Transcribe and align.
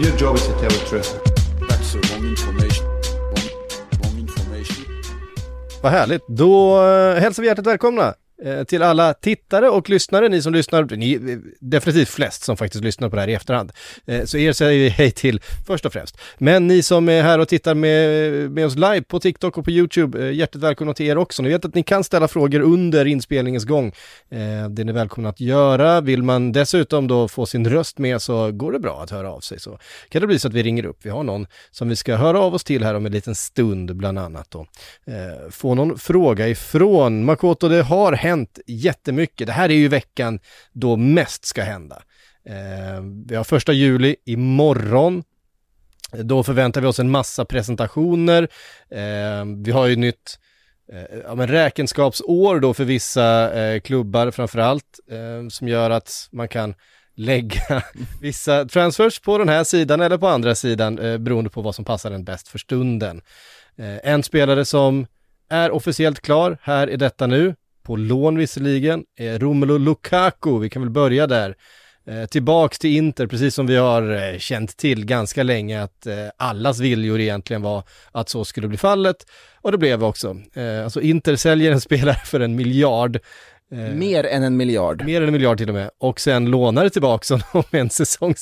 Your 0.00 0.16
job 0.16 0.36
is 0.36 0.46
to 0.46 0.52
tell 0.52 0.70
the 0.70 0.84
truth. 0.88 1.20
That's 1.68 1.92
the 1.92 2.00
wrong 2.08 2.24
information. 2.26 2.86
Wrong, 2.86 3.48
wrong 4.00 4.18
information. 4.18 4.84
Vad 5.82 5.92
härligt. 5.92 6.22
Då 6.28 6.82
eh, 6.86 7.14
hälsar 7.20 7.42
vi 7.42 7.46
hjärtligt 7.48 7.66
välkomna 7.66 8.14
Eh, 8.44 8.64
till 8.64 8.82
alla 8.82 9.14
tittare 9.14 9.68
och 9.68 9.90
lyssnare, 9.90 10.28
ni 10.28 10.42
som 10.42 10.52
lyssnar, 10.52 10.96
ni 10.96 11.14
är 11.14 11.40
definitivt 11.60 12.08
flest 12.08 12.42
som 12.42 12.56
faktiskt 12.56 12.84
lyssnar 12.84 13.08
på 13.08 13.16
det 13.16 13.22
här 13.22 13.28
i 13.28 13.34
efterhand. 13.34 13.72
Eh, 14.06 14.24
så 14.24 14.38
er 14.38 14.52
säger 14.52 14.78
vi 14.78 14.88
hej 14.88 15.10
till 15.10 15.40
först 15.66 15.86
och 15.86 15.92
främst. 15.92 16.18
Men 16.38 16.66
ni 16.66 16.82
som 16.82 17.08
är 17.08 17.22
här 17.22 17.38
och 17.38 17.48
tittar 17.48 17.74
med, 17.74 18.50
med 18.50 18.66
oss 18.66 18.74
live 18.74 19.02
på 19.02 19.20
TikTok 19.20 19.58
och 19.58 19.64
på 19.64 19.70
YouTube, 19.70 20.32
hjärtligt 20.32 20.64
välkomna 20.64 20.94
till 20.94 21.06
er 21.06 21.18
också. 21.18 21.42
Ni 21.42 21.48
vet 21.48 21.64
att 21.64 21.74
ni 21.74 21.82
kan 21.82 22.04
ställa 22.04 22.28
frågor 22.28 22.60
under 22.60 23.06
inspelningens 23.06 23.64
gång. 23.64 23.92
Det 24.28 24.82
är 24.82 24.84
ni 24.84 24.92
välkomna 24.92 25.28
att 25.28 25.40
göra. 25.40 26.00
Vill 26.00 26.22
man 26.22 26.52
dessutom 26.52 27.08
då 27.08 27.28
få 27.28 27.46
sin 27.46 27.68
röst 27.68 27.98
med 27.98 28.22
så 28.22 28.52
går 28.52 28.72
det 28.72 28.78
bra 28.78 29.02
att 29.02 29.10
höra 29.10 29.32
av 29.32 29.40
sig. 29.40 29.60
Så 29.60 29.78
kan 30.08 30.20
det 30.20 30.26
bli 30.26 30.38
så 30.38 30.48
att 30.48 30.54
vi 30.54 30.62
ringer 30.62 30.84
upp. 30.84 30.98
Vi 31.02 31.10
har 31.10 31.22
någon 31.22 31.46
som 31.70 31.88
vi 31.88 31.96
ska 31.96 32.16
höra 32.16 32.40
av 32.40 32.54
oss 32.54 32.64
till 32.64 32.84
här 32.84 32.94
om 32.94 33.06
en 33.06 33.12
liten 33.12 33.34
stund 33.34 33.96
bland 33.96 34.18
annat 34.18 34.50
då. 34.50 34.66
Få 35.50 35.74
någon 35.74 35.98
fråga 35.98 36.48
ifrån. 36.48 37.24
Makoto, 37.24 37.68
det 37.68 37.82
har 37.82 38.12
hänt 38.12 38.29
jättemycket. 38.66 39.46
Det 39.46 39.52
här 39.52 39.68
är 39.68 39.74
ju 39.74 39.88
veckan 39.88 40.40
då 40.72 40.96
mest 40.96 41.44
ska 41.44 41.62
hända. 41.62 42.02
Eh, 42.46 43.02
Vi 43.26 43.36
har 43.36 43.44
första 43.44 43.72
juli 43.72 44.16
imorgon. 44.26 45.22
Då 46.12 46.42
förväntar 46.42 46.80
vi 46.80 46.86
oss 46.86 46.98
en 46.98 47.10
massa 47.10 47.44
presentationer. 47.44 48.42
Eh, 48.90 49.44
Vi 49.64 49.70
har 49.72 49.86
ju 49.86 49.96
nytt 49.96 50.38
eh, 50.92 51.18
ja, 51.24 51.34
men 51.34 51.48
räkenskapsår 51.48 52.60
då 52.60 52.74
för 52.74 52.84
vissa 52.84 53.52
eh, 53.60 53.80
klubbar 53.80 54.30
framförallt, 54.30 55.00
eh, 55.10 55.48
som 55.48 55.68
gör 55.68 55.90
att 55.90 56.28
man 56.32 56.48
kan 56.48 56.74
lägga 57.16 57.82
vissa 58.20 58.64
transfers 58.64 59.20
på 59.20 59.38
den 59.38 59.48
här 59.48 59.64
sidan 59.64 60.00
eller 60.00 60.18
på 60.18 60.28
andra 60.28 60.54
sidan 60.54 60.98
eh, 60.98 61.18
beroende 61.18 61.50
på 61.50 61.62
vad 61.62 61.74
som 61.74 61.84
passar 61.84 62.10
en 62.10 62.24
bäst 62.24 62.48
för 62.48 62.58
stunden. 62.58 63.20
Eh, 63.78 64.12
en 64.12 64.22
spelare 64.22 64.64
som 64.64 65.06
är 65.50 65.70
officiellt 65.70 66.20
klar, 66.20 66.58
här 66.62 66.86
är 66.88 66.96
detta 66.96 67.26
nu, 67.26 67.54
på 67.82 67.96
lån 67.96 68.38
visserligen, 68.38 69.04
är 69.16 69.38
Romelu 69.38 69.78
Lukaku, 69.78 70.58
vi 70.58 70.70
kan 70.70 70.82
väl 70.82 70.90
börja 70.90 71.26
där. 71.26 71.54
Eh, 72.06 72.26
tillbaks 72.26 72.78
till 72.78 72.96
Inter, 72.96 73.26
precis 73.26 73.54
som 73.54 73.66
vi 73.66 73.76
har 73.76 74.32
eh, 74.32 74.38
känt 74.38 74.76
till 74.76 75.06
ganska 75.06 75.42
länge 75.42 75.82
att 75.82 76.06
eh, 76.06 76.14
allas 76.36 76.78
viljor 76.80 77.20
egentligen 77.20 77.62
var 77.62 77.82
att 78.12 78.28
så 78.28 78.44
skulle 78.44 78.68
bli 78.68 78.78
fallet. 78.78 79.16
Och 79.60 79.72
det 79.72 79.78
blev 79.78 80.04
också. 80.04 80.36
Eh, 80.54 80.84
alltså 80.84 81.00
Inter 81.00 81.36
säljer 81.36 81.72
en 81.72 81.80
spelare 81.90 82.20
för 82.24 82.40
en 82.40 82.56
miljard. 82.56 83.18
Eh, 83.72 83.78
Mer 83.78 84.24
än 84.26 84.42
en 84.42 84.56
miljard. 84.56 85.04
Mer 85.04 85.20
än 85.20 85.26
en 85.26 85.32
miljard 85.32 85.58
till 85.58 85.68
och 85.68 85.74
med. 85.74 85.90
Och 85.98 86.20
sen 86.20 86.50
lånar 86.50 86.84
det 86.84 86.90
tillbaka 86.90 87.34
honom 87.34 87.64
en 87.70 87.90
säsong 87.90 88.34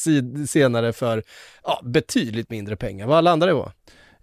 senare 0.48 0.92
för 0.92 1.22
ja, 1.64 1.80
betydligt 1.84 2.50
mindre 2.50 2.76
pengar. 2.76 3.06
Vad 3.06 3.24
landar 3.24 3.46
det 3.46 3.52
på? 3.52 3.72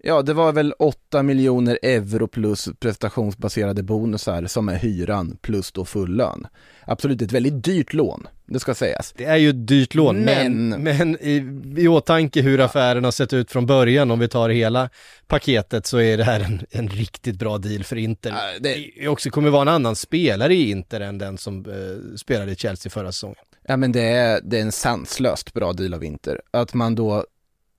Ja, 0.04 0.22
det 0.22 0.34
var 0.34 0.52
väl 0.54 0.74
8 0.80 1.24
miljoner 1.24 1.80
euro 1.82 2.28
plus 2.28 2.70
prestationsbaserade 2.80 3.84
bonusar 3.84 4.46
som 4.46 4.70
är 4.70 4.76
hyran 4.76 5.38
plus 5.42 5.72
då 5.72 5.86
full 5.86 6.16
lön. 6.16 6.48
Absolut 6.88 7.22
ett 7.22 7.32
väldigt 7.32 7.64
dyrt 7.64 7.94
lån, 7.94 8.28
det 8.46 8.60
ska 8.60 8.76
sägas. 8.76 9.14
Det 9.18 9.26
är 9.26 9.36
ju 9.38 9.50
ett 9.50 9.68
dyrt 9.68 9.96
lån, 9.96 10.20
men, 10.20 10.70
Men- 10.70 10.84
men 10.84 11.18
i, 11.22 11.62
i 11.78 11.88
åtanke 11.88 12.42
hur 12.42 12.60
affären 12.60 13.04
har 13.04 13.12
sett 13.12 13.34
ut 13.34 13.52
från 13.52 13.66
början, 13.66 14.12
om 14.12 14.20
vi 14.20 14.28
tar 14.28 14.50
hela 14.50 14.90
paketet, 15.28 15.86
så 15.86 15.98
är 16.00 16.18
det 16.18 16.24
här 16.24 16.40
en, 16.40 16.62
en 16.72 16.88
riktigt 16.90 17.36
bra 17.40 17.58
deal 17.58 17.84
för 17.84 17.96
Inter. 17.96 18.30
Ja, 18.30 18.60
det- 18.60 18.90
Det 19.00 19.08
också 19.08 19.30
kommer 19.30 19.50
vara 19.50 19.62
en 19.62 19.68
annan 19.68 19.96
spelare 19.96 20.54
i 20.56 20.70
Inter 20.72 21.02
än 21.02 21.18
den 21.18 21.38
som 21.38 21.66
eh, 21.66 22.16
spelade 22.18 22.52
i 22.52 22.56
Chelsea 22.56 22.90
förra 22.90 23.12
säsongen. 23.12 23.36
Ja 23.68 23.78
men 23.78 23.92
det 23.92 24.02
är, 24.04 24.42
det 24.44 24.58
är 24.58 24.62
en 24.62 24.72
sanslöst 24.72 25.54
bra 25.54 25.74
deal 25.74 25.94
av 25.94 26.04
Inter. 26.04 26.42
Att 26.52 26.74
man 26.74 26.96
då, 26.96 27.26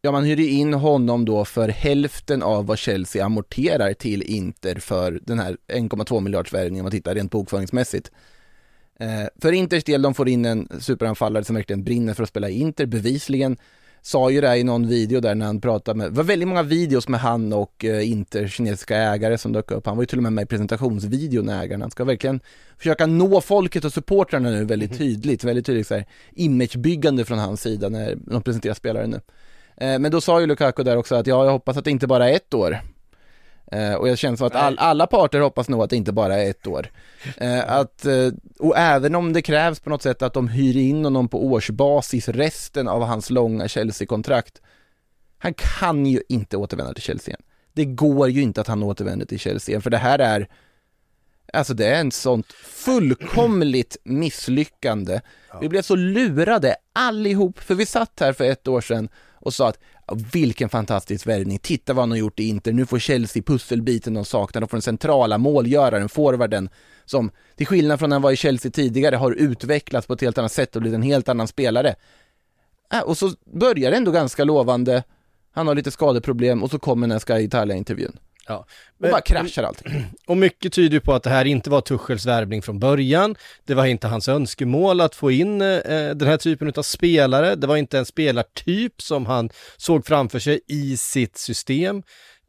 ja 0.06 0.12
man 0.12 0.24
hyr 0.24 0.40
in 0.40 0.74
honom 0.74 1.24
då 1.24 1.44
för 1.44 1.68
hälften 1.68 2.42
av 2.42 2.66
vad 2.66 2.78
Chelsea 2.78 3.24
amorterar 3.24 3.92
till 3.92 4.22
Inter 4.22 4.74
för 4.74 5.20
den 5.22 5.38
här 5.38 5.56
1,2 5.68 6.20
miljarders 6.20 6.52
värvningen 6.52 6.80
om 6.80 6.84
man 6.84 6.90
tittar 6.90 7.14
rent 7.14 7.30
bokföringsmässigt. 7.30 8.10
Eh, 9.00 9.28
för 9.42 9.52
Inters 9.52 9.84
del, 9.84 10.02
de 10.02 10.14
får 10.14 10.28
in 10.28 10.44
en 10.44 10.68
superanfallare 10.80 11.44
som 11.44 11.56
verkligen 11.56 11.84
brinner 11.84 12.14
för 12.14 12.22
att 12.22 12.28
spela 12.28 12.48
i 12.48 12.60
Inter, 12.60 12.86
bevisligen. 12.86 13.56
Sa 14.02 14.30
ju 14.30 14.40
det 14.40 14.48
här 14.48 14.56
i 14.56 14.64
någon 14.64 14.88
video 14.88 15.20
där 15.20 15.34
när 15.34 15.46
han 15.46 15.60
pratade 15.60 15.98
med, 15.98 16.06
det 16.06 16.16
var 16.16 16.24
väldigt 16.24 16.48
många 16.48 16.62
videos 16.62 17.08
med 17.08 17.20
han 17.20 17.52
och 17.52 17.84
eh, 17.84 18.10
Inter 18.10 18.48
kinesiska 18.48 18.96
ägare 18.96 19.38
som 19.38 19.52
dök 19.52 19.70
upp. 19.70 19.86
Han 19.86 19.96
var 19.96 20.02
ju 20.02 20.06
till 20.06 20.18
och 20.18 20.22
med 20.22 20.32
med 20.32 20.42
i 20.42 20.46
presentationsvideon 20.46 21.46
när 21.46 21.62
ägaren, 21.62 21.80
han 21.82 21.90
ska 21.90 22.04
verkligen 22.04 22.40
försöka 22.78 23.06
nå 23.06 23.40
folket 23.40 23.84
och 23.84 23.92
supportrarna 23.92 24.50
nu 24.50 24.64
väldigt 24.64 24.98
tydligt, 24.98 25.44
väldigt 25.44 25.66
tydligt 25.66 25.86
så 25.86 25.94
här, 25.94 26.06
imagebyggande 26.32 27.24
från 27.24 27.38
hans 27.38 27.60
sida 27.60 27.88
när 27.88 28.16
de 28.16 28.42
presenterar 28.42 28.74
spelare 28.74 29.06
nu. 29.06 29.20
Eh, 29.76 29.98
men 29.98 30.10
då 30.10 30.20
sa 30.20 30.41
ju 30.41 30.47
Lukaku 30.47 30.82
där 30.82 30.97
också 30.97 31.14
att 31.14 31.26
ja, 31.26 31.44
jag 31.44 31.53
hoppas 31.53 31.76
att 31.76 31.84
det 31.84 31.91
inte 31.91 32.06
bara 32.06 32.31
är 32.31 32.37
ett 32.37 32.54
år. 32.54 32.81
Eh, 33.72 33.94
och 33.94 34.09
jag 34.09 34.19
känner 34.19 34.37
som 34.37 34.47
att 34.47 34.54
all, 34.54 34.78
alla 34.78 35.06
parter 35.06 35.41
hoppas 35.41 35.69
nog 35.69 35.82
att 35.82 35.91
det 35.91 35.97
inte 35.97 36.12
bara 36.12 36.37
är 36.37 36.50
ett 36.50 36.66
år. 36.66 36.91
Eh, 37.37 37.70
att, 37.70 38.06
och 38.59 38.78
även 38.78 39.15
om 39.15 39.32
det 39.32 39.42
krävs 39.42 39.81
på 39.81 39.91
något 39.91 40.03
sätt 40.03 40.22
att 40.22 40.32
de 40.32 40.48
hyr 40.48 40.76
in 40.76 41.04
honom 41.04 41.28
på 41.28 41.44
årsbasis 41.47 42.28
resten 42.28 42.88
av 42.88 43.03
hans 43.03 43.31
långa 43.31 43.69
Chelsea-kontrakt. 43.69 44.60
Han 45.38 45.54
kan 45.54 46.06
ju 46.06 46.22
inte 46.28 46.56
återvända 46.56 46.94
till 46.94 47.03
Chelsea 47.03 47.32
igen. 47.32 47.42
Det 47.72 47.84
går 47.84 48.28
ju 48.28 48.42
inte 48.42 48.60
att 48.60 48.66
han 48.66 48.82
återvänder 48.82 49.26
till 49.26 49.38
Chelsea 49.38 49.72
igen, 49.72 49.82
för 49.82 49.91
det 49.91 49.98
här 49.98 50.19
är 50.19 50.48
Alltså 51.53 51.75
det 51.75 51.86
är 51.86 52.00
en 52.00 52.12
sånt 52.12 52.53
fullkomligt 52.53 53.97
misslyckande. 54.04 55.20
Vi 55.60 55.69
blev 55.69 55.82
så 55.82 55.97
lurade 55.97 56.76
allihop, 56.92 57.59
för 57.59 57.75
vi 57.75 57.86
satt 57.86 58.20
här 58.20 58.32
för 58.32 58.44
ett 58.44 58.69
år 58.69 58.81
sedan 58.81 59.09
och 59.46 59.54
sa 59.54 59.68
att 59.68 59.78
vilken 60.32 60.68
fantastisk 60.68 61.26
värvning, 61.26 61.58
titta 61.58 61.92
vad 61.92 62.02
han 62.02 62.10
har 62.10 62.18
gjort 62.18 62.40
i 62.40 62.48
Inter, 62.48 62.72
nu 62.72 62.86
får 62.86 62.98
Chelsea 62.98 63.42
pusselbiten 63.42 64.14
de 64.14 64.24
saknar, 64.24 64.60
de 64.60 64.68
får 64.68 64.76
den 64.76 64.82
centrala 64.82 65.38
målgöraren, 65.38 66.08
forwarden, 66.08 66.68
som 67.04 67.30
till 67.56 67.66
skillnad 67.66 67.98
från 67.98 68.10
när 68.10 68.14
han 68.14 68.22
var 68.22 68.32
i 68.32 68.36
Chelsea 68.36 68.71
tidigare 68.71 69.16
har 69.16 69.32
utvecklats 69.32 70.06
på 70.06 70.12
ett 70.12 70.21
helt 70.21 70.38
annat 70.38 70.53
sätt 70.53 70.76
och 70.76 70.82
blivit 70.82 70.97
en 70.97 71.03
helt 71.03 71.28
annan 71.28 71.48
spelare. 71.48 71.94
Äh, 72.92 73.00
och 73.00 73.18
så 73.18 73.32
börjar 73.44 73.91
det 73.91 73.97
ändå 73.97 74.10
ganska 74.10 74.44
lovande, 74.44 75.03
han 75.50 75.66
har 75.66 75.74
lite 75.74 75.91
skadeproblem 75.91 76.62
och 76.62 76.71
så 76.71 76.78
kommer 76.78 77.06
den 77.06 77.12
här 77.12 77.18
Sky 77.18 77.44
Italia-intervjun. 77.44 78.18
Ja. 78.47 78.66
Och 79.03 79.10
bara 79.10 79.21
kraschar 79.21 79.63
allting. 79.63 80.07
Och 80.27 80.37
mycket 80.37 80.72
tyder 80.72 81.01
på 81.01 81.15
att 81.15 81.22
det 81.22 81.31
här 81.31 81.45
inte 81.45 81.71
var 81.71 81.81
Tuchels 81.81 82.27
värvning 82.27 82.63
från 82.63 82.78
början. 82.78 83.37
Det 83.65 83.75
var 83.75 83.87
inte 83.87 84.07
hans 84.07 84.28
önskemål 84.28 85.01
att 85.01 85.15
få 85.15 85.31
in 85.31 85.63
eh, 85.63 85.78
den 86.15 86.28
här 86.28 86.37
typen 86.37 86.72
av 86.77 86.83
spelare. 86.83 87.54
Det 87.54 87.66
var 87.66 87.77
inte 87.77 87.98
en 87.98 88.07
spelartyp 88.07 89.03
som 89.03 89.27
han 89.27 89.51
såg 89.77 90.07
framför 90.07 90.39
sig 90.39 90.60
i 90.66 90.97
sitt 90.97 91.37
system. 91.37 92.03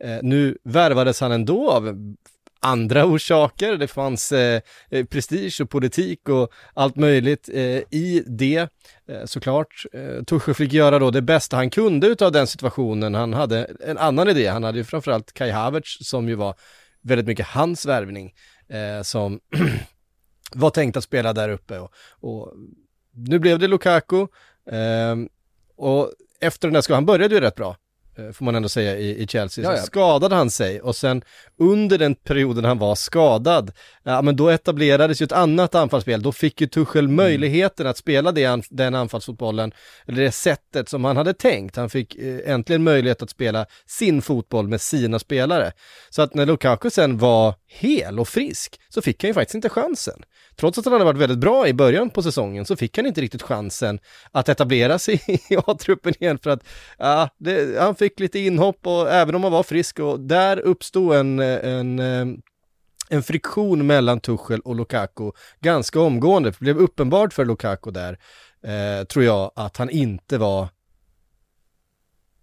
Eh, 0.03 0.17
nu 0.21 0.57
värvades 0.63 1.21
han 1.21 1.31
ändå 1.31 1.71
av 1.71 2.15
andra 2.59 3.05
orsaker. 3.05 3.77
Det 3.77 3.87
fanns 3.87 4.31
eh, 4.31 4.61
eh, 4.89 5.05
prestige 5.05 5.61
och 5.61 5.69
politik 5.69 6.29
och 6.29 6.51
allt 6.73 6.95
möjligt 6.95 7.49
eh, 7.53 7.61
i 7.91 8.23
det. 8.27 8.69
Eh, 9.09 9.25
såklart, 9.25 9.85
eh, 9.93 10.23
Tuchel 10.23 10.53
fick 10.53 10.73
göra 10.73 10.99
då 10.99 11.11
det 11.11 11.21
bästa 11.21 11.57
han 11.57 11.69
kunde 11.69 12.07
utav 12.07 12.31
den 12.31 12.47
situationen. 12.47 13.13
Han 13.13 13.33
hade 13.33 13.71
en 13.79 13.97
annan 13.97 14.29
idé. 14.29 14.47
Han 14.47 14.63
hade 14.63 14.77
ju 14.77 14.83
framförallt 14.83 15.33
Kai 15.33 15.51
Havertz 15.51 15.97
som 16.01 16.29
ju 16.29 16.35
var 16.35 16.55
väldigt 17.01 17.27
mycket 17.27 17.47
hans 17.47 17.85
värvning 17.85 18.33
eh, 18.69 19.01
som 19.01 19.39
var 20.51 20.69
tänkt 20.69 20.97
att 20.97 21.03
spela 21.03 21.33
där 21.33 21.49
uppe 21.49 21.79
och, 21.79 21.91
och 22.19 22.53
nu 23.11 23.39
blev 23.39 23.59
det 23.59 23.67
Lukaku 23.67 24.27
eh, 24.71 25.15
och 25.75 26.11
efter 26.41 26.67
den 26.67 26.73
där 26.73 26.81
skadan, 26.81 26.97
han 26.97 27.05
började 27.05 27.35
ju 27.35 27.41
rätt 27.41 27.55
bra 27.55 27.77
får 28.33 28.45
man 28.45 28.55
ändå 28.55 28.69
säga 28.69 28.97
i, 28.97 29.23
i 29.23 29.27
Chelsea, 29.27 29.77
så 29.77 29.85
skadade 29.85 30.35
han 30.35 30.49
sig 30.49 30.81
och 30.81 30.95
sen 30.95 31.21
under 31.59 31.97
den 31.97 32.15
perioden 32.15 32.65
han 32.65 32.77
var 32.79 32.95
skadad, 32.95 33.71
ja 34.03 34.21
men 34.21 34.35
då 34.35 34.49
etablerades 34.49 35.21
ju 35.21 35.23
ett 35.23 35.31
annat 35.31 35.75
anfallsspel, 35.75 36.21
då 36.21 36.31
fick 36.31 36.61
ju 36.61 36.67
Tuchel 36.67 37.07
möjligheten 37.07 37.87
att 37.87 37.97
spela 37.97 38.31
det, 38.31 38.61
den 38.69 38.95
anfallsfotbollen, 38.95 39.71
eller 40.07 40.23
det 40.23 40.31
sättet 40.31 40.89
som 40.89 41.05
han 41.05 41.17
hade 41.17 41.33
tänkt. 41.33 41.75
Han 41.75 41.89
fick 41.89 42.15
eh, 42.15 42.53
äntligen 42.53 42.83
möjlighet 42.83 43.21
att 43.21 43.29
spela 43.29 43.65
sin 43.85 44.21
fotboll 44.21 44.67
med 44.67 44.81
sina 44.81 45.19
spelare. 45.19 45.71
Så 46.09 46.21
att 46.21 46.33
när 46.33 46.45
Lukaku 46.45 46.89
sen 46.89 47.17
var 47.17 47.55
hel 47.67 48.19
och 48.19 48.27
frisk 48.27 48.79
så 48.89 49.01
fick 49.01 49.23
han 49.23 49.29
ju 49.29 49.33
faktiskt 49.33 49.55
inte 49.55 49.69
chansen. 49.69 50.23
Trots 50.59 50.77
att 50.77 50.85
han 50.85 50.93
hade 50.93 51.05
varit 51.05 51.17
väldigt 51.17 51.39
bra 51.39 51.67
i 51.67 51.73
början 51.73 52.09
på 52.09 52.23
säsongen 52.23 52.65
så 52.65 52.75
fick 52.75 52.97
han 52.97 53.05
inte 53.05 53.21
riktigt 53.21 53.41
chansen 53.41 53.99
att 54.31 54.49
etablera 54.49 54.99
sig 54.99 55.21
i 55.27 55.57
A-truppen 55.67 56.13
igen 56.19 56.39
för 56.43 56.49
att 56.49 56.63
ja, 56.97 57.29
det, 57.37 57.79
han 57.79 57.95
fick 57.95 58.19
lite 58.19 58.39
inhopp 58.39 58.87
och 58.87 59.11
även 59.11 59.35
om 59.35 59.43
han 59.43 59.51
var 59.51 59.63
frisk 59.63 59.99
och 59.99 60.19
där 60.19 60.59
uppstod 60.59 61.15
en, 61.15 61.39
en, 61.39 61.99
eh, 61.99 62.27
en 63.09 63.23
friktion 63.23 63.87
mellan 63.87 64.19
Tuchel 64.19 64.59
och 64.59 64.75
Lukaku 64.75 65.31
ganska 65.59 65.99
omgående. 65.99 66.49
Det 66.49 66.59
blev 66.59 66.77
uppenbart 66.77 67.33
för 67.33 67.45
Lukaku 67.45 67.91
där, 67.91 68.19
eh, 68.63 69.05
tror 69.05 69.25
jag, 69.25 69.51
att 69.55 69.77
han 69.77 69.89
inte 69.89 70.37
var 70.37 70.67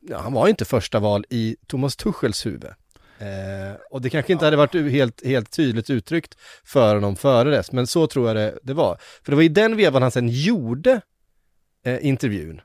ja, 0.00 0.18
han 0.18 0.32
var 0.32 0.48
inte 0.48 0.64
första 0.64 1.00
val 1.00 1.24
i 1.30 1.56
Thomas 1.66 1.96
Tuchels 1.96 2.46
huvud. 2.46 2.70
Eh, 3.18 3.76
och 3.90 4.00
det 4.00 4.10
kanske 4.10 4.32
inte 4.32 4.44
hade 4.44 4.56
varit 4.56 4.74
helt, 4.74 5.26
helt 5.26 5.50
tydligt 5.50 5.90
uttryckt 5.90 6.38
för 6.64 6.94
honom 6.94 7.16
före 7.16 7.50
dess, 7.50 7.72
men 7.72 7.86
så 7.86 8.06
tror 8.06 8.26
jag 8.26 8.36
det, 8.36 8.58
det 8.62 8.74
var. 8.74 8.98
För 9.22 9.32
det 9.32 9.36
var 9.36 9.42
i 9.42 9.48
den 9.48 9.76
vevan 9.76 10.02
han 10.02 10.10
sen 10.10 10.28
gjorde 10.28 11.00
eh, 11.84 12.06
intervjun. 12.06 12.60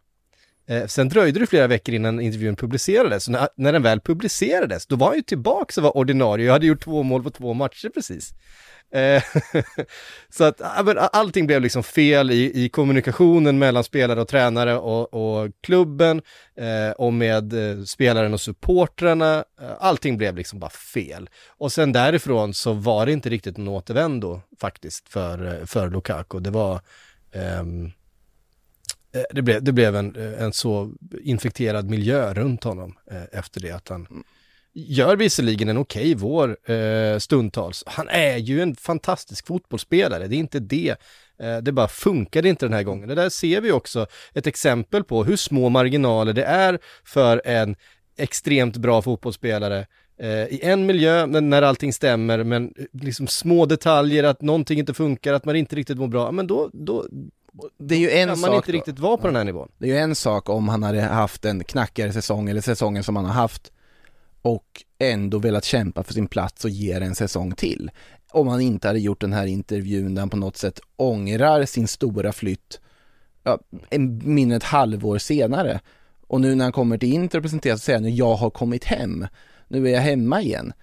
Eh, 0.70 0.88
sen 0.88 1.10
dröjde 1.10 1.40
det 1.40 1.48
flera 1.48 1.68
veckor 1.68 1.96
innan 1.96 2.20
intervjun 2.20 2.56
publicerades, 2.56 3.24
så 3.24 3.32
när, 3.32 3.48
när 3.56 3.74
den 3.74 3.84
väl 3.84 4.02
publicerades, 4.02 4.88
då 4.88 4.96
var 4.96 5.08
han 5.08 5.16
ju 5.16 5.22
tillbaka 5.22 5.82
och 5.82 5.84
var 5.84 5.98
ordinarie, 5.98 6.46
jag 6.46 6.54
hade 6.54 6.66
gjort 6.66 6.84
två 6.84 7.04
mål 7.04 7.24
på 7.24 7.30
två 7.30 7.54
matcher 7.54 7.90
precis. 7.90 8.34
Eh, 8.92 9.24
så 10.30 10.44
att 10.44 10.62
allting 11.16 11.48
blev 11.48 11.62
liksom 11.62 11.84
fel 11.84 12.32
i, 12.32 12.66
i 12.66 12.70
kommunikationen 12.70 13.60
mellan 13.60 13.84
spelare 13.84 14.22
och 14.22 14.28
tränare 14.28 14.78
och, 14.78 15.14
och 15.14 15.52
klubben 15.62 16.22
eh, 16.58 16.92
och 16.92 17.14
med 17.14 17.54
eh, 17.54 17.84
spelaren 17.84 18.34
och 18.34 18.42
supportrarna. 18.42 19.44
Eh, 19.62 19.72
allting 19.80 20.18
blev 20.18 20.36
liksom 20.36 20.60
bara 20.60 20.70
fel. 20.70 21.30
Och 21.48 21.72
sen 21.72 21.92
därifrån 21.92 22.54
så 22.54 22.74
var 22.74 23.06
det 23.06 23.12
inte 23.12 23.30
riktigt 23.30 23.58
någon 23.58 23.68
återvändo 23.68 24.42
faktiskt 24.60 25.10
för, 25.10 25.66
för 25.66 25.90
Lukaku. 25.90 26.40
Det 26.40 26.52
var 26.52 26.76
eh, 27.32 27.64
det 29.34 29.42
blev, 29.42 29.64
det 29.64 29.72
blev 29.72 29.96
en, 29.96 30.16
eh, 30.16 30.44
en 30.44 30.54
så 30.54 30.92
infekterad 31.24 31.90
miljö 31.90 32.34
runt 32.34 32.64
honom 32.64 32.96
eh, 33.12 33.40
efter 33.40 33.62
det 33.62 33.72
att 33.72 33.90
han 33.90 34.24
gör 34.74 35.16
visserligen 35.16 35.70
en 35.70 35.78
okej 35.78 36.16
vår 36.16 36.72
eh, 36.72 37.18
stundtals. 37.18 37.84
Han 37.88 38.08
är 38.10 38.38
ju 38.38 38.62
en 38.62 38.76
fantastisk 38.76 39.48
fotbollsspelare, 39.48 40.28
det 40.28 40.36
är 40.36 40.40
inte 40.40 40.60
det. 40.60 40.96
Eh, 41.40 41.58
det 41.58 41.72
bara 41.72 41.88
funkade 41.88 42.50
inte 42.50 42.66
den 42.66 42.74
här 42.74 42.84
gången. 42.84 43.10
Det 43.10 43.16
där 43.16 43.30
ser 43.30 43.62
vi 43.62 43.72
också 43.72 44.08
ett 44.34 44.48
exempel 44.48 45.04
på 45.04 45.24
hur 45.24 45.36
små 45.36 45.70
marginaler 45.70 46.34
det 46.34 46.44
är 46.44 46.80
för 47.04 47.42
en 47.46 47.76
extremt 48.18 48.78
bra 48.78 49.02
fotbollsspelare 49.02 49.88
eh, 50.20 50.30
i 50.30 50.60
en 50.64 50.86
miljö 50.86 51.28
men 51.28 51.50
när 51.50 51.62
allting 51.62 51.94
stämmer 51.94 52.44
men 52.44 52.74
eh, 52.78 52.86
liksom 52.92 53.28
små 53.28 53.66
detaljer 53.66 54.24
att 54.24 54.42
någonting 54.42 54.80
inte 54.80 54.94
funkar, 54.94 55.34
att 55.34 55.46
man 55.46 55.56
inte 55.56 55.76
riktigt 55.76 55.98
mår 55.98 56.08
bra, 56.08 56.32
men 56.32 56.48
då, 56.48 56.70
då 56.74 57.06
Det 57.78 57.96
är 57.96 58.00
ju 58.00 58.12
en 58.12 58.28
kan 58.28 58.40
man 58.40 58.50
sak 58.50 58.56
inte 58.56 58.72
då. 58.72 58.78
riktigt 58.78 59.00
vara 59.00 59.18
på 59.18 59.28
den 59.28 59.36
här 59.36 59.44
nivån. 59.44 59.72
Det 59.78 59.86
är 59.86 59.94
ju 59.94 59.98
en 59.98 60.16
sak 60.16 60.50
om 60.50 60.70
han 60.70 60.84
hade 60.84 61.02
haft 61.02 61.46
en 61.46 61.64
knackigare 61.64 62.14
säsong 62.14 62.50
eller 62.50 62.62
säsongen 62.62 63.04
som 63.04 63.16
han 63.16 63.26
har 63.26 63.34
haft 63.34 63.72
och 64.42 64.84
ändå 65.00 65.40
velat 65.40 65.64
kämpa 65.64 66.04
för 66.04 66.14
sin 66.14 66.28
plats 66.28 66.66
och 66.66 66.70
ge 66.70 67.00
det 67.00 67.06
en 67.06 67.16
säsong 67.16 67.56
till. 67.56 67.92
Om 68.32 68.48
han 68.48 68.62
inte 68.62 68.88
hade 68.88 69.00
gjort 69.00 69.22
den 69.22 69.34
här 69.34 69.46
intervjun 69.46 70.16
där 70.16 70.22
han 70.22 70.30
på 70.30 70.38
något 70.38 70.58
sätt 70.58 70.80
ångrar 70.96 71.66
sin 71.66 71.88
stora 71.88 72.32
flytt 72.32 72.80
ja, 73.44 73.60
en, 73.90 74.22
mindre 74.34 74.58
ett 74.58 74.64
halvår 74.64 75.18
senare. 75.18 75.80
Och 76.28 76.42
nu 76.42 76.56
när 76.56 76.66
han 76.66 76.72
kommer 76.72 76.98
till 76.98 77.14
Inter 77.14 77.38
och 77.38 77.44
presenterar 77.44 77.76
så 77.76 77.80
säger 77.80 78.00
han 78.00 78.16
jag 78.16 78.36
har 78.36 78.50
kommit 78.50 78.84
hem. 78.84 79.28
Nu 79.68 79.88
är 79.88 79.94
jag 79.94 80.02
hemma 80.02 80.42
igen. 80.42 80.74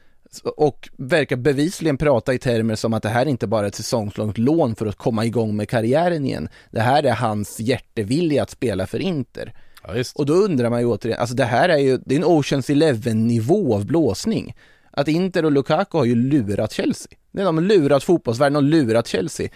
Och 0.57 0.89
verkar 0.97 1.37
bevisligen 1.37 1.99
prata 1.99 2.35
i 2.35 2.39
termer 2.39 2.75
som 2.75 2.95
att 2.95 3.03
det 3.03 3.09
här 3.09 3.27
är 3.27 3.31
inte 3.31 3.47
bara 3.47 3.67
ett 3.67 3.75
säsongslångt 3.75 4.39
lån 4.39 4.75
för 4.75 4.87
att 4.87 4.97
komma 4.97 5.25
igång 5.25 5.57
med 5.57 5.69
karriären 5.69 6.25
igen. 6.25 6.49
Det 6.71 6.81
här 6.81 7.03
är 7.03 7.13
hans 7.13 7.61
hjärtevilja 7.61 8.43
att 8.43 8.51
spela 8.51 8.87
för 8.87 8.99
Inter. 8.99 9.53
Ja. 9.83 10.05
Och 10.15 10.27
då 10.27 10.35
undrar 10.35 10.71
man 10.71 10.81
ju 10.81 10.87
återigen, 10.87 11.21
alltså 11.21 11.37
det 11.37 11.45
här 11.45 11.69
är 11.69 11.79
ju, 11.79 11.99
det 12.05 12.15
är 12.15 12.19
en 12.19 12.25
Oceans 12.25 12.71
Eleven 12.71 13.27
nivå 13.27 13.75
av 13.75 13.87
blåsning. 13.87 14.55
Att 14.91 15.09
Inter 15.09 15.45
och 15.45 15.53
Lukaku 15.53 15.99
har 15.99 16.05
ju 16.05 16.15
lurat 16.15 16.73
Chelsea. 16.73 17.13
Är 17.33 17.45
de 17.45 17.57
har 17.57 17.65
lurat 17.65 18.05
fotbollsvärlden 18.05 18.57
och 18.57 18.63
lurat 18.63 19.07
Chelsea. 19.07 19.49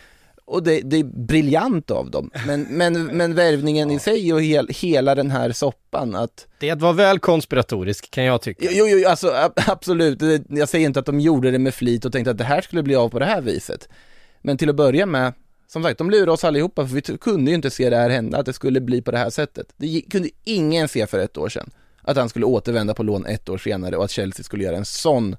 Och 0.51 0.63
det, 0.63 0.81
det 0.81 0.97
är 0.97 1.05
briljant 1.05 1.91
av 1.91 2.11
dem. 2.11 2.31
Men, 2.47 2.63
men, 2.63 3.07
men 3.17 3.35
värvningen 3.35 3.91
i 3.91 3.99
sig 3.99 4.33
och 4.33 4.43
hel, 4.43 4.69
hela 4.69 5.15
den 5.15 5.31
här 5.31 5.53
soppan 5.53 6.15
att 6.15 6.47
Det 6.59 6.75
var 6.75 6.93
väl 6.93 7.19
konspiratorisk 7.19 8.11
kan 8.11 8.25
jag 8.25 8.43
tycka. 8.43 8.69
Jo, 8.71 8.87
jo, 8.89 9.09
alltså 9.09 9.51
absolut. 9.67 10.23
Jag 10.49 10.69
säger 10.69 10.87
inte 10.87 11.01
att 11.01 11.07
de 11.07 11.21
gjorde 11.21 11.51
det 11.51 11.59
med 11.59 11.75
flit 11.75 12.05
och 12.05 12.13
tänkte 12.13 12.31
att 12.31 12.39
det 12.39 12.45
här 12.45 12.61
skulle 12.61 12.83
bli 12.83 12.95
av 12.95 13.09
på 13.09 13.19
det 13.19 13.25
här 13.25 13.41
viset. 13.41 13.89
Men 14.41 14.59
till 14.59 14.71
att 14.71 14.77
börja 14.77 15.07
med, 15.07 15.33
som 15.67 15.83
sagt, 15.83 15.99
de 15.99 16.11
lurade 16.11 16.33
oss 16.33 16.45
allihopa 16.45 16.87
för 16.87 16.95
vi 16.95 17.19
kunde 17.19 17.51
ju 17.51 17.55
inte 17.55 17.71
se 17.71 17.91
det 17.91 17.97
här 17.97 18.11
hända, 18.11 18.39
att 18.39 18.47
det 18.47 18.53
skulle 18.53 18.81
bli 18.81 19.03
på 19.03 19.11
det 19.11 19.19
här 19.19 19.31
sättet. 19.31 19.67
Det 19.77 20.01
kunde 20.11 20.29
ingen 20.45 20.89
se 20.89 21.07
för 21.07 21.19
ett 21.19 21.39
år 21.39 21.49
sedan. 21.49 21.71
Att 22.03 22.17
han 22.17 22.29
skulle 22.29 22.47
återvända 22.47 22.95
på 22.95 23.03
lån 23.03 23.27
ett 23.27 23.49
år 23.49 23.59
senare 23.59 23.97
och 23.97 24.05
att 24.05 24.11
Chelsea 24.11 24.45
skulle 24.45 24.65
göra 24.65 24.77
en 24.77 24.85
sån 24.85 25.37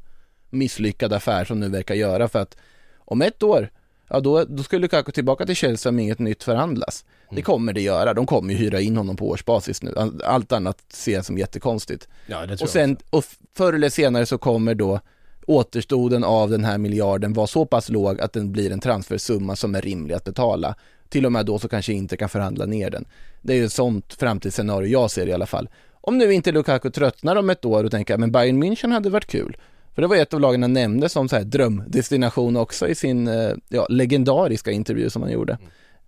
misslyckad 0.49 1.13
affär 1.13 1.45
som 1.45 1.59
nu 1.59 1.69
verkar 1.69 1.95
göra 1.95 2.27
för 2.27 2.39
att 2.39 2.57
om 2.97 3.21
ett 3.21 3.43
år, 3.43 3.69
ja 4.11 4.19
då, 4.19 4.45
då 4.45 4.63
skulle 4.63 4.81
Lukaku 4.81 5.11
tillbaka 5.11 5.45
till 5.45 5.55
Chelsea 5.55 5.89
om 5.89 5.99
inget 5.99 6.19
nytt 6.19 6.43
förhandlas. 6.43 7.05
Det 7.31 7.41
kommer 7.41 7.73
det 7.73 7.81
göra, 7.81 8.13
de 8.13 8.25
kommer 8.25 8.53
ju 8.53 8.59
hyra 8.59 8.79
in 8.79 8.97
honom 8.97 9.17
på 9.17 9.29
årsbasis 9.29 9.81
nu. 9.81 9.93
Allt 10.23 10.51
annat 10.51 10.77
ser 10.89 11.13
jag 11.13 11.25
som 11.25 11.37
jättekonstigt. 11.37 12.07
Ja, 12.27 12.47
Och 12.61 12.69
sen, 12.69 12.97
och 13.09 13.25
förr 13.57 13.73
eller 13.73 13.89
senare 13.89 14.25
så 14.25 14.37
kommer 14.37 14.75
då 14.75 14.99
återstoden 15.47 16.23
av 16.23 16.49
den 16.49 16.63
här 16.63 16.77
miljarden 16.77 17.33
vara 17.33 17.47
så 17.47 17.65
pass 17.65 17.89
låg 17.89 18.21
att 18.21 18.33
den 18.33 18.51
blir 18.51 18.71
en 18.71 18.79
transfersumma 18.79 19.55
som 19.55 19.75
är 19.75 19.81
rimlig 19.81 20.15
att 20.15 20.23
betala. 20.23 20.75
Till 21.09 21.25
och 21.25 21.31
med 21.31 21.45
då 21.45 21.59
så 21.59 21.69
kanske 21.69 21.93
inte 21.93 22.17
kan 22.17 22.29
förhandla 22.29 22.65
ner 22.65 22.89
den. 22.89 23.05
Det 23.41 23.53
är 23.53 23.57
ju 23.57 23.65
ett 23.65 23.73
sånt 23.73 24.13
framtidsscenario 24.13 24.87
jag 24.89 25.11
ser 25.11 25.27
i 25.27 25.33
alla 25.33 25.45
fall. 25.45 25.69
Om 26.01 26.17
nu 26.17 26.33
inte 26.33 26.51
Lukaku 26.51 26.89
tröttnar 26.89 27.35
om 27.35 27.49
ett 27.49 27.65
år 27.65 27.83
och 27.83 27.91
tänker 27.91 28.17
men 28.17 28.31
Bayern 28.31 28.63
München 28.63 28.91
hade 28.91 29.09
varit 29.09 29.27
kul. 29.27 29.57
För 29.95 30.01
det 30.01 30.07
var 30.07 30.15
ett 30.15 30.33
av 30.33 30.39
lagen 30.41 30.61
han 30.61 30.73
nämnde 30.73 31.09
som 31.09 31.29
så 31.29 31.35
här 31.35 31.43
drömdestination 31.43 32.57
också 32.57 32.87
i 32.87 32.95
sin 32.95 33.27
eh, 33.27 33.51
ja, 33.69 33.85
legendariska 33.89 34.71
intervju 34.71 35.09
som 35.09 35.21
han 35.21 35.31
gjorde. 35.31 35.57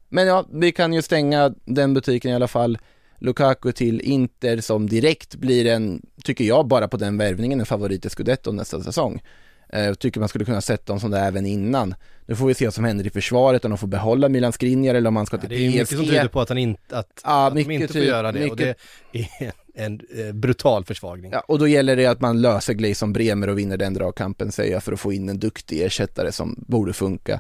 Men 0.10 0.28
ja, 0.28 0.46
vi 0.54 0.72
kan 0.72 0.94
ju 0.94 1.02
stänga 1.02 1.54
den 1.66 1.94
butiken 1.94 2.32
i 2.32 2.36
alla 2.36 2.48
fall. 2.48 2.78
Lukaku 3.20 3.72
till 3.72 4.02
Inter 4.02 4.58
som 4.62 4.90
direkt 4.90 5.36
blir 5.36 5.66
en, 5.68 6.02
tycker 6.24 6.44
jag 6.46 6.68
bara 6.68 6.88
på 6.88 6.98
den 6.98 7.18
värvningen, 7.18 7.60
en 7.60 7.66
favorit 7.66 8.06
i 8.06 8.10
Scudetto 8.10 8.52
nästa 8.52 8.82
säsong. 8.82 9.22
Eh, 9.70 9.84
Jag 9.86 10.00
tycker 10.00 10.20
man 10.20 10.30
skulle 10.30 10.46
kunna 10.46 10.62
sätta 10.62 10.94
dem 10.94 11.00
som 11.00 11.12
det 11.12 11.20
även 11.20 11.46
innan. 11.46 11.96
Nu 12.26 12.36
får 12.36 12.46
vi 12.48 12.54
se 12.54 12.66
vad 12.66 12.74
som 12.74 12.84
händer 12.86 13.08
i 13.08 13.10
försvaret, 13.10 13.66
om 13.66 13.72
de 13.72 13.78
får 13.78 13.88
behålla 13.88 14.30
Milan 14.30 14.54
Skriniar 14.54 14.96
eller 14.96 15.08
om 15.08 15.16
han 15.16 15.26
ska 15.26 15.38
till 15.38 15.50
Det 15.50 15.56
är 15.56 15.60
ju 15.60 15.70
mycket 15.70 15.88
PSG. 15.90 15.96
som 15.98 16.06
tyder 16.06 16.28
på 16.28 16.42
att 16.42 16.50
han 16.50 16.58
inte, 16.58 16.98
att, 16.98 17.22
Ja, 17.24 17.48
att 17.48 17.54
de 17.56 17.60
mycket 17.68 17.82
inte 17.82 17.94
får 17.94 18.02
göra 18.02 18.32
det 18.32 18.50
och 18.50 18.58
det 18.58 18.76
mycket- 19.12 19.42
är 19.42 19.52
en, 19.74 20.00
eh, 20.18 20.34
brutal 20.34 20.86
försvagning. 20.86 21.32
Ja, 21.32 21.44
och 21.48 21.60
då 21.60 21.68
gäller 21.68 21.96
det 21.96 22.06
att 22.06 22.22
man 22.22 22.42
löser 22.42 22.74
Gleison 22.74 23.14
Bremer 23.14 23.50
och 23.50 23.58
vinner 23.58 23.78
den 23.78 23.94
dragkampen 23.94 24.52
säger 24.52 24.74
jag 24.74 24.84
för 24.84 24.94
att 24.94 25.00
få 25.00 25.14
in 25.14 25.30
en 25.30 25.40
duktig 25.40 25.82
ersättare 25.82 26.32
som 26.32 26.64
borde 26.68 26.94
funka. 26.94 27.40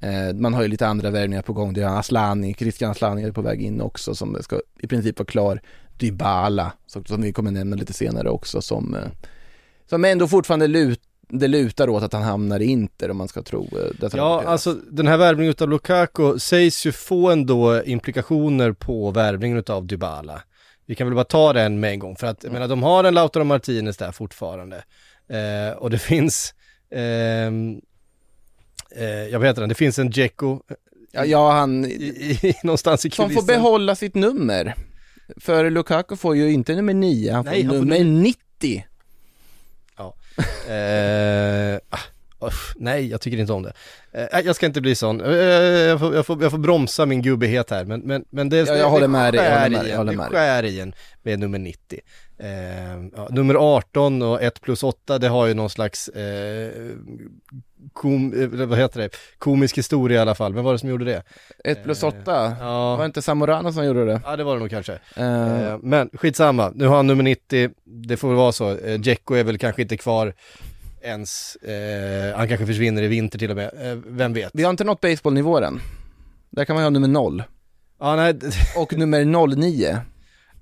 Eh, 0.00 0.34
man 0.34 0.54
har 0.54 0.62
ju 0.62 0.68
lite 0.68 0.86
andra 0.86 1.10
värvningar 1.10 1.42
på 1.42 1.52
gång, 1.52 1.72
det 1.72 1.82
är 1.82 1.98
Aslani, 1.98 2.54
Christian 2.54 2.90
Aslani 2.90 3.22
är 3.22 3.32
på 3.32 3.42
väg 3.42 3.62
in 3.62 3.80
också 3.80 4.14
som 4.14 4.42
ska 4.42 4.60
i 4.80 4.86
princip 4.86 5.18
vara 5.18 5.26
klar. 5.26 5.60
Dybala, 5.98 6.72
som 6.86 7.04
som 7.04 7.22
vi 7.22 7.32
kommer 7.32 7.50
nämna 7.50 7.76
lite 7.76 7.92
senare 7.92 8.30
också 8.30 8.62
som, 8.62 8.94
eh, 8.94 9.08
som 9.90 10.04
ändå 10.04 10.28
fortfarande 10.28 10.66
lut, 10.66 11.00
det 11.28 11.48
lutar 11.48 11.88
åt 11.88 12.02
att 12.02 12.12
han 12.12 12.22
hamnar 12.22 12.60
i 12.60 12.64
Inter 12.64 13.10
om 13.10 13.16
man 13.16 13.28
ska 13.28 13.42
tro 13.42 13.62
eh, 13.62 14.00
detta 14.00 14.16
Ja, 14.16 14.42
alltså 14.46 14.72
den 14.90 15.06
här 15.06 15.16
värvningen 15.16 15.50
utav 15.50 15.68
Lukaku 15.68 16.38
sägs 16.38 16.86
ju 16.86 16.92
få 16.92 17.30
ändå 17.30 17.82
implikationer 17.84 18.72
på 18.72 19.10
värvningen 19.10 19.58
utav 19.58 19.86
Dybala. 19.86 20.42
Vi 20.86 20.94
kan 20.94 21.06
väl 21.06 21.14
bara 21.14 21.24
ta 21.24 21.52
den 21.52 21.80
med 21.80 21.90
en 21.90 21.98
gång, 21.98 22.16
för 22.16 22.26
att 22.26 22.44
jag 22.44 22.52
menar, 22.52 22.68
de 22.68 22.82
har 22.82 23.04
en 23.04 23.14
Lautaro 23.14 23.44
Martinez 23.44 23.96
där 23.96 24.12
fortfarande. 24.12 24.84
Eh, 25.28 25.76
och 25.76 25.90
det 25.90 25.98
finns, 26.12 26.54
ehm, 26.90 27.80
eh, 28.96 29.04
jag 29.04 29.38
vet 29.40 29.48
inte, 29.48 29.66
det 29.66 29.74
finns 29.74 29.98
en 29.98 30.10
Dzeko 30.10 30.60
ja, 31.12 31.24
ja, 31.24 31.52
han, 31.52 31.84
i, 31.84 32.38
i, 32.42 32.54
någonstans 32.62 33.06
i 33.06 33.10
som 33.10 33.26
kulissen. 33.26 33.46
får 33.46 33.52
behålla 33.52 33.94
sitt 33.94 34.14
nummer. 34.14 34.74
För 35.36 35.70
Lukaku 35.70 36.16
får 36.16 36.36
ju 36.36 36.52
inte 36.52 36.74
nummer 36.74 36.94
9, 36.94 37.32
han 37.32 37.44
får 37.44 37.50
Nej, 37.50 37.62
han 37.62 37.76
får 37.76 37.84
nummer 37.84 38.04
90. 38.04 38.84
Ja. 39.96 40.14
Eh, 40.72 41.78
ah, 41.90 41.98
Uff, 42.46 42.74
nej, 42.76 43.06
jag 43.10 43.20
tycker 43.20 43.38
inte 43.38 43.52
om 43.52 43.62
det. 43.62 43.72
Eh, 44.12 44.40
jag 44.44 44.56
ska 44.56 44.66
inte 44.66 44.80
bli 44.80 44.94
sån. 44.94 45.20
Eh, 45.20 45.34
jag, 45.34 46.00
får, 46.00 46.14
jag, 46.14 46.26
får, 46.26 46.42
jag 46.42 46.50
får 46.50 46.58
bromsa 46.58 47.06
min 47.06 47.22
gubbighet 47.22 47.70
här, 47.70 47.84
men, 47.84 48.00
men, 48.00 48.24
men 48.30 48.48
det, 48.48 48.56
Ja, 48.56 48.76
jag 48.76 48.90
håller 48.90 49.08
med 49.08 49.34
dig, 49.34 49.44
jag 49.44 49.60
håller 49.60 49.70
med 49.70 49.84
dig, 49.84 49.96
håller 49.96 50.12
det 50.12 50.18
med 50.18 50.28
skär 50.28 50.62
i 50.62 50.80
en 50.80 50.94
med 51.22 51.38
nummer 51.38 51.58
90. 51.58 52.00
Eh, 52.38 52.48
ja, 53.16 53.28
nummer 53.30 53.54
18 53.54 54.22
och 54.22 54.42
1 54.42 54.60
plus 54.60 54.82
8, 54.82 55.18
det 55.18 55.28
har 55.28 55.46
ju 55.46 55.54
någon 55.54 55.70
slags 55.70 56.08
eh, 56.08 56.70
kom, 57.92 58.42
eh, 58.42 58.66
vad 58.66 58.78
heter 58.78 59.00
det? 59.00 59.08
komisk 59.38 59.78
historia 59.78 60.18
i 60.18 60.20
alla 60.20 60.34
fall. 60.34 60.54
Vem 60.54 60.64
var 60.64 60.72
det 60.72 60.78
som 60.78 60.88
gjorde 60.88 61.04
det? 61.04 61.22
1 61.64 61.84
plus 61.84 62.02
Eh, 62.02 62.08
8, 62.08 62.56
ja. 62.60 62.90
var 62.90 62.98
det 62.98 63.06
inte 63.06 63.22
Samorano 63.22 63.72
som 63.72 63.84
gjorde 63.84 64.04
det? 64.04 64.20
Ja, 64.24 64.36
det 64.36 64.44
var 64.44 64.54
det 64.54 64.60
nog 64.60 64.70
kanske. 64.70 64.98
Eh, 65.16 65.24
Eh, 65.24 65.78
men 65.82 66.10
skitsamma, 66.12 66.72
nu 66.74 66.86
har 66.86 66.96
han 66.96 67.06
nummer 67.06 67.22
90, 67.22 67.70
det 67.84 68.16
får 68.16 68.28
väl 68.28 68.36
vara 68.36 68.52
så. 68.52 68.76
Eh, 68.78 68.98
Dzeko 68.98 69.34
är 69.34 69.44
väl 69.44 69.58
kanske 69.58 69.82
inte 69.82 69.96
kvar 69.96 70.34
ens, 71.04 71.56
eh, 71.56 72.36
han 72.36 72.48
kanske 72.48 72.66
försvinner 72.66 73.02
i 73.02 73.08
vinter 73.08 73.38
till 73.38 73.50
och 73.50 73.56
med, 73.56 73.70
eh, 73.80 73.98
vem 74.06 74.32
vet? 74.32 74.50
vi 74.54 74.62
har 74.62 74.70
inte 74.70 74.84
nått 74.84 75.00
baseballnivå 75.00 75.58
än. 75.58 75.80
Där 76.50 76.64
kan 76.64 76.74
man 76.76 76.82
ha 76.82 76.90
nummer 76.90 77.08
0. 77.08 77.42
Ja, 78.00 78.16
nej, 78.16 78.34
Och 78.76 78.92
nummer 78.98 79.24
09. 79.24 79.98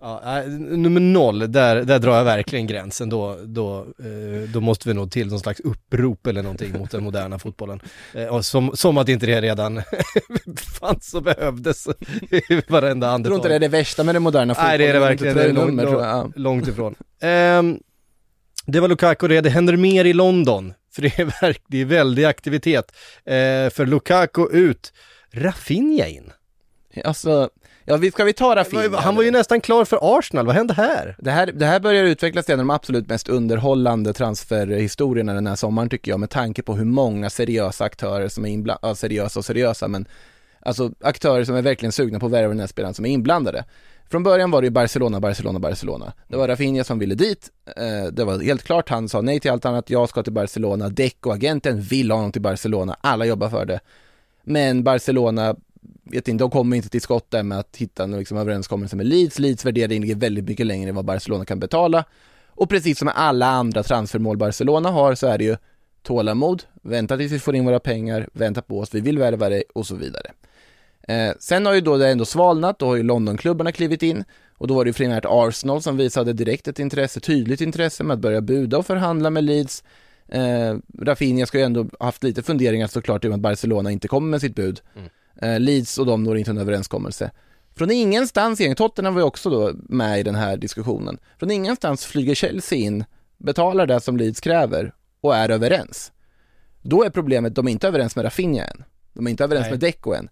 ja, 0.01 0.43
nummer 0.59 1.01
0, 1.01 1.53
där, 1.53 1.83
där 1.83 1.99
drar 1.99 2.17
jag 2.17 2.25
verkligen 2.25 2.67
gränsen, 2.67 3.09
då, 3.09 3.37
då, 3.45 3.79
eh, 3.81 4.49
då 4.53 4.61
måste 4.61 4.89
vi 4.89 4.95
nog 4.95 5.11
till 5.11 5.29
någon 5.29 5.41
slags 5.41 5.61
upprop 5.61 6.27
eller 6.27 6.43
någonting 6.43 6.79
mot 6.79 6.91
den 6.91 7.05
moderna 7.05 7.39
fotbollen. 7.39 7.81
Eh, 8.15 8.27
och 8.27 8.45
som, 8.45 8.71
som 8.75 8.99
att 8.99 9.09
inte 9.09 9.27
det 9.27 9.41
redan 9.41 9.83
fanns 10.81 11.15
och 11.15 11.23
behövdes 11.23 11.89
i 12.31 12.63
varenda 12.69 13.07
Jag 13.07 13.15
andetag. 13.15 13.25
tror 13.31 13.37
inte 13.37 13.49
det 13.49 13.55
är 13.55 13.61
det 13.61 13.69
värsta 13.69 14.05
med 14.05 14.15
den 14.15 14.23
moderna 14.23 14.55
fotbollen. 14.55 14.69
Nej 14.71 14.79
det 14.79 14.89
är 14.89 14.93
det 14.93 15.01
verkligen, 15.01 15.37
det 15.37 15.45
är 15.45 15.53
långt, 15.53 15.83
jag. 15.83 16.33
långt, 16.37 16.69
ifrån. 16.69 16.95
Ehm, 17.21 17.79
det 18.67 18.81
var 18.81 18.89
Lukaku 18.89 19.29
det, 19.29 19.41
det 19.41 19.51
händer 19.51 19.77
mer 19.77 20.05
i 20.05 20.13
London, 20.13 20.75
för 20.95 21.03
det 21.03 21.19
är, 21.19 21.41
verk, 21.41 21.63
det 21.67 21.81
är 21.81 21.85
väldig 21.85 22.25
aktivitet. 22.25 22.93
Eh, 23.25 23.71
för 23.71 23.87
Lukaku 23.87 24.49
ut, 24.53 24.93
Rafinha 25.31 26.07
in. 26.07 26.33
Alltså, 27.05 27.51
ja 27.85 27.97
vi, 27.97 28.11
ska 28.11 28.25
vi 28.25 28.33
ta 28.33 28.57
Rafinha? 28.57 29.01
Han 29.01 29.17
var 29.17 29.23
ju 29.23 29.31
nästan 29.31 29.61
klar 29.61 29.85
för 29.85 30.19
Arsenal, 30.19 30.47
vad 30.47 30.55
hände 30.55 30.75
här? 30.75 31.17
Det 31.19 31.31
här, 31.31 31.47
det 31.47 31.67
här 31.67 31.81
börjar 31.81 32.05
utvecklas 32.05 32.47
till 32.47 32.53
en 32.53 32.61
av 32.61 32.67
de 32.67 32.75
absolut 32.75 33.09
mest 33.09 33.29
underhållande 33.29 34.13
transferhistorierna 34.13 35.35
den 35.35 35.47
här 35.47 35.57
sommaren 35.57 35.89
tycker 35.89 36.11
jag 36.11 36.21
med 36.21 36.31
tanke 36.31 36.63
på 36.63 36.75
hur 36.75 36.85
många 36.85 37.31
seriösa 37.31 37.85
aktörer 37.85 38.29
som 38.29 38.45
är 38.45 38.49
inblandade, 38.49 38.89
ja, 38.89 38.95
seriösa 38.95 39.39
och 39.39 39.45
seriösa 39.45 39.89
men 39.89 40.07
alltså 40.61 40.91
aktörer 41.01 41.45
som 41.45 41.55
är 41.55 41.63
verkligen 41.63 41.93
sugna 41.93 42.21
på 42.21 42.27
att 42.27 42.33
värva 42.33 42.49
den 42.49 42.61
här 42.61 42.67
spelaren 42.67 42.95
som 42.95 43.05
är 43.05 43.11
inblandade. 43.11 43.65
Från 44.11 44.23
början 44.23 44.51
var 44.51 44.63
det 44.63 44.67
ju 44.67 44.71
Barcelona, 44.71 45.21
Barcelona, 45.21 45.59
Barcelona. 45.59 46.13
Det 46.29 46.37
var 46.37 46.49
Rafinha 46.49 46.85
som 46.85 46.99
ville 46.99 47.15
dit, 47.15 47.51
eh, 47.77 48.13
det 48.13 48.25
var 48.25 48.43
helt 48.43 48.63
klart, 48.63 48.89
han 48.89 49.09
sa 49.09 49.21
nej 49.21 49.41
till 49.41 49.51
allt 49.51 49.65
annat, 49.65 49.91
jag 49.91 50.09
ska 50.09 50.23
till 50.23 50.33
Barcelona, 50.33 50.89
Deco, 50.89 51.31
agenten, 51.31 51.81
vill 51.81 52.11
ha 52.11 52.19
honom 52.19 52.33
till 52.33 52.43
Barcelona, 52.43 52.97
alla 53.01 53.25
jobbar 53.25 53.49
för 53.49 53.65
det. 53.65 53.81
Men 54.45 54.85
Barcelona, 54.85 55.57
vet 56.05 56.29
inte, 56.29 56.45
de 56.45 56.51
kommer 56.51 56.77
inte 56.77 56.89
till 56.89 57.01
skott 57.01 57.31
där 57.31 57.43
med 57.43 57.59
att 57.59 57.77
hitta 57.77 58.05
en 58.05 58.19
liksom, 58.19 58.37
överenskommelse 58.37 58.97
med 58.97 59.07
Leeds. 59.07 59.39
Leeds 59.39 59.65
värdering 59.65 60.01
ligger 60.01 60.15
väldigt 60.15 60.49
mycket 60.49 60.67
längre 60.67 60.89
än 60.89 60.95
vad 60.95 61.05
Barcelona 61.05 61.45
kan 61.45 61.61
betala. 61.61 62.05
Och 62.49 62.69
precis 62.69 62.99
som 62.99 63.07
med 63.07 63.15
alla 63.17 63.47
andra 63.47 63.83
transfermål 63.83 64.37
Barcelona 64.37 64.91
har 64.91 65.15
så 65.15 65.27
är 65.27 65.39
det 65.39 65.45
ju 65.45 65.57
tålamod, 66.03 66.63
vänta 66.83 67.17
tills 67.17 67.33
vi 67.33 67.39
får 67.39 67.55
in 67.55 67.65
våra 67.65 67.81
pengar, 67.81 68.29
vänta 68.33 68.63
på 68.63 68.79
oss, 68.79 68.95
vi 68.95 69.01
vill 69.01 69.19
värva 69.19 69.49
dig 69.49 69.65
och 69.75 69.87
så 69.87 69.95
vidare. 69.95 70.33
Eh, 71.09 71.33
sen 71.39 71.67
har 71.67 71.75
ju 71.75 71.81
då 71.81 71.97
det 71.97 72.09
ändå 72.09 72.25
svalnat, 72.25 72.79
då 72.79 72.87
har 72.87 72.97
ju 72.97 73.03
Londonklubbarna 73.03 73.73
klivit 73.73 74.03
in 74.03 74.25
och 74.59 74.69
då 74.69 74.75
var 74.75 74.85
det 74.85 74.89
ju 74.89 74.95
primärt 74.95 75.25
Arsenal 75.29 75.83
som 75.83 75.97
visade 75.97 76.33
direkt 76.33 76.69
ett 76.69 76.79
intresse, 76.79 77.21
tydligt 77.21 77.61
intresse 77.61 78.05
med 78.05 78.15
att 78.15 78.21
börja 78.21 78.41
buda 78.41 78.79
och 78.79 78.87
förhandla 78.87 79.31
med 79.31 79.45
Leeds. 79.45 79.85
Eh, 80.29 80.77
Rafinha 80.99 81.47
ska 81.47 81.59
ju 81.59 81.65
ändå 81.65 81.87
haft 82.01 82.25
lite 82.25 82.43
funderingar 82.43 82.87
såklart 82.87 83.25
i 83.25 83.27
och 83.27 83.31
med 83.31 83.37
att 83.37 83.43
Barcelona 83.43 83.91
inte 83.91 84.09
kommer 84.09 84.29
med 84.29 84.41
sitt 84.41 84.55
bud. 84.55 84.81
Eh, 85.43 85.61
Leeds 85.61 85.99
och 85.99 86.07
de 86.07 86.25
når 86.25 86.39
inte 86.39 86.51
en 86.51 86.59
överenskommelse. 86.59 87.31
Från 87.75 87.91
ingenstans, 87.91 88.61
Tottenham 88.77 89.15
var 89.15 89.21
ju 89.21 89.27
också 89.27 89.51
då 89.51 89.73
med 89.75 90.21
i 90.21 90.23
den 90.23 90.35
här 90.35 90.57
diskussionen. 90.57 91.19
Från 91.39 91.51
ingenstans 91.51 92.05
flyger 92.05 92.35
Chelsea 92.35 92.79
in, 92.79 93.05
betalar 93.39 93.87
det 93.87 94.01
som 94.01 94.17
Leeds 94.17 94.41
kräver 94.41 94.95
och 95.21 95.37
är 95.37 95.49
överens. 95.49 96.13
Då 96.83 97.05
är 97.05 97.11
problemet, 97.11 97.55
de 97.55 97.67
är 97.67 97.73
inte 97.73 97.89
överens 97.89 98.17
med 98.17 98.25
Rafinha 98.25 98.65
än. 98.65 98.85
De 99.13 99.27
är 99.27 99.31
inte 99.31 99.45
överens 99.45 99.65
Nej. 99.65 99.71
med 99.71 99.81
Deco 99.81 100.15
än. 100.15 100.29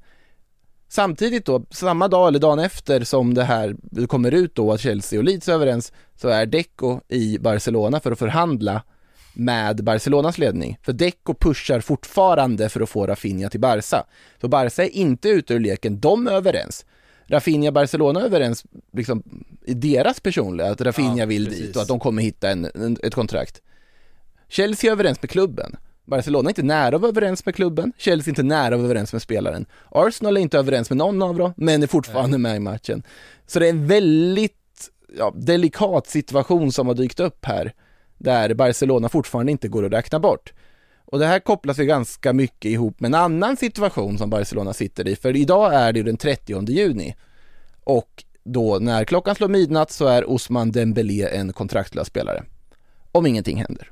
Samtidigt 0.93 1.45
då, 1.47 1.67
samma 1.71 2.09
dag 2.09 2.29
eller 2.29 2.39
dagen 2.39 2.59
efter 2.59 3.05
som 3.05 3.35
det 3.35 3.45
här 3.45 3.77
kommer 4.07 4.35
ut 4.35 4.55
då 4.55 4.73
att 4.73 4.81
Chelsea 4.81 5.19
och 5.19 5.25
Leeds 5.25 5.49
är 5.49 5.53
överens, 5.53 5.93
så 6.17 6.29
är 6.29 6.47
Deco 6.47 7.01
i 7.09 7.39
Barcelona 7.39 8.01
för 8.01 8.13
att 8.13 8.19
förhandla 8.19 8.83
med 9.35 9.85
Barcelonas 9.85 10.39
ledning. 10.39 10.79
För 10.83 10.93
Deco 10.93 11.35
pushar 11.35 11.81
fortfarande 11.81 12.69
för 12.69 12.81
att 12.81 12.91
få 12.91 13.07
Rafinha 13.07 13.49
till 13.49 13.61
Barca. 13.61 14.05
Så 14.41 14.49
Barca 14.49 14.85
är 14.85 14.89
inte 14.89 15.29
ute 15.29 15.55
ur 15.55 15.61
leken, 15.61 16.01
de 16.01 16.27
är 16.27 16.33
överens. 16.33 16.85
Rafinha 17.27 17.69
och 17.69 17.75
Barcelona 17.75 18.21
är 18.21 18.25
överens 18.25 18.65
liksom, 18.93 19.23
i 19.67 19.75
deras 19.75 20.21
personliga, 20.21 20.71
att 20.71 20.81
Rafinha 20.81 21.19
Ja, 21.19 21.27
vill 21.27 21.47
precis. 21.47 21.67
dit 21.67 21.77
och 21.77 21.83
att 21.83 21.89
de 21.89 22.01
kommer 22.01 22.23
hitta 22.23 22.51
en, 22.51 22.65
en, 22.75 22.97
ett 23.03 23.15
kontrakt. 23.15 23.63
Chelsea 24.49 24.91
är 24.91 24.93
överens 24.93 25.23
med 25.23 25.31
klubben. 25.31 25.77
Barcelona 26.11 26.47
är 26.47 26.51
inte 26.51 26.63
nära 26.63 26.97
att 26.97 27.03
vara 27.03 27.11
överens 27.11 27.47
med 27.47 27.55
klubben, 27.55 27.93
Chelsea 27.99 28.29
är 28.29 28.33
inte 28.33 28.43
nära 28.43 28.67
att 28.67 28.81
vara 28.81 28.85
överens 28.85 29.13
med 29.13 29.23
spelaren. 29.23 29.67
Arsenal 29.91 30.37
är 30.37 30.41
inte 30.41 30.59
överens 30.59 30.91
med 30.91 30.97
någon 30.97 31.23
av 31.23 31.37
dem, 31.37 31.53
men 31.57 31.83
är 31.83 31.87
fortfarande 31.87 32.39
med 32.39 32.57
i 32.57 32.61
matchen. 32.61 33.03
Så 33.47 33.59
det 33.59 33.67
är 33.67 33.71
en 33.71 33.87
väldigt 33.87 34.91
ja, 35.19 35.33
delikat 35.37 36.07
situation 36.07 36.73
som 36.73 36.87
har 36.87 36.95
dykt 36.95 37.21
upp 37.21 37.45
här, 37.45 37.73
där 38.19 38.55
Barcelona 38.55 39.09
fortfarande 39.09 39.53
inte 39.53 39.69
går 39.69 39.87
att 39.87 39.93
räkna 39.93 40.21
bort. 40.21 40.53
Och 41.05 41.19
det 41.19 41.27
här 41.27 41.39
kopplas 41.39 41.79
ju 41.79 41.85
ganska 41.85 42.33
mycket 42.33 42.71
ihop 42.71 43.01
med 43.01 43.09
en 43.09 43.15
annan 43.15 43.57
situation 43.57 44.19
som 44.19 44.31
Barcelona 44.31 44.73
sitter 44.73 45.09
i, 45.09 45.17
för 45.17 45.37
idag 45.37 45.75
är 45.75 45.93
det 45.93 45.99
ju 45.99 46.05
den 46.05 46.17
30 46.17 46.71
juni. 46.71 47.17
Och 47.85 48.25
då 48.45 48.79
när 48.79 49.05
klockan 49.05 49.35
slår 49.35 49.49
midnatt 49.49 49.91
så 49.91 50.07
är 50.07 50.31
Osman 50.31 50.73
Dembélé 50.73 51.29
en 51.29 51.53
kontraktlös 51.53 52.07
spelare. 52.07 52.45
Om 53.13 53.27
ingenting 53.27 53.57
händer. 53.57 53.91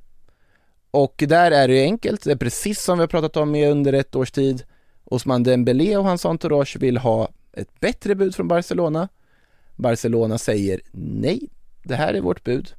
Och 0.98 1.24
där 1.28 1.50
är 1.50 1.68
det 1.68 1.82
enkelt, 1.82 2.24
det 2.24 2.32
är 2.32 2.36
precis 2.36 2.82
som 2.82 2.98
vi 2.98 3.02
har 3.02 3.08
pratat 3.08 3.36
om 3.36 3.54
i 3.54 3.66
under 3.66 3.92
ett 3.92 4.16
års 4.16 4.30
tid. 4.30 4.62
Osman 5.04 5.42
Dembélé 5.42 5.96
och 5.96 6.04
hans 6.04 6.26
entourage 6.26 6.76
vill 6.80 6.96
ha 6.96 7.28
ett 7.52 7.80
bättre 7.80 8.14
bud 8.14 8.34
från 8.34 8.48
Barcelona. 8.48 9.08
Barcelona 9.76 10.38
säger 10.38 10.80
nej, 10.92 11.40
det 11.82 11.94
här 11.94 12.14
är 12.14 12.20
vårt 12.20 12.44
bud. 12.44 12.72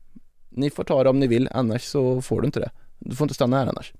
Ni 0.50 0.70
får 0.70 0.84
ta 0.84 1.04
det 1.04 1.10
om 1.10 1.20
ni 1.20 1.28
vill, 1.28 1.50
annars 1.52 1.84
så 1.84 2.22
får 2.22 2.42
du 2.42 2.46
inte 2.46 2.60
det. 2.60 2.72
Du 3.00 3.16
får 3.16 3.26
inte 3.26 3.34
stanna 3.34 3.58
här 3.58 3.68
annars. 3.68 3.94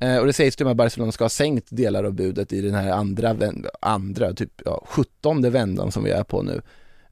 Eh, 0.00 0.16
och 0.16 0.26
det 0.26 0.32
sägs 0.32 0.56
till 0.56 0.64
och 0.64 0.66
med 0.66 0.72
att 0.72 0.84
Barcelona 0.84 1.12
ska 1.12 1.24
ha 1.24 1.28
sänkt 1.28 1.66
delar 1.70 2.04
av 2.04 2.12
budet 2.12 2.52
i 2.52 2.60
den 2.60 2.74
här 2.74 2.90
andra, 2.90 3.36
andra 3.80 4.32
typ 4.32 4.62
ja, 4.64 4.84
17 4.86 5.50
vändan 5.50 5.92
som 5.92 6.04
vi 6.04 6.10
är 6.10 6.24
på 6.24 6.42
nu. 6.42 6.62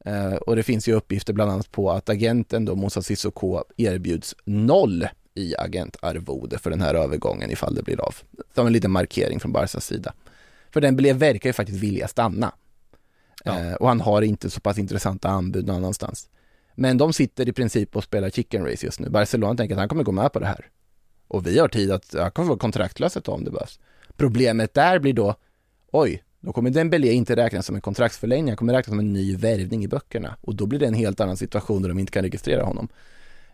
Eh, 0.04 0.34
och 0.34 0.56
det 0.56 0.62
finns 0.62 0.88
ju 0.88 0.92
uppgifter 0.92 1.32
bland 1.32 1.50
annat 1.50 1.70
på 1.72 1.90
att 1.90 2.08
agenten 2.08 2.64
då, 2.64 2.74
Moussa 2.74 3.02
Sissoko, 3.02 3.64
erbjuds 3.76 4.34
noll 4.44 5.08
i 5.34 5.54
agentarvode 5.58 6.58
för 6.58 6.70
den 6.70 6.80
här 6.80 6.94
övergången 6.94 7.50
ifall 7.50 7.74
det 7.74 7.82
blir 7.82 8.00
av. 8.00 8.14
Som 8.54 8.66
en 8.66 8.72
liten 8.72 8.90
markering 8.90 9.40
från 9.40 9.52
Barcas 9.52 9.86
sida. 9.86 10.14
För 10.70 10.80
den 10.80 10.96
blev, 10.96 11.16
verkar 11.16 11.48
ju 11.48 11.52
faktiskt 11.52 11.78
vilja 11.78 12.08
stanna. 12.08 12.52
Eh, 13.44 13.72
och 13.72 13.88
han 13.88 14.00
har 14.00 14.22
inte 14.22 14.50
så 14.50 14.60
pass 14.60 14.78
intressanta 14.78 15.28
anbud 15.28 15.66
någon 15.66 15.76
annanstans. 15.76 16.28
Men 16.74 16.98
de 16.98 17.12
sitter 17.12 17.48
i 17.48 17.52
princip 17.52 17.96
och 17.96 18.04
spelar 18.04 18.30
chicken 18.30 18.66
race 18.66 18.86
just 18.86 19.00
nu. 19.00 19.08
Barcelona 19.08 19.56
tänker 19.56 19.74
att 19.74 19.78
han 19.78 19.88
kommer 19.88 20.02
gå 20.02 20.12
med 20.12 20.32
på 20.32 20.38
det 20.38 20.46
här. 20.46 20.66
Och 21.28 21.46
vi 21.46 21.58
har 21.58 21.68
tid 21.68 21.92
att, 21.92 22.14
han 22.18 22.30
kommer 22.30 22.48
vara 22.48 22.58
kontraktlös 22.58 23.16
ett 23.16 23.24
tag 23.24 23.34
om 23.34 23.44
det 23.44 23.50
behövs. 23.50 23.78
Problemet 24.16 24.74
där 24.74 24.98
blir 24.98 25.12
då, 25.12 25.34
oj, 25.92 26.22
då 26.40 26.52
kommer 26.52 26.70
Dembélé 26.70 27.12
inte 27.12 27.36
räknas 27.36 27.66
som 27.66 27.74
en 27.74 27.80
kontraktsförlängning, 27.80 28.48
han 28.48 28.56
kommer 28.56 28.72
räknas 28.72 28.92
som 28.92 28.98
en 28.98 29.12
ny 29.12 29.36
värvning 29.36 29.84
i 29.84 29.88
böckerna. 29.88 30.36
Och 30.40 30.54
då 30.54 30.66
blir 30.66 30.78
det 30.78 30.86
en 30.86 30.94
helt 30.94 31.20
annan 31.20 31.36
situation 31.36 31.82
där 31.82 31.88
de 31.88 31.98
inte 31.98 32.12
kan 32.12 32.22
registrera 32.22 32.64
honom. 32.64 32.88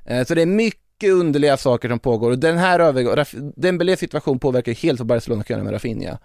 Eh, 0.05 0.25
Så 0.25 0.35
det 0.35 0.43
är 0.43 0.47
mycket 0.47 0.90
underliga 1.09 1.57
saker 1.57 1.89
som 1.89 1.99
pågår 1.99 2.31
och 2.31 2.39
den 2.39 2.59
här 2.59 2.81
övergången, 2.81 3.27
Dembélés 3.57 4.01
situation 4.01 4.39
påverkar 4.39 4.73
helt 4.73 5.01
vad 5.01 5.07
Barcelona 5.07 5.43
kan 5.43 5.55
göra 5.55 5.65
med 5.65 5.73
Rafinha. 5.73 6.19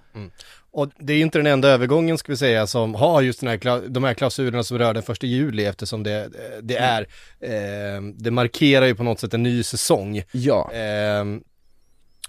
Och 0.72 0.89
det 1.00 1.13
är 1.13 1.22
inte 1.22 1.39
den 1.39 1.48
enda 1.48 1.70
övergången 1.70 2.17
ska 2.17 2.32
vi 2.32 2.38
säga 2.38 2.67
som 2.67 2.96
har 2.96 3.22
just 3.22 3.39
den 3.39 3.50
här, 3.50 3.89
de 3.89 4.03
här 4.03 4.13
klausulerna 4.13 4.63
som 4.63 4.77
rör 4.77 4.94
den 4.94 5.03
första 5.03 5.27
juli 5.27 5.65
eftersom 5.65 6.03
det, 6.03 6.29
det 6.62 6.77
är, 6.77 7.01
eh, 7.39 8.01
det 8.17 8.32
markerar 8.32 8.86
ju 8.86 8.96
på 8.96 9.03
något 9.03 9.20
sätt 9.20 9.34
en 9.34 9.44
ny 9.44 9.63
säsong. 9.63 10.24
Ja. 10.32 10.72
Ehm, 10.74 11.41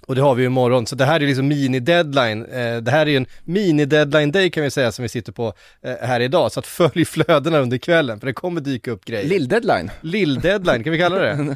och 0.07 0.15
det 0.15 0.21
har 0.21 0.35
vi 0.35 0.41
ju 0.41 0.47
imorgon, 0.47 0.87
så 0.87 0.95
det 0.95 1.05
här 1.05 1.19
är 1.19 1.27
liksom 1.27 1.51
mini-deadline. 1.51 2.45
Eh, 2.51 2.81
det 2.81 2.91
här 2.91 3.01
är 3.05 3.09
ju 3.09 3.17
en 3.17 3.25
mini-deadline 3.45 4.31
day 4.31 4.49
kan 4.49 4.63
vi 4.63 4.71
säga 4.71 4.91
som 4.91 5.03
vi 5.03 5.09
sitter 5.09 5.31
på 5.31 5.53
eh, 5.83 5.93
här 6.07 6.19
idag. 6.19 6.51
Så 6.51 6.59
att 6.59 6.67
följ 6.77 7.05
flödena 7.05 7.59
under 7.59 7.77
kvällen, 7.77 8.19
för 8.19 8.27
det 8.27 8.33
kommer 8.33 8.61
dyka 8.61 8.91
upp 8.91 9.05
grejer. 9.05 9.29
Lill-deadline. 9.29 9.89
Lill-deadline, 10.01 10.83
kan 10.83 10.91
vi 10.93 10.99
kalla 10.99 11.19
det? 11.19 11.55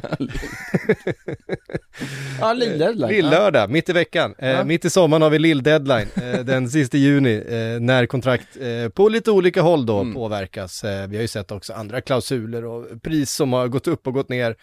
Ja, 2.40 2.52
lill-deadline. 2.52 3.08
Lill-lördag, 3.08 3.70
mitt 3.70 3.88
i 3.88 3.92
veckan. 3.92 4.34
Eh, 4.38 4.50
Ja. 4.50 4.64
Mitt 4.64 4.84
i 4.84 4.90
sommaren 4.90 5.22
har 5.22 5.30
vi 5.30 5.38
lill-deadline, 5.38 6.06
eh, 6.34 6.40
den 6.44 6.70
sista 6.70 6.96
juni, 6.96 7.34
eh, 7.48 7.80
när 7.80 8.06
kontrakt 8.06 8.48
eh, 8.60 8.88
på 8.88 9.08
lite 9.08 9.30
olika 9.30 9.62
håll 9.62 9.86
då 9.86 10.00
Mm. 10.00 10.14
påverkas. 10.14 10.84
Vi 10.84 11.16
har 11.16 11.22
ju 11.22 11.28
sett 11.28 11.50
också 11.52 11.72
andra 11.72 12.00
klausuler 12.00 12.64
och 12.64 13.02
pris 13.02 13.30
som 13.32 13.52
har 13.52 13.68
gått 13.68 13.88
upp 13.88 14.06
och 14.06 14.12
gått 14.14 14.28
ner. 14.28 14.56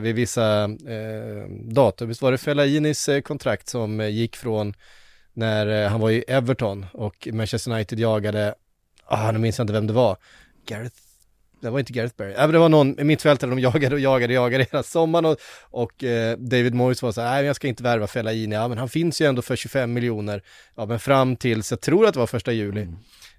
vid 0.00 0.14
vissa 0.14 0.68
datum. 1.74 2.08
Visst 2.08 2.22
var 2.22 2.32
det 2.32 2.38
Fellainis 2.38 3.08
kontrakt 3.20 3.68
som 3.68 4.00
eh, 4.00 4.08
gick 4.08 4.36
från 4.36 4.74
när 5.32 5.66
eh, 5.84 5.90
han 5.90 6.00
var 6.00 6.10
i 6.10 6.24
Everton 6.28 6.86
och 6.92 7.28
Manchester 7.32 7.70
United 7.70 7.98
jagade, 7.98 8.54
ah, 9.06 9.32
nu 9.32 9.38
minns 9.38 9.58
jag 9.58 9.64
inte 9.64 9.72
vem 9.72 9.86
det 9.86 9.92
var, 9.92 10.16
Gareth 10.66 10.96
det 11.60 11.70
var 11.70 11.78
inte 11.78 11.92
Gareth 11.92 12.14
Barry, 12.16 12.32
äh, 12.32 12.38
men 12.38 12.52
det 12.52 12.58
var 12.58 12.68
någon 12.68 13.06
mittfältare 13.06 13.50
de 13.50 13.58
jagade 13.58 13.94
och 13.94 14.00
jagade 14.00 14.38
och 14.38 14.44
jagade 14.44 14.66
hela 14.72 14.82
sommaren 14.82 15.24
och, 15.24 15.36
och 15.70 16.04
eh, 16.04 16.38
David 16.38 16.74
Moyes 16.74 17.02
var 17.02 17.12
så 17.12 17.20
här, 17.20 17.34
nej 17.34 17.44
jag 17.44 17.56
ska 17.56 17.68
inte 17.68 17.82
värva 17.82 18.06
Fellaini, 18.06 18.54
ja 18.54 18.68
men 18.68 18.78
han 18.78 18.88
finns 18.88 19.20
ju 19.20 19.26
ändå 19.26 19.42
för 19.42 19.56
25 19.56 19.92
miljoner, 19.92 20.42
ja 20.76 20.86
men 20.86 20.98
fram 21.00 21.36
tills, 21.36 21.70
jag 21.70 21.80
tror 21.80 22.06
att 22.06 22.14
det 22.14 22.20
var 22.20 22.26
första 22.26 22.52
juli. 22.52 22.82
Mm. 22.82 22.96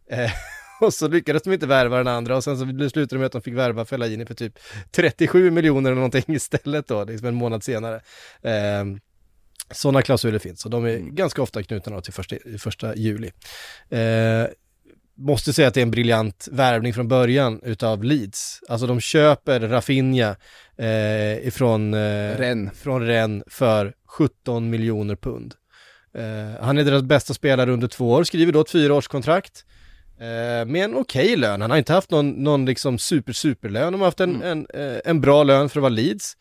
Eh, 0.10 0.32
och 0.82 0.94
så 0.94 1.08
lyckades 1.08 1.44
de 1.44 1.54
inte 1.54 1.68
värva 1.68 1.98
den 1.98 2.08
andra 2.08 2.36
och 2.38 2.44
sen 2.44 2.58
så 2.58 2.66
slutade 2.66 3.06
de 3.06 3.18
med 3.18 3.26
att 3.26 3.32
de 3.32 3.42
fick 3.42 3.54
värva 3.54 3.86
Fellaini 3.86 4.26
för 4.26 4.34
typ 4.34 4.60
37 4.92 5.52
miljoner 5.52 5.92
eller 5.92 5.96
någonting 5.96 6.24
istället 6.36 6.88
då, 6.88 7.04
liksom 7.04 7.28
en 7.28 7.36
månad 7.36 7.64
senare. 7.64 7.96
Eh, 8.42 8.86
sådana 9.72 10.02
klausuler 10.02 10.40
finns 10.40 10.66
och 10.66 10.72
de 10.72 10.86
är 10.86 10.96
mm. 10.96 11.16
ganska 11.16 11.42
ofta 11.42 11.64
knutna 11.64 12.02
till 12.02 12.14
första, 12.14 12.36
första 12.60 12.96
juli. 12.96 13.32
Eh, 13.90 14.48
måste 15.16 15.54
säga 15.54 15.68
att 15.68 15.74
det 15.74 15.80
är 15.80 15.84
en 15.84 15.92
briljant 15.92 16.48
värvning 16.52 16.94
från 16.94 17.08
början 17.08 17.60
utav 17.64 18.04
Leeds. 18.04 18.60
Alltså 18.70 18.88
de 18.88 19.00
köper 19.00 19.60
Rafinha 19.60 20.36
eh, 20.78 21.48
ifrån 21.48 21.94
eh, 21.94 22.38
Ren. 22.38 22.72
från 22.76 23.08
Ren 23.08 23.44
för 23.48 23.94
17 24.08 24.70
miljoner 24.70 25.16
pund. 25.16 25.54
Eh, 26.18 26.64
han 26.64 26.78
är 26.78 26.84
deras 26.84 27.04
bästa 27.04 27.34
spelare 27.34 27.72
under 27.72 27.88
två 27.88 28.12
år, 28.12 28.24
skriver 28.24 28.52
då 28.52 28.62
ett 28.62 28.70
fyraårskontrakt. 28.70 29.66
Eh, 30.20 30.66
med 30.66 30.84
en 30.84 30.96
okej 30.96 31.26
okay 31.26 31.36
lön, 31.36 31.62
han 31.62 31.72
har 31.72 31.78
inte 31.78 31.94
haft 31.94 32.12
någon, 32.12 32.30
någon 32.30 32.66
liksom 32.66 32.98
super 32.98 33.34
superlön, 33.34 33.92
de 33.92 34.02
har 34.02 34.08
haft 34.08 34.20
en, 34.20 34.36
mm. 34.36 34.48
en, 34.48 34.68
eh, 34.94 35.00
en 35.06 35.22
bra 35.22 35.44
lön 35.44 35.70
för 35.70 35.80
att 35.80 35.82
vara 35.82 35.90
Leeds. 35.90 36.38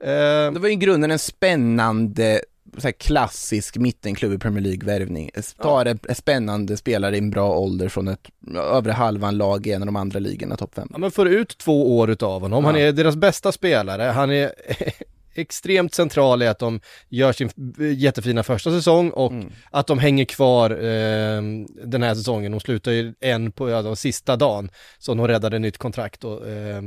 Eh, 0.00 0.52
det 0.52 0.58
var 0.58 0.68
i 0.68 0.76
grunden 0.76 1.10
en 1.10 1.18
spännande 1.18 2.40
så 2.78 2.92
klassisk 2.92 3.76
mittenklubb 3.76 4.32
i 4.32 4.38
Premier 4.38 4.62
League-värvning. 4.62 5.30
Tar 5.62 5.86
en 5.86 5.98
spännande 6.14 6.76
spelare 6.76 7.14
i 7.14 7.18
en 7.18 7.30
bra 7.30 7.58
ålder 7.58 7.88
från 7.88 8.08
ett 8.08 8.30
övre 8.56 8.92
halvan 8.92 9.36
lag 9.36 9.66
i 9.66 9.72
en 9.72 9.82
av 9.82 9.86
de 9.86 9.96
andra 9.96 10.18
ligorna, 10.18 10.56
topp 10.56 10.74
fem. 10.74 10.88
Ja 10.92 10.98
men 10.98 11.10
får 11.10 11.28
ut 11.28 11.58
två 11.58 11.98
år 11.98 12.10
utav 12.10 12.42
honom, 12.42 12.64
ja. 12.64 12.70
han 12.70 12.80
är 12.80 12.92
deras 12.92 13.16
bästa 13.16 13.52
spelare, 13.52 14.02
han 14.02 14.30
är 14.30 14.52
extremt 15.34 15.94
central 15.94 16.42
i 16.42 16.46
att 16.46 16.58
de 16.58 16.80
gör 17.08 17.32
sin 17.32 17.50
jättefina 17.96 18.42
första 18.42 18.70
säsong 18.70 19.10
och 19.10 19.32
mm. 19.32 19.52
att 19.70 19.86
de 19.86 19.98
hänger 19.98 20.24
kvar 20.24 20.70
eh, 20.70 21.42
den 21.84 22.02
här 22.02 22.14
säsongen. 22.14 22.52
De 22.52 22.60
slutar 22.60 22.92
ju 22.92 23.14
en 23.20 23.52
på 23.52 23.70
ja, 23.70 23.96
sista 23.96 24.36
dagen, 24.36 24.70
så 24.98 25.14
de 25.14 25.28
räddade 25.28 25.58
nytt 25.58 25.78
kontrakt 25.78 26.24
och 26.24 26.48
eh, 26.48 26.82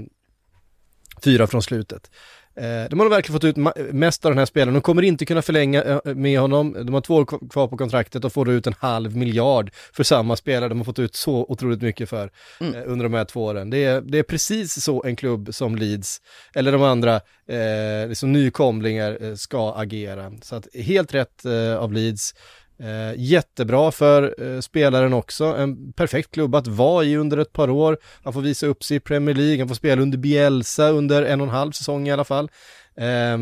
fyra 1.24 1.48
från 1.48 1.62
slutet. 1.62 2.12
Eh, 2.56 2.90
de 2.90 3.00
har 3.00 3.10
verkligen 3.10 3.34
fått 3.34 3.44
ut 3.44 3.58
mest 3.94 4.26
av 4.26 4.32
den 4.32 4.38
här 4.38 4.46
spelaren. 4.46 4.74
De 4.74 4.82
kommer 4.82 5.02
inte 5.02 5.26
kunna 5.26 5.42
förlänga 5.42 5.84
eh, 5.84 6.00
med 6.16 6.40
honom. 6.40 6.86
De 6.86 6.94
har 6.94 7.02
två 7.02 7.16
år 7.16 7.50
kvar 7.50 7.68
på 7.68 7.78
kontraktet 7.78 8.26
och 8.26 8.34
får 8.34 8.50
ut 8.50 8.68
en 8.68 8.74
halv 8.80 9.18
miljard 9.18 9.72
för 9.94 10.04
samma 10.04 10.36
spelare. 10.36 10.70
De 10.70 10.78
har 10.78 10.86
fått 10.86 11.00
ut 11.00 11.16
så 11.16 11.46
otroligt 11.50 11.82
mycket 11.82 12.10
för 12.10 12.32
mm. 12.60 12.76
Eh, 12.76 12.82
under 12.86 13.04
de 13.04 13.14
här 13.14 13.26
två 13.26 13.44
åren. 13.44 13.70
Det 13.70 13.84
är, 13.84 14.02
det 14.02 14.20
är 14.20 14.24
precis 14.24 14.84
så 14.84 15.04
en 15.04 15.16
klubb 15.16 15.54
som 15.54 15.76
Leeds, 15.76 16.22
eller 16.54 16.72
de 16.72 16.84
andra 16.84 17.16
eh, 17.48 18.08
liksom 18.10 18.34
nykomlingar, 18.34 19.36
ska 19.36 19.74
agera. 19.74 20.32
Så 20.42 20.56
att 20.56 20.68
helt 20.76 21.14
rätt 21.14 21.46
eh, 21.46 21.76
av 21.76 21.94
Leeds. 21.94 22.34
Eh, 22.80 23.14
jättebra 23.18 23.92
för 23.92 24.36
eh, 24.38 24.60
spelaren 24.60 25.14
också, 25.14 25.46
en 25.46 25.94
perfekt 25.94 26.32
klubb 26.32 26.56
att 26.56 26.68
vara 26.68 27.04
i 27.04 27.18
under 27.18 27.38
ett 27.38 27.54
par 27.54 27.70
år. 27.70 27.98
Han 28.24 28.34
får 28.34 28.42
visa 28.42 28.68
upp 28.68 28.84
sig 28.84 28.98
i 28.98 29.00
Premier 29.00 29.36
League, 29.36 29.60
han 29.60 29.68
får 29.68 29.76
spela 29.76 30.02
under 30.02 30.18
Bielsa 30.18 30.90
under 30.90 31.24
en 31.24 31.42
och 31.42 31.48
en 31.48 31.54
halv 31.54 31.72
säsong 31.72 32.08
i 32.08 32.12
alla 32.12 32.24
fall. 32.24 32.52
Eh, 32.96 33.38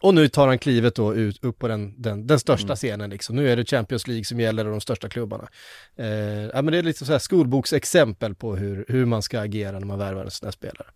och 0.00 0.14
nu 0.14 0.28
tar 0.28 0.48
han 0.48 0.58
klivet 0.58 0.94
då 0.94 1.14
ut, 1.14 1.44
upp 1.44 1.58
på 1.58 1.68
den, 1.68 2.02
den, 2.02 2.26
den 2.26 2.40
största 2.40 2.66
mm. 2.66 2.76
scenen 2.76 3.10
liksom. 3.10 3.36
Nu 3.36 3.50
är 3.50 3.56
det 3.56 3.70
Champions 3.70 4.06
League 4.06 4.24
som 4.24 4.40
gäller 4.40 4.64
och 4.64 4.70
de 4.70 4.80
största 4.80 5.08
klubbarna. 5.08 5.48
Eh, 5.96 6.08
ja, 6.54 6.62
men 6.62 6.66
det 6.66 6.78
är 6.78 6.82
lite 6.82 7.04
så 7.04 7.12
här 7.12 7.18
skolboksexempel 7.18 8.34
på 8.34 8.56
hur, 8.56 8.84
hur 8.88 9.04
man 9.04 9.22
ska 9.22 9.40
agera 9.40 9.78
när 9.78 9.86
man 9.86 9.98
värvar 9.98 10.24
en 10.24 10.30
sån 10.30 10.46
här 10.46 10.52
spelare 10.52 10.86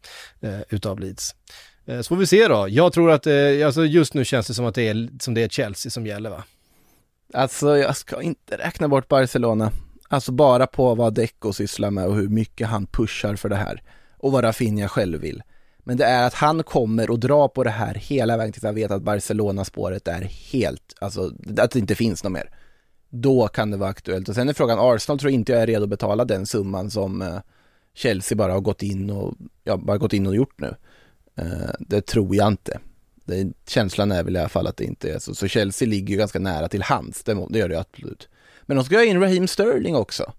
eh, 0.40 0.60
utav 0.68 1.00
Leeds. 1.00 1.34
Eh, 1.86 2.00
så 2.00 2.08
får 2.08 2.16
vi 2.16 2.26
se 2.26 2.48
då. 2.48 2.66
Jag 2.68 2.92
tror 2.92 3.10
att, 3.10 3.26
alltså 3.64 3.84
just 3.84 4.14
nu 4.14 4.24
känns 4.24 4.46
det 4.46 4.54
som 4.54 4.64
att 4.64 4.74
det 4.74 4.88
är, 4.88 5.08
som 5.20 5.34
det 5.34 5.42
är 5.42 5.48
Chelsea 5.48 5.90
som 5.90 6.06
gäller 6.06 6.30
va? 6.30 6.44
Alltså 7.34 7.76
jag 7.78 7.96
ska 7.96 8.22
inte 8.22 8.56
räkna 8.56 8.88
bort 8.88 9.08
Barcelona. 9.08 9.72
Alltså 10.08 10.32
bara 10.32 10.66
på 10.66 10.94
vad 10.94 11.14
Deco 11.14 11.52
sysslar 11.52 11.90
med 11.90 12.06
och 12.06 12.14
hur 12.14 12.28
mycket 12.28 12.68
han 12.68 12.86
pushar 12.86 13.36
för 13.36 13.48
det 13.48 13.56
här. 13.56 13.82
Och 14.18 14.32
vad 14.32 14.44
Rafinha 14.44 14.88
själv 14.88 15.20
vill. 15.20 15.42
Men 15.84 15.96
det 15.96 16.04
är 16.04 16.26
att 16.26 16.34
han 16.34 16.62
kommer 16.62 17.10
och 17.10 17.18
drar 17.18 17.48
på 17.48 17.64
det 17.64 17.70
här 17.70 17.94
hela 17.94 18.36
vägen 18.36 18.52
tills 18.52 18.64
han 18.64 18.74
vet 18.74 18.90
att 18.90 19.02
Barcelona-spåret 19.02 20.08
är 20.08 20.20
helt, 20.52 20.94
alltså 20.98 21.32
att 21.58 21.70
det 21.70 21.78
inte 21.78 21.94
finns 21.94 22.24
något 22.24 22.32
mer. 22.32 22.50
Då 23.08 23.48
kan 23.48 23.70
det 23.70 23.76
vara 23.76 23.90
aktuellt. 23.90 24.28
Och 24.28 24.34
sen 24.34 24.48
är 24.48 24.52
frågan, 24.52 24.78
Arsenal 24.80 25.18
tror 25.18 25.32
inte 25.32 25.52
jag 25.52 25.62
är 25.62 25.66
redo 25.66 25.82
att 25.82 25.90
betala 25.90 26.24
den 26.24 26.46
summan 26.46 26.90
som 26.90 27.22
eh, 27.22 27.38
Chelsea 27.94 28.36
bara 28.36 28.52
har 28.52 28.60
gått 28.60 28.82
in 28.82 29.10
och, 29.10 29.34
ja, 29.64 29.76
bara 29.76 29.98
gått 29.98 30.12
in 30.12 30.26
och 30.26 30.36
gjort 30.36 30.60
nu. 30.60 30.74
Eh, 31.36 31.70
det 31.80 32.06
tror 32.06 32.36
jag 32.36 32.48
inte. 32.48 32.78
Det, 33.24 33.52
känslan 33.66 34.12
är 34.12 34.24
väl 34.24 34.36
i 34.36 34.38
alla 34.38 34.48
fall 34.48 34.66
att 34.66 34.76
det 34.76 34.84
inte 34.84 35.12
är 35.12 35.18
så. 35.18 35.34
Så 35.34 35.48
Chelsea 35.48 35.88
ligger 35.88 36.12
ju 36.12 36.16
ganska 36.16 36.38
nära 36.38 36.68
till 36.68 36.82
hands, 36.82 37.24
det, 37.24 37.46
det 37.50 37.58
gör 37.58 37.68
det 37.68 37.80
absolut. 37.80 38.28
Men 38.62 38.76
de 38.76 38.84
ska 38.84 38.96
ha 38.96 39.04
in 39.04 39.20
Raheem 39.20 39.48
Sterling 39.48 39.96
också. 39.96 40.32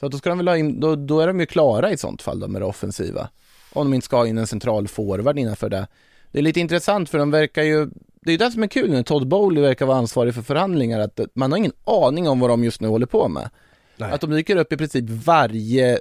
Så 0.00 0.06
att 0.06 0.12
då 0.12 0.18
ska 0.18 0.28
de 0.28 0.38
väl 0.38 0.48
ha 0.48 0.56
in, 0.56 0.80
då, 0.80 0.96
då 0.96 1.20
är 1.20 1.26
de 1.26 1.40
ju 1.40 1.46
klara 1.46 1.92
i 1.92 1.96
sånt 1.96 2.22
fall 2.22 2.40
då 2.40 2.48
med 2.48 2.62
det 2.62 2.66
offensiva. 2.66 3.28
Om 3.72 3.86
de 3.86 3.94
inte 3.94 4.04
ska 4.04 4.16
ha 4.16 4.26
in 4.26 4.38
en 4.38 4.46
central 4.46 4.88
forward 4.88 5.38
innanför 5.38 5.68
det. 5.68 5.86
Det 6.32 6.38
är 6.38 6.42
lite 6.42 6.60
intressant 6.60 7.08
för 7.08 7.18
de 7.18 7.30
verkar 7.30 7.62
ju, 7.62 7.86
det 8.20 8.30
är 8.30 8.32
ju 8.32 8.36
det 8.36 8.50
som 8.50 8.62
är 8.62 8.66
kul 8.66 8.90
när 8.90 9.02
Todd 9.02 9.28
Bowley 9.28 9.62
verkar 9.62 9.86
vara 9.86 9.98
ansvarig 9.98 10.34
för 10.34 10.42
förhandlingar, 10.42 11.00
att 11.00 11.20
man 11.34 11.52
har 11.52 11.58
ingen 11.58 11.72
aning 11.84 12.28
om 12.28 12.40
vad 12.40 12.50
de 12.50 12.64
just 12.64 12.80
nu 12.80 12.88
håller 12.88 13.06
på 13.06 13.28
med. 13.28 13.50
Nej. 13.96 14.12
Att 14.12 14.20
de 14.20 14.30
dyker 14.30 14.56
upp 14.56 14.72
i 14.72 14.76
princip 14.76 15.04
varje, 15.08 15.98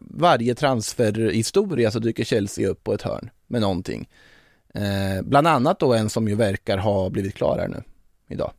varje 0.00 0.54
transferhistoria 0.54 1.90
så 1.90 1.98
dyker 1.98 2.24
Chelsea 2.24 2.68
upp 2.68 2.84
på 2.84 2.94
ett 2.94 3.02
hörn 3.02 3.30
med 3.46 3.60
någonting. 3.60 4.08
Eh, 4.76 5.22
bland 5.22 5.46
annat 5.46 5.80
då 5.80 5.94
en 5.94 6.10
som 6.10 6.28
ju 6.28 6.34
verkar 6.34 6.78
ha 6.78 7.10
blivit 7.10 7.34
klar 7.34 7.58
här 7.58 7.68
nu 7.68 7.82
idag. 8.28 8.52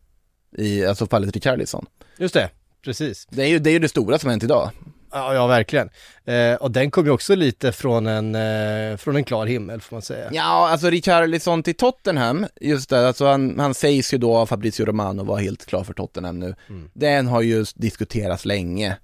I 0.57 0.85
alltså 0.85 1.07
fallet 1.07 1.33
Richarlison. 1.33 1.85
Just 2.17 2.33
det, 2.33 2.49
precis. 2.81 3.27
Det 3.29 3.43
är 3.43 3.47
ju 3.47 3.59
det, 3.59 3.69
är 3.69 3.71
ju 3.71 3.79
det 3.79 3.89
stora 3.89 4.19
som 4.19 4.29
hänt 4.29 4.43
idag. 4.43 4.71
Ja, 5.11 5.33
ja 5.33 5.47
verkligen. 5.47 5.89
Eh, 6.25 6.53
och 6.53 6.71
den 6.71 6.91
kom 6.91 7.05
ju 7.05 7.11
också 7.11 7.35
lite 7.35 7.71
från 7.71 8.07
en, 8.07 8.35
eh, 8.35 8.97
från 8.97 9.15
en 9.15 9.23
klar 9.23 9.45
himmel 9.45 9.81
får 9.81 9.95
man 9.95 10.01
säga. 10.01 10.29
Ja, 10.31 10.69
alltså 10.69 10.89
Richarlison 10.89 11.63
till 11.63 11.75
Tottenham, 11.75 12.45
just 12.61 12.89
det, 12.89 13.07
alltså 13.07 13.25
han, 13.25 13.59
han 13.59 13.73
sägs 13.73 14.13
ju 14.13 14.17
då 14.17 14.35
av 14.35 14.45
Fabrizio 14.45 14.85
Romano 14.85 15.23
vara 15.23 15.39
helt 15.39 15.65
klar 15.65 15.83
för 15.83 15.93
Tottenham 15.93 16.39
nu. 16.39 16.55
Mm. 16.69 16.89
Den 16.93 17.27
har 17.27 17.41
ju 17.41 17.65
diskuterats 17.75 18.45
länge, 18.45 18.97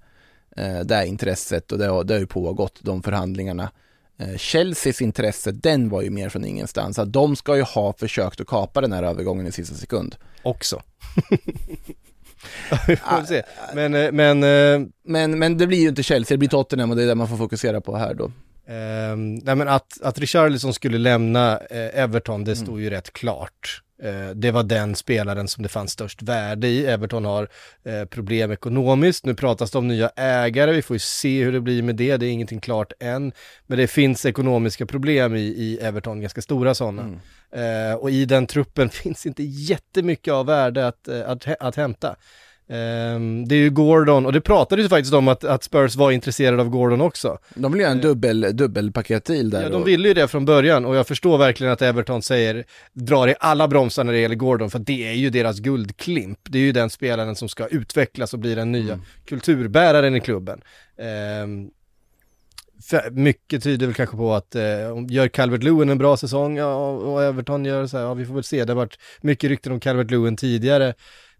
eh, 0.56 0.80
det 0.80 1.06
intresset 1.06 1.72
och 1.72 1.78
det 1.78 1.86
har, 1.86 2.04
det 2.04 2.14
har 2.14 2.20
ju 2.20 2.26
pågått, 2.26 2.78
de 2.82 3.02
förhandlingarna. 3.02 3.70
Eh, 4.18 4.36
Chelseas 4.36 5.02
intresse, 5.02 5.52
den 5.52 5.88
var 5.88 6.02
ju 6.02 6.10
mer 6.10 6.28
från 6.28 6.44
ingenstans. 6.44 6.98
Att 6.98 7.12
de 7.12 7.36
ska 7.36 7.56
ju 7.56 7.62
ha 7.62 7.92
försökt 7.92 8.40
att 8.40 8.46
kapa 8.46 8.80
den 8.80 8.92
här 8.92 9.02
övergången 9.02 9.46
i 9.46 9.52
sista 9.52 9.74
sekund. 9.74 10.16
Också. 10.42 10.82
Vi 12.86 12.96
får 12.96 13.26
se. 13.26 13.42
Men, 13.74 13.94
eh, 13.94 14.12
men, 14.12 14.42
eh, 14.42 14.88
men, 15.04 15.38
men 15.38 15.58
det 15.58 15.66
blir 15.66 15.78
ju 15.78 15.88
inte 15.88 16.02
Chelsea, 16.02 16.34
det 16.34 16.38
blir 16.38 16.48
Tottenham 16.48 16.90
och 16.90 16.96
det 16.96 17.02
är 17.02 17.06
det 17.06 17.14
man 17.14 17.28
får 17.28 17.36
fokusera 17.36 17.80
på 17.80 17.96
här 17.96 18.14
då. 18.14 18.32
Um, 18.66 19.34
nej 19.34 19.56
men 19.56 19.68
att, 19.68 20.02
att 20.02 20.18
Richarlison 20.18 20.74
skulle 20.74 20.98
lämna 20.98 21.58
eh, 21.58 22.02
Everton, 22.02 22.44
det 22.44 22.52
mm. 22.52 22.64
stod 22.64 22.80
ju 22.80 22.90
rätt 22.90 23.12
klart. 23.12 23.82
Eh, 24.02 24.30
det 24.34 24.50
var 24.50 24.62
den 24.62 24.94
spelaren 24.94 25.48
som 25.48 25.62
det 25.62 25.68
fanns 25.68 25.92
störst 25.92 26.22
värde 26.22 26.68
i. 26.68 26.86
Everton 26.86 27.24
har 27.24 27.48
eh, 27.84 28.04
problem 28.04 28.50
ekonomiskt. 28.50 29.26
Nu 29.26 29.34
pratas 29.34 29.70
det 29.70 29.78
om 29.78 29.88
nya 29.88 30.08
ägare, 30.16 30.72
vi 30.72 30.82
får 30.82 30.94
ju 30.94 31.00
se 31.00 31.44
hur 31.44 31.52
det 31.52 31.60
blir 31.60 31.82
med 31.82 31.96
det. 31.96 32.16
Det 32.16 32.26
är 32.26 32.30
ingenting 32.30 32.60
klart 32.60 32.92
än. 33.00 33.32
Men 33.66 33.78
det 33.78 33.86
finns 33.86 34.26
ekonomiska 34.26 34.86
problem 34.86 35.34
i, 35.34 35.40
i 35.40 35.78
Everton, 35.82 36.20
ganska 36.20 36.42
stora 36.42 36.74
sådana. 36.74 37.02
Mm. 37.02 37.90
Eh, 37.90 37.96
och 37.96 38.10
i 38.10 38.24
den 38.24 38.46
truppen 38.46 38.88
finns 38.90 39.26
inte 39.26 39.42
jättemycket 39.42 40.34
av 40.34 40.46
värde 40.46 40.86
att, 40.86 41.08
att, 41.08 41.46
att 41.60 41.76
hämta. 41.76 42.16
Um, 42.66 43.48
det 43.48 43.54
är 43.54 43.58
ju 43.58 43.70
Gordon, 43.70 44.26
och 44.26 44.32
det 44.32 44.40
pratades 44.40 44.84
ju 44.84 44.88
faktiskt 44.88 45.14
om 45.14 45.28
att, 45.28 45.44
att 45.44 45.64
Spurs 45.64 45.96
var 45.96 46.10
intresserade 46.10 46.62
av 46.62 46.68
Gordon 46.68 47.00
också. 47.00 47.38
De 47.54 47.72
vill 47.72 47.80
göra 47.80 47.92
en 47.92 48.00
dubbel, 48.00 48.56
dubbelpaketdeal 48.56 49.50
där. 49.50 49.62
Ja, 49.62 49.68
de 49.68 49.84
ville 49.84 50.08
ju 50.08 50.14
det 50.14 50.28
från 50.28 50.44
början 50.44 50.84
och 50.84 50.96
jag 50.96 51.06
förstår 51.06 51.38
verkligen 51.38 51.72
att 51.72 51.82
Everton 51.82 52.22
säger, 52.22 52.64
drar 52.92 53.28
i 53.28 53.34
alla 53.40 53.68
bromsar 53.68 54.04
när 54.04 54.12
det 54.12 54.18
gäller 54.18 54.34
Gordon, 54.34 54.70
för 54.70 54.78
det 54.78 55.08
är 55.08 55.12
ju 55.12 55.30
deras 55.30 55.58
guldklimp. 55.58 56.38
Det 56.42 56.58
är 56.58 56.62
ju 56.62 56.72
den 56.72 56.90
spelaren 56.90 57.36
som 57.36 57.48
ska 57.48 57.66
utvecklas 57.66 58.32
och 58.32 58.38
bli 58.38 58.54
den 58.54 58.72
nya 58.72 58.92
mm. 58.92 59.04
kulturbäraren 59.24 60.16
i 60.16 60.20
klubben. 60.20 60.60
Um, 61.44 61.70
mycket 63.10 63.62
tyder 63.62 63.86
väl 63.86 63.94
kanske 63.94 64.16
på 64.16 64.34
att 64.34 64.54
eh, 64.54 64.62
gör 65.08 65.28
Calvert 65.28 65.62
Lewin 65.62 65.88
en 65.88 65.98
bra 65.98 66.16
säsong 66.16 66.56
ja, 66.56 66.90
och 66.90 67.22
Everton 67.22 67.64
gör 67.64 67.86
så 67.86 67.96
här, 67.96 68.04
ja 68.04 68.14
vi 68.14 68.26
får 68.26 68.34
väl 68.34 68.44
se, 68.44 68.64
det 68.64 68.72
har 68.72 68.76
varit 68.76 68.98
mycket 69.20 69.48
rykten 69.48 69.72
om 69.72 69.80
Calvert 69.80 70.10
Lewin 70.10 70.36
tidigare 70.36 70.94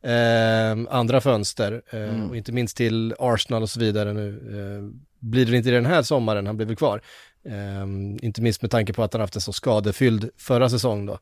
eh, 0.05 0.97
andra 0.97 1.21
fönster 1.21 1.83
eh, 1.91 2.03
mm. 2.03 2.31
och 2.31 2.37
inte 2.37 2.53
minst 2.53 2.77
till 2.77 3.15
Arsenal 3.19 3.63
och 3.63 3.71
så 3.71 3.81
vidare 3.81 4.13
nu. 4.13 4.29
Eh, 4.29 5.05
blir 5.19 5.47
det 5.47 5.57
inte 5.57 5.71
den 5.71 5.87
här 5.87 6.03
sommaren, 6.03 6.47
han 6.47 6.57
blir 6.57 6.67
väl 6.67 6.77
kvar. 6.77 7.01
Ehm, 7.49 8.19
inte 8.23 8.43
minst 8.43 8.63
med 8.63 8.71
tanke 8.71 8.93
på 8.93 9.03
att 9.03 9.13
han 9.13 9.21
haft 9.21 9.35
en 9.35 9.41
så 9.41 9.53
skadefylld 9.53 10.31
förra 10.37 10.69
säsong 10.69 11.07
då. 11.07 11.19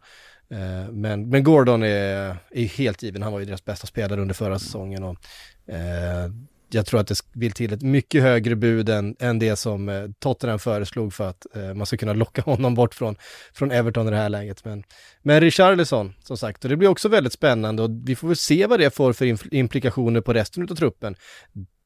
Ehm, 0.51 1.01
men, 1.01 1.29
men 1.29 1.45
Gordon 1.45 1.83
är, 1.83 2.37
är 2.51 2.65
helt 2.65 3.03
given, 3.03 3.23
han 3.23 3.33
var 3.33 3.41
ju 3.41 3.47
deras 3.47 3.65
bästa 3.65 3.87
spelare 3.87 4.21
under 4.21 4.35
förra 4.35 4.59
säsongen 4.59 5.03
och 5.03 5.17
eh, 5.75 6.31
jag 6.75 6.87
tror 6.87 7.01
att 7.01 7.07
det 7.07 7.17
vill 7.33 7.53
till 7.53 7.73
ett 7.73 7.83
mycket 7.83 8.23
högre 8.23 8.57
bud 8.57 8.89
än, 8.89 9.17
än 9.21 9.39
det 9.39 9.57
som 9.57 9.89
eh, 9.89 10.05
Tottenham 10.19 10.59
föreslog 10.59 11.15
för 11.15 11.29
att 11.29 11.47
eh, 11.57 11.75
man 11.75 11.87
ska 11.87 11.97
kunna 11.97 12.13
locka 12.13 12.43
honom 12.47 12.75
bort 12.75 12.95
från, 12.95 13.17
från 13.55 13.71
Everton 13.71 14.09
i 14.09 14.11
det 14.11 14.17
här 14.17 14.29
läget. 14.29 14.65
Men, 14.65 14.85
men 15.23 15.41
Richarlison, 15.41 16.15
som 16.23 16.37
sagt, 16.37 16.65
och 16.65 16.71
det 16.71 16.77
blir 16.77 16.89
också 16.89 17.09
väldigt 17.09 17.33
spännande 17.33 17.83
och 17.83 17.91
vi 18.05 18.17
får 18.17 18.29
väl 18.29 18.37
se 18.37 18.67
vad 18.67 18.81
det 18.81 18.95
får 18.95 19.13
för 19.13 19.25
impl- 19.25 19.55
implikationer 19.55 20.21
på 20.21 20.33
resten 20.33 20.63
av 20.71 20.75
truppen. 20.75 21.17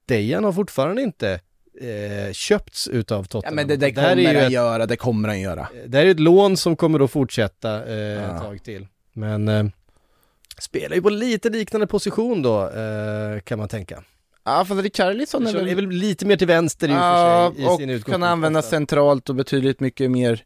Dejan 0.09 0.45
har 0.45 0.53
fortfarande 0.53 1.03
inte 1.03 1.41
eh, 1.81 2.33
köpts 2.33 2.89
utav 2.89 3.25
Tottenham. 3.25 3.53
Ja 3.59 3.63
men 3.65 3.69
det, 3.69 3.77
det 3.77 3.93
kommer 3.93 4.17
ju 4.17 4.27
han 4.27 4.37
ett- 4.37 4.53
göra, 4.53 4.87
det 4.87 4.97
kommer 4.97 5.29
han 5.29 5.41
göra. 5.41 5.69
det 5.87 5.99
här 5.99 6.07
är 6.07 6.11
ett 6.11 6.21
lån 6.21 6.57
som 6.57 6.77
kommer 6.77 7.01
att 7.01 7.11
fortsätta 7.11 7.85
eh, 7.87 7.95
Ja. 7.97 8.21
ett 8.37 8.43
tag 8.43 8.63
till. 8.65 8.87
Men 9.13 9.49
eh, 9.49 9.65
spelar 10.59 10.97
ju 10.97 11.03
på 11.03 11.11
lite 11.11 11.51
liknande 11.51 11.87
position 11.87 12.43
då, 12.43 12.63
eh, 12.71 13.41
kan 13.41 13.59
man 13.59 13.69
tänka. 13.69 14.03
Ja 14.47 14.65
fast 14.65 14.83
Richarlison 14.83 15.47
är 15.47 15.53
väl... 15.53 15.69
är 15.69 15.75
väl 15.75 15.89
lite 15.89 16.27
mer 16.27 16.37
till 16.37 16.47
vänster 16.47 16.89
i 16.89 16.93
och 16.93 16.97
Ja, 16.97 17.53
för 17.57 17.63
sig 17.63 17.63
sin 17.63 17.69
och 17.69 17.79
utgångspunkt. 17.79 18.11
kan 18.11 18.23
användas 18.23 18.69
centralt 18.69 19.29
och 19.29 19.35
betydligt 19.35 19.81
mycket 19.81 20.11
mer, 20.11 20.45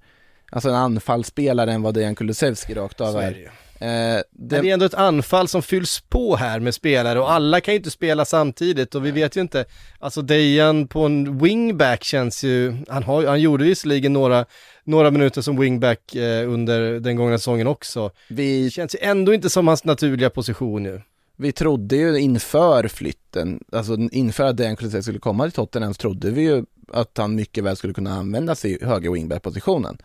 alltså 0.52 0.68
en 0.68 0.74
anfallsspelare 0.74 1.72
än 1.72 1.82
vad 1.82 1.94
Dejan 1.94 2.14
Kulusevski 2.14 2.74
rakt 2.74 3.00
av 3.00 3.16
är 3.16 3.22
är. 3.22 3.30
det 3.30 3.38
ju. 3.38 3.48
Eh, 3.82 4.22
Men 4.32 4.48
det, 4.48 4.56
är 4.56 4.64
ändå 4.74 4.84
ett 4.86 4.94
anfall 4.94 5.48
som 5.48 5.62
fylls 5.62 6.00
på 6.08 6.36
här 6.36 6.60
med 6.60 6.74
spelare 6.74 7.20
och 7.20 7.30
alla 7.32 7.60
kan 7.60 7.74
ju 7.74 7.78
inte 7.78 7.90
spela 7.90 8.24
samtidigt 8.24 8.94
och 8.94 9.06
vi 9.06 9.10
vet 9.10 9.36
ju 9.36 9.40
inte, 9.40 9.64
alltså 9.98 10.22
Dejan 10.22 10.88
på 10.88 11.00
en 11.00 11.38
wingback 11.38 12.04
känns 12.04 12.44
ju, 12.44 12.76
han, 12.88 13.02
har, 13.02 13.26
han 13.26 13.40
gjorde 13.40 13.64
visserligen 13.64 14.12
några, 14.12 14.46
några 14.84 15.10
minuter 15.10 15.42
som 15.42 15.60
wingback 15.60 16.14
eh, 16.14 16.52
under 16.52 17.00
den 17.00 17.16
gångna 17.16 17.38
säsongen 17.38 17.66
också. 17.66 18.10
vi, 18.28 18.70
känns 18.70 18.94
ju 18.94 18.98
ändå 19.02 19.34
inte 19.34 19.50
som 19.50 19.68
hans 19.68 19.84
naturliga 19.84 20.30
position 20.30 20.82
nu 20.82 21.02
vi 21.40 21.52
trodde 21.52 21.96
ju 21.96 22.18
inför 22.18 22.88
flytten, 22.88 23.60
alltså 23.72 23.96
inför 23.96 24.44
att 24.44 24.56
Dejan 24.56 24.76
Kulusevski 24.76 25.02
skulle 25.02 25.18
komma 25.18 25.44
till 25.44 25.52
Tottenham 25.52 25.94
så 25.94 25.98
trodde 25.98 26.30
vi 26.30 26.42
ju 26.42 26.64
att 26.92 27.18
han 27.18 27.34
mycket 27.34 27.64
väl 27.64 27.76
skulle 27.76 27.92
kunna 27.92 28.14
användas 28.14 28.64
i 28.64 28.78
höger 28.84 29.10
wingback-positionen. 29.10 29.98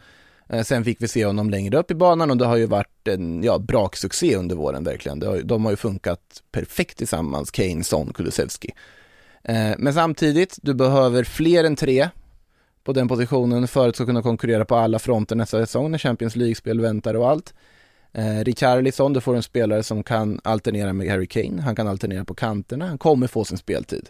Eh, 0.50 0.63
sen 0.63 0.84
fick 0.84 1.02
vi 1.02 1.08
se 1.08 1.26
honom 1.26 1.50
längre 1.50 1.78
upp 1.78 1.91
i 1.91 1.95
banan 1.95 2.32
och 2.32 2.38
det 2.38 2.45
har 2.45 2.56
ju 2.56 2.65
varit 2.65 3.08
en 3.08 3.43
ja, 3.43 3.60
braksuccé 3.60 4.36
under 4.36 4.56
våren 4.56 4.84
verkligen. 4.84 5.21
Har, 5.21 5.41
de 5.41 5.65
har 5.65 5.71
ju 5.71 5.78
funkat 5.78 6.43
perfekt 6.52 6.98
tillsammans, 6.98 7.52
Kane, 7.52 7.84
Son, 7.84 8.13
Kulusevski. 8.13 8.71
Eh, 9.43 9.74
men 9.78 9.93
samtidigt, 9.93 10.58
du 10.62 10.74
behöver 10.74 11.24
fler 11.24 11.63
än 11.63 11.76
tre 11.76 12.10
på 12.84 12.93
den 12.93 13.08
positionen 13.08 13.67
för 13.67 13.89
att 13.89 13.98
kunna 13.98 14.21
konkurrera 14.21 14.65
på 14.65 14.76
alla 14.76 15.00
fronter 15.00 15.36
nästa 15.36 15.65
säsong 15.65 15.91
när 15.91 15.98
Champions 15.98 16.36
League-spel 16.36 16.82
väntar 16.82 17.13
och 17.13 17.30
allt. 17.30 17.54
Eh, 18.17 18.43
Richarlison, 18.43 19.13
du 19.13 19.21
får 19.21 19.36
en 19.36 19.43
spelare 19.43 19.84
som 19.84 20.04
kan 20.04 20.39
alternera 20.43 20.93
med 20.93 21.10
Harry 21.10 21.28
Kane, 21.28 21.62
han 21.62 21.75
kan 21.75 21.88
alternera 21.88 22.25
på 22.25 22.34
kanterna, 22.34 22.88
han 22.88 22.97
kommer 22.97 23.28
få 23.28 23.45
sin 23.45 23.58
speltid. 23.58 24.10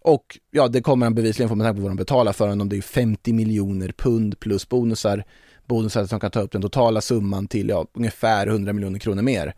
Och 0.00 0.38
ja, 0.50 0.68
det 0.68 0.80
kommer 0.80 1.06
han 1.06 1.14
bevisligen 1.14 1.48
få 1.48 1.54
med 1.54 1.66
tanke 1.66 1.76
på 1.76 1.82
vad 1.82 1.90
de 1.90 1.96
betalar 1.96 2.32
för 2.32 2.48
honom. 2.48 2.68
Det 2.68 2.76
är 2.76 2.82
50 2.82 3.32
miljoner 3.32 3.92
pund 3.96 4.40
plus 4.40 4.68
bonusar. 4.68 5.24
Bonusar 5.64 6.06
som 6.06 6.20
kan 6.20 6.30
ta 6.30 6.40
upp 6.40 6.52
den 6.52 6.62
totala 6.62 7.00
summan 7.00 7.48
till 7.48 7.68
ja, 7.68 7.86
ungefär 7.92 8.46
100 8.46 8.72
miljoner 8.72 8.98
kronor 8.98 9.22
mer. 9.22 9.54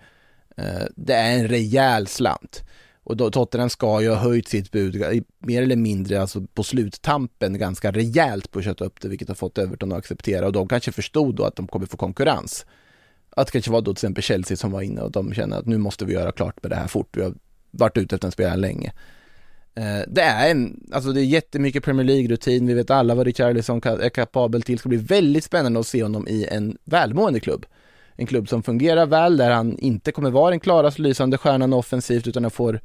Eh, 0.57 0.87
det 0.96 1.14
är 1.14 1.38
en 1.38 1.48
rejäl 1.48 2.07
slant. 2.07 2.64
Och 3.05 3.16
då, 3.16 3.31
Tottenham 3.31 3.70
ska 3.70 4.01
ju 4.01 4.09
ha 4.09 4.16
höjt 4.16 4.48
sitt 4.48 4.72
bud 4.72 5.24
mer 5.38 5.62
eller 5.62 5.77
mindre 5.77 6.20
alltså 6.20 6.46
på 6.55 6.62
sluttampen 6.62 7.59
ganska 7.59 7.92
rejält 7.92 8.51
på 8.51 8.59
att 8.59 8.64
köta 8.64 8.85
upp 8.85 9.01
det 9.01 9.09
vilket 9.09 9.29
har 9.29 9.35
fått 9.35 9.59
Everton 9.59 9.92
att 9.92 9.98
acceptera 9.98 10.46
och 10.46 10.53
de 10.53 10.68
kanske 10.68 10.92
förstod 10.92 11.35
då 11.35 11.44
att 11.44 11.57
de 11.57 11.66
kommer 11.66 11.87
få 11.87 11.96
konkurrens. 11.96 12.66
Att 13.38 13.46
det 13.46 13.53
kanske 13.53 13.70
var 13.70 13.81
då 13.81 13.94
till 13.94 13.98
exempel 13.98 14.22
Chelsea 14.22 14.57
som 14.57 14.70
var 14.70 14.83
inne 14.83 15.01
och 15.01 15.11
de 15.11 15.35
känner 15.35 15.59
att 15.59 15.66
nu 15.66 15.79
måste 15.79 16.05
vi 16.05 16.12
göra 16.12 16.33
klart 16.33 16.62
med 16.62 16.70
det 16.70 16.77
här 16.77 16.87
fort. 16.87 17.16
Vi 17.16 17.22
har 17.22 17.35
varit 17.70 17.96
ute 17.96 18.14
efter 18.14 18.29
en 18.29 18.33
spelare 18.33 18.57
länge. 18.57 18.92
Eh, 19.74 20.01
det 20.09 20.22
är 20.22 20.51
en, 20.51 20.81
alltså 20.92 21.12
det 21.12 21.20
är 21.20 21.24
jättemycket 21.24 21.85
Premier 21.85 22.07
League-rutin, 22.07 22.66
vi 22.66 22.74
vet 22.74 22.90
alla 22.90 23.14
vad 23.14 23.27
Richarlison 23.27 23.81
är 23.85 24.09
kapabel 24.09 24.62
till. 24.62 24.74
Det 24.74 24.79
ska 24.79 24.88
bli 24.88 24.98
väldigt 24.98 25.44
spännande 25.44 25.81
att 25.81 25.87
se 25.87 26.03
honom 26.03 26.29
i 26.29 26.46
en 26.51 26.79
välmående 26.85 27.40
klubb. 27.40 27.66
En 28.16 28.27
klubb 28.27 28.48
som 28.48 28.62
fungerar 28.62 29.07
väl, 29.07 29.37
där 29.37 29.51
han 29.51 29.79
inte 29.79 30.12
kommer 30.12 30.31
vara 30.31 30.51
den 30.51 30.61
klarast 30.61 30.98
lysande 30.98 31.38
stjärnan 31.38 31.72
offensivt, 31.72 32.27
utan 32.27 32.44
han 32.44 32.51
får 32.51 32.81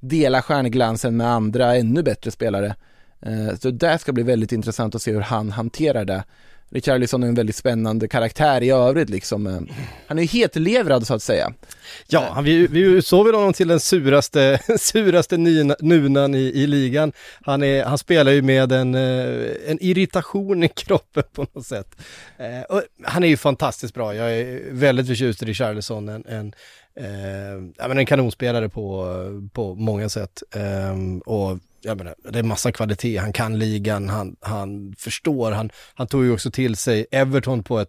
dela 0.00 0.42
stjärnglansen 0.42 1.16
med 1.16 1.26
andra 1.26 1.76
ännu 1.76 2.02
bättre 2.02 2.30
spelare. 2.30 2.74
Eh, 3.20 3.54
så 3.60 3.70
det 3.70 3.98
ska 3.98 4.12
bli 4.12 4.22
väldigt 4.22 4.52
intressant 4.52 4.94
att 4.94 5.02
se 5.02 5.12
hur 5.12 5.20
han 5.20 5.50
hanterar 5.50 6.04
det. 6.04 6.24
Richarlison 6.70 7.22
är 7.22 7.26
en 7.28 7.34
väldigt 7.34 7.56
spännande 7.56 8.08
karaktär 8.08 8.62
i 8.62 8.70
övrigt 8.70 9.10
liksom. 9.10 9.46
Eh, 9.46 9.60
han 10.06 10.18
är 10.18 10.22
ju 10.22 10.28
hetlevrad 10.28 11.06
så 11.06 11.14
att 11.14 11.22
säga. 11.22 11.52
Ja, 12.08 12.40
vi, 12.44 12.66
vi 12.66 12.80
utsåg 12.80 13.26
väl 13.26 13.34
honom 13.34 13.52
till 13.52 13.68
den 13.68 13.80
suraste, 13.80 14.60
suraste 14.78 15.36
nina- 15.36 15.76
nunan 15.80 16.34
i, 16.34 16.38
i 16.38 16.66
ligan. 16.66 17.12
Han, 17.42 17.62
är, 17.62 17.84
han 17.84 17.98
spelar 17.98 18.32
ju 18.32 18.42
med 18.42 18.72
en, 18.72 18.94
eh, 18.94 19.50
en 19.66 19.78
irritation 19.80 20.64
i 20.64 20.68
kroppen 20.74 21.22
på 21.32 21.46
något 21.52 21.66
sätt. 21.66 21.96
Eh, 22.38 22.62
och 22.76 22.82
han 23.04 23.24
är 23.24 23.28
ju 23.28 23.36
fantastiskt 23.36 23.94
bra, 23.94 24.14
jag 24.14 24.32
är 24.38 24.60
väldigt 24.70 25.06
förtjust 25.06 25.42
i 25.42 25.46
Richarlison, 25.46 26.08
en, 26.08 26.24
en, 26.26 26.52
eh, 26.96 27.72
ja, 27.76 27.88
men 27.88 27.98
en 27.98 28.06
kanonspelare 28.06 28.68
på, 28.68 29.14
på 29.52 29.74
många 29.74 30.08
sätt. 30.08 30.42
Eh, 30.54 31.22
och 31.26 31.58
jag 31.80 31.98
menar, 31.98 32.14
det 32.30 32.38
är 32.38 32.42
massa 32.42 32.72
kvalitet, 32.72 33.16
han 33.16 33.32
kan 33.32 33.58
ligan, 33.58 34.08
han, 34.08 34.36
han 34.40 34.94
förstår, 34.98 35.52
han, 35.52 35.70
han 35.94 36.06
tog 36.06 36.24
ju 36.24 36.32
också 36.32 36.50
till 36.50 36.76
sig 36.76 37.06
Everton 37.10 37.62
på 37.62 37.78
ett 37.78 37.88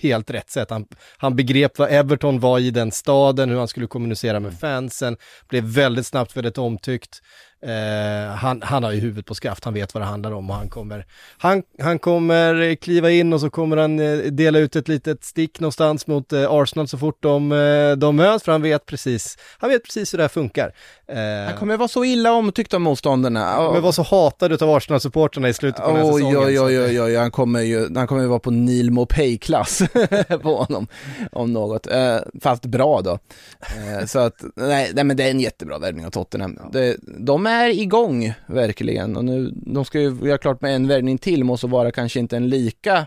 helt 0.00 0.30
rätt 0.30 0.50
sätt. 0.50 0.70
Han, 0.70 0.86
han 1.16 1.36
begrep 1.36 1.78
vad 1.78 1.90
Everton 1.90 2.40
var 2.40 2.58
i 2.58 2.70
den 2.70 2.92
staden, 2.92 3.50
hur 3.50 3.58
han 3.58 3.68
skulle 3.68 3.86
kommunicera 3.86 4.40
med 4.40 4.58
fansen, 4.58 5.16
blev 5.48 5.64
väldigt 5.64 6.06
snabbt 6.06 6.36
väldigt 6.36 6.58
omtyckt. 6.58 7.20
Eh, 7.62 8.34
han, 8.34 8.62
han 8.62 8.84
har 8.84 8.92
ju 8.92 9.00
huvudet 9.00 9.26
på 9.26 9.34
skaft, 9.34 9.64
han 9.64 9.74
vet 9.74 9.94
vad 9.94 10.02
det 10.02 10.06
handlar 10.06 10.32
om 10.32 10.50
och 10.50 10.56
han 10.56 10.68
kommer, 10.68 11.06
han, 11.38 11.62
han 11.78 11.98
kommer 11.98 12.74
kliva 12.74 13.10
in 13.10 13.32
och 13.32 13.40
så 13.40 13.50
kommer 13.50 13.76
han 13.76 14.00
eh, 14.00 14.18
dela 14.18 14.58
ut 14.58 14.76
ett 14.76 14.88
litet 14.88 15.24
stick 15.24 15.60
någonstans 15.60 16.06
mot 16.06 16.32
eh, 16.32 16.50
Arsenal 16.50 16.88
så 16.88 16.98
fort 16.98 17.22
de, 17.22 17.52
eh, 17.52 17.92
de 17.92 18.16
möts, 18.16 18.44
för 18.44 18.52
han 18.52 18.62
vet 18.62 18.86
precis, 18.86 19.38
han 19.58 19.70
vet 19.70 19.84
precis 19.84 20.12
hur 20.12 20.18
det 20.18 20.24
här 20.24 20.28
funkar. 20.28 20.72
Eh, 21.08 21.46
Han 21.46 21.56
kommer 21.58 21.76
vara 21.76 21.88
så 21.88 22.04
illa 22.04 22.32
omtyckt 22.32 22.74
av 22.74 22.80
motståndarna. 22.80 23.44
han 23.44 23.66
kommer 23.66 23.80
vara 23.80 23.92
så 23.92 24.02
hatad 24.02 24.52
utav 24.52 24.70
Arsenal-supportrarna 24.70 25.48
i 25.48 25.52
slutet 25.52 25.82
på 25.84 25.88
den 25.90 25.96
här 25.96 26.12
säsongen. 26.12 26.36
oj, 26.38 26.60
oj, 26.60 26.80
oj, 26.80 27.00
oj, 27.02 27.16
han 27.16 27.30
kommer 27.30 27.60
ju, 27.60 27.94
han 27.94 28.06
kommer 28.06 28.26
vara 28.26 28.38
på 28.38 28.50
Neil 28.50 28.90
Mopay-klass 28.90 29.82
på 30.42 30.56
honom, 30.56 30.86
om 31.32 31.52
något. 31.52 31.86
Eh, 31.86 32.16
fast 32.40 32.66
bra 32.66 33.00
då. 33.00 33.18
Eh, 33.60 34.06
så 34.06 34.18
att, 34.18 34.44
nej, 34.56 34.90
nej, 34.94 35.04
men 35.04 35.16
det 35.16 35.24
är 35.24 35.30
en 35.30 35.40
jättebra 35.40 35.78
värvning 35.78 36.06
av 36.06 36.10
Tottenham. 36.10 36.58
Det, 36.72 36.96
de 37.18 37.46
är 37.46 37.68
igång, 37.68 38.32
verkligen. 38.46 39.16
Och 39.16 39.24
nu, 39.24 39.52
de 39.54 39.84
ska 39.84 40.00
ju 40.00 40.16
göra 40.22 40.38
klart 40.38 40.60
med 40.60 40.74
en 40.76 40.88
värvning 40.88 41.18
till, 41.18 41.44
måste 41.44 41.66
vara 41.66 41.90
kanske 41.92 42.18
inte 42.18 42.36
en 42.36 42.48
lika 42.48 43.06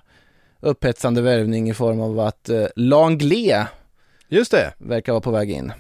upphetsande 0.61 1.21
värvning 1.21 1.69
i 1.69 1.73
form 1.73 2.01
av 2.01 2.19
att 2.19 2.49
eh, 2.49 2.65
Langlais 2.75 3.65
Just 4.29 4.51
det. 4.51 4.73
verkar 4.77 5.11
vara 5.13 5.21
på 5.21 5.31
väg 5.31 5.51
in. 5.51 5.71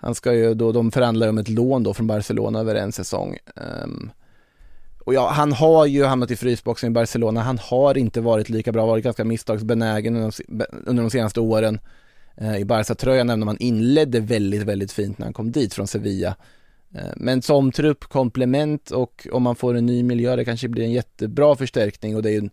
Han 0.00 0.14
ska 0.14 0.34
ju 0.34 0.54
då, 0.54 0.72
de 0.72 0.90
förhandlar 0.90 1.28
om 1.28 1.38
ett 1.38 1.48
lån 1.48 1.82
då 1.82 1.94
från 1.94 2.06
Barcelona 2.06 2.60
över 2.60 2.74
en 2.74 2.92
säsong. 2.92 3.36
Um, 3.84 4.10
och 5.04 5.14
ja, 5.14 5.28
han 5.28 5.52
har 5.52 5.86
ju 5.86 6.04
hamnat 6.04 6.30
i 6.30 6.36
frysboxen 6.36 6.90
i 6.90 6.94
Barcelona, 6.94 7.40
han 7.40 7.58
har 7.58 7.98
inte 7.98 8.20
varit 8.20 8.48
lika 8.48 8.72
bra, 8.72 8.86
varit 8.86 9.04
ganska 9.04 9.24
misstagsbenägen 9.24 10.16
under 10.16 10.34
de, 10.48 10.64
under 10.86 11.02
de 11.02 11.10
senaste 11.10 11.40
åren. 11.40 11.80
Uh, 12.42 12.58
I 12.58 12.64
Barca-tröjan, 12.64 13.30
även 13.30 13.42
om 13.42 13.48
han 13.48 13.58
inledde 13.58 14.20
väldigt, 14.20 14.62
väldigt 14.62 14.92
fint 14.92 15.18
när 15.18 15.26
han 15.26 15.32
kom 15.32 15.52
dit 15.52 15.74
från 15.74 15.86
Sevilla. 15.86 16.36
Uh, 16.94 17.12
Men 17.16 17.42
som 17.42 17.72
trupp, 17.72 18.04
komplement 18.04 18.90
och 18.90 19.28
om 19.32 19.42
man 19.42 19.56
får 19.56 19.74
en 19.74 19.86
ny 19.86 20.02
miljö, 20.02 20.36
det 20.36 20.44
kanske 20.44 20.68
blir 20.68 20.84
en 20.84 20.92
jättebra 20.92 21.56
förstärkning 21.56 22.16
och 22.16 22.22
det 22.22 22.28
är 22.28 22.32
ju 22.32 22.38
en 22.38 22.50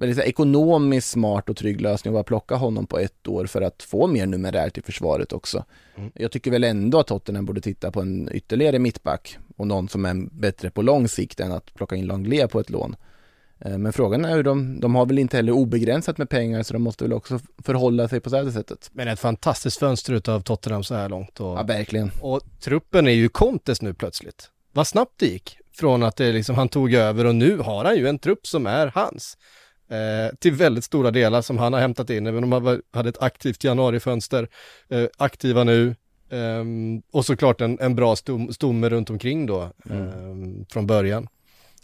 väldigt 0.00 0.16
så 0.16 0.22
här 0.22 0.28
ekonomiskt 0.28 1.10
smart 1.10 1.48
och 1.48 1.56
trygg 1.56 1.80
lösning 1.80 2.12
att 2.12 2.14
bara 2.14 2.24
plocka 2.24 2.54
honom 2.54 2.86
på 2.86 2.98
ett 2.98 3.28
år 3.28 3.46
för 3.46 3.62
att 3.62 3.82
få 3.82 4.06
mer 4.06 4.26
numerärt 4.26 4.78
i 4.78 4.82
försvaret 4.82 5.32
också. 5.32 5.64
Jag 6.14 6.32
tycker 6.32 6.50
väl 6.50 6.64
ändå 6.64 7.00
att 7.00 7.06
Tottenham 7.06 7.46
borde 7.46 7.60
titta 7.60 7.90
på 7.90 8.00
en 8.00 8.28
ytterligare 8.32 8.78
mittback 8.78 9.38
och 9.56 9.66
någon 9.66 9.88
som 9.88 10.04
är 10.04 10.14
bättre 10.40 10.70
på 10.70 10.82
lång 10.82 11.08
sikt 11.08 11.40
än 11.40 11.52
att 11.52 11.74
plocka 11.74 11.96
in 11.96 12.06
Langlais 12.06 12.50
på 12.50 12.60
ett 12.60 12.70
lån. 12.70 12.96
Eh, 13.58 13.78
Men 13.78 13.92
frågan 13.92 14.24
är 14.24 14.34
hur 14.34 14.42
de, 14.42 14.80
de 14.80 14.94
har 14.94 15.06
väl 15.06 15.18
inte 15.18 15.36
heller 15.36 15.52
obegränsat 15.52 16.18
med 16.18 16.28
pengar 16.28 16.62
så 16.62 16.72
de 16.72 16.82
måste 16.82 17.04
väl 17.04 17.12
också 17.12 17.40
förhålla 17.64 18.08
sig 18.08 18.20
på 18.20 18.30
det 18.30 18.36
här 18.36 18.50
sättet. 18.50 18.90
Men 18.92 19.08
ett 19.08 19.20
fantastiskt 19.20 19.78
fönster 19.78 20.12
utav 20.12 20.40
Tottenham 20.40 20.84
så 20.84 20.94
här 20.94 21.08
långt. 21.08 21.40
Och... 21.40 21.58
Ja, 21.58 21.62
verkligen. 21.62 22.10
Och 22.20 22.40
truppen 22.60 23.06
är 23.06 23.12
ju 23.12 23.28
Contes 23.28 23.82
nu 23.82 23.94
plötsligt. 23.94 24.50
Vad 24.72 24.86
snabbt 24.86 25.12
det 25.16 25.26
gick 25.26 25.56
från 25.72 26.02
att 26.02 26.16
det 26.16 26.32
liksom, 26.32 26.54
han 26.54 26.68
tog 26.68 26.94
över 26.94 27.24
och 27.24 27.34
nu 27.34 27.58
har 27.58 27.84
han 27.84 27.96
ju 27.96 28.08
en 28.08 28.18
trupp 28.18 28.46
som 28.46 28.66
är 28.66 28.86
hans. 28.94 29.36
Eh, 29.90 30.34
till 30.38 30.52
väldigt 30.52 30.84
stora 30.84 31.10
delar 31.10 31.42
som 31.42 31.58
han 31.58 31.72
har 31.72 31.80
hämtat 31.80 32.10
in, 32.10 32.26
även 32.26 32.44
om 32.44 32.52
han 32.52 32.82
hade 32.92 33.08
ett 33.08 33.22
aktivt 33.22 33.64
januarifönster, 33.64 34.48
eh, 34.88 35.04
aktiva 35.16 35.64
nu. 35.64 35.94
ehm, 36.32 37.02
och 37.12 37.26
såklart 37.26 37.60
en, 37.60 37.78
en 37.80 37.94
bra 37.94 38.16
stom, 38.16 38.52
stomme 38.52 38.88
runt 38.88 39.10
omkring 39.10 39.46
då, 39.46 39.70
ehm, 39.90 40.64
från 40.72 40.86
början. 40.86 41.28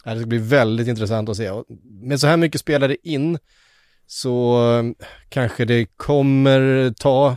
Ja, 0.04 0.14
Det 0.14 0.18
ska 0.20 0.26
bli 0.26 0.38
väldigt 0.38 0.88
intressant 0.88 1.28
att 1.28 1.36
se. 1.36 1.50
Med 1.84 2.20
så 2.20 2.26
här 2.26 2.36
mycket 2.36 2.60
spelare 2.60 2.96
in 3.02 3.38
så 4.06 4.56
eh, 4.72 5.06
kanske 5.28 5.64
det 5.64 5.86
kommer 5.96 6.90
ta 6.90 7.36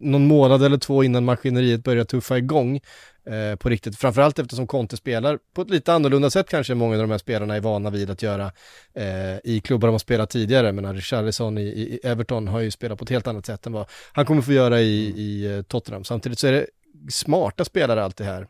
någon 0.00 0.26
månad 0.26 0.62
eller 0.62 0.78
två 0.78 1.04
innan 1.04 1.24
maskineriet 1.24 1.84
börjar 1.84 2.04
tuffa 2.04 2.38
igång 2.38 2.80
eh, 3.28 3.56
på 3.56 3.68
riktigt. 3.68 3.98
Framförallt 3.98 4.38
eftersom 4.38 4.66
Conte 4.66 4.96
spelar 4.96 5.38
på 5.54 5.62
ett 5.62 5.70
lite 5.70 5.92
annorlunda 5.92 6.30
sätt 6.30 6.48
kanske 6.48 6.74
många 6.74 6.94
av 6.94 7.00
de 7.00 7.10
här 7.10 7.18
spelarna 7.18 7.56
är 7.56 7.60
vana 7.60 7.90
vid 7.90 8.10
att 8.10 8.22
göra 8.22 8.52
eh, 8.94 9.36
i 9.44 9.60
klubbar 9.64 9.88
de 9.88 9.92
har 9.92 9.98
spelat 9.98 10.30
tidigare. 10.30 10.72
Men 10.72 10.94
Richarlison 10.94 11.58
i, 11.58 11.62
i 11.62 12.00
Everton 12.04 12.48
har 12.48 12.60
ju 12.60 12.70
spelat 12.70 12.98
på 12.98 13.04
ett 13.04 13.10
helt 13.10 13.26
annat 13.26 13.46
sätt 13.46 13.66
än 13.66 13.72
vad 13.72 13.86
han 14.12 14.26
kommer 14.26 14.42
få 14.42 14.52
göra 14.52 14.80
i, 14.80 15.08
i 15.16 15.56
eh, 15.56 15.62
Tottenham. 15.62 16.04
Samtidigt 16.04 16.38
så 16.38 16.46
är 16.46 16.52
det 16.52 16.66
smarta 17.10 17.64
spelare 17.64 18.04
allt 18.04 18.16
det 18.16 18.24
här. 18.24 18.46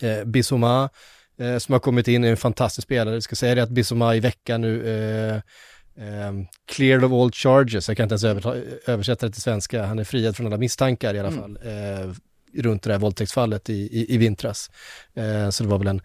Eh, 0.00 0.24
Bissouma 0.24 0.88
eh, 1.38 1.58
som 1.58 1.72
har 1.72 1.80
kommit 1.80 2.08
in 2.08 2.24
är 2.24 2.30
en 2.30 2.36
fantastisk 2.36 2.86
spelare. 2.86 3.14
Jag 3.14 3.22
ska 3.22 3.36
säga 3.36 3.54
det 3.54 3.62
att 3.62 3.70
Bissouma 3.70 4.16
i 4.16 4.20
veckan 4.20 4.60
nu 4.60 4.86
eh, 4.88 5.34
eh, 6.06 6.32
cleared 6.72 7.04
of 7.04 7.12
all 7.12 7.32
charges, 7.32 7.88
jag 7.88 7.96
kan 7.96 8.10
inte 8.12 8.26
ens 8.26 8.48
översätta 8.88 9.26
det 9.26 9.32
till 9.32 9.42
svenska, 9.42 9.84
han 9.84 9.98
är 9.98 10.04
friad 10.04 10.36
från 10.36 10.46
alla 10.46 10.56
misstankar 10.56 11.14
i 11.14 11.18
alla 11.18 11.28
Mm. 11.28 11.40
fall, 11.40 11.58
runt 12.62 12.82
det 12.82 12.92
här 12.92 12.98
våldtäktsfallet 12.98 13.70
i, 13.70 13.72
i, 13.72 14.14
i 14.14 14.16
vintras. 14.16 14.70
Eh, 15.14 15.50
så 15.50 15.62
det 15.62 15.70
var 15.70 15.78
väl 15.78 15.86
en, 15.86 16.00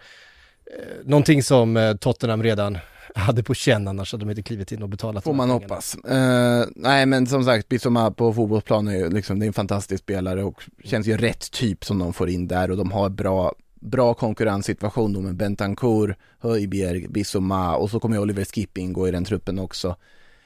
eh, 0.65 1.05
någonting 1.05 1.43
som 1.43 1.77
eh, 1.77 1.95
Tottenham 1.95 2.43
redan 2.43 2.77
hade 3.15 3.43
på 3.43 3.53
känn, 3.53 3.87
annars 3.87 4.11
hade 4.11 4.25
de 4.25 4.29
inte 4.29 4.43
klivit 4.43 4.71
in 4.71 4.83
och 4.83 4.89
betalat. 4.89 5.23
Får 5.23 5.33
man 5.33 5.49
hoppas. 5.49 5.95
Eh, 5.95 6.65
nej 6.75 7.05
men 7.05 7.27
som 7.27 7.43
sagt, 7.43 7.69
Bissoma 7.69 8.11
på 8.11 8.33
fotbollsplan 8.33 8.87
är 8.87 8.95
ju 8.95 9.09
liksom, 9.09 9.39
det 9.39 9.45
är 9.45 9.47
en 9.47 9.53
fantastisk 9.53 10.03
spelare 10.03 10.43
och 10.43 10.63
känns 10.83 11.07
ju 11.07 11.17
rätt 11.17 11.51
typ 11.51 11.85
som 11.85 11.99
de 11.99 12.13
får 12.13 12.29
in 12.29 12.47
där 12.47 12.71
och 12.71 12.77
de 12.77 12.91
har 12.91 13.09
bra, 13.09 13.53
bra 13.81 14.13
konkurrenssituation 14.13 15.13
då 15.13 15.21
med 15.21 15.35
Bentancourt, 15.35 16.17
Höjbjerg, 16.39 17.07
Bissoma 17.07 17.75
och 17.75 17.89
så 17.89 17.99
kommer 17.99 18.15
ju 18.15 18.21
Oliver 18.21 18.45
Skip 18.45 18.77
ingå 18.77 19.07
i 19.07 19.11
den 19.11 19.25
truppen 19.25 19.59
också. 19.59 19.95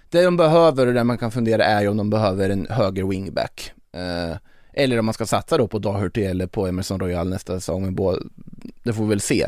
Det 0.10 0.24
de 0.24 0.38
behöver 0.38 0.88
och 0.88 0.94
det 0.94 1.04
man 1.04 1.18
kan 1.18 1.32
fundera 1.32 1.66
är 1.66 1.82
ju 1.82 1.88
om 1.88 1.98
de 1.98 2.10
behöver 2.10 2.50
en 2.50 2.68
höger 2.70 3.04
wingback. 3.04 3.72
Eh, 3.94 4.38
eller 4.76 5.00
om 5.00 5.06
man 5.06 5.14
ska 5.14 5.26
satsa 5.26 5.58
då 5.58 5.68
på 5.68 5.80
Daherty 5.80 6.24
eller 6.24 6.48
på 6.48 6.68
Emerson 6.68 7.00
Royal 7.00 7.30
nästa 7.30 7.60
säsong. 7.60 7.86
Men 7.86 7.96
det 8.84 8.94
får 8.94 9.04
vi 9.04 9.10
väl 9.10 9.22
se. 9.22 9.48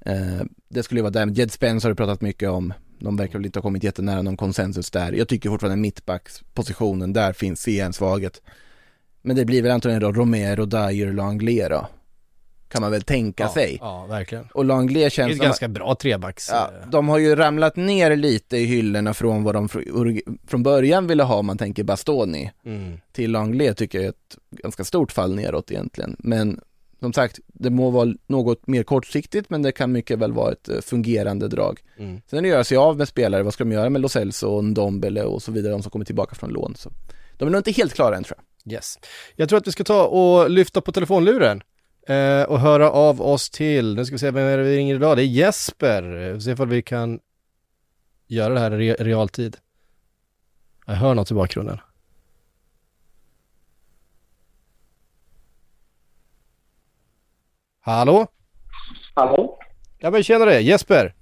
Eh, 0.00 0.40
det 0.68 0.82
skulle 0.82 0.98
ju 0.98 1.02
vara 1.02 1.10
där, 1.10 1.26
Jed 1.26 1.52
Spence 1.52 1.86
har 1.86 1.90
du 1.90 1.96
pratat 1.96 2.20
mycket 2.20 2.50
om. 2.50 2.74
De 2.98 3.16
verkar 3.16 3.38
väl 3.38 3.46
inte 3.46 3.58
ha 3.58 3.62
kommit 3.62 3.84
jättenära 3.84 4.22
någon 4.22 4.36
konsensus 4.36 4.90
där. 4.90 5.12
Jag 5.12 5.28
tycker 5.28 5.50
fortfarande 5.50 5.76
mittbackspositionen, 5.76 7.12
där 7.12 7.32
finns 7.32 7.62
ser 7.62 7.78
jag 7.78 7.86
en 7.86 7.92
svaghet. 7.92 8.42
Men 9.22 9.36
det 9.36 9.44
blir 9.44 9.62
väl 9.62 9.70
antagligen 9.70 10.02
då 10.02 10.12
Romero, 10.12 10.64
Dyer, 10.64 11.12
Langley 11.12 11.68
då. 11.68 11.88
Kan 12.70 12.82
man 12.82 12.90
väl 12.90 13.02
tänka 13.02 13.42
ja, 13.42 13.52
sig. 13.52 13.78
Ja, 13.80 14.06
verkligen. 14.06 14.48
Och 14.54 14.64
Langley 14.64 15.00
Det 15.00 15.06
är 15.06 15.10
känns 15.10 15.32
ett 15.32 15.38
ganska 15.38 15.68
bra 15.68 15.94
trebacks. 15.94 16.48
Ja, 16.52 16.70
eh, 16.82 16.88
de 16.90 17.08
har 17.08 17.18
ju 17.18 17.36
ramlat 17.36 17.76
ner 17.76 18.16
lite 18.16 18.56
i 18.56 18.64
hyllorna 18.64 19.14
från 19.14 19.42
vad 19.42 19.54
de 19.54 19.68
fr- 19.68 20.38
från 20.46 20.62
början 20.62 21.06
ville 21.06 21.22
ha 21.22 21.34
om 21.34 21.46
man 21.46 21.58
tänker 21.58 21.84
Bastoni. 21.84 22.50
Mm. 22.64 23.00
Till 23.12 23.30
Langley 23.30 23.74
tycker 23.74 23.98
jag 23.98 24.04
är 24.04 24.10
ett 24.10 24.36
ganska 24.50 24.84
stort 24.84 25.12
fall 25.12 25.34
neråt 25.34 25.70
egentligen. 25.70 26.16
Men 26.18 26.60
som 27.00 27.12
sagt, 27.12 27.38
det 27.46 27.70
må 27.70 27.90
vara 27.90 28.14
något 28.26 28.66
mer 28.66 28.82
kortsiktigt 28.82 29.50
men 29.50 29.62
det 29.62 29.72
kan 29.72 29.92
mycket 29.92 30.18
väl 30.18 30.32
vara 30.32 30.52
ett 30.52 30.68
eh, 30.68 30.80
fungerande 30.80 31.48
drag. 31.48 31.80
Mm. 31.98 32.20
Sen 32.30 32.38
är 32.38 32.42
det 32.42 32.48
att 32.48 32.52
göra 32.52 32.64
sig 32.64 32.76
av 32.76 32.96
med 32.96 33.08
spelare, 33.08 33.42
vad 33.42 33.54
ska 33.54 33.64
de 33.64 33.72
göra 33.72 33.90
med 33.90 34.00
Lo 34.00 34.08
Celso 34.08 34.46
och 34.46 34.64
Ndombele 34.64 35.22
och 35.22 35.42
så 35.42 35.52
vidare, 35.52 35.72
de 35.72 35.82
som 35.82 35.90
kommer 35.90 36.04
tillbaka 36.04 36.34
från 36.34 36.50
lån. 36.50 36.74
Så. 36.76 36.90
De 37.36 37.48
är 37.48 37.52
nog 37.52 37.58
inte 37.58 37.72
helt 37.72 37.94
klara 37.94 38.16
än 38.16 38.24
tror 38.24 38.38
jag. 38.38 38.72
Yes. 38.72 38.98
Jag 39.36 39.48
tror 39.48 39.58
att 39.58 39.66
vi 39.66 39.72
ska 39.72 39.84
ta 39.84 40.06
och 40.06 40.50
lyfta 40.50 40.80
på 40.80 40.92
telefonluren 40.92 41.62
eh, 42.08 42.42
och 42.42 42.60
höra 42.60 42.90
av 42.90 43.22
oss 43.22 43.50
till, 43.50 43.94
nu 43.94 44.04
ska 44.04 44.14
vi 44.14 44.18
se 44.18 44.30
vem 44.30 44.46
är 44.46 44.56
det 44.58 44.62
vi 44.64 44.76
ringer 44.76 44.94
idag, 44.94 45.16
det 45.16 45.22
är 45.22 45.26
Jesper. 45.26 46.30
Eh, 46.32 46.38
Se 46.38 46.50
ifall 46.50 46.68
vi 46.68 46.82
kan 46.82 47.20
göra 48.26 48.54
det 48.54 48.60
här 48.60 48.80
i 48.80 48.92
re- 48.92 49.04
realtid. 49.04 49.56
Jag 50.86 50.94
hör 50.94 51.14
något 51.14 51.30
i 51.30 51.34
bakgrunden. 51.34 51.78
Hallå? 57.80 58.26
Hallå? 59.14 59.58
Ja 59.98 60.10
men 60.10 60.22
tjenare, 60.22 60.60
Jesper. 60.60 61.14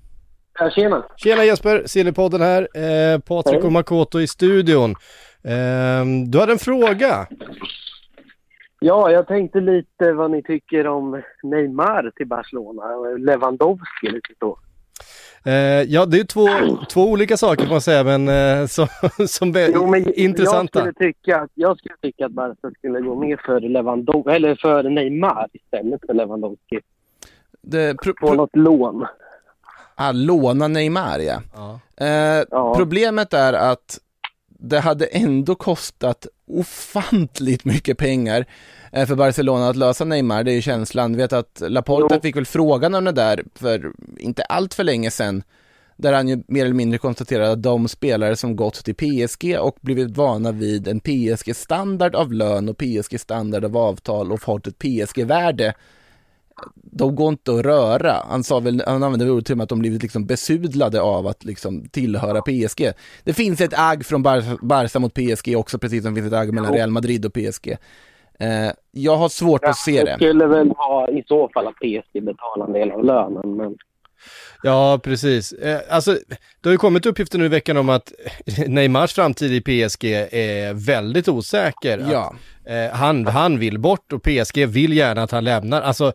Ja, 0.59 0.71
tjena. 0.71 1.05
Tjena 1.17 1.45
Jesper, 1.45 1.83
Sillypodden 1.87 2.41
här. 2.41 2.69
Eh, 2.77 3.19
Patrik 3.19 3.65
och 3.65 3.73
Makoto 3.73 4.21
i 4.21 4.27
studion. 4.27 4.91
Eh, 5.45 6.05
du 6.29 6.39
hade 6.41 6.53
en 6.53 6.59
fråga. 6.59 7.27
Ja, 8.81 9.11
jag 9.11 9.27
tänkte 9.27 9.61
lite 9.61 10.13
vad 10.13 10.31
ni 10.31 10.43
tycker 10.43 10.87
om 10.87 11.23
Neymar 11.43 12.13
till 12.17 12.27
Barcelona. 12.27 12.83
Lewandowski 13.19 14.11
lite 14.11 14.35
så. 14.39 14.59
Eh, 15.45 15.83
ja, 15.83 16.07
det 16.07 16.21
är 16.21 16.25
två, 16.25 16.49
två 16.91 17.11
olika 17.11 17.37
saker 17.37 17.65
får 17.65 17.71
man 17.71 17.81
säga, 17.81 18.05
men 18.05 18.29
eh, 18.29 18.67
som, 18.67 18.87
som 19.29 19.57
är 19.57 19.71
Jo, 19.75 19.87
men 19.87 20.15
intressanta. 20.15 20.79
Jag 20.79 20.95
skulle, 20.95 21.13
tycka 21.13 21.41
att, 21.41 21.51
jag 21.55 21.79
skulle 21.79 21.95
tycka 22.03 22.27
att 22.27 22.33
Barca 22.33 22.71
skulle 22.79 23.01
gå 23.01 23.15
med 23.15 23.39
för, 23.41 23.61
Lewandowski, 23.61 24.31
eller 24.31 24.55
för 24.55 24.83
Neymar 24.83 25.47
istället 25.53 26.01
för 26.07 26.15
Lewandowski. 26.15 26.81
Det, 27.63 27.95
pro, 28.03 28.13
På 28.15 28.35
något 28.35 28.57
lån. 28.57 29.07
Ah, 29.95 30.13
låna 30.13 30.69
Neymar 30.69 31.19
ja. 31.19 31.41
Ja. 31.55 31.81
Eh, 32.07 32.45
Ja. 32.51 32.75
Problemet 32.77 33.35
är 33.35 33.53
att 33.53 33.99
det 34.59 34.81
hade 34.81 35.07
ändå 35.07 35.55
kostat 35.55 36.27
ofantligt 36.47 37.65
mycket 37.65 37.99
pengar 37.99 38.47
eh, 38.93 39.07
för 39.07 39.15
Barcelona 39.15 39.69
att 39.69 39.77
lösa 39.77 40.05
Neymar, 40.05 40.45
det 40.45 40.53
är 40.53 40.55
ju 40.55 40.63
känslan. 40.63 41.17
Vet 41.17 41.33
att 41.33 41.63
Laporta 41.69 42.15
Jo. 42.15 42.21
fick 42.21 42.37
väl 42.37 42.47
frågan 42.47 42.95
om 42.95 43.05
det 43.05 43.13
där 43.13 43.45
för 43.55 43.93
inte 44.19 44.43
allt 44.43 44.75
för 44.75 44.85
länge 44.85 45.11
sedan, 45.11 45.43
där 45.97 46.13
han 46.13 46.29
ju 46.29 46.43
mer 46.49 46.65
eller 46.65 46.75
mindre 46.75 46.99
konstaterade 46.99 47.53
att 47.53 47.63
de 47.63 47.89
spelare 47.89 48.37
som 48.37 48.57
gått 48.57 48.85
till 48.85 48.95
PSG 48.95 49.59
och 49.61 49.77
blivit 49.81 50.17
vana 50.17 50.53
vid 50.53 50.89
en 50.89 51.01
PSG-standard 51.01 52.15
av 52.15 52.33
lön 52.33 52.69
och 52.69 52.79
PSG-standard 52.79 53.65
av 53.65 53.77
avtal 53.77 54.33
och 54.33 54.41
fått 54.41 54.67
ett 54.67 54.79
PSG-värde, 54.79 55.75
de 56.75 57.15
går 57.15 57.29
inte 57.29 57.53
att 57.55 57.65
röra. 57.65 58.13
Han 58.29 58.45
sa 58.45 58.61
väl, 58.61 58.83
han 58.87 59.03
använde 59.03 59.25
väl 59.25 59.35
ordet 59.35 59.47
till 59.47 59.53
och 59.53 59.57
med 59.59 59.63
att 59.63 59.69
de 59.69 59.79
blivit 59.79 60.03
liksom 60.03 60.27
besudlade 60.27 61.01
av 61.01 61.27
att 61.27 61.45
liksom 61.45 61.89
tillhöra 61.89 62.43
PSG. 62.43 62.93
Det 63.25 63.33
finns 63.33 63.61
ett 63.61 63.75
agg 63.79 64.07
från 64.07 64.23
Bar- 64.23 64.67
Barca 64.67 64.99
mot 64.99 65.15
PSG 65.15 65.57
också, 65.57 65.79
precis 65.79 66.05
som 66.05 66.15
det 66.15 66.21
finns 66.21 66.33
ett 66.33 66.39
agg 66.39 66.53
mellan. 66.55 66.73
Real 66.73 66.91
Madrid 66.91 67.27
och 67.27 67.33
PSG. 67.33 67.77
Eh, 68.41 68.71
jag 68.91 69.17
har 69.17 69.29
svårt 69.29 69.65
att 69.65 69.77
se 69.77 69.99
Det 69.99 70.05
det. 70.05 70.15
skulle 70.15 70.47
väl 70.47 70.69
vara 70.69 71.11
i 71.11 71.25
så 71.29 71.49
fall 71.55 71.67
att 71.67 71.75
PSG 71.75 72.23
betalar 72.25 72.67
en 72.67 72.73
del 72.73 72.91
av 72.91 73.05
lönen. 73.05 73.57
Men 73.57 73.77
Ja, 74.63 75.01
precis. 75.05 75.53
Eh, 75.53 75.81
alltså, 75.89 76.13
det 76.61 76.69
har 76.69 76.71
ju 76.73 76.79
kommit 76.79 77.07
uppgifter 77.07 77.39
nu 77.39 77.45
i 77.45 77.49
veckan 77.49 77.77
om 77.77 77.89
att 77.89 78.13
Neymars 78.67 79.13
framtid 79.13 79.53
i 79.53 79.61
PSG 79.61 80.05
är 80.33 80.73
väldigt 80.75 81.29
osäker. 81.29 81.99
Att, 81.99 82.13
Ja. 82.13 82.35
eh, 82.75 82.91
han, 82.93 83.27
han 83.27 83.59
vill 83.59 83.79
bort 83.79 84.13
och 84.13 84.23
PSG 84.23 84.67
vill 84.67 84.93
gärna 84.93 85.23
att 85.23 85.31
han 85.31 85.45
lämnar. 85.45 85.83
Alltså, 85.83 86.13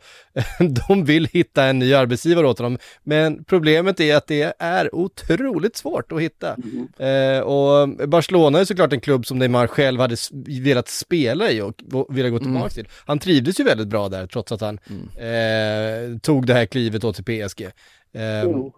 de 0.88 1.06
vill 1.06 1.28
hitta 1.28 1.64
en 1.66 1.80
ny 1.80 1.94
arbetsgivare 1.94 2.48
åt 2.48 2.58
honom. 2.60 2.78
Men 3.04 3.44
problemet 3.44 4.00
är 4.00 4.16
att 4.16 4.28
det 4.28 4.54
är 4.60 4.96
otroligt 4.96 5.76
svårt 5.78 6.12
att 6.12 6.22
hitta. 6.22 6.56
Eh, 7.00 7.40
och 7.40 7.90
Barcelona 8.10 8.60
är 8.60 8.66
såklart 8.66 8.94
en 8.94 9.02
klubb 9.02 9.26
som 9.26 9.40
Neymar 9.40 9.68
själv 9.68 10.00
hade 10.00 10.16
velat 10.62 10.88
spela 10.88 11.52
i 11.52 11.62
och, 11.62 11.74
och 11.94 12.18
ville 12.18 12.30
gå 12.30 12.40
tillbaka 12.40 12.70
till. 12.70 12.88
Han 13.06 13.20
trivdes 13.20 13.60
ju 13.60 13.64
väldigt 13.64 13.88
bra 13.88 14.10
där 14.10 14.28
trots 14.28 14.52
att 14.52 14.62
han 14.62 14.80
eh, 15.18 16.18
tog 16.22 16.46
det 16.48 16.54
här 16.54 16.66
klivet 16.66 17.02
då 17.02 17.14
till 17.14 17.24
PSG. 17.24 17.68
Eh, 18.14 18.44
Jo. 18.44 18.74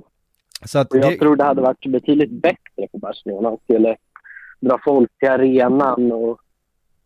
så 0.66 0.80
att 0.80 0.92
Och 0.92 0.98
jag 0.98 1.12
det, 1.12 1.18
tror 1.18 1.36
det 1.36 1.44
hade 1.44 1.62
varit 1.62 1.92
betydligt 1.92 2.32
bättre 2.32 2.88
för 2.92 2.98
Barcelona. 2.98 3.50
Han 3.50 3.58
skulle 3.64 3.96
dra 4.60 4.80
folk 4.86 5.10
till 5.20 5.30
arenan 5.30 6.12
och 6.12 6.40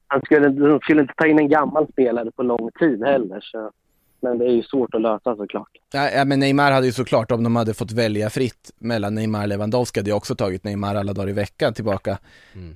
han 0.07 0.21
skulle, 0.25 0.49
de 0.49 0.79
skulle 0.79 1.01
inte 1.01 1.13
ta 1.17 1.27
in 1.27 1.39
en 1.39 1.49
gammal 1.49 1.87
spelare 1.91 2.31
på 2.31 2.43
lång 2.43 2.69
tid 2.79 3.03
heller. 3.03 3.39
Så. 3.41 3.71
Men 4.21 4.37
det 4.37 4.45
är 4.45 4.49
ju 4.51 4.63
svårt 4.63 4.95
att 4.95 5.01
lösa 5.01 5.35
såklart. 5.35 5.69
Ja, 5.93 6.09
ja, 6.09 6.25
men 6.25 6.39
Neymar 6.39 6.71
hade 6.71 6.85
ju 6.85 6.91
såklart, 6.91 7.31
om 7.31 7.43
de 7.43 7.55
hade 7.55 7.73
fått 7.73 7.91
välja 7.91 8.29
fritt 8.29 8.71
mellan 8.77 9.15
Neymar 9.15 9.41
och 9.41 9.47
Lewandowski, 9.47 9.99
hade 9.99 10.09
jag 10.09 10.17
också 10.17 10.35
tagit 10.35 10.63
Neymar 10.63 10.95
alla 10.95 11.13
dagar 11.13 11.29
i 11.29 11.33
veckan 11.33 11.73
tillbaka. 11.73 12.17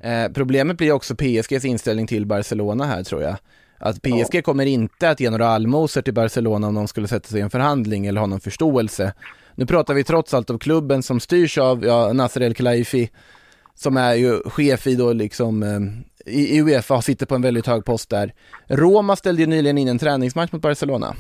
Eh, 0.02 0.32
problemet 0.34 0.78
blir 0.78 0.92
också 0.92 1.16
PSGs 1.16 1.66
inställning 1.66 2.08
till 2.08 2.26
Barcelona 2.26 2.84
här 2.86 3.04
tror 3.04 3.22
jag. 3.22 3.36
Att 3.78 4.02
PSG 4.02 4.44
kommer 4.44 4.66
inte 4.66 5.10
att 5.10 5.20
ge 5.20 5.30
några 5.30 5.48
allmosor 5.48 6.02
till 6.02 6.14
Barcelona 6.14 6.68
om 6.68 6.76
de 6.76 6.88
skulle 6.88 7.08
sätta 7.08 7.28
sig 7.28 7.40
i 7.40 7.42
en 7.44 7.50
förhandling 7.50 8.06
eller 8.06 8.20
ha 8.20 8.28
någon 8.28 8.40
förståelse. 8.40 9.14
Nu 9.56 9.66
pratar 9.66 9.94
vi 9.94 10.04
trots 10.04 10.34
allt 10.34 10.50
om 10.50 10.60
klubben 10.60 11.04
som 11.04 11.20
styrs 11.20 11.58
av 11.58 11.86
ja, 11.86 12.14
Nasser 12.14 12.42
El 12.42 12.54
Khelaifi, 12.54 13.10
som 13.76 13.98
är 13.98 14.14
ju 14.14 14.40
chef 14.50 14.88
i 14.88 14.96
då 14.96 15.14
liksom 15.14 15.64
eh, 15.64 15.80
i 16.34 16.58
i 16.58 16.62
Uefa, 16.62 17.02
sitter 17.02 17.26
på 17.26 17.36
en 17.36 17.42
väldigt 17.42 17.68
hög 17.68 17.86
post 17.86 18.10
där. 18.10 18.34
Roma 18.68 19.16
ställde 19.16 19.42
ju 19.42 19.48
nyligen 19.48 19.78
in 19.78 19.88
en 19.88 20.00
träningsmatch 20.00 20.52
mot 20.52 20.62
Barcelona. 20.62 21.16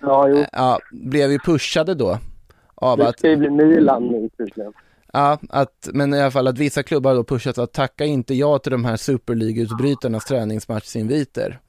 Ja, 0.00 0.28
jo. 0.28 0.36
Eh, 0.36 0.46
Ja, 0.52 0.78
blev 0.92 1.30
ju 1.30 1.38
pushade 1.38 1.94
då 1.94 2.18
av 2.74 2.98
Det 2.98 3.08
att, 3.08 3.18
ska 3.18 3.28
ju 3.30 3.36
bli 3.36 3.50
Milan 3.50 4.06
nu 4.06 4.28
tydligen. 4.38 4.72
ja, 5.12 5.38
att, 5.48 5.88
men 5.92 6.14
i 6.14 6.20
alla 6.20 6.30
fall 6.30 6.46
att 6.46 6.58
vissa 6.58 6.82
klubbar 6.82 7.10
har 7.10 7.16
då 7.16 7.24
pushat 7.24 7.58
att 7.58 7.72
tacka 7.72 8.04
inte 8.04 8.34
ja 8.34 8.58
till 8.58 8.72
de 8.72 8.84
här 8.84 8.96
Super 8.96 9.34
League-utbrytarnas 9.34 10.24
träningsmatchsinviter. 10.28 11.60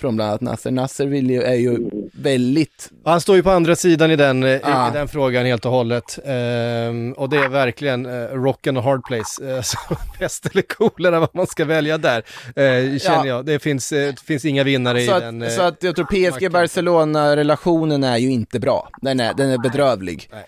Från 0.00 0.16
bland 0.16 0.28
annat 0.30 0.40
Nasser. 0.40 0.70
Nasser 0.70 1.06
vill 1.06 1.30
ju, 1.30 1.42
är 1.42 1.54
ju 1.54 1.78
väldigt... 2.12 2.90
Han 3.04 3.20
står 3.20 3.36
ju 3.36 3.42
på 3.42 3.50
andra 3.50 3.76
sidan 3.76 4.10
i 4.10 4.16
den, 4.16 4.42
eh, 4.42 4.60
Ah. 4.62 4.88
i 4.88 4.92
den 4.92 5.08
frågan 5.08 5.46
helt 5.46 5.64
och 5.64 5.70
hållet. 5.72 6.18
Ehm, 6.24 7.12
och 7.12 7.28
det 7.28 7.36
är 7.36 7.48
verkligen 7.48 8.06
uh, 8.06 8.28
rock 8.42 8.66
and 8.66 8.78
hard 8.78 9.04
place. 9.04 9.42
Uh, 9.44 9.60
så 9.62 9.78
pest 10.18 10.46
eller 10.46 10.62
kolera 10.62 11.20
vad 11.20 11.28
man 11.34 11.46
ska 11.46 11.64
välja 11.64 11.98
där, 11.98 12.18
eh, 12.46 12.98
känner 12.98 12.98
Ja. 13.16 13.26
jag. 13.26 13.46
Det 13.46 13.58
finns, 13.58 13.92
eh, 13.92 14.06
det 14.14 14.20
finns 14.26 14.44
inga 14.44 14.64
vinnare 14.64 15.02
i 15.02 15.06
Så 15.06 15.18
den. 15.18 15.42
att, 15.42 15.48
eh, 15.48 15.54
så 15.56 15.62
att 15.62 15.82
jag 15.82 15.96
tror 15.96 16.04
PSG-Barcelona-relationen 16.06 18.04
är 18.04 18.16
ju 18.16 18.30
inte 18.30 18.60
bra. 18.60 18.88
Den 19.02 19.20
är, 19.20 19.34
den 19.34 19.50
är 19.50 19.58
bedrövlig. 19.58 20.28
Eh, 20.32 20.38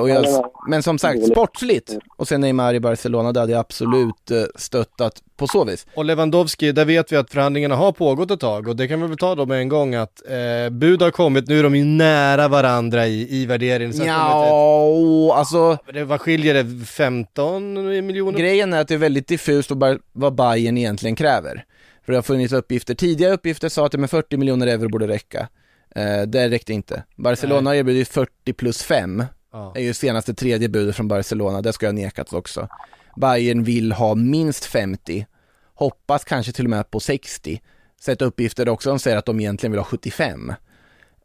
och 0.00 0.08
jag, 0.08 0.50
men 0.68 0.82
som 0.82 0.98
sagt, 0.98 1.26
sportsligt. 1.26 1.96
Och 2.16 2.28
sen 2.28 2.40
Neymar 2.40 2.74
i 2.74 2.80
Barcelona, 2.80 3.32
det 3.32 3.40
hade 3.40 3.52
jag 3.52 3.60
absolut 3.60 4.30
eh, 4.30 4.42
stöttat 4.54 5.22
på 5.36 5.46
så 5.46 5.64
vis. 5.64 5.86
Och 5.94 6.04
Lewandowski, 6.04 6.72
där 6.72 6.84
vet 6.84 7.12
vi 7.12 7.16
att 7.16 7.30
förhandlingarna 7.30 7.76
har 7.76 7.92
pågått 7.92 8.30
ett 8.30 8.40
tag 8.40 8.68
och 8.68 8.76
det 8.76 8.88
kan 8.88 9.02
vi 9.02 9.08
väl 9.08 9.16
ta 9.16 9.34
då 9.34 9.46
med 9.46 9.58
en 9.58 9.68
gång 9.68 9.94
att 9.94 10.22
eh, 10.28 10.70
bud 10.70 11.02
har 11.02 11.10
kommit, 11.10 11.48
nu 11.48 11.58
är 11.58 11.62
de 11.62 11.76
ju 11.76 11.84
nära 11.84 12.48
varandra 12.48 13.06
i, 13.06 13.42
i 13.42 13.46
värderingen. 13.46 13.92
Så 13.94 14.02
det 14.04 14.08
har 14.10 14.32
kommit 14.32 14.48
Ja, 14.48 15.38
alltså 15.38 15.78
det, 15.92 16.04
vad 16.04 16.20
skiljer 16.20 16.54
det? 16.54 16.86
15 16.86 18.06
miljoner? 18.06 18.38
grejen 18.38 18.72
är 18.72 18.80
att 18.80 18.88
det 18.88 18.94
är 18.94 18.98
väldigt 18.98 19.28
diffust 19.28 19.70
vad 20.12 20.34
Bayern 20.34 20.78
egentligen 20.78 21.16
kräver. 21.16 21.64
För 22.04 22.12
det 22.12 22.18
har 22.18 22.22
funnits 22.22 22.52
uppgifter, 22.52 22.94
tidigare 22.94 23.32
uppgifter 23.32 23.68
sa 23.68 23.86
att 23.86 23.92
det 23.92 23.98
med 23.98 24.10
40 24.10 24.36
miljoner 24.36 24.66
euro 24.66 24.88
borde 24.88 25.08
räcka. 25.08 25.48
Eh, 25.96 26.22
det 26.22 26.48
räckte 26.48 26.72
inte. 26.72 27.02
Barcelona 27.16 27.70
har 27.70 27.74
erbjudit 27.74 28.08
40 28.08 28.52
plus 28.52 28.82
5. 28.82 29.24
Ja. 29.54 29.72
är 29.74 29.80
ju 29.80 29.94
senaste 29.94 30.34
tredje 30.34 30.68
budet 30.68 30.96
från 30.96 31.08
Barcelona, 31.08 31.62
det 31.62 31.72
ska 31.72 31.86
jag 31.86 31.94
nekats 31.94 32.32
också. 32.32 32.68
Bayern 33.16 33.64
vill 33.64 33.92
ha 33.92 34.14
minst 34.14 34.64
50, 34.64 35.26
hoppas 35.74 36.24
kanske 36.24 36.52
till 36.52 36.64
och 36.66 36.70
med 36.70 36.90
på 36.90 37.00
60. 37.00 37.60
Sett 38.00 38.22
uppgifter 38.22 38.68
också 38.68 38.90
som 38.90 38.98
säger 38.98 39.16
att 39.16 39.26
de 39.26 39.40
egentligen 39.40 39.72
vill 39.72 39.78
ha 39.78 39.84
75. 39.84 40.50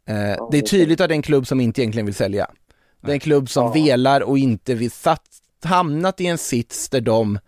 Eh, 0.06 0.48
det 0.50 0.58
är 0.58 0.62
tydligt 0.62 1.00
att 1.00 1.08
det 1.08 1.12
är 1.12 1.16
en 1.16 1.22
klubb 1.22 1.46
som 1.46 1.60
inte 1.60 1.80
egentligen 1.80 2.06
vill 2.06 2.14
sälja. 2.14 2.50
Det 3.00 3.10
är 3.10 3.14
en 3.14 3.20
klubb 3.20 3.50
som 3.50 3.72
velar 3.72 4.20
och 4.20 4.38
inte 4.38 4.74
vill 4.74 4.90
satt, 4.90 5.26
hamnat 5.64 6.20
i 6.20 6.26
en 6.26 6.38
sits 6.38 6.88
där 6.88 7.00
de 7.00 7.38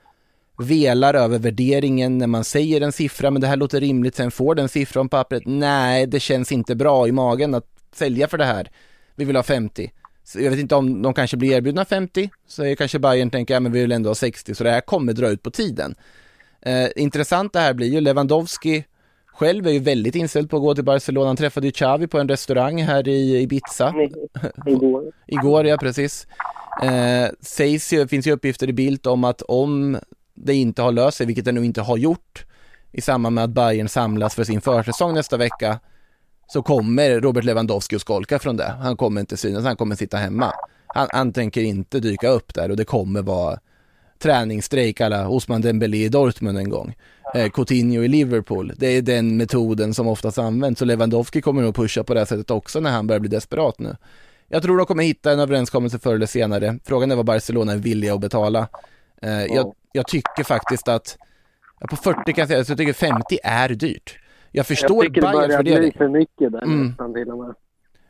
velar 0.58 1.14
över 1.14 1.38
värderingen 1.38 2.18
när 2.18 2.26
man 2.26 2.44
säger 2.44 2.80
en 2.80 2.92
siffra, 2.92 3.30
men 3.30 3.40
det 3.40 3.46
här 3.46 3.56
låter 3.56 3.80
rimligt, 3.80 4.16
sen 4.16 4.30
får 4.30 4.54
den 4.54 4.68
siffran 4.68 5.08
på 5.08 5.16
pappret. 5.16 5.42
Nej, 5.46 6.06
det 6.06 6.20
känns 6.20 6.52
inte 6.52 6.74
bra 6.74 7.08
i 7.08 7.12
magen 7.12 7.54
att 7.54 7.66
sälja 7.94 8.28
för 8.28 8.38
det 8.38 8.44
här. 8.44 8.70
Vi 9.14 9.24
vill 9.24 9.36
ha 9.36 9.42
50. 9.42 9.92
Så 10.24 10.40
jag 10.40 10.50
vet 10.50 10.60
inte 10.60 10.74
om 10.74 11.02
de 11.02 11.14
kanske 11.14 11.36
blir 11.36 11.52
erbjudna 11.52 11.84
50, 11.84 12.30
så 12.46 12.64
är 12.64 12.74
kanske 12.74 12.98
Bayern 12.98 13.30
tänker, 13.30 13.54
ja 13.54 13.60
men 13.60 13.72
vi 13.72 13.80
vill 13.80 13.92
ändå 13.92 14.10
ha 14.10 14.14
60, 14.14 14.54
så 14.54 14.64
det 14.64 14.70
här 14.70 14.80
kommer 14.80 15.12
dra 15.12 15.28
ut 15.28 15.42
på 15.42 15.50
tiden. 15.50 15.94
Eh, 16.62 16.88
intressant 16.96 17.52
det 17.52 17.60
här 17.60 17.74
blir 17.74 17.88
ju, 17.88 18.00
Lewandowski 18.00 18.84
själv 19.26 19.66
är 19.66 19.70
ju 19.70 19.78
väldigt 19.78 20.14
inställd 20.14 20.50
på 20.50 20.56
att 20.56 20.62
gå 20.62 20.74
till 20.74 20.84
Barcelona, 20.84 21.26
han 21.26 21.36
träffade 21.36 21.66
ju 21.66 21.72
Xavi 21.72 22.06
på 22.06 22.18
en 22.18 22.28
restaurang 22.28 22.82
här 22.82 23.08
i 23.08 23.42
Ibiza. 23.42 23.94
Igår. 24.66 25.12
Igår, 25.26 25.66
ja 25.66 25.76
precis. 25.76 26.26
Eh, 26.82 27.28
sägs 27.40 27.92
ju, 27.92 28.08
finns 28.08 28.26
ju 28.26 28.32
uppgifter 28.32 28.68
i 28.68 28.72
Bild 28.72 29.06
om 29.06 29.24
att 29.24 29.42
om 29.42 29.98
det 30.34 30.54
inte 30.54 30.82
har 30.82 30.92
löst 30.92 31.16
sig, 31.16 31.26
vilket 31.26 31.44
det 31.44 31.52
nu 31.52 31.64
inte 31.64 31.80
har 31.80 31.96
gjort, 31.96 32.44
i 32.92 33.00
samband 33.00 33.34
med 33.34 33.44
att 33.44 33.50
Bayern 33.50 33.88
samlas 33.88 34.34
för 34.34 34.44
sin 34.44 34.60
försäsong 34.60 35.14
nästa 35.14 35.36
vecka, 35.36 35.80
så 36.52 36.62
kommer 36.62 37.20
Robert 37.20 37.44
Lewandowski 37.44 37.96
att 37.96 38.02
skolka 38.02 38.38
från 38.38 38.56
det. 38.56 38.74
Han 38.80 38.96
kommer 38.96 39.20
inte 39.20 39.36
synas, 39.36 39.64
han 39.64 39.76
kommer 39.76 39.96
sitta 39.96 40.16
hemma. 40.16 40.52
Han, 40.86 41.08
han 41.10 41.32
tänker 41.32 41.62
inte 41.62 42.00
dyka 42.00 42.28
upp 42.28 42.54
där 42.54 42.70
och 42.70 42.76
det 42.76 42.84
kommer 42.84 43.22
vara 43.22 43.58
träningsstrejk 44.18 45.00
alla 45.00 45.28
Osman 45.28 45.60
Dembélé 45.60 46.04
i 46.04 46.08
Dortmund 46.08 46.58
en 46.58 46.70
gång. 46.70 46.94
Eh, 47.34 47.50
Coutinho 47.50 48.02
i 48.02 48.08
Liverpool. 48.08 48.72
Det 48.76 48.86
är 48.86 49.02
den 49.02 49.36
metoden 49.36 49.94
som 49.94 50.08
oftast 50.08 50.38
används 50.38 50.80
och 50.80 50.86
Lewandowski 50.86 51.40
kommer 51.40 51.62
nog 51.62 51.74
pusha 51.74 52.04
på 52.04 52.14
det 52.14 52.20
här 52.20 52.26
sättet 52.26 52.50
också 52.50 52.80
när 52.80 52.90
han 52.90 53.06
börjar 53.06 53.20
bli 53.20 53.30
desperat 53.30 53.78
nu. 53.78 53.96
Jag 54.48 54.62
tror 54.62 54.78
de 54.78 54.86
kommer 54.86 55.04
hitta 55.04 55.32
en 55.32 55.40
överenskommelse 55.40 55.98
förr 55.98 56.14
eller 56.14 56.26
senare. 56.26 56.78
Frågan 56.84 57.10
är 57.10 57.16
vad 57.16 57.26
Barcelona 57.26 57.72
är 57.72 57.76
villiga 57.76 58.14
att 58.14 58.20
betala. 58.20 58.68
Eh, 59.22 59.44
jag, 59.44 59.74
jag 59.92 60.06
tycker 60.06 60.44
faktiskt 60.44 60.88
att, 60.88 61.16
på 61.90 61.96
40 61.96 62.32
kan 62.32 62.42
jag 62.42 62.48
säga, 62.48 62.64
så 62.64 62.72
jag 62.72 62.78
tycker 62.78 62.92
50 62.92 63.38
är 63.42 63.68
dyrt. 63.68 64.18
Jag 64.52 64.66
förstår 64.66 65.04
jag 65.04 65.14
tycker 65.14 65.20
det 65.20 65.32
Bayerns 65.32 65.46
börjar 65.48 65.62
bli 65.62 65.72
värdering. 65.72 65.92
för 65.98 66.08
mycket 66.08 66.52
där 66.52 66.62
Mm. 66.62 66.86
nästan 66.86 67.14
till 67.14 67.28
och 67.30 67.38
med. 67.38 67.54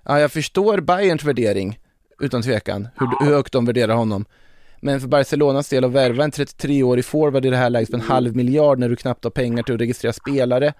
Ja, 0.04 0.20
jag 0.20 0.32
förstår 0.32 0.80
Bayerns 0.80 1.24
värdering, 1.24 1.78
utan 2.20 2.42
tvekan, 2.42 2.88
hur, 2.96 3.26
hur 3.26 3.34
högt 3.34 3.52
de 3.52 3.64
värderar 3.64 3.94
honom. 3.94 4.24
Men 4.80 5.00
för 5.00 5.08
Barcelonas 5.08 5.68
del 5.68 5.84
att 5.84 5.90
värva 5.90 6.24
en 6.24 6.30
33-årig 6.30 7.04
forward 7.04 7.44
i 7.46 7.50
det 7.50 7.56
här 7.56 7.70
läget 7.70 7.88
för 7.90 7.94
en 7.96 8.00
halv 8.00 8.36
miljard 8.36 8.78
när 8.78 8.88
du 8.88 8.96
knappt 8.96 9.24
har 9.24 9.30
pengar 9.30 9.62
till 9.62 9.74
att 9.74 9.80
registrera 9.80 10.12
spelare, 10.12 10.72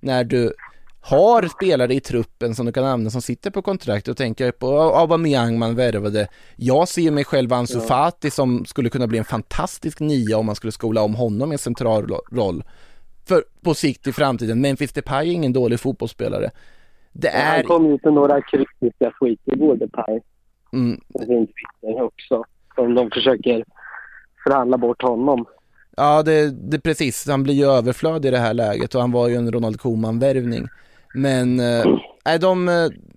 när 0.00 0.24
du 0.24 0.54
har 1.00 1.42
spelare 1.48 1.94
i 1.94 2.00
truppen 2.00 2.54
som 2.54 2.66
du 2.66 2.72
kan 2.72 2.84
använda 2.84 3.10
som 3.10 3.22
sitter 3.22 3.50
på 3.50 3.62
kontrakt 3.62 4.08
och 4.08 4.16
tänker 4.16 4.50
på 4.52 4.78
Aubameyang 4.80 5.58
man 5.58 5.74
värvade. 5.74 6.28
Jag 6.56 6.88
ser 6.88 7.10
mig 7.10 7.24
själv 7.24 7.52
Ansu 7.52 7.80
Fati 7.80 8.30
som 8.30 8.64
skulle 8.64 8.90
kunna 8.90 9.06
bli 9.06 9.18
en 9.18 9.24
fantastisk 9.24 10.00
nia 10.00 10.38
om 10.38 10.46
man 10.46 10.54
skulle 10.54 10.72
skola 10.72 11.02
om 11.02 11.14
honom 11.14 11.52
i 11.52 11.54
en 11.54 11.58
central 11.58 12.06
ro- 12.06 12.22
roll. 12.32 12.64
För 13.28 13.44
på 13.62 13.74
sikt 13.74 14.06
i 14.06 14.12
framtiden, 14.12 14.60
Memphis 14.60 14.92
Depay 14.92 15.28
är 15.28 15.32
ingen 15.32 15.52
dålig 15.52 15.80
fotbollsspelare. 15.80 16.50
Det 17.12 17.28
är... 17.28 17.56
Han 17.56 17.64
kom 17.64 17.86
ju 17.86 17.98
till 17.98 18.10
några 18.10 18.42
kryptiska 18.42 19.12
skit 19.20 19.40
igår, 19.44 19.76
Depay. 19.76 20.20
Mm, 20.72 21.00
sin 21.18 21.46
Twitter 21.46 22.02
också. 22.02 22.44
Som 22.74 22.94
de 22.94 23.10
försöker 23.10 23.64
förhandla 24.44 24.78
bort 24.78 25.02
honom. 25.02 25.46
Ja, 25.96 26.22
det, 26.22 26.50
det 26.50 26.80
precis. 26.80 27.28
Han 27.28 27.42
blir 27.42 27.54
ju 27.54 27.66
överflödig 27.66 28.28
i 28.28 28.32
det 28.32 28.38
här 28.38 28.54
läget 28.54 28.94
och 28.94 29.00
han 29.00 29.12
var 29.12 29.28
ju 29.28 29.34
en 29.34 29.52
Ronald 29.52 29.80
Koeman-värvning. 29.80 30.68
Men, 31.14 31.56
nej 32.24 32.38
de, 32.40 32.68
eh, 32.68 32.74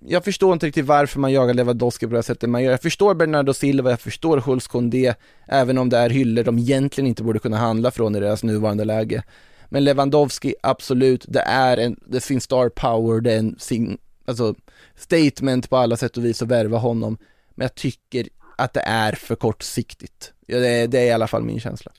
jag 0.08 0.24
förstår 0.24 0.54
inte 0.54 0.66
riktigt 0.66 0.86
varför 0.86 1.20
man 1.20 1.32
jagar 1.32 1.54
Lewandowski 1.54 2.06
på 2.06 2.10
det 2.10 2.18
här 2.18 2.22
sättet 2.22 2.50
man 2.50 2.64
gör. 2.64 2.72
Jag 2.72 2.82
förstår 2.82 3.14
Bernardo 3.14 3.54
Silva, 3.54 3.90
jag 3.90 4.00
förstår 4.00 4.44
Jules 4.48 4.68
Koundé, 4.68 5.14
även 5.48 5.78
om 5.78 5.90
det 5.90 5.98
är 5.98 6.10
hyllor 6.10 6.44
de 6.44 6.58
egentligen 6.58 7.08
inte 7.08 7.24
borde 7.24 7.40
kunna 7.40 7.58
handla 7.58 7.92
från 7.92 8.16
i 8.16 8.20
deras 8.20 8.44
nuvarande 8.44 8.86
läge. 8.86 9.24
Men 9.70 9.84
Lewandowski, 9.84 10.56
absolut, 10.64 11.26
det 11.28 11.42
är 11.42 11.78
en, 11.78 12.00
det 12.06 12.18
är 12.18 12.22
sin 12.22 12.42
star 12.42 12.70
power, 12.70 13.22
det 13.22 13.34
är 13.34 13.40
en 13.40 13.56
sin, 13.60 13.98
alltså, 14.26 14.56
statement 14.96 15.70
på 15.70 15.78
alla 15.78 15.98
sätt 15.98 16.18
och 16.18 16.26
vis 16.26 16.42
att 16.42 16.48
värva 16.48 16.78
honom. 16.78 17.18
Men 17.56 17.66
jag 17.66 17.76
tycker 17.76 18.28
att 18.58 18.74
det 18.74 18.84
är 18.86 19.12
för 19.12 19.36
kortsiktigt. 19.36 20.34
Ja, 20.46 20.60
det, 20.60 20.68
är, 20.68 20.88
det 20.88 21.00
är 21.00 21.06
i 21.06 21.12
alla 21.12 21.28
fall 21.28 21.44
min 21.44 21.60
känsla. 21.60 21.92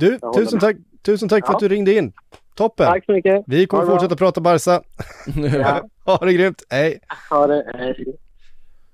Du, 0.00 0.18
tusen 0.36 0.60
tack, 0.60 0.76
tusen 1.02 1.28
tack 1.28 1.46
för 1.46 1.54
att 1.54 1.60
du 1.60 1.68
ringde 1.68 1.94
in. 1.94 2.12
Toppen. 2.54 2.86
Tack 2.86 3.04
så 3.04 3.12
mycket. 3.12 3.44
Vi 3.46 3.66
kommer 3.66 3.86
fortsätta 3.86 4.16
prata 4.16 4.40
Barca. 4.40 4.82
Ja. 5.52 5.88
ha 6.04 6.26
det 6.26 6.32
grymt, 6.32 6.62
hej. 6.70 7.00
Ha 7.30 7.46
det. 7.46 7.72
Hej. 7.74 8.16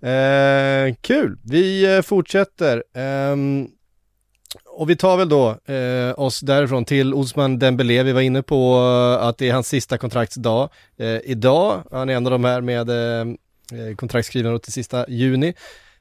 Eh, 0.01 0.95
kul, 1.01 1.39
vi 1.45 1.97
eh, 1.97 2.03
fortsätter. 2.03 2.85
Ehm, 2.95 3.69
och 4.79 4.91
vi 4.91 4.97
tar 4.97 5.17
väl 5.17 5.29
då 5.29 5.49
eh, 5.75 6.19
oss 6.21 6.41
därifrån 6.41 6.85
till 6.85 7.15
Osman 7.15 7.59
Dembélé. 7.59 8.03
Vi 8.03 8.13
var 8.13 8.21
inne 8.21 8.43
på 8.43 8.75
eh, 9.21 9.27
att 9.27 9.39
det 9.39 9.49
är 9.49 9.53
hans 9.53 9.69
sista 9.69 9.99
kontraktsdag. 9.99 10.69
Eh, 10.97 11.19
idag, 11.25 11.83
han 11.91 12.09
är 12.09 12.15
en 12.15 12.27
av 12.27 12.31
de 12.31 12.45
här 12.45 12.61
med 12.61 12.91
eh, 12.91 12.97
eh 12.97 13.25
kontraktskrivna 13.27 13.97
kontraktsskrivande 13.97 14.59
till 14.59 14.73
sista 14.73 15.09
juni. 15.09 15.55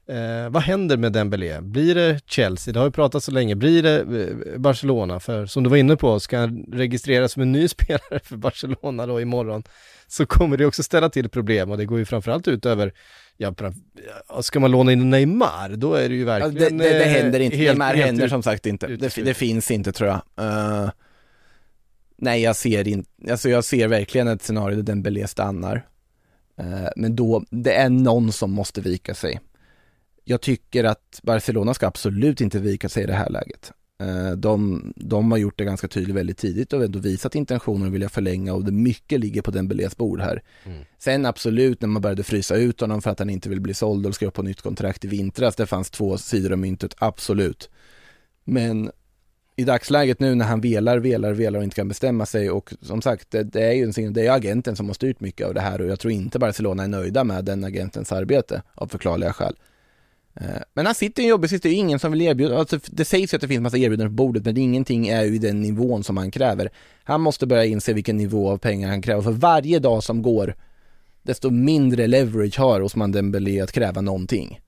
Eh, 0.09 0.49
vad 0.49 0.63
händer 0.63 0.97
med 0.97 1.11
Dembélé? 1.11 1.61
Blir 1.61 1.95
det 1.95 2.19
Chelsea? 2.25 2.73
Det 2.73 2.79
har 2.79 2.85
ju 2.87 2.91
pratat 2.91 3.23
så 3.23 3.31
länge. 3.31 3.55
Blir 3.55 3.83
det 3.83 3.99
eh, 3.99 4.59
Barcelona? 4.59 5.19
För 5.19 5.45
som 5.45 5.63
du 5.63 5.69
var 5.69 5.77
inne 5.77 5.95
på, 5.95 6.19
ska 6.19 6.39
han 6.39 6.65
registreras 6.71 7.31
som 7.31 7.41
en 7.41 7.51
ny 7.51 7.67
spelare 7.77 8.19
för 8.23 8.37
Barcelona 8.37 9.05
då 9.05 9.21
imorgon 9.21 9.63
så 10.07 10.25
kommer 10.25 10.57
det 10.57 10.65
också 10.65 10.83
ställa 10.83 11.09
till 11.09 11.29
problem 11.29 11.71
och 11.71 11.77
det 11.77 11.85
går 11.85 11.99
ju 11.99 12.05
framförallt 12.05 12.47
ut 12.47 12.65
över 12.65 12.93
Ja, 13.37 13.53
ska 14.41 14.59
man 14.59 14.71
låna 14.71 14.91
in 14.91 15.09
Neymar, 15.09 15.69
då 15.69 15.93
är 15.93 16.09
det 16.09 16.15
ju 16.15 16.25
Ja, 16.25 16.33
det, 16.39 16.39
verkligen... 16.39 16.77
det, 16.77 16.89
det 16.89 17.03
eh, 17.03 17.09
händer 17.23 17.39
inte, 17.39 17.57
helt- 17.57 17.69
Neymar 17.69 17.93
helt 17.93 18.05
händer 18.05 18.25
ut- 18.25 18.29
som 18.29 18.43
sagt 18.43 18.65
inte. 18.65 18.87
Det, 18.87 19.15
det 19.15 19.33
finns 19.33 19.71
inte 19.71 19.91
tror 19.91 20.09
jag. 20.09 20.21
Eh, 20.45 20.89
nej, 22.17 22.41
jag 22.41 22.55
ser 22.55 22.87
inte, 22.87 23.31
alltså 23.31 23.49
jag 23.49 23.63
ser 23.63 23.87
verkligen 23.87 24.27
ett 24.27 24.41
scenario 24.43 24.75
där 24.75 24.83
Dembélé 24.83 25.27
stannar. 25.27 25.87
Eh, 26.59 26.87
men 26.95 27.15
då, 27.15 27.43
det 27.49 27.73
är 27.73 27.89
någon 27.89 28.31
som 28.31 28.51
måste 28.51 28.81
vika 28.81 29.13
sig. 29.15 29.39
Jag 30.23 30.41
tycker 30.41 30.83
att 30.83 31.19
Barcelona 31.23 31.73
ska 31.73 31.87
absolut 31.87 32.41
inte 32.41 32.59
vika 32.59 32.89
sig 32.89 33.03
i 33.03 33.05
det 33.07 33.13
här 33.13 33.29
läget. 33.29 33.71
Eh, 33.99 34.31
de, 34.31 34.83
de 34.95 35.31
har 35.31 35.37
gjort 35.37 35.57
det 35.57 35.65
ganska 35.65 35.87
tydligt 35.87 36.15
väldigt 36.15 36.37
tidigt 36.37 36.73
och 36.73 36.83
ändå 36.83 36.99
visat 36.99 37.35
intentioner 37.35 37.87
att 37.87 37.93
vilja 37.93 38.09
förlänga 38.09 38.53
och 38.53 38.65
det 38.65 38.71
mycket 38.71 39.19
ligger 39.19 39.41
på 39.41 39.51
Dembélés 39.51 39.97
bord 39.97 40.21
här. 40.21 40.43
Sen 40.97 41.25
absolut 41.25 41.81
när 41.81 41.87
man 41.87 42.01
började 42.01 42.23
frysa 42.23 42.55
ut 42.55 42.81
honom 42.81 43.01
för 43.01 43.11
att 43.11 43.19
han 43.19 43.29
inte 43.29 43.49
vill 43.49 43.61
bli 43.61 43.73
såld 43.73 44.05
och 44.05 44.15
skriva 44.15 44.31
på 44.31 44.43
nytt 44.43 44.61
kontrakt 44.61 45.05
i 45.05 45.07
vintras, 45.07 45.55
det 45.55 45.65
fanns 45.65 45.89
två 45.89 46.17
sidor 46.17 46.51
av 46.51 46.57
myntet, 46.57 46.95
absolut. 46.97 47.69
Men 48.43 48.91
i 49.55 49.63
dagsläget 49.63 50.19
nu 50.19 50.35
när 50.35 50.45
han 50.45 50.61
velar, 50.61 50.97
velar, 50.99 51.33
velar 51.33 51.59
och 51.59 51.63
inte 51.63 51.75
kan 51.75 51.87
bestämma 51.87 52.25
sig 52.25 52.51
och 52.51 52.73
som 52.81 53.01
sagt, 53.01 53.31
det, 53.31 53.43
det 53.43 53.63
är 53.63 53.73
ju 53.73 53.93
en, 53.97 54.13
det 54.13 54.27
är 54.27 54.31
agenten 54.31 54.75
som 54.75 54.87
har 54.87 54.93
styrt 54.93 55.19
mycket 55.19 55.47
av 55.47 55.53
det 55.53 55.61
här 55.61 55.81
och 55.81 55.87
jag 55.87 55.99
tror 55.99 56.13
inte 56.13 56.39
Barcelona 56.39 56.83
är 56.83 56.87
nöjda 56.87 57.23
med 57.23 57.45
den 57.45 57.63
agentens 57.63 58.11
arbete 58.11 58.61
av 58.75 58.87
förklarliga 58.87 59.33
skäl. 59.33 59.55
Eh, 60.41 60.61
men 60.73 60.85
han 60.85 60.95
sitter 60.95 61.21
i 61.21 61.25
en 61.25 61.29
jobbig 61.29 61.49
sits, 61.49 61.63
det 61.63 61.69
är 61.69 61.73
ju 61.73 61.77
ingen 61.77 61.99
som 61.99 62.11
vill 62.11 62.21
erbjuda, 62.21 62.57
alltså 62.57 62.79
det 62.85 63.05
sägs 63.05 63.33
ju 63.33 63.35
att 63.35 63.41
det 63.41 63.47
finns 63.47 63.61
massa 63.61 63.77
erbjudanden 63.77 64.07
på 64.07 64.23
bordet 64.23 64.45
men 64.45 64.57
ingenting 64.57 65.07
är 65.07 65.23
ju 65.23 65.35
i 65.35 65.37
den 65.37 65.61
nivån 65.61 66.03
som 66.03 66.17
han 66.17 66.31
kräver. 66.31 66.69
Han 67.03 67.21
måste 67.21 67.47
börja 67.47 67.65
inse 67.65 67.93
vilken 67.93 68.17
nivå 68.17 68.49
av 68.49 68.57
pengar 68.57 68.89
han 68.89 69.01
kräver, 69.01 69.21
för 69.21 69.31
varje 69.31 69.79
dag 69.79 70.03
som 70.03 70.21
går 70.21 70.55
desto 71.23 71.49
mindre 71.49 72.07
leverage 72.07 72.59
har 72.59 72.81
Osman 72.81 73.11
Dembélé 73.11 73.61
att 73.61 73.71
kräva 73.71 74.01
någonting. 74.01 74.59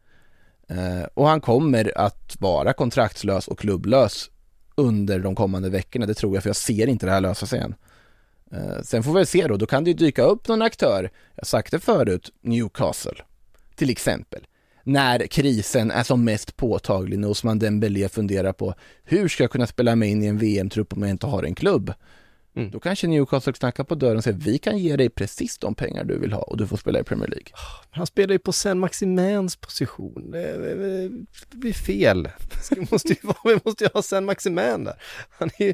Eh, 0.68 1.04
och 1.14 1.28
han 1.28 1.42
kommer 1.42 1.98
att 1.98 2.36
vara 2.40 2.74
kontraktslös 2.74 3.48
och 3.48 3.60
klubblös 3.60 4.30
under 4.76 5.20
de 5.20 5.36
kommande 5.36 5.70
veckorna, 5.70 6.06
det 6.06 6.14
tror 6.14 6.36
jag, 6.36 6.44
för 6.44 6.50
jag 6.50 6.56
ser 6.56 6.88
inte 6.88 7.06
det 7.06 7.12
här 7.12 7.22
lösa 7.22 7.46
sig 7.46 7.60
än. 7.60 7.76
Eh, 8.52 8.82
sen 8.84 9.04
får 9.04 9.12
vi 9.12 9.18
väl 9.18 9.28
se 9.28 9.48
då, 9.48 9.58
då 9.58 9.66
kan 9.66 9.84
det 9.84 9.90
ju 9.90 9.98
dyka 9.98 10.24
upp 10.24 10.48
någon 10.48 10.62
aktör, 10.62 11.04
jag 11.36 11.42
har 11.42 11.46
sagt 11.46 11.72
det 11.72 11.80
förut, 11.80 12.34
Newcastle, 12.42 13.24
till 13.76 13.90
exempel. 13.90 14.42
När 14.90 15.28
krisen 15.28 15.92
är 15.92 16.04
som 16.04 16.24
mest 16.24 16.56
påtaglig, 16.58 17.20
när 17.20 17.30
Osman 17.30 17.60
Dembélé 17.60 18.10
funderar 18.10 18.54
på 18.54 18.74
hur 19.04 19.28
ska 19.28 19.44
jag 19.44 19.52
kunna 19.52 19.68
spela 19.68 19.96
mig 19.96 20.10
in 20.10 20.24
i 20.24 20.28
en 20.28 20.38
VM-trupp 20.38 20.94
om 20.94 21.02
jag 21.02 21.12
inte 21.12 21.28
har 21.28 21.44
en 21.44 21.56
klubb? 21.56 21.94
Mm. 22.56 22.72
Då 22.72 22.80
kanske 22.80 23.08
Newcastle 23.08 23.54
knackar 23.54 23.84
på 23.84 23.96
dörren 23.96 24.18
och 24.18 24.24
säger 24.24 24.38
vi 24.38 24.58
kan 24.58 24.78
ge 24.78 24.96
dig 24.96 25.10
precis 25.10 25.58
de 25.58 25.76
pengar 25.76 26.04
du 26.04 26.20
vill 26.20 26.34
ha 26.34 26.42
och 26.42 26.58
du 26.58 26.68
får 26.68 26.78
spela 26.78 27.00
i 27.00 27.04
Premier 27.04 27.28
League. 27.28 27.48
Han 27.92 28.08
spelar 28.08 28.34
ju 28.34 28.40
på 28.40 28.52
Sen 28.52 28.80
Maximens 28.80 29.56
position. 29.56 30.32
Det, 30.32 30.58
det, 30.58 31.10
det 31.52 31.58
blir 31.58 31.74
fel. 31.74 32.30
Det 32.70 32.92
måste 32.92 33.08
ju 33.10 33.16
vi 33.44 33.60
måste 33.66 33.84
ju 33.84 33.90
ha 33.94 34.02
Sen 34.02 34.26
Maximan 34.26 34.84
där. 34.84 34.94
Han 35.30 35.50
är 35.58 35.74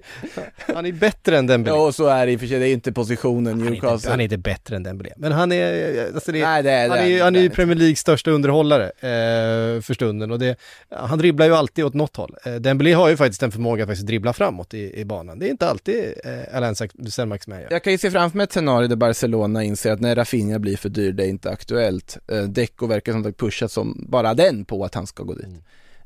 han 0.75 0.85
är 0.85 0.91
bättre 0.91 1.37
än 1.37 1.47
Dembélé. 1.47 1.75
Ja, 1.75 1.85
och 1.87 1.95
så 1.95 2.07
är 2.07 2.25
det 2.25 2.31
i 2.31 2.35
och 2.35 2.39
för 2.39 2.47
sig, 2.47 2.59
det 2.59 2.69
är 2.69 2.73
inte 2.73 2.91
positionen 2.93 3.45
Han 3.53 3.61
är, 3.61 3.65
inte, 3.65 3.71
Newcastle. 3.71 4.09
han 4.11 4.19
är 4.19 4.23
inte 4.23 4.37
bättre 4.37 4.75
än 4.75 4.83
Dembélé. 4.83 5.13
Men 5.17 5.31
han 5.31 5.51
är, 5.51 6.05
alltså 6.15 6.31
det, 6.31 6.41
Nej, 6.41 6.63
det 6.63 6.71
är 6.71 6.89
han 6.89 6.97
är, 6.99 7.23
han 7.23 7.35
är 7.35 7.39
ju. 7.41 7.49
Premier 7.49 7.75
Leagues 7.75 7.99
största 7.99 8.31
underhållare 8.31 8.85
eh, 8.85 9.81
för 9.81 9.93
stunden 9.93 10.31
och 10.31 10.39
det, 10.39 10.55
han 10.89 11.17
dribblar 11.17 11.45
ju 11.45 11.55
alltid 11.55 11.85
åt 11.85 11.93
något 11.93 12.15
håll. 12.15 12.35
Eh, 12.45 12.55
Dembélé 12.55 12.93
har 12.93 13.09
ju 13.09 13.17
faktiskt 13.17 13.43
en 13.43 13.51
förmåga 13.51 13.83
att 13.83 13.89
faktiskt 13.89 14.07
dribbla 14.07 14.33
framåt 14.33 14.73
i, 14.73 14.99
i 14.99 15.05
banan. 15.05 15.39
Det 15.39 15.47
är 15.47 15.49
inte 15.49 15.69
alltid 15.69 16.13
eh, 16.23 16.55
Alain 16.65 17.11
Sen 17.11 17.29
Maximan 17.29 17.61
gör. 17.61 17.67
Jag 17.71 17.83
kan 17.83 17.93
ju 17.93 17.97
se 17.97 18.11
framför 18.11 18.37
mig 18.37 18.43
ett 18.43 18.53
scenario 18.53 18.87
där 18.87 18.95
Barcelona 18.95 19.63
inser 19.63 19.91
att 19.91 19.99
när 19.99 20.15
Rafinha 20.15 20.59
blir 20.59 20.77
för 20.77 20.89
dyr, 20.89 21.11
det 21.11 21.25
är 21.25 21.27
inte 21.27 21.49
aktuellt. 21.49 22.17
Eh, 22.27 22.43
Deco 22.43 22.87
verkar 22.87 23.11
som 23.11 23.23
sagt 23.23 23.37
pushat 23.37 23.71
som 23.71 24.05
bara 24.09 24.33
den 24.33 24.65
på 24.65 24.85
att 24.85 24.95
han 24.95 25.07
ska 25.07 25.23
gå 25.23 25.33
dit. 25.33 25.47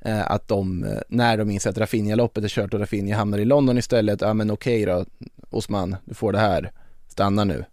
Eh, 0.02 0.32
att 0.32 0.48
de, 0.48 0.84
eh, 0.84 1.00
när 1.10 1.38
de 1.38 1.50
inser 1.50 1.70
att 1.70 1.78
Rafinha-loppet 1.78 2.44
är 2.44 2.48
kört 2.48 2.74
och 2.74 2.80
Rafinha 2.80 3.18
hamnar 3.18 3.38
i 3.38 3.46
London 3.46 3.78
istället, 3.78 4.22
ja 4.22 4.34
men 4.34 4.52
okej 4.52 4.86
då, 4.86 5.06
Osman, 5.50 5.96
du 6.06 6.14
får 6.14 6.32
det 6.32 6.40
här, 6.40 6.72
stanna 7.08 7.44
nu. 7.44 7.66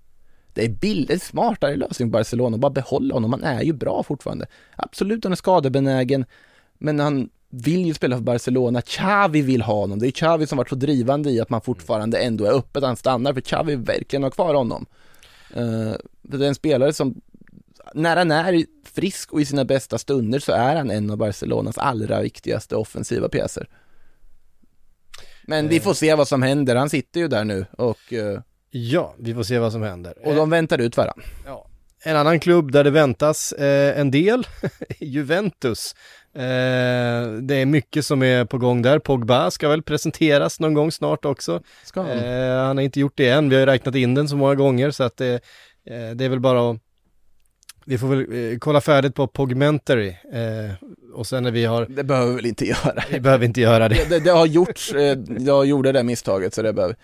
Det 0.54 0.64
är 0.64 0.68
bild, 0.68 1.10
en 1.10 1.20
smartare 1.20 1.76
lösning 1.76 2.10
på 2.10 2.18
Barcelona, 2.18 2.58
bara 2.58 2.70
behålla 2.70 3.14
honom, 3.14 3.32
han 3.32 3.44
är 3.44 3.62
ju 3.62 3.72
bra 3.72 4.02
fortfarande. 4.02 4.46
Absolut, 4.76 5.24
han 5.24 5.32
är 5.32 5.36
skadebenägen, 5.36 6.24
men 6.78 7.00
han 7.00 7.28
vill 7.48 7.86
ju 7.86 7.94
spela 7.94 8.16
för 8.16 8.22
Barcelona, 8.22 8.82
Xavi 8.82 9.42
vill 9.42 9.62
ha 9.62 9.74
honom, 9.74 9.98
det 9.98 10.08
är 10.08 10.10
Xavi 10.10 10.46
som 10.46 10.58
varit 10.58 10.68
så 10.68 10.74
drivande 10.74 11.30
i 11.30 11.40
att 11.40 11.50
man 11.50 11.60
fortfarande 11.60 12.18
ändå 12.18 12.44
är 12.44 12.52
öppet, 12.52 12.84
han 12.84 12.96
stannar 12.96 13.32
för 13.32 13.40
Xavi 13.40 13.76
verkligen 13.76 14.22
har 14.22 14.30
kvar 14.30 14.54
honom. 14.54 14.86
Uh, 15.56 15.94
det 16.22 16.44
är 16.44 16.48
en 16.48 16.54
spelare 16.54 16.92
som, 16.92 17.20
när 17.94 18.16
han 18.16 18.30
är 18.30 18.64
frisk 18.84 19.32
och 19.32 19.40
i 19.40 19.44
sina 19.44 19.64
bästa 19.64 19.98
stunder 19.98 20.38
så 20.38 20.52
är 20.52 20.76
han 20.76 20.90
en 20.90 21.10
av 21.10 21.16
Barcelonas 21.16 21.78
allra 21.78 22.22
viktigaste 22.22 22.76
offensiva 22.76 23.28
pjäser. 23.28 23.68
Men 25.48 25.68
vi 25.68 25.80
får 25.80 25.94
se 25.94 26.14
vad 26.14 26.28
som 26.28 26.42
händer, 26.42 26.76
han 26.76 26.90
sitter 26.90 27.20
ju 27.20 27.28
där 27.28 27.44
nu 27.44 27.66
och, 27.78 28.12
eh, 28.12 28.40
Ja, 28.70 29.14
vi 29.18 29.34
får 29.34 29.42
se 29.42 29.58
vad 29.58 29.72
som 29.72 29.82
händer. 29.82 30.14
och 30.26 30.34
de 30.34 30.50
väntar 30.50 30.78
ut 30.78 30.96
varandra. 30.96 31.24
Ja. 31.46 31.66
En 32.00 32.16
annan 32.16 32.40
klubb 32.40 32.72
där 32.72 32.84
det 32.84 32.90
väntas 32.90 33.52
eh, 33.52 34.00
en 34.00 34.10
del, 34.10 34.46
Juventus. 34.98 35.94
Eh, 36.36 37.32
det 37.32 37.54
är 37.54 37.66
mycket 37.66 38.06
som 38.06 38.22
är 38.22 38.44
på 38.44 38.58
gång 38.58 38.82
där. 38.82 38.98
Pogba 38.98 39.50
ska 39.50 39.68
väl 39.68 39.82
presenteras 39.82 40.60
någon 40.60 40.74
gång 40.74 40.92
snart 40.92 41.24
också. 41.24 41.62
Ska 41.84 42.02
han? 42.02 42.10
Eh, 42.10 42.56
han 42.56 42.76
har 42.76 42.84
inte 42.84 43.00
gjort 43.00 43.16
det 43.16 43.28
än, 43.28 43.48
vi 43.48 43.54
har 43.54 43.60
ju 43.60 43.66
räknat 43.66 43.94
in 43.94 44.14
den 44.14 44.28
så 44.28 44.36
många 44.36 44.54
gånger 44.54 44.90
så 44.90 45.04
att 45.04 45.16
det, 45.16 45.34
eh, 45.86 46.10
det 46.14 46.24
är 46.24 46.28
väl 46.28 46.40
bara 46.40 46.70
att 46.70 46.76
vi 47.84 47.98
får 47.98 48.08
väl 48.08 48.52
eh, 48.52 48.58
kolla 48.58 48.80
färdigt 48.80 49.14
på 49.14 49.26
Pogmentary 49.26 50.08
eh, 50.08 50.88
och 51.14 51.26
sen 51.26 51.42
när 51.42 51.50
vi 51.50 51.64
har, 51.64 51.86
Det 51.86 52.04
behöver 52.04 52.30
vi 52.30 52.36
väl 52.36 52.46
inte 52.46 52.64
göra. 52.64 53.04
vi 53.10 53.20
behöver 53.20 53.44
inte 53.44 53.60
göra 53.60 53.88
det. 53.88 53.94
Det, 53.94 54.08
det, 54.08 54.20
det 54.20 54.30
har 54.30 54.46
gjorts, 54.46 54.92
eh, 54.92 55.18
jag 55.38 55.66
gjorde 55.66 55.92
det 55.92 56.02
misstaget 56.02 56.54
så 56.54 56.62
det 56.62 56.72
behöver 56.72 56.96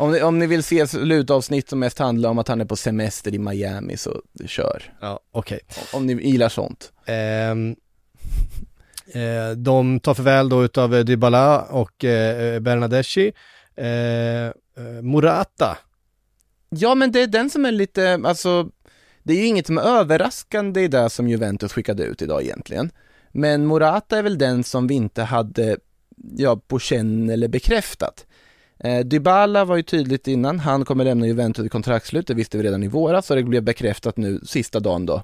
om 0.00 0.12
ni, 0.12 0.22
om 0.22 0.38
ni 0.38 0.46
vill 0.46 0.62
se 0.62 0.86
slutavsnitt 0.86 1.68
som 1.68 1.78
mest 1.78 1.98
handlar 1.98 2.30
om 2.30 2.38
att 2.38 2.48
han 2.48 2.60
är 2.60 2.64
på 2.64 2.76
semester 2.76 3.34
i 3.34 3.38
Miami 3.38 3.96
så 3.96 4.22
kör. 4.46 4.82
Ja, 5.00 5.20
okej. 5.32 5.60
Om 5.92 6.06
ni 6.06 6.12
gillar 6.28 6.48
sånt. 6.48 6.92
Ehm, 7.06 7.76
eh, 9.14 9.56
de 9.56 10.00
tar 10.00 10.14
förväl 10.14 10.48
då 10.48 10.64
utav 10.64 10.94
eh, 10.94 11.04
Dybala 11.04 11.62
och 11.62 12.04
eh, 12.04 12.54
eh, 12.54 12.60
Bernadeschi. 12.60 13.32
Eh, 13.76 13.86
eh, 13.86 14.52
Morata, 15.02 15.78
Ja 16.70 16.94
men 16.94 17.12
det 17.12 17.22
är 17.22 17.26
den 17.26 17.50
som 17.50 17.64
är 17.64 17.72
lite, 17.72 18.20
alltså 18.24 18.70
det 19.22 19.32
är 19.32 19.36
ju 19.36 19.46
inget 19.46 19.66
som 19.66 19.78
är 19.78 19.82
överraskande 19.82 20.80
i 20.80 20.88
det 20.88 21.10
som 21.10 21.28
Juventus 21.28 21.72
skickade 21.72 22.02
ut 22.02 22.22
idag 22.22 22.42
egentligen. 22.42 22.90
Men 23.32 23.66
Morata 23.66 24.18
är 24.18 24.22
väl 24.22 24.38
den 24.38 24.64
som 24.64 24.86
vi 24.86 24.94
inte 24.94 25.22
hade, 25.22 25.76
ja, 26.36 26.60
på 26.66 26.78
känn 26.78 27.30
eller 27.30 27.48
bekräftat. 27.48 28.26
Eh, 28.78 29.00
Dybala 29.00 29.64
var 29.64 29.76
ju 29.76 29.82
tydligt 29.82 30.28
innan, 30.28 30.58
han 30.58 30.84
kommer 30.84 31.04
lämna 31.04 31.26
Juventus 31.26 31.66
i 31.66 31.68
kontraktslut, 31.68 32.26
det 32.26 32.34
visste 32.34 32.58
vi 32.58 32.64
redan 32.64 32.82
i 32.82 32.88
våras 32.88 33.30
och 33.30 33.36
det 33.36 33.42
blev 33.42 33.62
bekräftat 33.62 34.16
nu 34.16 34.40
sista 34.44 34.80
dagen 34.80 35.06
då. 35.06 35.22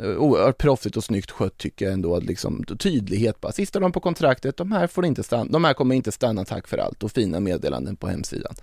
Eh, 0.00 0.16
Oerhört 0.16 0.58
proffsigt 0.58 0.96
och 0.96 1.04
snyggt 1.04 1.30
skött 1.30 1.58
tycker 1.58 1.84
jag 1.84 1.94
ändå, 1.94 2.16
att 2.16 2.24
liksom 2.24 2.64
tydlighet 2.64 3.40
bara. 3.40 3.52
Sista 3.52 3.80
dagen 3.80 3.92
på 3.92 4.00
kontraktet, 4.00 4.56
de 4.56 4.72
här 4.72 4.86
får 4.86 5.06
inte 5.06 5.22
stanna, 5.22 5.50
de 5.50 5.64
här 5.64 5.74
kommer 5.74 5.94
inte 5.94 6.12
stanna 6.12 6.44
tack 6.44 6.68
för 6.68 6.78
allt 6.78 7.02
och 7.02 7.12
fina 7.12 7.40
meddelanden 7.40 7.96
på 7.96 8.08
hemsidan. 8.08 8.54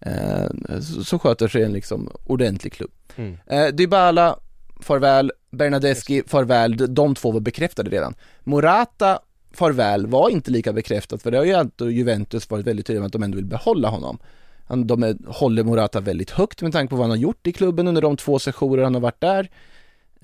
Eh, 0.00 0.80
så, 0.80 1.04
så 1.04 1.18
sköter 1.18 1.48
sig 1.48 1.62
en 1.62 1.72
liksom 1.72 2.10
ordentlig 2.24 2.72
klubb. 2.72 2.90
Mm. 3.16 3.36
Eh, 3.46 3.66
Dybala, 3.66 4.38
farväl, 4.80 5.32
Bernadeschi, 5.50 6.22
farväl, 6.26 6.94
de 6.94 7.14
två 7.14 7.30
var 7.30 7.40
bekräftade 7.40 7.90
redan. 7.90 8.14
Morata, 8.44 9.18
farväl, 9.52 10.06
var 10.06 10.28
inte 10.28 10.50
lika 10.50 10.72
bekräftat 10.72 11.22
för 11.22 11.30
det 11.30 11.38
har 11.38 11.44
ju 11.44 11.52
ändå 11.52 11.90
Juventus 11.90 12.50
varit 12.50 12.66
väldigt 12.66 12.86
tydliga 12.86 13.00
med 13.00 13.06
att 13.06 13.12
de 13.12 13.22
ändå 13.22 13.36
vill 13.36 13.44
behålla 13.44 13.88
honom. 13.88 14.18
Han, 14.66 14.86
de 14.86 15.02
är, 15.02 15.16
håller 15.26 15.62
Morata 15.62 16.00
väldigt 16.00 16.30
högt 16.30 16.62
med 16.62 16.72
tanke 16.72 16.90
på 16.90 16.96
vad 16.96 17.04
han 17.04 17.10
har 17.10 17.16
gjort 17.16 17.46
i 17.46 17.52
klubben 17.52 17.88
under 17.88 18.02
de 18.02 18.16
två 18.16 18.38
sessioner 18.38 18.82
han 18.82 18.94
har 18.94 19.00
varit 19.00 19.20
där. 19.20 19.50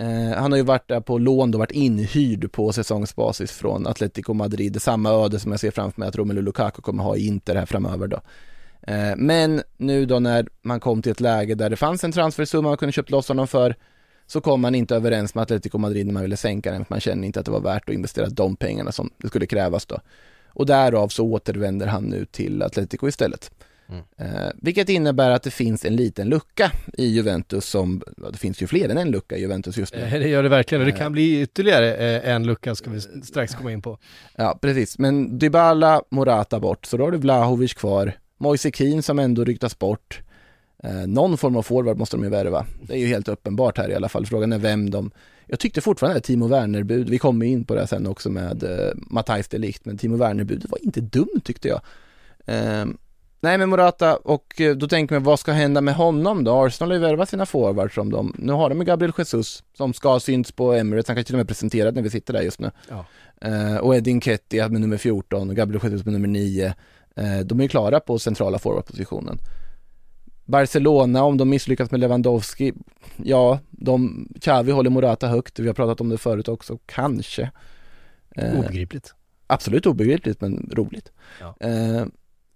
Eh, 0.01 0.39
han 0.39 0.53
har 0.53 0.57
ju 0.57 0.65
varit 0.65 0.89
där 0.89 1.01
på 1.01 1.19
lån 1.19 1.55
och 1.55 1.59
varit 1.59 1.71
inhyrd 1.71 2.53
på 2.53 2.73
säsongsbasis 2.73 3.53
från 3.53 3.87
Atletico 3.87 4.35
Madrid, 4.35 4.73
det 4.73 4.81
samma 4.81 5.11
öde 5.11 5.41
som 5.41 5.51
jag 5.51 5.61
ser 5.61 5.71
framför 5.71 6.01
mig 6.01 6.09
att 6.09 6.17
Romelu 6.17 6.43
Lukaku 6.43 6.83
kommer 6.83 7.03
ha 7.03 7.17
i 7.17 7.27
Inter 7.27 7.55
här 7.55 7.67
framöver 7.67 8.07
då. 8.07 8.21
Eh, 8.83 9.17
men 9.17 9.63
nu 9.77 10.07
då 10.07 10.19
när 10.19 10.49
man 10.63 10.81
kom 10.81 11.03
till 11.03 11.13
ett 11.13 11.21
läge 11.21 11.55
där 11.55 11.71
det 11.71 11.77
fanns 11.77 12.05
en 12.05 12.13
transfersumma 12.13 12.69
man 12.69 12.77
kunde 12.77 12.93
köpt 12.93 13.11
loss 13.11 13.29
honom 13.29 13.49
för 13.49 13.75
så 14.27 14.41
kom 14.41 14.61
man 14.61 14.75
inte 14.75 14.97
överens 14.97 15.35
med 15.35 15.43
Atletico 15.43 15.79
Madrid 15.79 16.07
när 16.07 16.13
man 16.13 16.23
ville 16.23 16.37
sänka 16.37 16.73
den 16.73 16.85
för 16.85 16.95
man 16.95 17.01
kände 17.01 17.27
inte 17.27 17.41
att 17.41 17.47
det 17.47 17.53
var 17.53 17.61
värt 17.61 17.89
att 17.89 17.95
investera 17.95 18.29
de 18.29 18.57
pengarna 18.57 18.93
som 18.93 19.11
det 19.17 19.29
skulle 19.29 19.47
krävas 19.47 19.87
då. 19.87 19.99
Och 20.49 20.67
därav 20.67 21.09
så 21.09 21.25
återvänder 21.25 21.87
han 21.87 22.05
nu 22.05 22.25
till 22.25 22.63
Atletico 22.63 23.09
istället. 23.09 23.51
Mm. 23.91 24.05
Eh, 24.17 24.51
vilket 24.55 24.89
innebär 24.89 25.31
att 25.31 25.43
det 25.43 25.51
finns 25.51 25.85
en 25.85 25.97
liten 25.97 26.29
lucka 26.29 26.73
i 26.93 27.07
Juventus 27.07 27.65
som, 27.65 28.03
det 28.33 28.39
finns 28.39 28.63
ju 28.63 28.67
fler 28.67 28.89
än 28.89 28.99
en 28.99 29.11
lucka 29.11 29.37
i 29.37 29.41
Juventus 29.41 29.77
just 29.77 29.95
nu. 29.95 30.01
Eh, 30.01 30.13
det 30.13 30.29
gör 30.29 30.43
det 30.43 30.49
verkligen 30.49 30.83
och 30.83 30.87
det 30.87 30.99
kan 30.99 31.13
bli 31.13 31.43
ytterligare 31.43 31.97
eh, 31.97 32.31
en 32.31 32.47
lucka 32.47 32.75
ska 32.75 32.91
vi 32.91 33.01
strax 33.01 33.55
komma 33.55 33.73
in 33.73 33.83
på. 33.83 33.99
Ja, 34.37 34.59
precis. 34.63 34.99
Men 34.99 35.39
Dybala, 35.39 36.03
Morata 36.11 36.61
bort, 36.61 36.87
så 36.87 36.97
då 36.97 37.05
har 37.05 37.11
du 37.11 37.19
Vlahovic 37.19 37.75
kvar. 37.75 38.13
Moise 38.39 38.71
Kean 38.71 39.03
som 39.03 39.19
ändå 39.19 39.45
ryktas 39.45 39.79
bort. 39.79 40.21
Eh, 40.83 41.07
någon 41.07 41.39
form 41.39 41.57
av 41.57 41.63
forward 41.63 41.99
måste 41.99 42.17
de 42.17 42.25
ju 42.25 42.31
värva. 42.31 42.67
Det 42.83 42.95
är 42.95 42.99
ju 42.99 43.07
helt 43.07 43.29
uppenbart 43.29 43.79
här 43.79 43.91
i 43.91 43.95
alla 43.95 44.09
fall. 44.09 44.27
Frågan 44.27 44.53
är 44.53 44.59
vem 44.59 44.91
de... 44.91 45.11
Jag 45.47 45.59
tyckte 45.59 45.81
fortfarande 45.81 46.19
att 46.19 46.25
Timo 46.25 46.47
Werner-bud, 46.47 47.09
vi 47.09 47.19
kommer 47.19 47.47
in 47.47 47.65
på 47.65 47.75
det 47.75 47.87
sen 47.87 48.07
också 48.07 48.31
med 48.31 48.63
eh, 48.63 48.93
Matthijs 48.97 49.49
de 49.49 49.59
Ligt, 49.59 49.85
men 49.85 49.99
Timo 49.99 50.17
Werner-budet 50.17 50.71
var 50.71 50.85
inte 50.85 51.01
dumt 51.01 51.41
tyckte 51.45 51.69
jag. 51.69 51.81
Eh, 52.47 52.87
nej 53.41 53.59
men 53.59 53.69
Morata, 53.69 54.17
och 54.17 54.61
eh, 54.61 54.77
då 54.77 54.89
tänker 54.89 55.15
man 55.15 55.23
vad 55.23 55.41
ska 55.41 55.53
hända 55.53 55.81
med 55.81 55.95
honom 55.95 56.45
då? 56.45 56.65
Arsenal 56.65 56.91
har 56.91 56.97
ju 56.99 57.03
värvat 57.03 57.29
sina 57.29 57.47
forwards 57.47 57.95
som 57.95 58.11
de, 58.11 58.35
nu 58.39 58.53
har 58.53 58.69
de 58.69 58.85
Gabriel 58.85 59.13
Jesus 59.19 59.65
som 59.77 59.95
ska 59.95 60.09
ha 60.09 60.21
synts 60.21 60.53
på 60.53 60.73
Emirates, 60.73 61.09
han 61.09 61.17
kanske 61.17 61.27
till 61.27 61.35
och 61.35 61.39
med 61.39 61.49
presenterad 61.49 61.95
när 61.95 62.03
vi 62.03 62.11
sitter 62.11 62.33
där 62.33 62.43
just 62.43 62.61
nu. 62.61 62.71
Ja. 62.89 63.05
Eh, 63.41 63.77
och 63.77 63.97
Edin 63.97 64.21
Ketty 64.21 64.57
med 64.69 64.81
nummer 64.81 64.97
14 64.97 65.51
och 65.51 65.57
Gabriel 65.57 65.83
Jesus 65.85 66.05
med 66.05 66.13
nummer 66.13 66.29
9. 66.29 66.75
Eh, 67.17 67.41
de 67.45 67.59
är 67.59 67.63
ju 67.63 67.69
klara 67.69 68.01
på 68.01 68.19
centrala 68.19 68.59
forwardpositionen. 68.59 69.39
Barcelona, 70.45 71.23
om 71.23 71.37
de 71.37 71.49
misslyckas 71.49 71.91
med 71.91 72.01
Lewandowski, 72.01 72.73
ja, 73.17 73.59
de, 73.71 74.29
Xavi 74.41 74.73
håller 74.73 74.91
Morata 74.91 75.27
högt, 75.29 75.59
vi 75.59 75.67
har 75.67 75.75
pratat 75.75 76.01
om 76.01 76.09
det 76.09 76.19
förut 76.19 76.49
också, 76.49 76.79
kanske. 76.87 77.51
Eh, 78.37 78.59
Obegripligt. 78.59 79.15
Absolut 79.47 79.87
obegripligt, 79.87 80.41
men 80.41 80.71
roligt. 80.73 81.13
Ja. 81.41 81.57
Eh, 81.61 82.05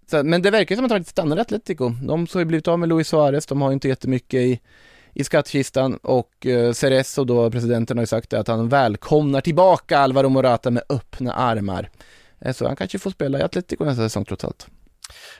så, 0.07 0.23
men 0.23 0.41
det 0.41 0.51
verkar 0.51 0.75
som 0.75 0.85
att 0.85 0.89
de 0.89 0.97
inte 0.97 1.09
stannar 1.09 1.37
i 1.37 1.39
Atletico. 1.39 1.89
De 1.89 2.27
har 2.33 2.39
ju 2.39 2.45
blivit 2.45 2.67
av 2.67 2.79
med 2.79 2.89
Luis 2.89 3.07
Suarez, 3.07 3.45
de 3.45 3.61
har 3.61 3.69
ju 3.69 3.73
inte 3.73 3.87
jättemycket 3.87 4.39
i, 4.39 4.59
i 5.13 5.23
skattkistan 5.23 5.95
och 5.95 6.45
eh, 6.45 6.73
Cerezo 6.73 7.23
då, 7.23 7.51
presidenten 7.51 7.97
har 7.97 8.03
ju 8.03 8.07
sagt 8.07 8.29
det, 8.29 8.39
att 8.39 8.47
han 8.47 8.69
välkomnar 8.69 9.41
tillbaka 9.41 9.97
Alvaro 9.99 10.29
Morata 10.29 10.71
med 10.71 10.83
öppna 10.89 11.33
armar. 11.33 11.89
Eh, 12.39 12.53
så 12.53 12.67
han 12.67 12.75
kanske 12.75 12.99
får 12.99 13.11
spela 13.11 13.39
i 13.39 13.41
Atletico 13.41 13.85
nästa 13.85 14.03
säsong 14.03 14.25
trots 14.25 14.43
allt. 14.43 14.67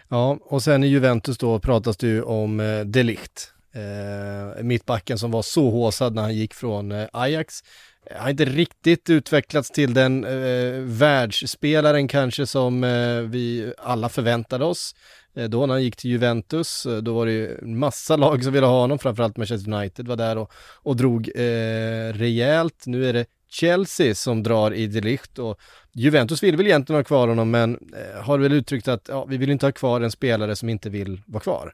Ja, 0.07 0.37
och 0.41 0.63
sen 0.63 0.83
i 0.83 0.87
Juventus 0.87 1.37
då 1.37 1.59
pratas 1.59 1.97
det 1.97 2.07
ju 2.07 2.21
om 2.21 2.59
eh, 2.59 2.79
Delict. 2.79 3.51
Eh, 3.73 4.63
mittbacken 4.63 5.17
som 5.17 5.31
var 5.31 5.41
så 5.41 5.69
håsad 5.69 6.15
när 6.15 6.21
han 6.21 6.35
gick 6.35 6.53
från 6.53 6.91
eh, 6.91 7.07
Ajax. 7.13 7.63
Har 8.11 8.29
inte 8.29 8.45
riktigt 8.45 9.09
utvecklats 9.09 9.71
till 9.71 9.93
den 9.93 10.23
eh, 10.23 10.79
världsspelaren 10.81 12.07
kanske 12.07 12.45
som 12.45 12.83
eh, 12.83 13.21
vi 13.21 13.73
alla 13.77 14.09
förväntade 14.09 14.65
oss. 14.65 14.95
Eh, 15.35 15.49
då 15.49 15.65
när 15.65 15.73
han 15.73 15.83
gick 15.83 15.95
till 15.95 16.11
Juventus, 16.11 16.85
eh, 16.85 16.97
då 16.97 17.13
var 17.13 17.25
det 17.25 17.31
ju 17.31 17.57
en 17.57 17.79
massa 17.79 18.15
lag 18.15 18.43
som 18.43 18.53
ville 18.53 18.65
ha 18.65 18.81
honom, 18.81 18.99
framförallt 18.99 19.37
Manchester 19.37 19.73
United 19.73 20.07
var 20.07 20.15
där 20.15 20.37
och, 20.37 20.51
och 20.83 20.95
drog 20.95 21.31
eh, 21.35 22.13
rejält. 22.13 22.83
Nu 22.85 23.09
är 23.09 23.13
det 23.13 23.25
Chelsea 23.49 24.15
som 24.15 24.43
drar 24.43 24.73
i 24.73 24.87
delikt 24.87 25.39
och 25.39 25.59
Juventus 25.93 26.43
vill 26.43 26.57
väl 26.57 26.67
egentligen 26.67 26.99
ha 26.99 27.03
kvar 27.03 27.27
honom 27.27 27.51
men 27.51 27.73
eh, 27.73 28.23
har 28.23 28.37
väl 28.37 28.53
uttryckt 28.53 28.87
att 28.87 29.05
ja, 29.09 29.25
vi 29.25 29.37
vill 29.37 29.49
inte 29.49 29.65
ha 29.65 29.71
kvar 29.71 30.01
en 30.01 30.11
spelare 30.11 30.55
som 30.55 30.69
inte 30.69 30.89
vill 30.89 31.21
vara 31.25 31.43
kvar. 31.43 31.73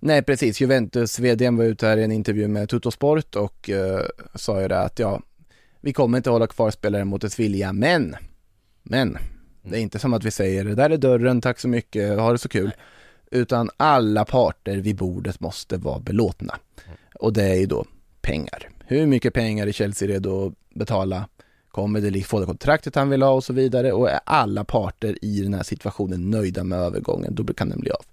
Nej 0.00 0.22
precis, 0.22 0.60
Juventus 0.60 1.18
vd 1.18 1.50
var 1.50 1.64
ute 1.64 1.86
här 1.86 1.96
i 1.96 2.04
en 2.04 2.12
intervju 2.12 2.48
med 2.48 2.68
Tuttosport 2.68 3.36
och 3.36 3.70
eh, 3.70 4.00
sa 4.34 4.62
ju 4.62 4.68
det 4.68 4.78
att 4.78 4.98
ja, 4.98 5.20
vi 5.82 5.92
kommer 5.92 6.18
inte 6.18 6.30
hålla 6.30 6.46
kvar 6.46 6.70
spelare 6.70 7.04
mot 7.04 7.20
dess 7.20 7.38
vilja, 7.38 7.72
men, 7.72 8.16
men, 8.82 9.18
det 9.62 9.76
är 9.76 9.80
inte 9.80 9.98
som 9.98 10.14
att 10.14 10.24
vi 10.24 10.30
säger 10.30 10.64
det 10.64 10.74
där 10.74 10.90
är 10.90 10.96
dörren, 10.96 11.40
tack 11.40 11.60
så 11.60 11.68
mycket, 11.68 12.18
ha 12.18 12.32
det 12.32 12.38
så 12.38 12.48
kul. 12.48 12.72
Utan 13.30 13.70
alla 13.76 14.24
parter 14.24 14.76
vid 14.76 14.96
bordet 14.96 15.40
måste 15.40 15.76
vara 15.76 15.98
belåtna. 15.98 16.58
Och 17.14 17.32
det 17.32 17.44
är 17.44 17.54
ju 17.54 17.66
då 17.66 17.84
pengar. 18.20 18.68
Hur 18.86 19.06
mycket 19.06 19.34
pengar 19.34 19.66
är 19.66 19.72
Chelsea 19.72 20.08
redo 20.08 20.46
att 20.46 20.54
betala? 20.74 21.28
Kommer 21.68 22.00
det 22.00 22.22
få 22.22 22.40
det 22.40 22.46
kontraktet 22.46 22.94
han 22.94 23.10
vill 23.10 23.22
ha 23.22 23.30
och 23.30 23.44
så 23.44 23.52
vidare? 23.52 23.92
Och 23.92 24.10
är 24.10 24.20
alla 24.24 24.64
parter 24.64 25.24
i 25.24 25.40
den 25.40 25.54
här 25.54 25.62
situationen 25.62 26.30
nöjda 26.30 26.64
med 26.64 26.78
övergången, 26.78 27.34
då 27.34 27.54
kan 27.54 27.68
den 27.68 27.80
bli 27.80 27.90
av. 27.90 28.04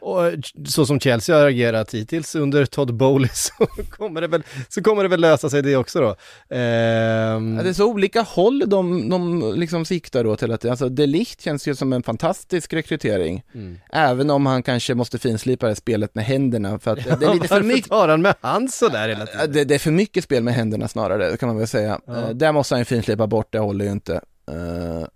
Och 0.00 0.26
eh, 0.26 0.38
så 0.66 0.86
som 0.86 1.00
Chelsea 1.00 1.36
har 1.36 1.46
agerat 1.46 1.94
hittills 1.94 2.34
under 2.34 2.66
Todd 2.66 2.94
Bowley 2.94 3.28
så 3.34 3.52
kommer 3.90 4.20
det 4.20 4.26
väl, 4.26 4.42
så 4.68 4.82
kommer 4.82 5.02
det 5.02 5.08
väl 5.08 5.20
lösa 5.20 5.50
sig 5.50 5.62
det 5.62 5.76
också 5.76 6.00
då. 6.00 6.16
Ehm... 6.56 7.56
Ja, 7.56 7.62
det 7.62 7.68
är 7.68 7.72
så 7.72 7.86
olika 7.86 8.22
håll 8.22 8.64
de, 8.66 9.08
de 9.08 9.52
liksom 9.56 9.84
siktar 9.84 10.24
då 10.24 10.36
till 10.36 10.52
att, 10.52 10.64
alltså 10.64 10.88
Delicht 10.88 11.40
känns 11.40 11.68
ju 11.68 11.74
som 11.74 11.92
en 11.92 12.02
fantastisk 12.02 12.72
rekrytering. 12.72 13.42
Mm. 13.54 13.78
Även 13.92 14.30
om 14.30 14.46
han 14.46 14.62
kanske 14.62 14.94
måste 14.94 15.18
finslipa 15.18 15.68
det 15.68 15.74
spelet 15.74 16.14
med 16.14 16.24
händerna 16.24 16.78
för 16.78 16.90
att 16.92 16.98
ja, 17.06 17.16
det 17.16 17.26
är 17.26 17.34
lite 17.34 17.48
för 17.48 17.62
mycket. 17.62 17.90
tar 17.90 18.08
han 18.08 18.22
med 18.22 18.34
hand 18.40 18.70
sådär 18.70 19.08
hela 19.08 19.26
tiden? 19.26 19.52
Det, 19.52 19.64
det, 19.64 19.74
är 19.74 19.78
för 19.78 19.90
mycket 19.90 20.24
spel 20.24 20.42
med 20.42 20.54
händerna 20.54 20.88
snarare, 20.88 21.36
kan 21.36 21.48
man 21.48 21.58
väl 21.58 21.68
säga. 21.68 22.00
Ja. 22.06 22.12
Uh, 22.12 22.30
där 22.30 22.52
måste 22.52 22.74
han 22.74 22.80
ju 22.80 22.84
finslipa 22.84 23.26
bort, 23.26 23.52
det 23.52 23.58
håller 23.58 23.84
ju 23.84 23.90
inte. 23.90 24.20
Uh, 24.50 25.06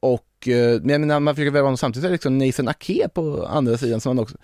och, 0.00 0.20
men 0.46 0.88
jag 0.88 1.00
menar, 1.00 1.20
man 1.20 1.34
försöker 1.34 1.50
välja 1.50 1.64
honom 1.64 1.76
samtidigt, 1.76 2.04
är 2.04 2.08
det 2.08 2.12
liksom 2.12 2.38
Nathan 2.38 2.68
Ake 2.68 3.08
på 3.14 3.46
andra 3.46 3.78
sidan 3.78 4.00
som 4.00 4.16
man 4.16 4.22
också 4.22 4.36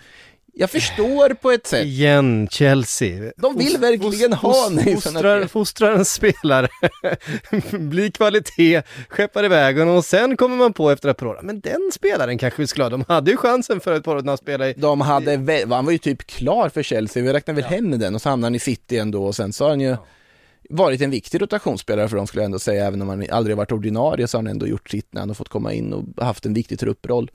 jag 0.59 0.71
förstår 0.71 1.35
på 1.35 1.51
ett 1.51 1.67
sätt. 1.67 1.85
Igen, 1.85 2.49
Chelsea. 2.51 3.33
De 3.37 3.59
vill 3.59 3.79
verkligen 3.79 4.33
ha 4.33 4.69
Nathan 4.69 4.95
fostrar, 4.95 5.47
fostrar 5.47 5.93
en 5.93 6.05
spelare, 6.05 6.69
blir 7.71 8.11
kvalitet, 8.11 8.83
skeppar 9.09 9.45
iväg 9.45 9.79
honom 9.79 9.97
och 9.97 10.05
sen 10.05 10.37
kommer 10.37 10.57
man 10.57 10.73
på 10.73 10.91
efter 10.91 11.09
ett 11.09 11.17
par 11.17 11.27
år, 11.27 11.41
men 11.43 11.61
den 11.61 11.91
spelaren 11.93 12.39
kanske 12.39 12.63
vi 12.63 12.67
skulle 12.67 12.85
ha. 12.85 12.91
De 12.91 13.05
hade 13.09 13.31
ju 13.31 13.37
chansen 13.37 13.81
för 13.81 13.95
ett 13.95 14.05
par 14.05 14.17
år 14.17 14.23
när 14.23 14.29
han 14.29 14.39
spelade 14.39 14.71
i... 14.71 14.75
De 14.77 15.01
hade, 15.01 15.65
han 15.71 15.85
var 15.85 15.93
ju 15.93 15.99
typ 15.99 16.27
klar 16.27 16.69
för 16.69 16.83
Chelsea, 16.83 17.23
vi 17.23 17.33
räknar 17.33 17.55
väl 17.55 17.65
ja. 17.71 17.77
hem 17.77 17.99
den 17.99 18.15
och 18.15 18.23
så 18.23 18.29
hamnade 18.29 18.47
han 18.47 18.55
i 18.55 18.59
City 18.59 18.99
ändå 18.99 19.25
och 19.25 19.35
sen 19.35 19.53
så 19.53 19.65
har 19.65 19.71
han 19.71 19.81
ju 19.81 19.89
ja 19.89 20.07
varit 20.71 21.01
en 21.01 21.11
viktig 21.11 21.43
rotationsspelare 21.43 22.09
för 22.09 22.17
dem 22.17 22.27
skulle 22.27 22.43
jag 22.43 22.47
ändå 22.47 22.59
säga, 22.59 22.87
även 22.87 23.03
om 23.03 23.09
han 23.09 23.27
aldrig 23.31 23.57
varit 23.57 23.73
ordinarie 23.73 24.29
så 24.29 24.39
har 24.39 24.43
han 24.43 24.51
ändå 24.51 24.67
gjort 24.67 24.91
sitt 24.91 25.13
när 25.13 25.21
han 25.21 25.29
har 25.29 25.35
fått 25.35 25.49
komma 25.49 25.73
in 25.73 25.93
och 25.93 26.25
haft 26.25 26.47
en 26.47 26.55
viktig 26.55 26.79
trupproll. 26.79 27.31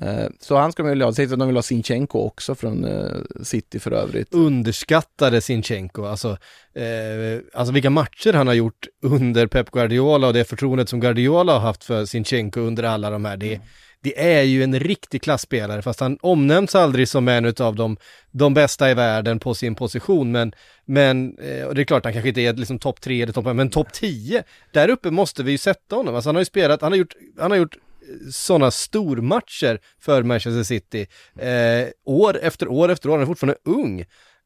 Eh, 0.00 0.26
så 0.40 0.56
han 0.56 0.72
ska 0.72 0.82
man 0.82 0.90
vilja 0.90 1.06
ha, 1.06 1.12
sägs 1.12 1.32
att 1.32 1.38
de 1.38 1.48
vill 1.48 1.56
ha 1.56 1.62
Sinchenko 1.62 2.18
också 2.18 2.54
från 2.54 2.84
eh, 2.84 3.42
City 3.42 3.78
för 3.78 3.90
övrigt. 3.90 4.34
Underskattade 4.34 5.40
Sinchenko, 5.40 6.04
alltså, 6.04 6.28
eh, 6.74 7.40
alltså 7.54 7.72
vilka 7.72 7.90
matcher 7.90 8.32
han 8.32 8.46
har 8.46 8.54
gjort 8.54 8.86
under 9.02 9.46
Pep 9.46 9.70
Guardiola 9.70 10.26
och 10.26 10.32
det 10.32 10.44
förtroendet 10.44 10.88
som 10.88 11.00
Guardiola 11.00 11.52
har 11.52 11.60
haft 11.60 11.84
för 11.84 12.04
Sinchenko 12.04 12.60
under 12.60 12.82
alla 12.82 13.10
de 13.10 13.24
här, 13.24 13.36
det, 13.36 13.60
det 14.02 14.36
är 14.36 14.42
ju 14.42 14.62
en 14.62 14.80
riktig 14.80 15.22
klassspelare, 15.22 15.82
fast 15.82 16.00
han 16.00 16.18
omnämns 16.20 16.74
aldrig 16.74 17.08
som 17.08 17.28
en 17.28 17.54
av 17.58 17.76
de, 17.76 17.96
de 18.30 18.54
bästa 18.54 18.90
i 18.90 18.94
världen 18.94 19.38
på 19.38 19.54
sin 19.54 19.74
position, 19.74 20.32
men, 20.32 20.52
men 20.84 21.38
eh, 21.38 21.64
och 21.64 21.74
det 21.74 21.82
är 21.82 21.84
klart 21.84 22.04
han 22.04 22.12
kanske 22.12 22.28
inte 22.28 22.40
är 22.40 22.52
liksom 22.52 22.78
topp 22.78 23.00
tre 23.00 23.22
eller 23.22 23.32
topp 23.32 23.56
men 23.56 23.70
topp 23.70 23.92
tio, 23.92 24.42
där 24.72 24.88
uppe 24.88 25.10
måste 25.10 25.42
vi 25.42 25.52
ju 25.52 25.58
sätta 25.58 25.96
honom. 25.96 26.14
Alltså 26.14 26.28
han 26.28 26.36
har 26.36 26.40
ju 26.40 26.46
spelat, 26.46 26.82
han 26.82 26.92
har 26.92 26.98
gjort, 26.98 27.14
han 27.38 27.50
har 27.50 27.58
gjort 27.58 27.76
sådana 28.32 28.70
stormatcher 28.70 29.80
för 30.00 30.22
Manchester 30.22 30.62
City, 30.62 31.06
eh, 31.38 31.88
år 32.04 32.38
efter 32.42 32.68
år 32.68 32.88
efter 32.88 33.08
år, 33.08 33.12
han 33.12 33.22
är 33.22 33.26
fortfarande 33.26 33.58
ung. 33.64 34.04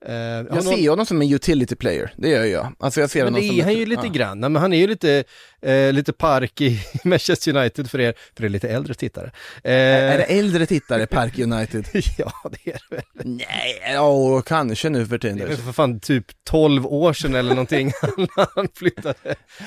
Uh, 0.08 0.14
jag 0.14 0.62
ser 0.62 0.70
någon... 0.70 0.88
honom 0.88 1.06
som 1.06 1.22
en 1.22 1.32
utility 1.32 1.76
player, 1.76 2.12
det 2.16 2.28
gör 2.28 2.44
jag. 2.44 2.72
Alltså 2.78 3.00
jag 3.00 3.10
ser 3.10 3.24
men 3.24 3.34
honom 3.34 3.48
det 3.48 3.60
är 3.60 3.64
han 3.64 3.74
ju 3.74 3.86
lite 3.86 4.06
ja. 4.06 4.12
grann, 4.12 4.40
men 4.40 4.56
han 4.56 4.72
är 4.72 4.78
ju 4.78 4.86
lite, 4.86 5.24
eh, 5.66 5.92
lite 5.92 6.12
park 6.12 6.60
i 6.60 6.80
Manchester 7.04 7.56
United 7.56 7.90
för 7.90 8.00
er, 8.00 8.14
för 8.36 8.44
er 8.44 8.48
lite 8.48 8.68
äldre 8.68 8.94
tittare. 8.94 9.30
Eh... 9.64 9.72
Är 9.72 10.18
det 10.18 10.24
äldre 10.24 10.66
tittare, 10.66 11.06
Park 11.06 11.38
United? 11.38 11.86
ja, 12.18 12.32
det 12.50 12.70
är 12.70 12.78
det 12.88 12.96
väl. 12.96 13.04
Nej, 13.24 13.82
ja, 13.92 14.42
kanske 14.42 14.88
nu 14.88 15.06
för 15.06 15.18
tiden. 15.18 15.38
Det 15.38 15.44
är 15.44 15.56
för 15.56 15.72
fan 15.72 16.00
typ 16.00 16.24
12 16.44 16.86
år 16.86 17.12
sedan 17.12 17.34
eller 17.34 17.50
någonting 17.50 17.92
han 18.54 18.68
flyttade. 18.74 19.14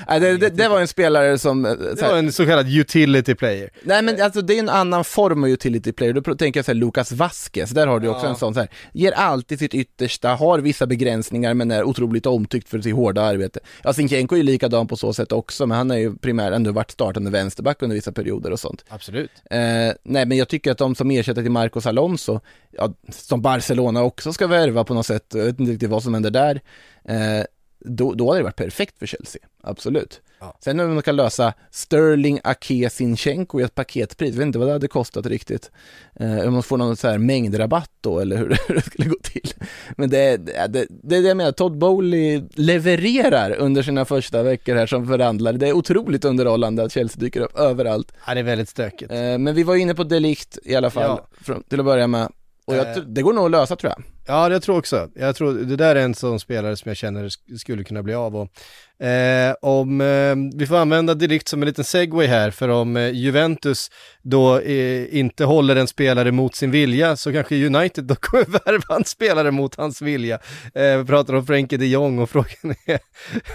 Nej, 0.07 0.19
det, 0.19 0.37
det, 0.37 0.49
det, 0.49 0.67
var 0.67 0.81
en 0.81 0.87
spelare 0.87 1.37
som... 1.37 1.65
Eh, 1.65 1.71
det 1.71 2.01
var 2.01 2.17
en 2.17 2.31
så 2.31 2.45
kallad 2.45 2.77
utility 2.77 3.35
player. 3.35 3.69
Nej, 3.83 4.01
men 4.01 4.21
alltså 4.21 4.41
det 4.41 4.55
är 4.55 4.59
en 4.59 4.69
annan 4.69 5.03
form 5.03 5.43
av 5.43 5.49
utility 5.49 5.91
player. 5.91 6.13
Då 6.13 6.35
tänker 6.35 6.57
jag 6.57 6.65
så 6.65 6.71
här, 6.71 6.79
Lucas 6.79 7.11
Vasquez, 7.11 7.69
där 7.69 7.87
har 7.87 7.99
du 7.99 8.07
också 8.07 8.25
ja. 8.25 8.29
en 8.29 8.35
sån 8.35 8.53
så 8.53 8.59
här, 8.59 8.69
ger 8.93 9.11
alltid 9.11 9.59
sitt 9.59 9.73
yttersta, 9.73 10.29
har 10.29 10.59
vissa 10.59 10.87
begränsningar 10.87 11.53
men 11.53 11.71
är 11.71 11.83
otroligt 11.83 12.25
omtyckt 12.25 12.69
för 12.69 12.81
sitt 12.81 12.95
hårda 12.95 13.21
arbete. 13.21 13.59
Ja, 13.83 13.93
Sinchenko 13.93 14.35
är 14.35 14.37
ju 14.37 14.43
likadan 14.43 14.87
på 14.87 14.95
så 14.95 15.13
sätt 15.13 15.31
också, 15.31 15.65
men 15.65 15.77
han 15.77 15.88
har 15.89 15.97
ju 15.97 16.15
primärt 16.15 16.53
ändå 16.53 16.71
varit 16.71 16.91
startande 16.91 17.31
vänsterback 17.31 17.81
under 17.81 17.95
vissa 17.95 18.11
perioder 18.11 18.51
och 18.51 18.59
sånt. 18.59 18.85
Absolut. 18.89 19.31
Eh, 19.51 19.59
nej, 20.03 20.25
men 20.25 20.37
jag 20.37 20.49
tycker 20.49 20.71
att 20.71 20.77
de 20.77 20.95
som 20.95 21.11
ersätter 21.11 21.41
till 21.41 21.51
Marcos 21.51 21.85
Alonso, 21.85 22.39
ja, 22.71 22.93
som 23.09 23.41
Barcelona 23.41 24.03
också 24.03 24.33
ska 24.33 24.47
värva 24.47 24.83
på 24.83 24.93
något 24.93 25.05
sätt, 25.05 25.25
jag 25.33 25.45
vet 25.45 25.59
inte 25.59 25.71
riktigt 25.71 25.89
vad 25.89 26.03
som 26.03 26.13
händer 26.13 26.31
där, 26.31 26.61
eh, 27.03 27.45
då, 27.79 28.13
då 28.13 28.27
hade 28.27 28.39
det 28.39 28.43
varit 28.43 28.55
perfekt 28.55 28.99
för 28.99 29.05
Chelsea, 29.05 29.41
absolut. 29.61 30.21
Ja. 30.39 30.57
Sen 30.59 30.79
om 30.79 30.93
man 30.93 31.03
kan 31.03 31.15
lösa 31.15 31.53
Sterling 31.71 32.39
Ake 32.43 32.89
Sinchenko 32.89 33.59
i 33.59 33.63
ett 33.63 33.75
paketpris, 33.75 34.29
jag 34.29 34.37
vet 34.37 34.45
inte 34.45 34.59
vad 34.59 34.67
det 34.67 34.71
hade 34.71 34.87
kostat 34.87 35.25
riktigt. 35.25 35.71
Eh, 36.15 36.47
om 36.47 36.53
man 36.53 36.63
får 36.63 36.77
någon 36.77 36.97
så 36.97 37.07
här 37.07 37.17
mängdrabatt 37.17 37.91
då, 38.01 38.19
eller 38.19 38.37
hur 38.37 38.57
det 38.67 38.81
skulle 38.81 39.09
gå 39.09 39.15
till. 39.23 39.53
Men 39.97 40.09
det, 40.09 40.37
det, 40.37 40.67
det, 40.67 40.85
det 40.89 41.15
är 41.15 41.21
det 41.21 41.27
jag 41.27 41.37
menar, 41.37 41.51
Todd 41.51 41.77
Bowley 41.77 42.41
levererar 42.53 43.55
under 43.55 43.83
sina 43.83 44.05
första 44.05 44.43
veckor 44.43 44.75
här 44.75 44.87
som 44.87 45.07
förhandlare. 45.07 45.57
Det 45.57 45.67
är 45.67 45.73
otroligt 45.73 46.25
underhållande 46.25 46.83
att 46.83 46.91
Chelsea 46.91 47.19
dyker 47.19 47.41
upp 47.41 47.57
överallt. 47.57 48.11
Ja, 48.27 48.33
det 48.33 48.39
är 48.39 48.43
väldigt 48.43 48.69
stökigt. 48.69 49.11
Eh, 49.11 49.17
men 49.17 49.55
vi 49.55 49.63
var 49.63 49.75
inne 49.75 49.95
på 49.95 50.03
Delikt 50.03 50.57
i 50.63 50.75
alla 50.75 50.89
fall, 50.89 51.19
ja. 51.45 51.61
till 51.69 51.79
att 51.79 51.85
börja 51.85 52.07
med. 52.07 52.31
Och 52.69 52.75
jag, 52.75 52.97
eh. 52.97 53.03
det 53.03 53.21
går 53.21 53.33
nog 53.33 53.45
att 53.45 53.51
lösa 53.51 53.75
tror 53.75 53.93
jag. 53.95 54.03
Ja, 54.27 54.49
det 54.49 54.59
tror 54.59 54.75
jag 54.75 54.79
också. 54.79 55.09
Jag 55.15 55.35
tror 55.35 55.53
det 55.53 55.75
där 55.75 55.95
är 55.95 55.99
en 55.99 56.15
sån 56.15 56.39
spelare 56.39 56.77
som 56.77 56.89
jag 56.89 56.97
känner 56.97 57.29
skulle 57.57 57.83
kunna 57.83 58.03
bli 58.03 58.13
av. 58.13 58.35
Och, 58.35 59.05
eh, 59.05 59.55
om 59.61 60.01
eh, 60.01 60.35
vi 60.55 60.67
får 60.67 60.77
använda 60.77 61.13
direkt 61.13 61.47
som 61.47 61.61
en 61.61 61.67
liten 61.67 61.83
segway 61.83 62.27
här, 62.27 62.51
för 62.51 62.69
om 62.69 62.97
eh, 62.97 63.09
Juventus 63.09 63.91
då 64.21 64.59
eh, 64.59 65.15
inte 65.15 65.45
håller 65.45 65.75
en 65.75 65.87
spelare 65.87 66.31
mot 66.31 66.55
sin 66.55 66.71
vilja 66.71 67.15
så 67.15 67.33
kanske 67.33 67.65
United 67.65 68.03
då 68.03 68.15
kommer 68.19 68.45
värva 68.45 68.95
en 68.95 69.05
spelare 69.05 69.51
mot 69.51 69.75
hans 69.75 70.01
vilja. 70.01 70.39
Eh, 70.73 70.97
vi 70.97 71.05
pratar 71.05 71.33
om 71.33 71.45
Frenkie 71.45 71.77
de 71.77 71.85
Jong 71.85 72.19
och 72.19 72.29
frågan 72.29 72.75
är, 72.85 72.99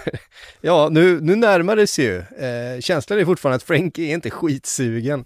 ja 0.61 0.89
nu, 0.91 1.21
nu 1.21 1.37
närmar 1.37 1.77
det 1.77 1.87
sig 1.87 2.05
ju. 2.05 2.23
Känslan 2.81 3.19
är 3.19 3.25
fortfarande 3.25 3.57
att 3.57 3.63
Frenkie 3.63 4.11
är 4.11 4.15
inte 4.15 4.31
skitsugen, 4.31 5.25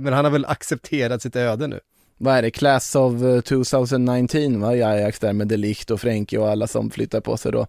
men 0.00 0.12
han 0.12 0.24
har 0.24 0.32
väl 0.32 0.44
accepterat 0.44 1.22
sitt 1.22 1.36
öde 1.36 1.66
nu 1.66 1.80
vad 2.22 2.34
är 2.34 2.42
det, 2.42 2.50
Class 2.50 2.94
of 2.94 3.12
2019 3.44 4.54
eh, 4.54 4.60
va, 4.60 4.76
i 4.76 4.82
Ajax 4.82 5.18
där 5.18 5.32
med 5.32 5.48
Delicht 5.48 5.90
och 5.90 6.00
Frenkie 6.00 6.38
och 6.38 6.48
alla 6.48 6.66
som 6.66 6.90
flyttar 6.90 7.20
på 7.20 7.36
sig 7.36 7.52
då. 7.52 7.66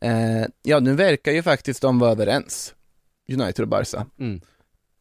Eh, 0.00 0.46
ja, 0.62 0.80
nu 0.80 0.94
verkar 0.94 1.32
ju 1.32 1.42
faktiskt 1.42 1.82
de 1.82 1.98
vara 1.98 2.10
överens, 2.10 2.74
United 3.28 3.62
och 3.62 3.68
Barca. 3.68 4.06
Mm. 4.20 4.40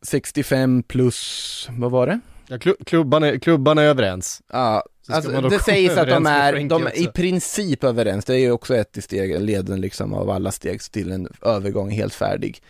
65 0.02 0.84
plus, 0.84 1.68
vad 1.72 1.92
var 1.92 2.08
det? 2.08 2.20
Ja, 2.48 2.58
klubban, 2.86 3.24
är, 3.24 3.40
klubban 3.40 3.78
är 3.78 3.84
överens. 3.84 4.42
Ja, 4.52 4.84
alltså, 5.08 5.42
det 5.42 5.60
sägs 5.60 5.98
att 5.98 6.10
de 6.10 6.26
är, 6.26 6.70
de 6.70 6.88
är 6.88 7.00
i 7.00 7.08
princip 7.08 7.84
överens. 7.84 8.26
Det 8.26 8.34
är 8.34 8.40
ju 8.40 8.52
också 8.52 8.76
ett 8.76 8.98
i 8.98 9.02
steg, 9.02 9.42
leden 9.42 9.82
liksom 9.82 10.14
av 10.14 10.30
alla 10.30 10.52
steg 10.52 10.82
till 10.82 11.12
en 11.12 11.28
övergång 11.42 11.90
helt 11.92 12.14
färdig. 12.14 12.62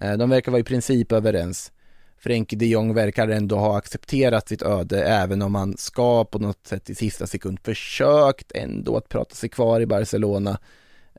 Eh, 0.00 0.12
de 0.12 0.30
verkar 0.30 0.52
vara 0.52 0.60
i 0.60 0.64
princip 0.64 1.12
överens. 1.12 1.72
Frenkie 2.24 2.58
de 2.58 2.66
Jong 2.66 2.94
verkar 2.94 3.28
ändå 3.28 3.56
ha 3.56 3.78
accepterat 3.78 4.48
sitt 4.48 4.62
öde 4.62 5.04
även 5.04 5.42
om 5.42 5.54
han 5.54 5.76
ska 5.76 6.24
på 6.24 6.38
något 6.38 6.66
sätt 6.66 6.90
i 6.90 6.94
sista 6.94 7.26
sekund 7.26 7.58
försökt 7.62 8.52
ändå 8.54 8.96
att 8.96 9.08
prata 9.08 9.34
sig 9.34 9.48
kvar 9.48 9.80
i 9.80 9.86
Barcelona 9.86 10.58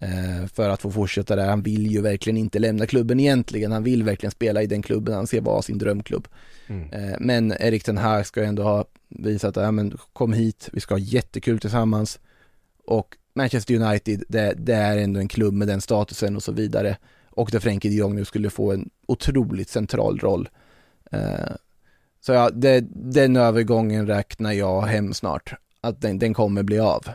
eh, 0.01 0.47
för 0.53 0.69
att 0.69 0.81
få 0.81 0.91
fortsätta 0.91 1.35
där. 1.35 1.47
Han 1.47 1.61
vill 1.61 1.87
ju 1.87 2.01
verkligen 2.01 2.37
inte 2.37 2.59
lämna 2.59 2.85
klubben 2.85 3.19
egentligen. 3.19 3.71
Han 3.71 3.83
vill 3.83 4.03
verkligen 4.03 4.31
spela 4.31 4.61
i 4.63 4.67
den 4.67 4.81
klubben 4.81 5.13
han 5.13 5.27
ser 5.27 5.41
vara 5.41 5.61
sin 5.61 5.77
drömklubb. 5.77 6.27
Mm. 6.67 6.89
Eh, 6.91 7.15
men 7.19 7.53
Erik 7.59 7.85
den 7.85 7.97
här 7.97 8.23
ska 8.23 8.43
ändå 8.43 8.63
ha 8.63 8.85
visat 9.09 9.57
att, 9.57 9.63
ja 9.63 9.71
men 9.71 9.97
kom 10.13 10.33
hit, 10.33 10.69
vi 10.73 10.79
ska 10.79 10.93
ha 10.93 10.99
jättekul 10.99 11.59
tillsammans. 11.59 12.19
Och 12.85 13.17
Manchester 13.33 13.75
United, 13.75 14.23
det, 14.27 14.53
det 14.57 14.75
är 14.75 14.97
ändå 14.97 15.19
en 15.19 15.27
klubb 15.27 15.53
med 15.53 15.67
den 15.67 15.81
statusen 15.81 16.35
och 16.35 16.43
så 16.43 16.51
vidare. 16.51 16.97
Och 17.29 17.49
där 17.51 17.59
Frenkie 17.59 17.91
de 17.91 17.97
Jong 17.97 18.15
nu 18.15 18.25
skulle 18.25 18.49
få 18.49 18.71
en 18.71 18.89
otroligt 19.05 19.69
central 19.69 20.19
roll. 20.19 20.49
Eh, 21.11 21.55
så 22.21 22.31
ja, 22.31 22.49
det, 22.49 22.85
den 22.93 23.35
övergången 23.35 24.07
räknar 24.07 24.51
jag 24.51 24.81
hem 24.81 25.13
snart. 25.13 25.53
Att 25.81 26.01
den, 26.01 26.19
den 26.19 26.33
kommer 26.33 26.63
bli 26.63 26.79
av. 26.79 27.07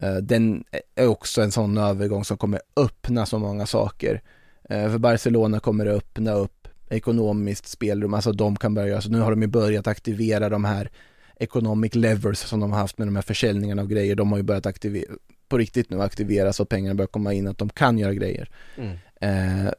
Eh, 0.00 0.16
den 0.16 0.64
är 0.94 1.06
också 1.06 1.42
en 1.42 1.52
sån 1.52 1.78
övergång 1.78 2.24
som 2.24 2.38
kommer 2.38 2.60
öppna 2.76 3.26
så 3.26 3.38
många 3.38 3.66
saker. 3.66 4.22
Eh, 4.68 4.90
för 4.90 4.98
Barcelona 4.98 5.60
kommer 5.60 5.84
det 5.84 5.92
öppna 5.92 6.32
upp 6.32 6.68
ekonomiskt 6.88 7.68
spelrum, 7.68 8.14
alltså 8.14 8.32
de 8.32 8.56
kan 8.56 8.74
börja, 8.74 8.94
alltså 8.94 9.10
nu 9.10 9.20
har 9.20 9.30
de 9.30 9.42
ju 9.42 9.48
börjat 9.48 9.86
aktivera 9.86 10.48
de 10.48 10.64
här 10.64 10.90
economic 11.36 11.94
levers 11.94 12.38
som 12.38 12.60
de 12.60 12.72
har 12.72 12.78
haft 12.78 12.98
med 12.98 13.08
de 13.08 13.16
här 13.16 13.22
försäljningarna 13.22 13.82
av 13.82 13.88
grejer, 13.88 14.14
de 14.14 14.30
har 14.30 14.38
ju 14.38 14.42
börjat 14.42 14.66
aktivera, 14.66 15.12
på 15.48 15.58
riktigt 15.58 15.90
nu 15.90 16.02
aktivera 16.02 16.52
så 16.52 16.62
att 16.62 16.68
pengarna 16.68 16.94
börjar 16.94 17.06
komma 17.06 17.32
in, 17.32 17.46
att 17.46 17.58
de 17.58 17.68
kan 17.68 17.98
göra 17.98 18.14
grejer. 18.14 18.50
Mm. 18.76 18.96
Eh, 19.20 19.72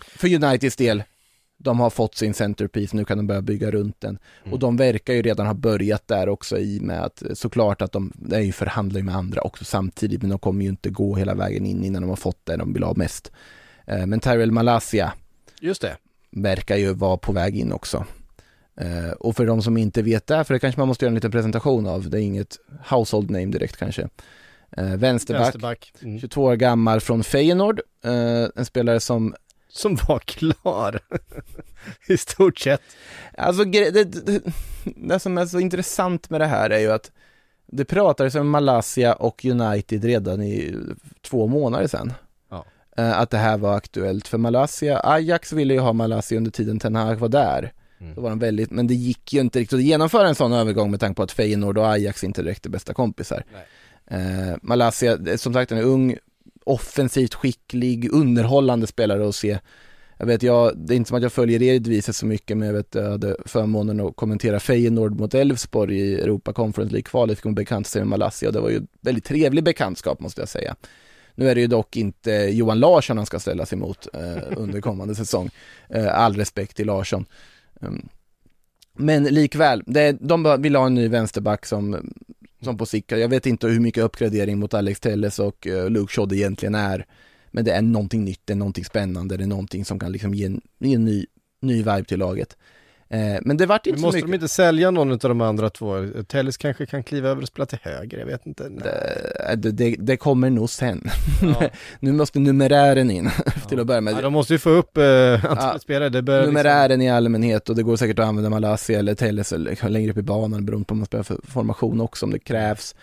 för 0.00 0.34
Uniteds 0.34 0.76
del, 0.76 1.02
de 1.62 1.80
har 1.80 1.90
fått 1.90 2.14
sin 2.14 2.34
centerpiece, 2.34 2.92
nu 2.92 3.04
kan 3.04 3.16
de 3.16 3.26
börja 3.26 3.42
bygga 3.42 3.70
runt 3.70 4.00
den. 4.00 4.18
Mm. 4.42 4.52
Och 4.52 4.58
de 4.58 4.76
verkar 4.76 5.14
ju 5.14 5.22
redan 5.22 5.46
ha 5.46 5.54
börjat 5.54 6.08
där 6.08 6.28
också 6.28 6.58
i 6.58 6.80
med 6.80 7.02
att 7.02 7.22
såklart 7.34 7.82
att 7.82 7.92
de, 7.92 8.12
är 8.32 8.40
ju 8.40 8.52
förhandlar 8.52 9.02
med 9.02 9.16
andra 9.16 9.40
också 9.40 9.64
samtidigt, 9.64 10.20
men 10.20 10.30
de 10.30 10.38
kommer 10.38 10.64
ju 10.64 10.70
inte 10.70 10.90
gå 10.90 11.16
hela 11.16 11.34
vägen 11.34 11.66
in 11.66 11.84
innan 11.84 12.02
de 12.02 12.08
har 12.08 12.16
fått 12.16 12.46
det 12.46 12.56
de 12.56 12.72
vill 12.72 12.82
ha 12.82 12.94
mest. 12.94 13.32
Eh, 13.86 14.06
men 14.06 14.20
Tyrell 14.20 14.52
Malasia 14.52 15.12
Just 15.60 15.82
det. 15.82 15.96
verkar 16.30 16.76
ju 16.76 16.92
vara 16.92 17.16
på 17.16 17.32
väg 17.32 17.56
in 17.56 17.72
också. 17.72 18.04
Eh, 18.76 19.10
och 19.10 19.36
för 19.36 19.46
de 19.46 19.62
som 19.62 19.76
inte 19.76 20.02
vet 20.02 20.26
det, 20.26 20.44
för 20.44 20.54
det 20.54 20.60
kanske 20.60 20.80
man 20.80 20.88
måste 20.88 21.04
göra 21.04 21.10
en 21.10 21.14
liten 21.14 21.30
presentation 21.30 21.86
av, 21.86 22.10
det 22.10 22.18
är 22.18 22.22
inget 22.22 22.58
household 22.88 23.30
name 23.30 23.46
direkt 23.46 23.76
kanske. 23.76 24.08
Eh, 24.76 24.96
vänsterback, 24.96 25.42
Vänsterback. 25.42 25.92
Mm. 26.02 26.20
22 26.20 26.42
år 26.42 26.56
gammal 26.56 27.00
från 27.00 27.24
Feyenoord, 27.24 27.80
eh, 28.04 28.46
en 28.56 28.64
spelare 28.64 29.00
som 29.00 29.34
Som 29.72 29.96
var 30.08 30.18
klar. 30.18 31.00
I 32.08 32.16
stort 32.16 32.58
sett. 32.58 32.82
Alltså 33.38 33.64
det, 33.64 33.90
det, 33.90 34.42
det 34.84 35.20
som 35.20 35.38
är 35.38 35.46
så 35.46 35.60
intressant 35.60 36.30
med 36.30 36.40
det 36.40 36.46
här 36.46 36.70
är 36.70 36.78
ju 36.78 36.92
att 36.92 37.10
det 37.66 37.84
pratades 37.84 38.34
om 38.34 38.48
Malaysia 38.50 39.12
och 39.12 39.44
United 39.44 40.04
redan 40.04 40.42
i 40.42 40.74
två 41.22 41.46
månader 41.46 41.86
sedan. 41.86 42.12
Ja. 42.50 42.64
Eh, 42.96 43.18
Att 43.20 43.30
det 43.30 43.38
här 43.38 43.58
var 43.58 43.76
aktuellt 43.76 44.28
för 44.28 44.38
Malaysia. 44.38 45.00
Ajax 45.04 45.52
ville 45.52 45.74
ju 45.74 45.80
ha 45.80 45.92
Malaysia 45.92 46.38
under 46.38 46.50
tiden 46.50 46.78
Ten 46.78 46.94
Hag 46.96 47.16
var 47.16 47.28
där. 47.28 47.72
Mm. 48.00 48.14
Då 48.14 48.20
var 48.20 48.30
de 48.30 48.38
väldigt, 48.38 48.70
men 48.70 48.86
det 48.86 48.94
gick 48.94 49.32
ju 49.32 49.40
inte 49.40 49.58
riktigt 49.58 49.76
att 49.76 49.82
genomföra 49.84 50.28
en 50.28 50.34
sån 50.34 50.52
övergång 50.52 50.90
med 50.90 51.00
tanke 51.00 51.16
på 51.16 51.22
att 51.22 51.32
Feyenoord 51.32 51.78
och 51.78 51.86
Ajax 51.92 52.24
inte 52.24 52.42
direkt 52.42 52.66
är 52.66 52.70
bästa 52.70 52.94
kompisar. 52.94 53.44
Eh, 54.10 54.56
Malaysia, 54.62 55.12
är 55.12 55.36
som 55.36 55.54
sagt 55.54 55.72
en 55.72 55.78
ung, 55.78 56.16
offensivt 56.70 57.34
skicklig, 57.34 58.12
underhållande 58.12 58.86
spelare 58.86 59.28
att 59.28 59.34
se. 59.34 59.58
Jag 60.18 60.26
vet, 60.26 60.42
jag, 60.42 60.78
det 60.78 60.94
är 60.94 60.96
inte 60.96 61.08
som 61.08 61.16
att 61.16 61.22
jag 61.22 61.32
följer 61.32 61.62
er 61.62 61.72
Eredivisie 61.72 62.14
så 62.14 62.26
mycket, 62.26 62.56
men 62.56 62.66
jag 62.66 62.74
vet, 62.74 62.94
jag 62.94 63.10
hade 63.10 63.36
förmånen 63.46 64.00
att 64.00 64.16
kommentera 64.16 64.60
Feyenoord 64.60 65.20
mot 65.20 65.34
Elfsborg 65.34 66.00
i 66.00 66.20
Europa 66.20 66.52
Conference 66.52 66.92
League-kvalet, 66.92 67.38
fick 67.38 67.44
man 67.44 67.54
bekanta 67.54 67.88
sig 67.88 68.00
med 68.00 68.08
Malassi, 68.08 68.46
och 68.46 68.52
det 68.52 68.60
var 68.60 68.70
ju 68.70 68.82
väldigt 69.00 69.24
trevlig 69.24 69.64
bekantskap 69.64 70.20
måste 70.20 70.40
jag 70.40 70.48
säga. 70.48 70.76
Nu 71.34 71.48
är 71.48 71.54
det 71.54 71.60
ju 71.60 71.66
dock 71.66 71.96
inte 71.96 72.30
Johan 72.30 72.78
Larsson 72.78 73.16
han 73.16 73.26
ska 73.26 73.38
ställas 73.38 73.72
emot 73.72 74.08
eh, 74.14 74.42
under 74.56 74.80
kommande 74.80 75.14
säsong. 75.14 75.50
Eh, 75.88 76.14
all 76.14 76.36
respekt 76.36 76.76
till 76.76 76.86
Larsson. 76.86 77.26
Um, 77.80 78.08
men 78.92 79.24
likväl, 79.24 79.82
det, 79.86 80.12
de 80.12 80.56
vill 80.62 80.76
ha 80.76 80.86
en 80.86 80.94
ny 80.94 81.08
vänsterback 81.08 81.66
som, 81.66 82.12
som 82.60 82.78
på 82.78 82.86
sikt, 82.86 83.10
jag 83.10 83.28
vet 83.28 83.46
inte 83.46 83.66
hur 83.66 83.80
mycket 83.80 84.04
uppgradering 84.04 84.58
mot 84.58 84.74
Alex 84.74 85.00
Telles 85.00 85.38
och 85.38 85.66
eh, 85.66 85.90
Luke 85.90 86.12
Shodd 86.12 86.32
egentligen 86.32 86.74
är. 86.74 87.06
Men 87.50 87.64
det 87.64 87.72
är 87.72 87.82
någonting 87.82 88.24
nytt, 88.24 88.40
det 88.44 88.52
är 88.52 88.56
någonting 88.56 88.84
spännande, 88.84 89.36
det 89.36 89.44
är 89.44 89.48
någonting 89.48 89.84
som 89.84 89.98
kan 89.98 90.12
liksom 90.12 90.34
ge 90.34 90.44
en, 90.44 90.60
ge 90.78 90.94
en 90.94 91.04
ny, 91.04 91.26
ny 91.62 91.76
vibe 91.76 92.04
till 92.04 92.18
laget. 92.18 92.56
Eh, 93.12 93.38
men 93.42 93.56
det 93.56 93.66
vart 93.66 93.86
inte 93.86 93.94
Men 93.94 94.00
så 94.00 94.06
måste 94.06 94.16
mycket. 94.16 94.30
de 94.30 94.34
inte 94.34 94.48
sälja 94.48 94.90
någon 94.90 95.12
av 95.12 95.18
de 95.18 95.40
andra 95.40 95.70
två? 95.70 96.06
Telles 96.28 96.56
kanske 96.56 96.86
kan 96.86 97.04
kliva 97.04 97.28
över 97.28 97.42
och 97.42 97.48
spela 97.48 97.66
till 97.66 97.78
höger, 97.82 98.18
jag 98.18 98.26
vet 98.26 98.46
inte. 98.46 98.68
Det, 98.68 99.56
det, 99.56 99.70
det, 99.70 99.96
det 99.98 100.16
kommer 100.16 100.50
nog 100.50 100.70
sen. 100.70 101.10
Ja. 101.42 101.68
nu 102.00 102.12
måste 102.12 102.38
numerären 102.38 103.10
in 103.10 103.30
till 103.68 103.80
att 103.80 103.86
börja 103.86 104.00
med. 104.00 104.14
Ja, 104.14 104.20
de 104.20 104.32
måste 104.32 104.52
ju 104.52 104.58
få 104.58 104.70
upp 104.70 104.96
eh, 104.96 105.04
antalet 105.32 105.58
Ja, 105.60 105.78
spelare. 105.78 106.08
Det 106.08 106.22
bör 106.22 106.38
liksom... 106.38 106.54
Numerären 106.54 107.02
i 107.02 107.10
allmänhet 107.10 107.68
och 107.68 107.76
det 107.76 107.82
går 107.82 107.96
säkert 107.96 108.18
att 108.18 108.26
använda 108.26 108.50
Malaysia 108.50 108.98
eller 108.98 109.22
eller 109.22 109.88
längre 109.88 110.10
upp 110.10 110.18
i 110.18 110.22
banan 110.22 110.66
beroende 110.66 110.86
på 110.86 110.92
om 110.92 110.98
man 110.98 111.06
spelar 111.06 111.24
för 111.24 111.38
formation 111.48 112.00
också 112.00 112.26
om 112.26 112.32
det 112.32 112.38
krävs. 112.38 112.94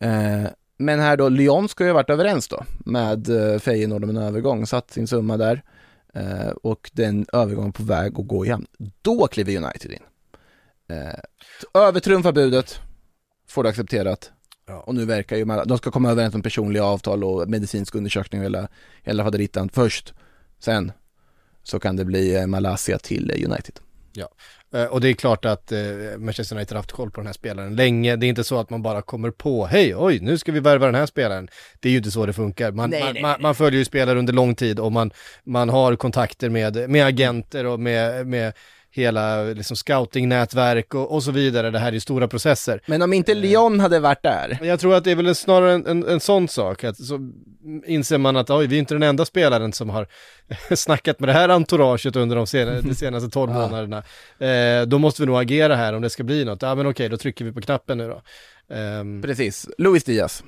Eh, 0.00 0.44
men 0.78 1.00
här 1.00 1.16
då, 1.16 1.28
Lyon 1.28 1.68
ska 1.68 1.84
ju 1.84 1.90
ha 1.90 1.94
varit 1.94 2.10
överens 2.10 2.48
då 2.48 2.64
med 2.78 3.52
eh, 3.52 3.58
Feyenoord 3.58 4.04
om 4.04 4.10
en 4.10 4.16
övergång, 4.16 4.66
satt 4.66 4.90
sin 4.90 5.06
summa 5.06 5.36
där 5.36 5.62
eh, 6.18 6.48
och 6.62 6.90
den 6.94 7.26
övergången 7.32 7.72
på 7.72 7.82
väg 7.82 8.18
att 8.20 8.26
gå 8.28 8.46
i 8.46 8.48
hamn. 8.48 8.66
Då 9.02 9.26
kliver 9.26 9.56
United 9.56 9.92
in. 9.92 10.02
Eh, 10.88 11.18
övertrumfar 11.82 12.32
budet, 12.32 12.80
får 13.48 13.62
det 13.62 13.68
accepterat. 13.68 14.30
Ja. 14.66 14.80
Och 14.80 14.94
nu 14.94 15.04
verkar 15.04 15.36
ju, 15.36 15.44
man- 15.44 15.68
de 15.68 15.78
ska 15.78 15.90
komma 15.90 16.10
överens 16.10 16.34
om 16.34 16.42
personliga 16.42 16.84
avtal 16.84 17.24
och 17.24 17.48
medicinsk 17.48 17.94
undersökning 17.94 18.40
och 18.40 18.44
hela, 18.44 18.68
hela 19.02 19.24
faderittan 19.24 19.68
först. 19.68 20.14
Sen 20.58 20.92
så 21.62 21.80
kan 21.80 21.96
det 21.96 22.04
bli 22.04 22.34
eh, 22.36 22.46
Malaysia 22.46 22.98
till 22.98 23.30
eh, 23.30 23.50
United. 23.50 23.80
Eh, 23.80 24.26
Och 24.90 25.00
det 25.00 25.08
är 25.08 25.12
klart 25.12 25.44
att 25.44 25.72
eh, 25.72 25.78
Manchester 26.18 26.56
United 26.56 26.72
har 26.72 26.78
haft 26.78 26.92
koll 26.92 27.10
på 27.10 27.20
den 27.20 27.26
här 27.26 27.34
spelaren 27.34 27.76
länge. 27.76 28.16
Det 28.16 28.26
är 28.26 28.28
inte 28.28 28.44
så 28.44 28.60
att 28.60 28.70
man 28.70 28.82
bara 28.82 29.02
kommer 29.02 29.30
på, 29.30 29.66
hej, 29.66 29.96
oj, 29.96 30.18
nu 30.20 30.38
ska 30.38 30.52
vi 30.52 30.60
värva 30.60 30.86
den 30.86 30.94
här 30.94 31.06
spelaren. 31.06 31.48
Det 31.80 31.88
är 31.88 31.92
ju 31.92 31.98
inte 31.98 32.10
så 32.10 32.26
det 32.26 32.32
funkar. 32.32 32.72
Man, 32.72 32.90
Nej, 32.90 33.04
man, 33.04 33.12
nej, 33.14 33.22
man, 33.22 33.30
nej. 33.30 33.42
man 33.42 33.54
följer 33.54 33.78
ju 33.78 33.84
spelare 33.84 34.18
under 34.18 34.32
lång 34.32 34.54
tid 34.54 34.80
och 34.80 34.92
man, 34.92 35.10
man 35.44 35.68
har 35.68 35.96
kontakter 35.96 36.48
med, 36.48 36.90
med 36.90 37.06
agenter 37.06 37.66
och 37.66 37.80
med, 37.80 38.26
med 38.26 38.52
hela 38.98 39.42
liksom, 39.42 39.76
scoutingnätverk 39.76 40.94
och, 40.94 41.14
och 41.14 41.22
så 41.22 41.30
vidare. 41.30 41.70
Det 41.70 41.78
här 41.78 41.88
är 41.88 41.92
ju 41.92 42.00
stora 42.00 42.28
processer. 42.28 42.80
Men 42.86 43.02
om 43.02 43.12
inte 43.12 43.34
Lyon 43.34 43.80
hade 43.80 44.00
varit 44.00 44.22
där, 44.22 44.58
Jag 44.62 44.80
tror 44.80 44.94
att 44.94 45.04
det 45.04 45.10
är 45.10 45.14
väl 45.14 45.26
en, 45.26 45.34
snarare 45.34 45.72
en, 45.72 45.86
en, 45.86 46.08
en 46.08 46.20
sån 46.20 46.48
sak, 46.48 46.84
att 46.84 46.96
så 46.96 47.18
inser 47.86 48.18
man 48.18 48.36
att 48.36 48.50
oj, 48.50 48.66
vi 48.66 48.74
är 48.76 48.78
inte 48.78 48.94
den 48.94 49.02
enda 49.02 49.24
spelaren 49.24 49.72
som 49.72 49.90
har 49.90 50.06
snackat 50.76 51.20
med 51.20 51.28
det 51.28 51.32
här 51.32 51.48
entouraget 51.48 52.16
under 52.16 52.36
de, 52.36 52.46
sena, 52.46 52.80
de 52.80 52.94
senaste 52.94 53.28
12 53.30 53.52
Ja. 53.52 53.58
månaderna. 53.68 54.02
Eh, 54.38 54.86
då 54.86 54.98
måste 54.98 55.22
vi 55.22 55.26
nog 55.26 55.36
agera 55.36 55.76
här 55.76 55.92
om 55.92 56.02
det 56.02 56.10
ska 56.10 56.24
bli 56.24 56.44
något. 56.44 56.62
Ja 56.62 56.74
men 56.74 56.86
okej, 56.86 57.08
då 57.08 57.16
trycker 57.16 57.44
vi 57.44 57.52
på 57.52 57.60
knappen 57.60 57.98
nu 57.98 58.08
då. 58.08 58.22
Ehm, 58.74 59.22
precis, 59.22 59.68
Luis 59.78 60.04
Diaz. 60.04 60.42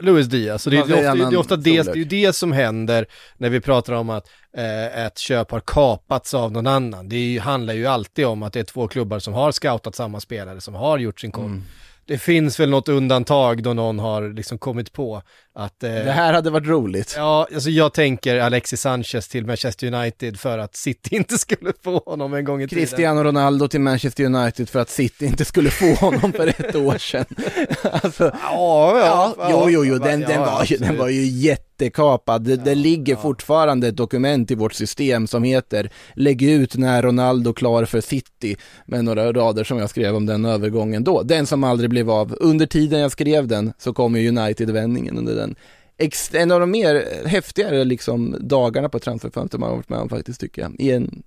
Luis 0.00 0.26
Diaz, 0.26 0.62
så 0.62 0.70
det, 0.70 0.76
är- 0.76 0.84
det, 0.86 0.98
är 0.98 1.10
ofta, 1.10 1.30
det, 1.30 1.34
är 1.34 1.38
ofta 1.38 1.56
det, 1.56 1.82
det 1.92 2.00
är 2.00 2.26
det 2.26 2.32
som 2.32 2.52
händer 2.52 3.06
när 3.36 3.50
vi 3.50 3.60
pratar 3.60 3.92
om 3.92 4.10
att 4.10 4.28
eh, 4.56 5.04
ett 5.06 5.18
köp 5.18 5.50
har 5.50 5.60
kapats 5.60 6.34
av 6.34 6.52
någon 6.52 6.66
annan. 6.66 7.08
Det 7.08 7.16
är 7.16 7.40
handlar 7.40 7.74
ju 7.74 7.86
alltid 7.86 8.26
om 8.26 8.42
att 8.42 8.52
det 8.52 8.60
är 8.60 8.64
två 8.64 8.88
klubbar 8.88 9.18
som 9.18 9.34
har 9.34 9.52
scoutat 9.52 9.94
samma 9.94 10.20
spelare, 10.20 10.60
som 10.60 10.74
har 10.74 10.98
gjort 10.98 11.20
sin 11.20 11.32
koll. 11.32 11.44
Mm. 11.44 11.62
Det 12.08 12.18
finns 12.18 12.60
väl 12.60 12.70
något 12.70 12.88
undantag 12.88 13.62
då 13.62 13.72
någon 13.72 13.98
har 13.98 14.34
liksom 14.34 14.58
kommit 14.58 14.92
på 14.92 15.22
att... 15.54 15.82
Eh, 15.82 15.90
Det 15.90 16.12
här 16.12 16.32
hade 16.32 16.50
varit 16.50 16.66
roligt. 16.66 17.14
Ja, 17.16 17.48
alltså 17.54 17.70
jag 17.70 17.92
tänker 17.92 18.40
Alexis 18.40 18.80
Sanchez 18.80 19.28
till 19.28 19.46
Manchester 19.46 19.94
United 19.94 20.40
för 20.40 20.58
att 20.58 20.76
City 20.76 21.16
inte 21.16 21.38
skulle 21.38 21.72
få 21.84 21.98
honom 22.06 22.34
en 22.34 22.44
gång 22.44 22.62
i 22.62 22.68
tiden. 22.68 22.84
Cristiano 22.84 23.22
Ronaldo 23.24 23.68
till 23.68 23.80
Manchester 23.80 24.24
United 24.24 24.68
för 24.68 24.78
att 24.78 24.90
City 24.90 25.26
inte 25.26 25.44
skulle 25.44 25.70
få 25.70 25.94
honom 25.94 26.32
för 26.32 26.46
ett 26.48 26.74
år 26.76 26.98
sedan. 26.98 27.24
alltså, 27.92 28.24
Ja, 28.42 28.98
ja, 29.00 29.34
ja, 29.38 29.48
jo, 29.50 29.70
jo, 29.70 29.84
jo, 29.84 29.98
den, 29.98 30.20
ja, 30.20 30.28
den, 30.28 30.40
var 30.40 30.64
ju, 30.64 30.76
den 30.76 30.96
var 30.98 31.08
ju 31.08 31.24
jättekapad. 31.24 32.42
Det, 32.42 32.56
det 32.56 32.74
ligger 32.74 33.16
fortfarande 33.16 33.88
ett 33.88 33.96
dokument 33.96 34.50
i 34.50 34.54
vårt 34.54 34.74
system 34.74 35.26
som 35.26 35.42
heter 35.42 35.90
Lägg 36.14 36.42
ut 36.42 36.76
när 36.76 37.02
Ronaldo 37.02 37.52
klar 37.52 37.84
för 37.84 38.00
City 38.00 38.56
med 38.86 39.04
några 39.04 39.32
rader 39.32 39.64
som 39.64 39.78
jag 39.78 39.90
skrev 39.90 40.16
om 40.16 40.26
den 40.26 40.44
övergången 40.44 41.04
då. 41.04 41.22
Den 41.22 41.46
som 41.46 41.64
aldrig 41.64 41.90
blev 41.90 41.97
av. 42.06 42.36
Under 42.40 42.66
tiden 42.66 43.00
jag 43.00 43.12
skrev 43.12 43.46
den 43.46 43.72
så 43.78 43.92
kom 43.92 44.16
ju 44.16 44.28
United-vändningen 44.28 45.18
under 45.18 45.34
den. 45.34 45.56
En 46.32 46.50
av 46.50 46.60
de 46.60 46.70
mer 46.70 47.26
häftigare 47.26 47.84
liksom 47.84 48.36
dagarna 48.40 48.88
på 48.88 48.98
transferfönstret 48.98 49.60
man 49.60 49.68
har 49.68 49.76
varit 49.76 49.88
med 49.88 49.98
om 49.98 50.08
faktiskt 50.08 50.40
tycker 50.40 50.62
jag. 50.62 50.76
I 50.78 50.90
en, 50.92 51.22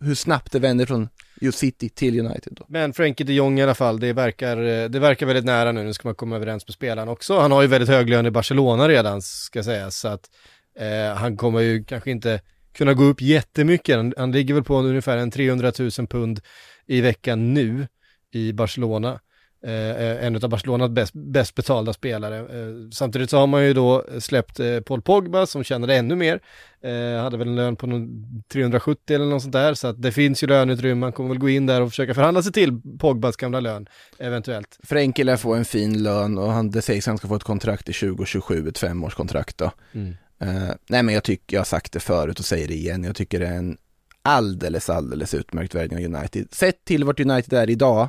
hur 0.00 0.14
snabbt 0.14 0.52
det 0.52 0.58
vänder 0.58 0.86
från 0.86 1.08
just 1.40 1.58
City 1.58 1.88
till 1.88 2.20
United 2.20 2.52
då. 2.56 2.64
Men 2.68 2.92
Frankie 2.92 3.26
de 3.26 3.32
Jong 3.32 3.58
i 3.58 3.62
alla 3.62 3.74
fall, 3.74 4.00
det 4.00 4.12
verkar, 4.12 4.56
det 4.88 4.98
verkar 4.98 5.26
väldigt 5.26 5.44
nära 5.44 5.72
nu. 5.72 5.84
Nu 5.84 5.92
ska 5.92 6.08
man 6.08 6.14
komma 6.14 6.36
överens 6.36 6.66
med 6.66 6.74
spelaren 6.74 7.08
också. 7.08 7.38
Han 7.38 7.52
har 7.52 7.62
ju 7.62 7.68
väldigt 7.68 7.88
hög 7.88 8.08
lön 8.08 8.26
i 8.26 8.30
Barcelona 8.30 8.88
redan, 8.88 9.22
ska 9.22 9.62
sägas. 9.62 9.96
Så 9.96 10.08
att 10.08 10.30
eh, 10.78 11.16
han 11.16 11.36
kommer 11.36 11.60
ju 11.60 11.84
kanske 11.84 12.10
inte 12.10 12.40
kunna 12.72 12.94
gå 12.94 13.04
upp 13.04 13.20
jättemycket. 13.20 13.96
Han, 13.96 14.14
han 14.16 14.32
ligger 14.32 14.54
väl 14.54 14.64
på 14.64 14.78
ungefär 14.78 15.16
en 15.16 15.30
300 15.30 15.72
000 15.78 15.90
pund 15.90 16.40
i 16.86 17.00
veckan 17.00 17.54
nu 17.54 17.86
i 18.32 18.52
Barcelona. 18.52 19.20
Eh, 19.62 20.24
en 20.26 20.36
av 20.36 20.50
Barcelonas 20.50 20.90
bäst, 20.90 21.12
bäst 21.14 21.54
betalda 21.54 21.92
spelare. 21.92 22.38
Eh, 22.38 22.90
samtidigt 22.92 23.30
så 23.30 23.38
har 23.38 23.46
man 23.46 23.64
ju 23.64 23.72
då 23.72 24.04
släppt 24.18 24.60
eh, 24.60 24.80
Paul 24.80 25.02
Pogba 25.02 25.46
som 25.46 25.64
tjänade 25.64 25.96
ännu 25.96 26.16
mer. 26.16 26.40
Eh, 26.82 27.22
hade 27.22 27.36
väl 27.36 27.48
en 27.48 27.56
lön 27.56 27.76
på 27.76 27.86
någon 27.86 28.42
370 28.52 29.14
eller 29.14 29.26
något 29.26 29.42
sånt 29.42 29.52
där. 29.52 29.74
Så 29.74 29.88
att 29.88 30.02
det 30.02 30.12
finns 30.12 30.42
ju 30.42 30.46
löneutrymme. 30.46 30.94
Man 30.94 31.12
kommer 31.12 31.28
väl 31.28 31.38
gå 31.38 31.48
in 31.48 31.66
där 31.66 31.80
och 31.80 31.88
försöka 31.88 32.14
förhandla 32.14 32.42
sig 32.42 32.52
till 32.52 32.80
Pogbas 32.98 33.36
gamla 33.36 33.60
lön 33.60 33.86
eventuellt. 34.18 34.78
Frenkie 34.82 35.24
lär 35.24 35.36
få 35.36 35.54
en 35.54 35.64
fin 35.64 36.02
lön 36.02 36.38
och 36.38 36.52
han, 36.52 36.70
det 36.70 36.82
sägs 36.82 37.08
att 37.08 37.10
han 37.10 37.18
ska 37.18 37.28
få 37.28 37.36
ett 37.36 37.44
kontrakt 37.44 37.88
i 37.88 37.92
2027, 37.92 38.68
ett 38.68 38.78
femårskontrakt 38.78 39.58
då. 39.58 39.70
Mm. 39.92 40.16
Eh, 40.40 40.74
nej 40.88 41.02
men 41.02 41.14
jag 41.14 41.24
tycker, 41.24 41.56
jag 41.56 41.60
har 41.60 41.64
sagt 41.64 41.92
det 41.92 42.00
förut 42.00 42.38
och 42.38 42.44
säger 42.44 42.68
det 42.68 42.74
igen, 42.74 43.04
jag 43.04 43.16
tycker 43.16 43.40
det 43.40 43.46
är 43.46 43.56
en 43.56 43.76
alldeles, 44.22 44.90
alldeles 44.90 45.34
utmärkt 45.34 45.74
värvning 45.74 46.06
av 46.06 46.14
United. 46.14 46.48
Sett 46.52 46.84
till 46.84 47.04
vart 47.04 47.20
United 47.20 47.58
är 47.58 47.70
idag, 47.70 48.08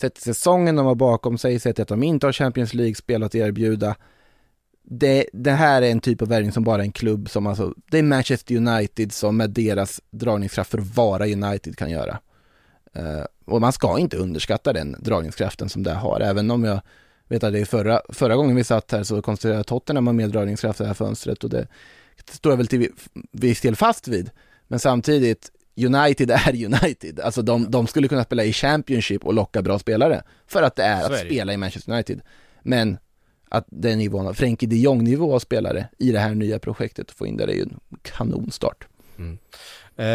sett 0.00 0.14
till 0.14 0.22
säsongen 0.22 0.76
de 0.76 0.86
har 0.86 0.94
bakom 0.94 1.38
sig, 1.38 1.60
sett 1.60 1.76
till 1.76 1.82
att 1.82 1.88
de 1.88 2.02
inte 2.02 2.26
har 2.26 2.32
Champions 2.32 2.74
League-spel 2.74 3.22
att 3.22 3.34
erbjuda. 3.34 3.96
Det, 4.82 5.26
det 5.32 5.50
här 5.50 5.82
är 5.82 5.90
en 5.90 6.00
typ 6.00 6.22
av 6.22 6.28
värvning 6.28 6.52
som 6.52 6.64
bara 6.64 6.82
en 6.82 6.92
klubb 6.92 7.30
som 7.30 7.46
alltså, 7.46 7.74
det 7.90 7.98
är 7.98 8.02
Manchester 8.02 8.56
United 8.56 9.12
som 9.12 9.36
med 9.36 9.50
deras 9.50 10.00
dragningskraft 10.10 10.70
för 10.70 10.78
att 10.78 10.96
vara 10.96 11.26
United 11.26 11.76
kan 11.76 11.90
göra. 11.90 12.18
Uh, 12.98 13.24
och 13.44 13.60
man 13.60 13.72
ska 13.72 13.98
inte 13.98 14.16
underskatta 14.16 14.72
den 14.72 14.96
dragningskraften 14.98 15.68
som 15.68 15.82
det 15.82 15.92
har, 15.92 16.20
även 16.20 16.50
om 16.50 16.64
jag 16.64 16.80
vet 17.28 17.44
att 17.44 17.52
det 17.52 17.60
är 17.60 17.64
förra, 17.64 18.02
förra 18.08 18.36
gången 18.36 18.56
vi 18.56 18.64
satt 18.64 18.92
här 18.92 19.02
så 19.02 19.22
konstaterade 19.22 19.64
Tottenham 19.64 20.06
har 20.06 20.14
mer 20.14 20.28
dragningskraft 20.28 20.80
i 20.80 20.82
det 20.82 20.86
här 20.86 20.94
fönstret 20.94 21.44
och 21.44 21.50
det 21.50 21.66
står 22.30 22.52
jag 22.52 22.56
väl 22.56 22.66
till 22.66 22.92
viss 23.32 23.60
del 23.60 23.76
fast 23.76 24.08
vid. 24.08 24.30
Men 24.68 24.78
samtidigt, 24.78 25.50
United 25.76 26.30
är 26.46 26.64
United. 26.64 27.20
Alltså 27.20 27.42
de, 27.42 27.70
de 27.70 27.86
skulle 27.86 28.08
kunna 28.08 28.24
spela 28.24 28.44
i 28.44 28.52
Championship 28.52 29.24
och 29.24 29.34
locka 29.34 29.62
bra 29.62 29.78
spelare. 29.78 30.22
För 30.46 30.62
att 30.62 30.76
det 30.76 30.82
är 30.82 31.04
att 31.04 31.10
är 31.10 31.24
det. 31.24 31.30
spela 31.30 31.52
i 31.52 31.56
Manchester 31.56 31.92
United. 31.92 32.20
Men 32.62 32.98
att 33.48 33.66
den 33.68 33.98
nivån, 33.98 34.34
Frenkie 34.34 34.68
de 34.68 34.76
Jong 34.76 35.04
nivå 35.04 35.34
av 35.34 35.38
spelare 35.38 35.88
i 35.98 36.12
det 36.12 36.18
här 36.18 36.34
nya 36.34 36.58
projektet 36.58 37.10
och 37.10 37.16
få 37.16 37.26
in 37.26 37.36
där 37.36 37.48
är 37.48 37.54
ju 37.54 37.62
en 37.62 37.80
kanonstart. 38.02 38.86
Eh, 39.96 40.06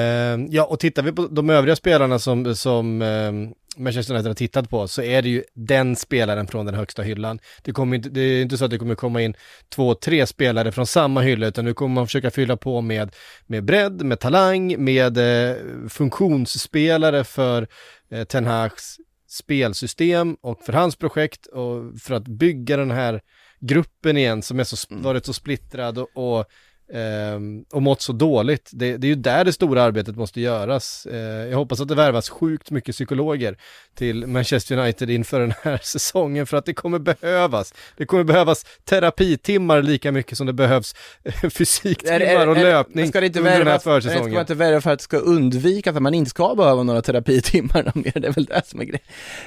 ja, 0.49 0.65
och 0.65 0.79
tittar 0.79 1.03
vi 1.03 1.11
på 1.11 1.27
de 1.27 1.49
övriga 1.49 1.75
spelarna 1.75 2.19
som, 2.19 2.55
som 2.55 3.01
eh, 3.01 3.31
Manchester 3.77 4.13
United 4.13 4.29
har 4.29 4.35
tittat 4.35 4.69
på 4.69 4.87
så 4.87 5.01
är 5.01 5.21
det 5.21 5.29
ju 5.29 5.43
den 5.53 5.95
spelaren 5.95 6.47
från 6.47 6.65
den 6.65 6.75
högsta 6.75 7.01
hyllan. 7.01 7.39
Det, 7.61 7.71
kommer 7.71 7.95
inte, 7.95 8.09
det 8.09 8.21
är 8.21 8.41
inte 8.41 8.57
så 8.57 8.65
att 8.65 8.71
det 8.71 8.77
kommer 8.77 8.95
komma 8.95 9.21
in 9.21 9.33
två, 9.69 9.95
tre 9.95 10.27
spelare 10.27 10.71
från 10.71 10.87
samma 10.87 11.21
hylla 11.21 11.47
utan 11.47 11.65
nu 11.65 11.73
kommer 11.73 11.95
man 11.95 12.07
försöka 12.07 12.31
fylla 12.31 12.57
på 12.57 12.81
med, 12.81 13.15
med 13.47 13.65
bredd, 13.65 14.01
med 14.03 14.19
talang, 14.19 14.83
med 14.83 15.17
eh, 15.17 15.55
funktionsspelare 15.89 17.23
för 17.23 17.67
eh, 18.11 18.23
Ten 18.23 18.45
Hags 18.45 18.97
spelsystem 19.29 20.37
och 20.41 20.61
för 20.63 20.73
hans 20.73 20.95
projekt 20.95 21.45
och 21.45 21.99
för 22.01 22.13
att 22.13 22.27
bygga 22.27 22.77
den 22.77 22.91
här 22.91 23.21
gruppen 23.59 24.17
igen 24.17 24.41
som 24.41 24.59
är 24.59 24.63
så, 24.63 24.75
sp- 24.75 25.03
varit 25.03 25.25
så 25.25 25.33
splittrad 25.33 25.97
och, 25.97 26.09
och 26.15 26.45
ehm, 26.93 27.63
och 27.73 27.81
mått 27.81 28.01
så 28.01 28.13
dåligt. 28.13 28.69
Det, 28.73 28.97
det 28.97 29.07
är 29.07 29.09
ju 29.09 29.15
där 29.15 29.45
det 29.45 29.53
stora 29.53 29.83
arbetet 29.83 30.15
måste 30.15 30.41
göras. 30.41 31.05
Eh, 31.11 31.17
jag 31.19 31.57
hoppas 31.57 31.81
att 31.81 31.87
det 31.87 31.95
värvas 31.95 32.29
sjukt 32.29 32.71
mycket 32.71 32.95
psykologer 32.95 33.57
till 33.95 34.27
Manchester 34.27 34.77
United 34.77 35.09
inför 35.09 35.39
den 35.39 35.53
här 35.61 35.77
säsongen 35.83 36.45
för 36.47 36.57
att 36.57 36.65
det 36.65 36.73
kommer 36.73 36.99
behövas. 36.99 37.73
Det 37.97 38.05
kommer 38.05 38.23
behövas 38.23 38.65
terapitimmar 38.83 39.81
lika 39.81 40.11
mycket 40.11 40.37
som 40.37 40.47
det 40.47 40.53
behövs 40.53 40.95
eh, 41.23 41.49
fysiktimmar 41.49 42.47
och 42.47 42.55
löpning 42.57 43.07
ska 43.07 43.19
det 43.19 43.25
inte 43.25 43.39
under 43.39 43.51
den 43.51 43.59
här 43.59 43.65
värvas, 43.65 43.83
försäsongen. 43.83 44.23
Ska 44.23 44.31
man 44.33 44.39
inte 44.41 44.55
värva 44.55 44.81
för 44.81 44.91
att 44.91 44.99
det 44.99 45.03
ska 45.03 45.17
undvikas 45.17 45.95
att 45.95 46.01
man 46.01 46.13
inte 46.13 46.29
ska 46.29 46.55
behöva 46.55 46.83
några 46.83 47.01
terapitimmar 47.01 47.91
mer, 47.95 48.19
det 48.19 48.27
är 48.27 48.31
väl 48.31 48.45
det 48.45 48.61
som 48.65 48.79
är 48.79 48.83
grejen. 48.85 49.01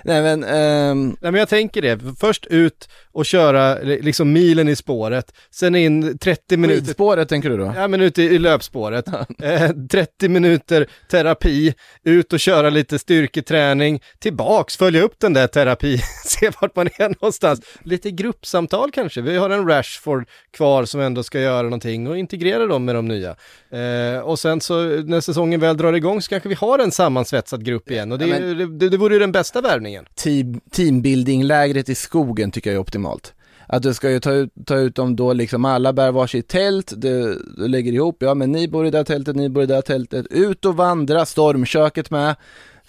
Nej 0.05 0.23
men, 0.23 0.45
ehm, 0.45 1.09
Nej 1.21 1.33
men 1.33 1.39
jag 1.39 1.49
tänker 1.49 1.83
det, 1.83 2.01
först 2.21 2.47
ut 2.47 2.89
och 3.13 3.27
köra 3.27 3.79
li- 3.79 4.03
liksom 4.03 4.33
milen 4.33 4.69
i 4.69 4.77
spåret, 4.77 5.35
sen 5.51 5.75
in 5.75 6.19
30 6.19 6.57
minuter 6.57 6.87
tänker 7.29 7.51
du 7.51 7.57
då? 7.57 7.73
Ja 7.77 7.89
men 7.89 8.01
ute 8.01 8.23
i, 8.23 8.39
löpspåret. 8.39 9.09
Eh, 9.43 9.71
30 9.91 10.29
minuter 10.29 10.87
terapi, 11.11 11.75
ut 12.05 12.33
och 12.33 12.41
köra 12.41 12.71
lite 12.71 12.99
styrketräning, 12.99 14.01
tillbaks, 14.19 14.77
följa 14.77 15.03
upp 15.03 15.15
den 15.19 15.33
där 15.33 15.47
terapi, 15.47 15.99
se 16.25 16.51
vart 16.61 16.77
man 16.77 16.87
är 16.87 17.09
någonstans. 17.09 17.61
Lite 17.83 18.11
gruppsamtal 18.11 18.91
kanske, 18.91 19.21
vi 19.21 19.37
har 19.37 19.51
en 19.51 19.69
Rashford 19.69 20.29
kvar 20.51 20.85
som 20.85 21.01
ändå 21.01 21.23
ska 21.23 21.41
göra 21.41 21.63
någonting 21.63 22.09
och 22.09 22.19
integrera 22.19 22.67
dem 22.67 22.85
med 22.85 22.95
de 22.95 23.09
nya. 23.09 23.37
Eh, 23.71 24.21
och 24.21 24.39
sen 24.39 24.61
så 24.61 24.83
när 24.85 25.21
säsongen 25.21 25.61
väl 25.61 25.77
drar 25.77 25.93
igång 25.93 26.23
så 26.23 26.29
kanske 26.29 26.49
vi 26.49 26.55
har 26.55 26.79
en 26.79 26.93
sammansvetsad 26.93 27.65
grupp 27.65 27.91
igen 27.91 28.13
och 28.13 28.19
det, 28.19 28.27
Ja, 28.27 28.39
det, 28.39 28.67
det, 28.67 28.89
det 28.89 28.97
vore 28.97 29.15
ju 29.15 29.21
den 29.21 29.33
bästa 29.33 29.61
värvningen. 29.61 30.07
team, 30.15 30.61
teambuilding-lägret 30.71 31.89
i 31.89 31.95
skogen 31.95 32.51
tycker 32.51 32.71
jag 32.71 32.75
är 32.75 32.81
optimalt. 32.81 33.35
Att 33.71 33.83
du 33.83 33.95
ska 33.95 34.11
ju 34.11 34.21
ta 34.21 34.33
ut, 34.33 34.53
ta 34.67 34.77
ut 34.77 34.95
dem 34.95 35.17
då 35.17 35.33
liksom, 35.33 35.65
alla 35.65 35.93
bär 35.93 36.13
varsitt 36.13 36.49
tält, 36.49 36.93
du, 36.97 37.43
du 37.57 37.69
lägger 37.69 37.93
ihop, 37.93 38.17
ja 38.21 38.35
men 38.35 38.53
ni 38.53 38.69
bor 38.69 38.87
i 38.87 38.91
det 38.91 38.97
här 38.99 39.05
tältet, 39.05 39.37
ni 39.37 39.49
bor 39.49 39.63
i 39.63 39.67
det 39.67 39.75
här 39.75 39.83
tältet, 39.83 40.27
ut 40.31 40.65
och 40.65 40.77
vandra, 40.77 41.27
stormköket 41.27 42.11
med, 42.11 42.37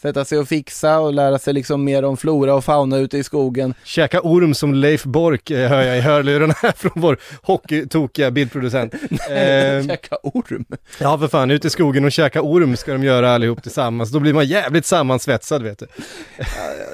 sätta 0.01 0.25
sig 0.25 0.37
och 0.37 0.47
fixa 0.47 0.99
och 0.99 1.13
lära 1.13 1.39
sig 1.39 1.53
liksom 1.53 1.83
mer 1.83 2.05
om 2.05 2.17
flora 2.17 2.53
och 2.55 2.63
fauna 2.65 2.97
ute 2.97 3.17
i 3.17 3.23
skogen. 3.23 3.73
Käka 3.83 4.21
orm 4.21 4.53
som 4.53 4.73
Leif 4.73 5.03
Bork 5.03 5.49
eh, 5.51 5.69
hör 5.69 5.81
jag 5.81 5.97
i 5.97 6.01
hörlurarna 6.01 6.53
här 6.61 6.71
från 6.77 6.91
vår 6.95 7.17
hockeytokiga 7.41 8.31
bildproducent. 8.31 8.93
Eh, 9.29 9.85
Käka 9.87 10.17
orm? 10.23 10.65
Ja 10.99 11.17
för 11.17 11.27
fan, 11.27 11.51
ute 11.51 11.67
i 11.67 11.69
skogen 11.69 12.05
och 12.05 12.11
käka 12.11 12.41
orm 12.41 12.75
ska 12.77 12.91
de 12.91 13.03
göra 13.03 13.31
allihop 13.33 13.63
tillsammans. 13.63 14.11
Då 14.11 14.19
blir 14.19 14.33
man 14.33 14.45
jävligt 14.45 14.85
sammansvetsad 14.85 15.63
vet 15.63 15.79
du. 15.79 15.87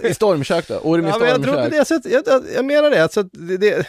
I 0.10 0.14
stormkök 0.14 0.68
då? 0.68 0.76
Orm 0.76 1.06
i 1.06 1.10
Ja, 1.10 1.18
men 1.20 1.28
jag, 1.30 1.44
tror, 1.44 1.54
stormkök? 1.54 1.72
det, 1.80 1.86
så 1.86 1.96
att, 1.96 2.06
jag, 2.06 2.24
jag, 2.26 2.44
jag 2.56 2.66
menar 2.66 2.90
det, 2.90 3.04
att 3.04 3.18
det, 3.32 3.58
det, 3.58 3.86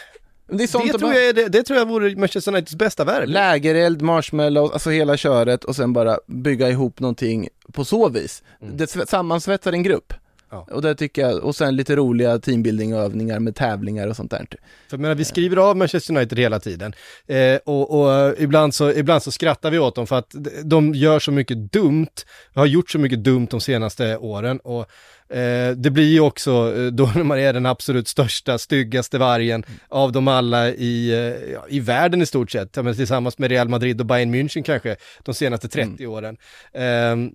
det 0.47 0.57
det, 0.57 0.91
de 0.91 0.97
tror 0.99 1.13
jag, 1.13 1.35
det, 1.35 1.47
det 1.47 1.63
tror 1.63 1.79
jag 1.79 1.87
vore 1.87 2.15
Manchester 2.15 2.51
Uniteds 2.51 2.75
bästa 2.75 3.03
värv. 3.03 3.27
Lägereld, 3.27 4.01
marshmallow, 4.01 4.73
alltså 4.73 4.89
hela 4.89 5.17
köret 5.17 5.63
och 5.63 5.75
sen 5.75 5.93
bara 5.93 6.17
bygga 6.27 6.69
ihop 6.69 6.99
någonting 6.99 7.47
på 7.73 7.85
så 7.85 8.09
vis. 8.09 8.43
Det 8.59 8.85
sve- 8.85 9.05
sammansvetsar 9.05 9.73
en 9.73 9.83
grupp. 9.83 10.13
Ja. 10.49 10.67
Och 10.71 10.81
det 10.81 10.95
tycker 10.95 11.21
jag, 11.21 11.43
och 11.43 11.55
sen 11.55 11.75
lite 11.75 11.95
roliga 11.95 12.39
teambuilding-övningar 12.39 13.39
med 13.39 13.55
tävlingar 13.55 14.07
och 14.07 14.15
sånt 14.15 14.31
där. 14.31 14.47
För 14.89 14.97
menar, 14.97 15.15
vi 15.15 15.25
skriver 15.25 15.57
av 15.57 15.77
Manchester 15.77 16.17
United 16.17 16.39
hela 16.39 16.59
tiden. 16.59 16.93
Eh, 17.27 17.55
och 17.65 17.99
och 17.99 18.33
ibland, 18.37 18.75
så, 18.75 18.91
ibland 18.91 19.23
så 19.23 19.31
skrattar 19.31 19.71
vi 19.71 19.79
åt 19.79 19.95
dem 19.95 20.07
för 20.07 20.15
att 20.15 20.35
de 20.63 20.93
gör 20.95 21.19
så 21.19 21.31
mycket 21.31 21.71
dumt, 21.71 22.13
har 22.53 22.65
gjort 22.65 22.89
så 22.89 22.99
mycket 22.99 23.23
dumt 23.23 23.47
de 23.51 23.61
senaste 23.61 24.17
åren. 24.17 24.59
Och 24.59 24.91
eh, 25.35 25.71
det 25.71 25.91
blir 25.91 26.11
ju 26.11 26.19
också, 26.19 26.73
eh, 26.77 26.85
då 26.85 27.11
när 27.15 27.23
man 27.23 27.39
är 27.39 27.53
den 27.53 27.65
absolut 27.65 28.07
största, 28.07 28.57
styggaste 28.57 29.17
vargen 29.17 29.63
av 29.89 30.11
dem 30.11 30.27
alla 30.27 30.69
i, 30.69 31.11
eh, 31.11 31.75
i 31.75 31.79
världen 31.79 32.21
i 32.21 32.25
stort 32.25 32.51
sett, 32.51 32.75
ja, 32.75 32.93
tillsammans 32.93 33.37
med 33.37 33.49
Real 33.49 33.69
Madrid 33.69 34.01
och 34.01 34.07
Bayern 34.07 34.35
München 34.35 34.63
kanske, 34.63 34.95
de 35.23 35.33
senaste 35.33 35.67
30 35.67 36.07
åren. 36.07 36.37
Ehm, 36.73 37.31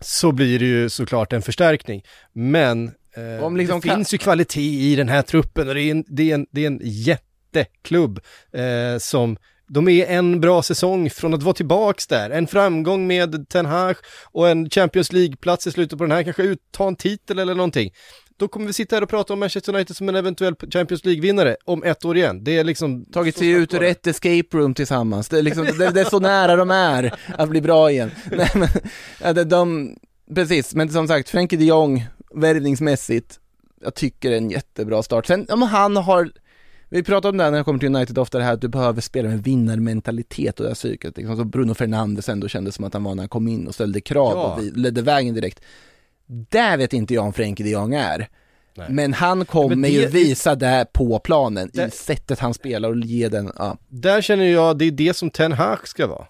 så 0.00 0.32
blir 0.32 0.58
det 0.58 0.64
ju 0.64 0.88
såklart 0.88 1.32
en 1.32 1.42
förstärkning. 1.42 2.02
Men 2.32 2.90
eh, 3.16 3.44
Om 3.44 3.56
liksom 3.56 3.80
det 3.80 3.88
kan- 3.88 3.96
finns 3.96 4.14
ju 4.14 4.18
kvalitet 4.18 4.60
i 4.92 4.96
den 4.96 5.08
här 5.08 5.22
truppen 5.22 5.68
och 5.68 5.74
det 5.74 5.82
är 5.82 5.90
en, 5.90 6.04
det 6.08 6.30
är 6.30 6.34
en, 6.34 6.46
det 6.50 6.62
är 6.62 6.66
en 6.66 6.80
jätteklubb 6.82 8.20
eh, 8.52 8.98
som 8.98 9.36
de 9.68 9.88
är 9.88 10.06
en 10.06 10.40
bra 10.40 10.62
säsong 10.62 11.10
från 11.10 11.34
att 11.34 11.42
vara 11.42 11.54
tillbaks 11.54 12.06
där. 12.06 12.30
En 12.30 12.46
framgång 12.46 13.06
med 13.06 13.48
Ten 13.48 13.66
Hag 13.66 13.96
och 14.32 14.48
en 14.48 14.70
Champions 14.70 15.12
League-plats 15.12 15.66
i 15.66 15.70
slutet 15.72 15.98
på 15.98 16.04
den 16.04 16.12
här, 16.12 16.22
kanske 16.22 16.42
ut, 16.42 16.58
ta 16.70 16.88
en 16.88 16.96
titel 16.96 17.38
eller 17.38 17.54
någonting. 17.54 17.90
Då 18.40 18.48
kommer 18.48 18.66
vi 18.66 18.72
sitta 18.72 18.96
här 18.96 19.02
och 19.02 19.08
prata 19.08 19.32
om 19.32 19.40
Manchester 19.40 19.74
United 19.74 19.96
som 19.96 20.08
en 20.08 20.16
eventuell 20.16 20.54
Champions 20.70 21.04
League-vinnare 21.04 21.56
om 21.64 21.84
ett 21.84 22.04
år 22.04 22.16
igen. 22.16 22.44
Det 22.44 22.58
är 22.58 22.64
liksom... 22.64 23.04
Tagit 23.04 23.36
sig 23.36 23.48
ut 23.48 23.74
ur 23.74 23.82
ett 23.82 24.06
escape 24.06 24.46
room 24.52 24.74
tillsammans, 24.74 25.28
det 25.28 25.38
är, 25.38 25.42
liksom, 25.42 25.64
det, 25.64 25.90
det 25.90 26.00
är 26.00 26.04
så 26.04 26.20
nära 26.20 26.56
de 26.56 26.70
är 26.70 27.14
att 27.38 27.48
bli 27.48 27.60
bra 27.60 27.90
igen. 27.90 28.10
Nej, 28.30 28.50
men, 28.54 29.34
de, 29.34 29.44
de, 29.44 29.96
precis, 30.34 30.74
men 30.74 30.88
som 30.88 31.08
sagt, 31.08 31.28
Frenkie 31.28 31.58
de 31.58 31.64
Jong, 31.64 32.06
värvningsmässigt, 32.34 33.40
jag 33.82 33.94
tycker 33.94 34.30
det 34.30 34.34
är 34.36 34.40
en 34.40 34.50
jättebra 34.50 35.02
start. 35.02 35.26
Sen 35.26 35.46
om 35.50 35.62
han 35.62 35.96
har, 35.96 36.30
vi 36.88 37.02
pratar 37.02 37.28
om 37.28 37.36
det 37.36 37.44
här 37.44 37.50
när 37.50 37.58
jag 37.58 37.64
kommer 37.64 37.78
till 37.78 37.94
United 37.94 38.18
ofta 38.18 38.38
det 38.38 38.44
här 38.44 38.52
att 38.52 38.60
du 38.60 38.68
behöver 38.68 39.00
spela 39.00 39.28
med 39.28 39.42
vinnarmentalitet 39.44 40.60
och 40.60 40.64
det 40.64 40.70
här 40.70 40.74
psyket, 40.74 41.16
liksom, 41.16 41.36
som 41.36 41.50
Bruno 41.50 41.74
Fernandes 41.74 42.28
ändå 42.28 42.48
kände 42.48 42.72
som 42.72 42.84
att 42.84 42.92
han 42.92 43.04
var 43.04 43.14
när 43.14 43.22
han 43.22 43.28
kom 43.28 43.48
in 43.48 43.66
och 43.66 43.74
ställde 43.74 44.00
krav 44.00 44.32
Ja. 44.36 44.54
och 44.54 44.62
ledde 44.78 45.02
vägen 45.02 45.34
direkt. 45.34 45.60
Där 46.48 46.76
vet 46.76 46.92
inte 46.92 47.14
jag 47.14 47.24
om 47.24 47.32
Frenkie 47.32 47.64
de 47.66 47.70
Jong 47.72 47.94
är. 47.94 48.28
Nej. 48.76 48.86
Men 48.90 49.12
han 49.12 49.44
kommer 49.44 49.68
Men 49.76 49.82
det- 49.82 49.88
ju 49.96 50.06
visa 50.06 50.54
det 50.54 50.86
på 50.92 51.18
planen, 51.18 51.68
i 51.68 51.76
Det- 51.76 51.94
sättet 51.94 52.38
han 52.38 52.54
spelar 52.54 52.88
och 52.88 52.96
ge 52.96 53.28
den, 53.28 53.52
ja. 53.58 53.76
Där 53.88 54.22
känner 54.22 54.44
jag, 54.44 54.78
det 54.78 54.84
är 54.84 54.90
det 54.90 55.16
som 55.16 55.30
Ten 55.30 55.52
Hag 55.52 55.88
ska 55.88 56.06
vara. 56.06 56.26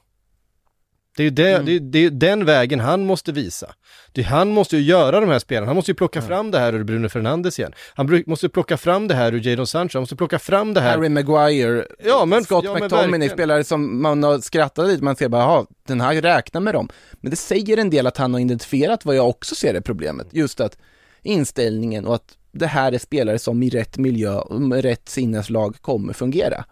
Det 1.16 1.22
är 1.22 1.24
ju 1.24 1.30
det, 1.30 1.58
det, 1.58 1.72
är- 1.76 1.80
det 1.80 1.98
är 2.04 2.10
den 2.10 2.44
vägen 2.44 2.80
han 2.80 3.04
måste 3.06 3.32
visa. 3.32 3.74
Det, 4.12 4.22
han 4.22 4.48
måste 4.50 4.76
ju 4.76 4.82
göra 4.82 5.20
de 5.20 5.28
här 5.28 5.38
spelarna, 5.38 5.66
han 5.66 5.76
måste 5.76 5.90
ju 5.90 5.94
plocka 5.94 6.22
fram 6.22 6.50
det 6.50 6.58
här 6.58 6.72
ur 6.74 6.84
Bruno 6.84 7.08
Fernandes 7.08 7.58
igen. 7.58 7.72
Han 7.94 8.22
måste 8.26 8.48
plocka 8.48 8.76
fram 8.76 9.08
det 9.08 9.14
här 9.14 9.34
ur 9.34 9.46
Jadon 9.48 9.66
Sancho, 9.66 9.96
han 9.98 10.02
måste 10.02 10.16
plocka 10.16 10.38
fram 10.38 10.74
det 10.74 10.80
här. 10.80 10.96
Harry 10.96 11.08
Maguire, 11.08 11.86
Ja, 12.04 12.24
men- 12.24 12.44
Scott 12.44 12.64
ja, 12.64 12.74
McTominay, 12.74 13.28
spelare 13.28 13.64
som 13.64 14.02
man 14.02 14.22
har 14.22 14.38
skrattat 14.38 14.86
lite, 14.88 15.04
man 15.04 15.16
ser 15.16 15.28
bara, 15.28 15.42
jaha, 15.42 15.66
den 15.86 16.00
här 16.00 16.14
räknar 16.22 16.60
med 16.60 16.74
dem. 16.74 16.88
Men 17.20 17.30
det 17.30 17.36
säger 17.36 17.76
en 17.76 17.90
del 17.90 18.06
att 18.06 18.16
han 18.16 18.32
har 18.34 18.40
identifierat 18.40 19.04
vad 19.04 19.16
jag 19.16 19.28
också 19.28 19.54
ser 19.54 19.74
är 19.74 19.80
problemet, 19.80 20.26
just 20.30 20.60
att 20.60 20.78
inställningen 21.22 22.04
och 22.06 22.14
att 22.14 22.36
det 22.52 22.66
här 22.66 22.92
är 22.92 22.98
spelare 22.98 23.38
som 23.38 23.62
i 23.62 23.68
rätt 23.70 23.98
miljö 23.98 24.34
och 24.34 24.60
med 24.60 24.82
rätt 24.82 25.08
sinneslag 25.08 25.76
kommer 25.80 26.12
fungera. 26.12 26.64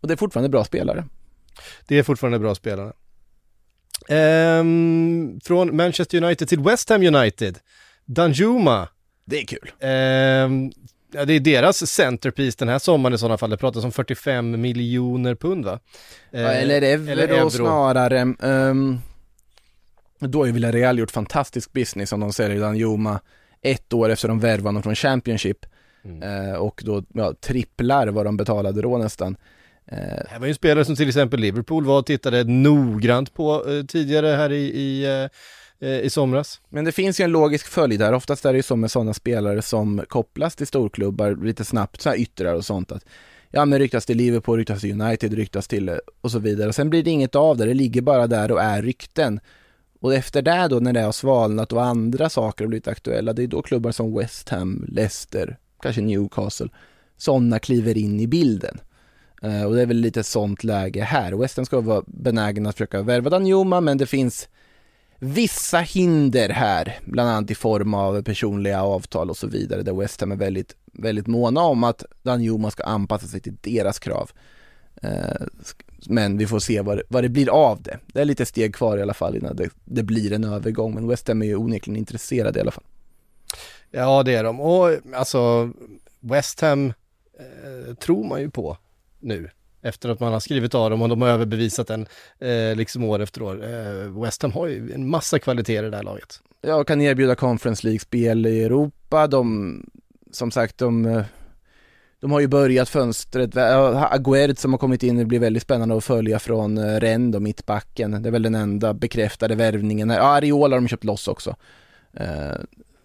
Och 0.00 0.08
det 0.08 0.14
är 0.14 0.16
fortfarande 0.16 0.48
bra 0.48 0.64
spelare. 0.64 1.04
Det 1.86 1.98
är 1.98 2.02
fortfarande 2.02 2.38
bra 2.38 2.54
spelare. 2.54 2.92
Ehm, 4.08 5.40
från 5.44 5.76
Manchester 5.76 6.22
United 6.22 6.48
till 6.48 6.60
West 6.60 6.88
Ham 6.88 7.02
United. 7.02 7.58
Danjuma. 8.04 8.88
Det 9.24 9.40
är 9.40 9.46
kul. 9.46 9.72
Ehm, 9.80 10.72
ja, 11.12 11.24
det 11.24 11.32
är 11.32 11.40
deras 11.40 11.90
centerpiece 11.90 12.56
den 12.56 12.68
här 12.68 12.78
sommaren 12.78 13.14
i 13.14 13.18
sådana 13.18 13.38
fall. 13.38 13.50
Det 13.50 13.56
pratas 13.56 13.84
om 13.84 13.92
45 13.92 14.60
miljoner 14.60 15.34
pund 15.34 15.64
va? 15.64 15.80
Ja, 16.30 16.38
eller 16.38 16.82
euro, 16.82 17.10
eller 17.10 17.48
snarare. 17.48 18.34
Um, 18.40 19.00
då 20.18 20.40
har 20.40 20.46
ju 20.46 20.52
Villarreal 20.52 20.98
gjort 20.98 21.10
fantastisk 21.10 21.72
business 21.72 22.12
om 22.12 22.20
de 22.20 22.32
säljer 22.32 22.60
Danjuma 22.60 23.20
ett 23.62 23.92
år 23.92 24.08
efter 24.08 24.28
de 24.28 24.40
värvade 24.40 24.68
honom 24.68 24.82
från 24.82 24.94
Championship. 24.94 25.66
Eh, 26.22 26.54
och 26.54 26.82
då 26.84 27.02
ja, 27.14 27.34
tripplar 27.40 28.08
vad 28.08 28.26
de 28.26 28.36
betalade 28.36 28.82
då 28.82 28.98
nästan. 28.98 29.36
Eh, 29.86 29.98
det 29.98 30.26
här 30.28 30.38
var 30.38 30.46
ju 30.46 30.50
en 30.50 30.54
spelare 30.54 30.84
som 30.84 30.96
till 30.96 31.08
exempel 31.08 31.40
Liverpool 31.40 31.84
var 31.84 31.98
och 31.98 32.06
tittade 32.06 32.44
noggrant 32.44 33.34
på 33.34 33.70
eh, 33.70 33.84
tidigare 33.84 34.26
här 34.26 34.52
i, 34.52 34.64
i, 34.64 35.04
eh, 35.80 35.98
i 36.00 36.10
somras. 36.10 36.60
Men 36.68 36.84
det 36.84 36.92
finns 36.92 37.20
ju 37.20 37.24
en 37.24 37.30
logisk 37.30 37.66
följd 37.66 38.00
där, 38.00 38.12
oftast 38.12 38.44
är 38.44 38.52
det 38.52 38.56
ju 38.56 38.62
så 38.62 38.76
med 38.76 38.90
sådana 38.90 39.14
spelare 39.14 39.62
som 39.62 40.04
kopplas 40.08 40.56
till 40.56 40.66
storklubbar 40.66 41.44
lite 41.44 41.64
snabbt, 41.64 42.00
så 42.00 42.08
här 42.08 42.16
yttrar 42.16 42.54
och 42.54 42.64
sånt 42.64 42.92
att 42.92 43.04
ja 43.50 43.64
men 43.64 43.78
ryktas 43.78 44.06
till 44.06 44.16
Liverpool, 44.16 44.58
ryktas 44.58 44.80
till 44.80 45.00
United, 45.00 45.32
ryktas 45.32 45.68
till 45.68 45.98
och 46.20 46.30
så 46.30 46.38
vidare. 46.38 46.68
Och 46.68 46.74
sen 46.74 46.90
blir 46.90 47.02
det 47.02 47.10
inget 47.10 47.34
av 47.34 47.56
det, 47.56 47.64
det 47.64 47.74
ligger 47.74 48.02
bara 48.02 48.26
där 48.26 48.52
och 48.52 48.62
är 48.62 48.82
rykten. 48.82 49.40
Och 50.00 50.14
efter 50.14 50.42
det 50.42 50.68
då 50.70 50.80
när 50.80 50.92
det 50.92 51.00
har 51.00 51.12
svalnat 51.12 51.72
och 51.72 51.84
andra 51.84 52.28
saker 52.28 52.64
har 52.64 52.68
blivit 52.68 52.88
aktuella, 52.88 53.32
det 53.32 53.42
är 53.42 53.46
då 53.46 53.62
klubbar 53.62 53.92
som 53.92 54.18
West 54.18 54.48
Ham, 54.48 54.84
Leicester, 54.88 55.58
kanske 55.82 56.02
Newcastle, 56.02 56.68
sådana 57.16 57.58
kliver 57.58 57.98
in 57.98 58.20
i 58.20 58.26
bilden. 58.26 58.78
Eh, 59.44 59.64
och 59.64 59.74
det 59.74 59.82
är 59.82 59.86
väl 59.86 59.96
lite 59.96 60.24
sånt 60.24 60.64
läge 60.64 61.02
här. 61.02 61.32
West 61.32 61.56
Ham 61.56 61.66
ska 61.66 61.80
vara 61.80 62.04
benägen 62.06 62.66
att 62.66 62.74
försöka 62.74 63.02
värva 63.02 63.30
Danjuma, 63.30 63.80
men 63.80 63.98
det 63.98 64.06
finns 64.06 64.48
vissa 65.18 65.78
hinder 65.78 66.48
här, 66.48 66.98
bland 67.04 67.30
annat 67.30 67.50
i 67.50 67.54
form 67.54 67.94
av 67.94 68.22
personliga 68.22 68.82
avtal 68.82 69.30
och 69.30 69.36
så 69.36 69.46
vidare, 69.46 69.82
där 69.82 69.92
West 69.92 70.20
Ham 70.20 70.32
är 70.32 70.36
väldigt, 70.36 70.76
väldigt 70.92 71.26
måna 71.26 71.60
om 71.60 71.84
att 71.84 72.04
Danjuma 72.22 72.70
ska 72.70 72.82
anpassa 72.82 73.26
sig 73.26 73.40
till 73.40 73.56
deras 73.62 73.98
krav. 73.98 74.30
Eh, 75.02 75.46
men 76.06 76.38
vi 76.38 76.46
får 76.46 76.58
se 76.58 76.80
vad 76.80 76.96
det, 76.96 77.02
vad 77.08 77.24
det 77.24 77.28
blir 77.28 77.48
av 77.48 77.82
det. 77.82 77.98
Det 78.06 78.20
är 78.20 78.24
lite 78.24 78.46
steg 78.46 78.74
kvar 78.74 78.98
i 78.98 79.02
alla 79.02 79.14
fall 79.14 79.36
innan 79.36 79.56
det, 79.56 79.70
det 79.84 80.02
blir 80.02 80.32
en 80.32 80.44
övergång, 80.44 80.94
men 80.94 81.08
West 81.08 81.28
Ham 81.28 81.42
är 81.42 81.46
ju 81.46 81.56
onekligen 81.56 81.98
intresserade 81.98 82.58
i 82.58 82.62
alla 82.62 82.70
fall. 82.70 82.84
Ja 83.90 84.22
det 84.22 84.34
är 84.34 84.44
de. 84.44 84.60
Och 84.60 84.90
alltså 85.14 85.70
West 86.20 86.60
Ham 86.60 86.92
eh, 87.38 87.94
tror 87.94 88.24
man 88.24 88.40
ju 88.40 88.50
på 88.50 88.76
nu. 89.24 89.50
Efter 89.82 90.08
att 90.08 90.20
man 90.20 90.32
har 90.32 90.40
skrivit 90.40 90.74
av 90.74 90.90
dem 90.90 91.02
och 91.02 91.08
de 91.08 91.22
har 91.22 91.28
överbevisat 91.28 91.86
den 91.86 92.06
eh, 92.38 92.76
liksom 92.76 93.04
år 93.04 93.20
efter 93.20 93.42
år. 93.42 93.64
Eh, 93.64 94.22
West 94.22 94.42
Ham 94.42 94.52
har 94.52 94.66
ju 94.66 94.92
en 94.92 95.08
massa 95.08 95.38
kvaliteter 95.38 95.86
i 95.86 95.90
det 95.90 95.96
här 95.96 96.04
laget. 96.04 96.40
Ja, 96.60 96.74
och 96.74 96.88
kan 96.88 97.00
erbjuda 97.00 97.34
Conference 97.34 97.86
League-spel 97.86 98.46
i 98.46 98.62
Europa, 98.62 99.26
de, 99.26 99.86
som 100.32 100.50
sagt, 100.50 100.78
de, 100.78 101.06
eh, 101.06 101.24
de 102.20 102.32
har 102.32 102.40
ju 102.40 102.46
börjat 102.46 102.88
fönstret, 102.88 103.56
Agüerd 103.56 104.08
Aguerd 104.10 104.58
som 104.58 104.72
har 104.72 104.78
kommit 104.78 105.02
in, 105.02 105.16
det 105.16 105.24
blir 105.24 105.38
väldigt 105.38 105.62
spännande 105.62 105.96
att 105.96 106.04
följa 106.04 106.38
från 106.38 106.78
eh, 106.78 107.00
Renn, 107.00 107.30
då, 107.30 107.40
mittbacken, 107.40 108.22
det 108.22 108.28
är 108.28 108.30
väl 108.30 108.42
den 108.42 108.54
enda 108.54 108.94
bekräftade 108.94 109.54
värvningen 109.54 110.10
ja, 110.10 110.22
Ariola 110.22 110.76
har 110.76 110.80
de 110.80 110.88
köpt 110.88 111.04
loss 111.04 111.28
också, 111.28 111.56
eh, 112.12 112.60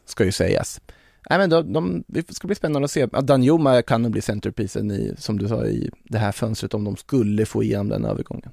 ska 0.06 0.26
ju 0.26 0.32
sägas. 0.32 0.82
Nej 1.30 1.40
men 1.40 1.50
de, 1.50 1.74
de, 1.74 2.04
det 2.08 2.34
ska 2.34 2.48
bli 2.48 2.56
spännande 2.56 2.86
att 2.86 2.92
se, 2.92 3.06
Danjuma 3.06 3.82
kan 3.82 4.02
nog 4.02 4.12
bli 4.12 4.22
centerpiecen 4.22 4.92
i, 4.92 5.14
som 5.18 5.40
du 5.40 5.48
sa, 5.48 5.66
i 5.66 5.90
det 6.04 6.18
här 6.18 6.32
fönstret 6.32 6.74
om 6.74 6.84
de 6.84 6.98
skulle 6.98 7.46
få 7.46 7.64
igenom 7.64 7.90
den 7.90 8.06
övergången. 8.06 8.52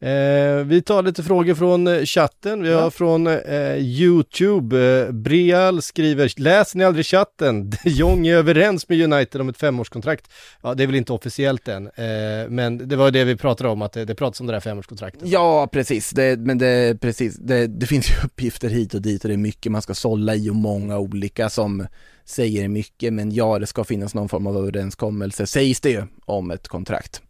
Eh, 0.00 0.64
vi 0.64 0.82
tar 0.82 1.02
lite 1.02 1.22
frågor 1.22 1.54
från 1.54 1.86
eh, 1.86 2.04
chatten. 2.04 2.62
Vi 2.62 2.72
har 2.72 2.80
Ja. 2.82 2.90
från 2.90 3.26
eh, 3.26 3.76
YouTube. 3.76 4.78
Eh, 5.06 5.12
Breal 5.12 5.82
skriver, 5.82 6.40
läser 6.40 6.78
ni 6.78 6.84
aldrig 6.84 7.06
chatten? 7.06 7.70
De 7.84 7.90
Jong 7.90 8.26
är 8.26 8.36
överens 8.36 8.88
med 8.88 9.12
United 9.12 9.40
om 9.40 9.48
ett 9.48 9.56
femårskontrakt. 9.56 10.30
Ja, 10.62 10.74
det 10.74 10.82
är 10.82 10.86
väl 10.86 10.96
inte 10.96 11.12
officiellt 11.12 11.68
än, 11.68 11.86
eh, 11.86 12.48
men 12.48 12.88
det 12.88 12.96
var 12.96 13.10
det 13.10 13.24
vi 13.24 13.36
pratade 13.36 13.70
om, 13.70 13.82
att 13.82 13.92
det, 13.92 14.04
det 14.04 14.14
pratas 14.14 14.40
om 14.40 14.46
det 14.46 14.52
där 14.52 14.60
femårskontraktet. 14.60 15.28
Ja, 15.28 15.68
precis. 15.72 16.10
Det, 16.10 16.38
men 16.38 16.58
det, 16.58 17.00
precis. 17.00 17.36
Det, 17.36 17.66
det 17.66 17.86
finns 17.86 18.10
ju 18.10 18.14
uppgifter 18.24 18.68
hit 18.68 18.94
och 18.94 19.02
dit 19.02 19.24
och 19.24 19.28
det 19.28 19.34
är 19.34 19.38
mycket 19.38 19.72
man 19.72 19.82
ska 19.82 19.94
sålla 19.94 20.34
i 20.34 20.50
och 20.50 20.56
många 20.56 20.98
olika 20.98 21.50
som 21.50 21.86
säger 22.24 22.68
mycket. 22.68 23.12
Men 23.12 23.30
ja, 23.34 23.58
det 23.58 23.66
ska 23.66 23.84
finnas 23.84 24.14
någon 24.14 24.28
form 24.28 24.46
av 24.46 24.56
överenskommelse, 24.56 25.46
sägs 25.46 25.80
det 25.80 25.90
ju, 25.90 26.02
om 26.24 26.50
ett 26.50 26.68
kontrakt. 26.68 27.22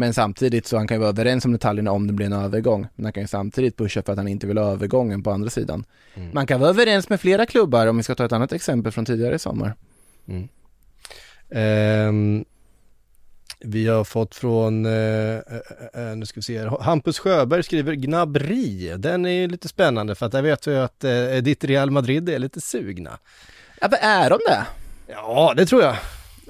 Men 0.00 0.14
samtidigt 0.14 0.66
så 0.66 0.76
han 0.76 0.88
kan 0.88 0.94
ju 0.94 0.98
vara 0.98 1.08
överens 1.08 1.44
om 1.44 1.52
detaljerna 1.52 1.92
om 1.92 2.06
det 2.06 2.12
blir 2.12 2.26
en 2.26 2.32
övergång. 2.32 2.86
Men 2.96 3.04
han 3.04 3.12
kan 3.12 3.22
ju 3.22 3.26
samtidigt 3.26 3.76
pusha 3.76 4.02
för 4.02 4.12
att 4.12 4.18
han 4.18 4.28
inte 4.28 4.46
vill 4.46 4.58
ha 4.58 4.72
övergången 4.72 5.22
på 5.22 5.30
andra 5.30 5.50
sidan. 5.50 5.84
Man 6.32 6.46
kan 6.46 6.60
vara 6.60 6.70
överens 6.70 7.08
med 7.08 7.20
flera 7.20 7.46
klubbar, 7.46 7.86
om 7.86 7.96
vi 7.96 8.02
ska 8.02 8.14
ta 8.14 8.24
ett 8.24 8.32
annat 8.32 8.52
exempel 8.52 8.92
från 8.92 9.04
tidigare 9.04 9.34
i 9.34 9.38
sommar. 9.38 9.74
Ehm, 11.50 12.44
vi 13.58 13.88
har 13.88 14.04
fått 14.04 14.34
från, 14.34 14.86
eh, 14.86 15.36
eh, 15.94 16.16
nu 16.16 16.26
ska 16.26 16.38
vi 16.38 16.42
se 16.42 16.58
här, 16.58 16.82
Hampus 16.82 17.18
Sjöberg 17.18 17.62
skriver 17.62 17.94
Gnabry. 17.94 18.96
Den 18.96 19.26
är 19.26 19.30
ju 19.30 19.48
lite 19.48 19.68
spännande 19.68 20.14
för 20.14 20.26
att 20.26 20.32
där 20.32 20.42
vet 20.42 20.66
vi 20.66 20.76
att 20.76 21.04
eh, 21.04 21.34
ditt 21.42 21.64
Real 21.64 21.90
Madrid 21.90 22.28
är 22.28 22.38
lite 22.38 22.60
sugna. 22.60 23.18
Ja, 23.80 23.88
är 23.88 24.30
de 24.30 24.38
det? 24.46 24.66
Ja, 25.06 25.54
det 25.56 25.66
tror 25.66 25.82
jag. 25.82 25.96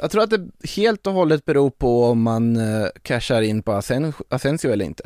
Jag 0.01 0.11
tror 0.11 0.23
att 0.23 0.31
det 0.31 0.47
helt 0.77 1.07
och 1.07 1.13
hållet 1.13 1.45
beror 1.45 1.71
på 1.71 2.05
om 2.05 2.23
man 2.23 2.57
eh, 2.57 2.87
cashar 3.03 3.43
in 3.43 3.63
på 3.63 3.73
Asen- 3.73 4.13
Asensio 4.29 4.71
eller 4.73 4.85
inte. 4.85 5.05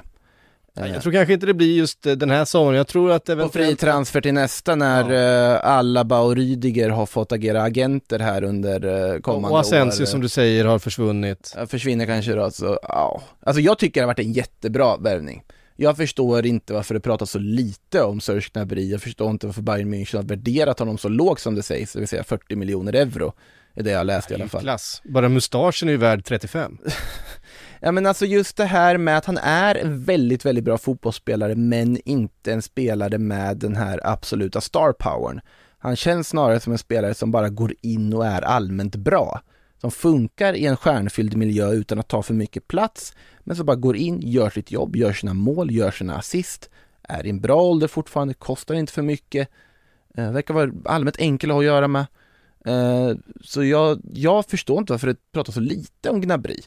Ja, 0.76 0.86
Jag 0.86 1.02
tror 1.02 1.12
kanske 1.12 1.32
inte 1.34 1.46
det 1.46 1.54
blir 1.54 1.76
just 1.76 2.06
eh, 2.06 2.12
den 2.12 2.30
här 2.30 2.44
sommaren, 2.44 2.76
jag 2.76 2.86
tror 2.86 3.12
att 3.12 3.28
eventuellt... 3.28 3.68
fri 3.68 3.76
transfer 3.76 4.20
till 4.20 4.34
nästa 4.34 4.74
när 4.74 5.10
ja. 5.12 5.58
Alaba 5.58 6.20
och 6.20 6.36
Rydiger 6.36 6.88
har 6.90 7.06
fått 7.06 7.32
agera 7.32 7.62
agenter 7.62 8.18
här 8.18 8.44
under 8.44 9.12
eh, 9.14 9.20
kommande 9.20 9.48
Och 9.48 9.60
Asensio 9.60 10.02
år. 10.02 10.06
som 10.06 10.20
du 10.20 10.28
säger 10.28 10.64
har 10.64 10.78
försvunnit. 10.78 11.54
Ja, 11.56 11.66
Försvinner 11.66 12.06
kanske 12.06 12.32
då, 12.34 12.50
så 12.50 12.78
ja. 12.82 13.22
Alltså 13.40 13.60
jag 13.60 13.78
tycker 13.78 14.00
det 14.00 14.04
har 14.04 14.14
varit 14.14 14.18
en 14.26 14.32
jättebra 14.32 14.96
värvning. 14.96 15.44
Jag 15.76 15.96
förstår 15.96 16.46
inte 16.46 16.72
varför 16.72 16.94
det 16.94 17.00
pratas 17.00 17.30
så 17.30 17.38
lite 17.38 18.02
om 18.02 18.20
Serge 18.20 18.48
Gnabry, 18.52 18.90
jag 18.90 19.02
förstår 19.02 19.30
inte 19.30 19.46
varför 19.46 19.62
Bayern 19.62 19.94
München 19.94 20.16
har 20.16 20.22
värderat 20.22 20.78
honom 20.78 20.98
så 20.98 21.08
lågt 21.08 21.40
som 21.40 21.54
det 21.54 21.62
sägs, 21.62 21.92
det 21.92 21.98
vill 21.98 22.08
säga 22.08 22.24
40 22.24 22.56
miljoner 22.56 22.92
euro. 22.92 23.32
Är 23.74 23.82
det 23.82 23.90
jag 23.90 24.06
läst 24.06 24.30
i 24.30 24.34
alla 24.34 24.48
fall. 24.48 24.60
Klass. 24.60 25.02
Bara 25.04 25.28
mustaschen 25.28 25.88
är 25.88 25.92
ju 25.92 25.98
värd 25.98 26.24
35. 26.24 26.78
Ja 27.80 27.92
men 27.92 28.06
alltså 28.06 28.26
just 28.26 28.56
det 28.56 28.64
här 28.64 28.98
med 28.98 29.18
att 29.18 29.24
han 29.24 29.38
är 29.38 29.74
en 29.74 30.04
väldigt, 30.04 30.44
väldigt 30.44 30.64
bra 30.64 30.78
fotbollsspelare 30.78 31.54
men 31.54 31.98
inte 32.04 32.52
en 32.52 32.62
spelare 32.62 33.18
med 33.18 33.56
den 33.56 33.76
här 33.76 34.00
absoluta 34.04 34.60
star 34.60 34.92
powern. 34.92 35.40
Han 35.78 35.96
känns 35.96 36.28
snarare 36.28 36.60
som 36.60 36.72
en 36.72 36.78
spelare 36.78 37.14
som 37.14 37.30
bara 37.30 37.48
går 37.48 37.74
in 37.80 38.12
och 38.12 38.26
är 38.26 38.42
allmänt 38.42 38.96
bra. 38.96 39.40
Som 39.80 39.90
funkar 39.90 40.54
i 40.54 40.66
en 40.66 40.76
stjärnfylld 40.76 41.36
miljö 41.36 41.72
utan 41.72 41.98
att 41.98 42.08
ta 42.08 42.22
för 42.22 42.34
mycket 42.34 42.68
plats, 42.68 43.14
men 43.40 43.56
som 43.56 43.66
bara 43.66 43.76
går 43.76 43.96
in, 43.96 44.20
gör 44.20 44.50
sitt 44.50 44.70
jobb, 44.70 44.96
gör 44.96 45.12
sina 45.12 45.34
mål, 45.34 45.70
gör 45.70 45.90
sina 45.90 46.16
assist, 46.16 46.70
är 47.02 47.26
i 47.26 47.30
en 47.30 47.40
bra 47.40 47.62
ålder 47.62 47.86
fortfarande, 47.88 48.34
kostar 48.34 48.74
inte 48.74 48.92
för 48.92 49.02
mycket, 49.02 49.48
eh, 50.16 50.32
verkar 50.32 50.54
vara 50.54 50.70
allmänt 50.84 51.18
enkel 51.18 51.50
att 51.50 51.54
ha 51.54 51.60
att 51.60 51.66
göra 51.66 51.88
med. 51.88 52.06
Eh, 52.66 53.10
så 53.44 53.64
jag, 53.64 54.00
jag 54.14 54.46
förstår 54.46 54.78
inte 54.78 54.92
varför 54.92 55.06
det 55.06 55.16
pratas 55.32 55.54
så 55.54 55.60
lite 55.60 56.10
om 56.10 56.20
Gnabry. 56.20 56.60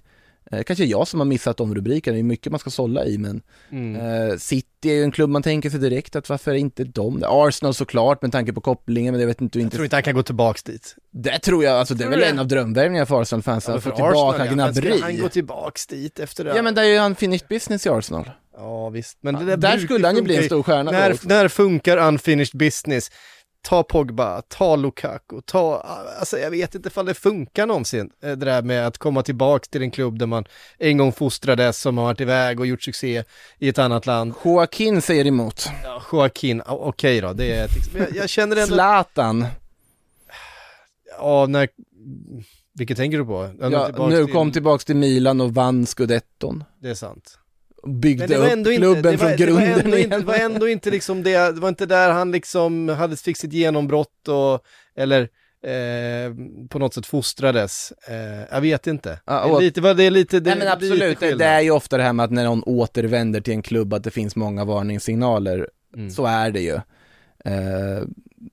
Eh, 0.52 0.64
kanske 0.64 0.86
jag 0.86 1.08
som 1.08 1.20
har 1.20 1.26
missat 1.26 1.58
de 1.58 1.76
rubrikerna, 1.76 2.14
det 2.14 2.22
är 2.22 2.24
mycket 2.24 2.52
man 2.52 2.60
ska 2.60 2.70
sålla 2.70 3.06
i 3.06 3.18
men 3.18 3.42
Mm. 3.72 3.96
eh, 4.32 4.38
City 4.38 4.90
är 4.90 4.94
ju 4.94 5.04
en 5.04 5.12
klubb 5.12 5.30
man 5.30 5.44
tänker 5.44 5.70
sig 5.70 5.80
direkt 5.80 6.16
att 6.16 6.30
varför 6.30 6.52
är 6.52 6.56
inte 6.56 6.84
de 6.84 7.24
Arsenal 7.28 7.74
såklart 7.74 8.22
med 8.22 8.32
tanke 8.32 8.54
på 8.54 8.62
kopplingen 8.62 9.12
men 9.14 9.22
jag 9.22 9.28
vet 9.28 9.42
inte, 9.42 9.60
Jag 9.60 9.64
inte 9.64 9.76
tror 9.76 9.86
inte 9.86 9.96
han 9.96 10.04
kan 10.04 10.16
gå 10.16 10.24
tillbaks 10.24 10.64
dit. 10.64 10.96
Det 11.12 11.40
tror 11.40 11.64
jag, 11.64 11.74
alltså 11.80 11.94
det 11.94 12.04
är 12.06 12.10
väl 12.10 12.24
en 12.24 12.40
av 12.40 12.48
drömvärvningarna 12.48 13.06
för 13.06 13.22
Arsenal-fansen 13.22 13.72
Ja, 13.72 13.78
att 13.78 13.84
få 13.84 13.92
tillbaka 13.92 14.20
Arsenal, 14.44 14.48
ja. 14.48 14.54
Gnabry 14.54 14.98
ska 14.98 15.06
han 15.06 15.18
gå 15.18 15.30
tillbaks 15.30 15.88
dit 15.88 16.20
efter 16.20 16.44
det? 16.44 16.56
Ja 16.56 16.62
men 16.62 16.76
där 16.76 16.84
är 16.84 16.88
ju 16.88 16.98
han 16.98 17.16
finished 17.16 17.48
business 17.50 17.86
i 17.86 17.90
Arsenal 17.90 18.32
Ja 18.58 18.90
visst, 18.90 19.18
men 19.22 19.34
det 19.34 19.40
Ja, 19.40 19.46
där, 19.46 19.58
där 19.58 19.70
brukar 19.70 19.86
skulle 19.86 20.08
han 20.08 20.16
ju 20.16 20.22
bli 20.22 20.36
en 20.36 20.44
stor 20.44 20.64
stjärna 20.64 20.92
när, 20.92 21.16
när 21.28 21.48
funkar 21.48 21.98
unfinished 21.98 22.60
business? 22.60 23.12
Ta 23.68 23.84
Pogba, 23.84 24.42
ta 24.42 24.76
Lukaku, 24.76 25.42
ta, 25.46 25.78
alltså 26.20 26.38
jag 26.40 26.52
vet 26.52 26.76
inte 26.76 26.88
ifall 26.88 27.06
det 27.06 27.14
funkar 27.14 27.66
någonsin, 27.66 28.10
eh, 28.24 28.30
det 28.30 28.46
där 28.46 28.62
med 28.62 28.88
att 28.88 28.98
komma 28.98 29.24
tillbaka 29.24 29.66
till 29.70 29.82
en 29.82 29.92
klubb 29.92 30.20
där 30.20 30.26
man 30.26 30.46
en 30.78 30.98
gång 30.98 31.12
fostrades, 31.12 31.82
som 31.82 31.98
har 31.98 32.06
varit 32.06 32.22
iväg 32.22 32.60
och 32.60 32.66
gjort 32.68 32.84
succé 32.84 33.24
i 33.60 33.70
ett 33.70 33.78
annat 33.80 34.06
land. 34.06 34.34
Joaquin 34.46 35.02
säger 35.02 35.28
emot. 35.28 35.70
Ja, 35.84 36.02
Joaquin, 36.12 36.62
okej 36.66 37.22
då, 37.22 37.34
det 37.34 37.52
är 37.54 37.70
jag, 37.98 38.16
jag 38.16 38.30
känner 38.30 38.56
ändå, 38.56 38.76
Zlatan. 38.76 39.46
ja, 41.20 41.46
när, 41.50 41.70
vilket 42.74 42.98
tänker 42.98 43.18
du 43.18 43.26
på? 43.26 43.50
Ja, 43.60 43.90
nu 44.10 44.26
till- 44.26 44.34
kom 44.34 44.52
tillbaks 44.52 44.86
till 44.86 44.96
Milan 44.96 45.42
och 45.42 45.54
vann 45.54 45.86
scudetton. 45.86 46.64
Det 46.82 46.90
är 46.90 46.96
sant. 46.96 47.40
Byggde 47.84 48.28
Men 48.28 48.30
det 48.30 48.38
var 48.38 48.48
ändå 48.48 48.70
upp 48.70 48.74
inte, 48.74 48.82
klubben 48.82 49.02
det 49.02 49.18
var, 49.18 49.18
från 49.18 49.30
det 49.30 49.54
var 49.54 49.62
grunden 49.62 49.86
ändå 49.86 49.98
inte, 49.98 49.98
igen. 49.98 50.20
det 50.20 50.26
var 50.26 50.36
ändå 50.36 50.70
inte 50.70 50.92
liksom 50.92 51.24
det, 51.24 51.56
det 51.56 51.62
var 51.62 51.70
inte 51.70 51.86
där 51.86 52.12
han 52.12 52.32
liksom 52.32 52.90
hade 52.90 53.18
fick 53.18 53.38
sitt 53.38 53.54
genombrott 53.54 54.28
och, 54.28 54.66
eller 54.96 55.22
eh, 55.64 56.36
på 56.70 56.80
något 56.80 56.94
sätt 56.94 57.06
fostrades. 57.06 57.94
Eh, 58.08 58.46
jag 58.52 58.62
vet 58.62 58.88
inte. 58.88 59.20
Ja, 59.26 59.48
det, 59.48 59.56
är 59.56 59.62
lite, 59.62 59.94
det 59.94 60.04
är 60.04 60.12
lite, 60.12 60.40
det 60.40 60.50
Nej 60.50 60.60
men 60.60 60.68
är 60.68 60.72
absolut, 60.72 61.20
det, 61.20 61.36
det 61.36 61.46
är 61.46 61.62
ju 61.62 61.72
ofta 61.72 61.98
det 61.98 62.04
här 62.04 62.14
med 62.14 62.24
att 62.24 62.32
när 62.32 62.44
någon 62.44 62.64
återvänder 62.64 63.42
till 63.42 63.54
en 63.54 63.62
klubb 63.62 63.94
att 63.94 64.04
det 64.04 64.12
finns 64.12 64.36
många 64.36 64.66
varningssignaler. 64.66 65.70
Mm. 65.96 66.10
Så 66.10 66.26
är 66.26 66.52
det 66.52 66.62
ju. 66.62 66.76
Eh, 67.46 68.04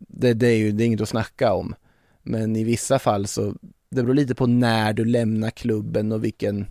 det, 0.08 0.34
det 0.34 0.46
är 0.46 0.56
ju, 0.56 0.72
det 0.72 0.84
är 0.84 0.86
inget 0.86 1.00
att 1.00 1.08
snacka 1.08 1.52
om. 1.52 1.74
Men 2.22 2.56
i 2.56 2.64
vissa 2.64 2.98
fall 2.98 3.26
så, 3.26 3.54
det 3.90 4.02
beror 4.02 4.14
lite 4.14 4.34
på 4.34 4.46
när 4.46 4.92
du 4.92 5.04
lämnar 5.04 5.50
klubben 5.50 6.12
och 6.12 6.24
vilken, 6.24 6.66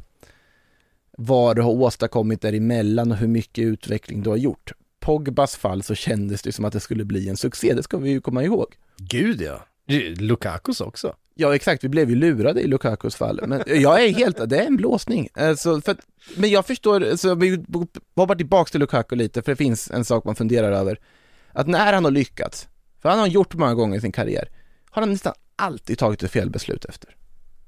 vad 1.18 1.56
du 1.56 1.62
har 1.62 1.72
åstadkommit 1.72 2.42
däremellan 2.42 3.12
och 3.12 3.18
hur 3.18 3.28
mycket 3.28 3.64
utveckling 3.64 4.24
du 4.24 4.30
har 4.30 4.38
gjort. 4.38 4.72
Pogbas 5.00 5.56
fall 5.56 5.84
så 5.84 5.96
kändes 5.96 6.42
det 6.42 6.52
som 6.52 6.66
att 6.66 6.74
det 6.74 6.80
skulle 6.80 7.06
bli 7.06 7.30
en 7.30 7.38
succé, 7.38 7.74
det 7.74 7.84
ska 7.84 7.98
vi 7.98 8.10
ju 8.10 8.22
komma 8.22 8.44
ihåg. 8.44 8.76
Gud 8.98 9.42
ja. 9.42 9.66
Lukakus 10.18 10.82
också. 10.82 11.16
Ja 11.36 11.56
exakt, 11.56 11.84
vi 11.84 11.90
blev 11.90 12.10
ju 12.10 12.16
lurade 12.16 12.62
i 12.62 12.68
Lukakus 12.68 13.16
fall. 13.16 13.40
Men 13.48 13.64
jag 13.68 14.04
är 14.04 14.14
helt, 14.14 14.50
det 14.50 14.58
är 14.58 14.66
en 14.66 14.78
blåsning. 14.78 15.30
Alltså, 15.34 15.82
för, 15.82 15.96
men 16.36 16.50
jag 16.50 16.66
förstår, 16.66 17.04
alltså, 17.04 17.36
vi 17.36 17.66
hoppar 18.16 18.36
tillbaks 18.36 18.72
till 18.72 18.80
Lukaku 18.80 19.16
lite, 19.16 19.42
för 19.42 19.52
det 19.52 19.56
finns 19.56 19.92
en 19.92 20.06
sak 20.06 20.26
man 20.26 20.36
funderar 20.36 20.72
över. 20.72 21.00
Att 21.52 21.68
när 21.68 21.94
han 21.94 22.04
har 22.04 22.12
lyckats, 22.12 22.68
för 23.02 23.10
han 23.10 23.20
har 23.20 23.28
gjort 23.28 23.54
många 23.54 23.74
gånger 23.74 23.98
i 23.98 24.02
sin 24.02 24.12
karriär, 24.12 24.50
har 24.90 25.02
han 25.02 25.12
nästan 25.12 25.34
alltid 25.56 25.98
tagit 25.98 26.24
ett 26.24 26.32
fel 26.32 26.50
beslut 26.50 26.86
efter. 26.86 27.16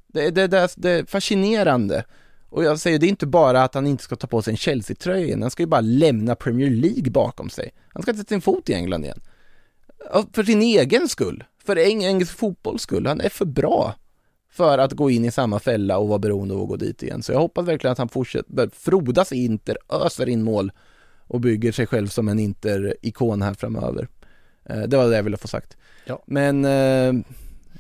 Det, 0.08 0.30
det, 0.30 0.48
det, 0.48 0.74
det 0.78 0.90
är 0.90 1.06
fascinerande. 1.06 2.04
Och 2.50 2.64
jag 2.64 2.80
säger, 2.80 3.00
det 3.00 3.06
är 3.06 3.10
inte 3.10 3.26
bara 3.28 3.64
att 3.64 3.74
han 3.74 3.88
inte 3.88 4.04
ska 4.04 4.16
ta 4.16 4.28
på 4.28 4.42
sig 4.42 4.52
en 4.52 4.58
Chelsea-tröja 4.58 5.26
igen, 5.26 5.42
han 5.42 5.52
ska 5.52 5.64
ju 5.64 5.68
bara 5.68 5.82
lämna 5.82 6.36
Premier 6.36 6.70
League 6.70 7.12
bakom 7.12 7.50
sig. 7.50 7.72
Han 7.88 8.02
ska 8.02 8.12
inte 8.12 8.20
sätta 8.22 8.30
sin 8.30 8.42
fot 8.42 8.70
i 8.70 8.74
England 8.74 9.04
igen. 9.04 9.22
För 10.34 10.44
sin 10.44 10.62
egen 10.62 11.08
skull, 11.10 11.44
för 11.66 11.76
eng- 11.76 12.04
engelsk 12.04 12.38
fotbolls 12.38 12.82
skull. 12.82 13.06
Han 13.08 13.22
är 13.22 13.30
för 13.30 13.46
bra 13.46 13.96
för 14.52 14.78
att 14.78 14.92
gå 14.94 15.10
in 15.10 15.26
i 15.26 15.32
samma 15.32 15.60
fälla 15.60 15.98
och 15.98 16.08
vara 16.08 16.20
beroende 16.20 16.54
av 16.54 16.62
att 16.62 16.68
gå 16.68 16.76
dit 16.76 17.04
igen. 17.04 17.24
Så 17.24 17.32
jag 17.32 17.40
hoppas 17.40 17.68
verkligen 17.68 17.92
att 17.92 17.98
han 17.98 18.10
fortsätter, 18.10 18.70
frodas 18.74 19.32
i 19.32 19.36
Inter, 19.46 19.78
öser 19.90 20.30
in 20.30 20.44
mål 20.44 20.72
och 21.28 21.40
bygger 21.42 21.72
sig 21.72 21.88
själv 21.88 22.08
som 22.08 22.28
en 22.28 22.40
Inter-ikon 22.40 23.42
här 23.42 23.54
framöver. 23.54 24.08
Eh, 24.70 24.82
Det 24.82 24.98
var 24.98 25.10
det 25.10 25.16
jag 25.16 25.24
ville 25.24 25.38
få 25.38 25.48
sagt. 25.48 25.78
Ja. 26.06 26.24
Men, 26.28 26.66
eh, 26.66 27.14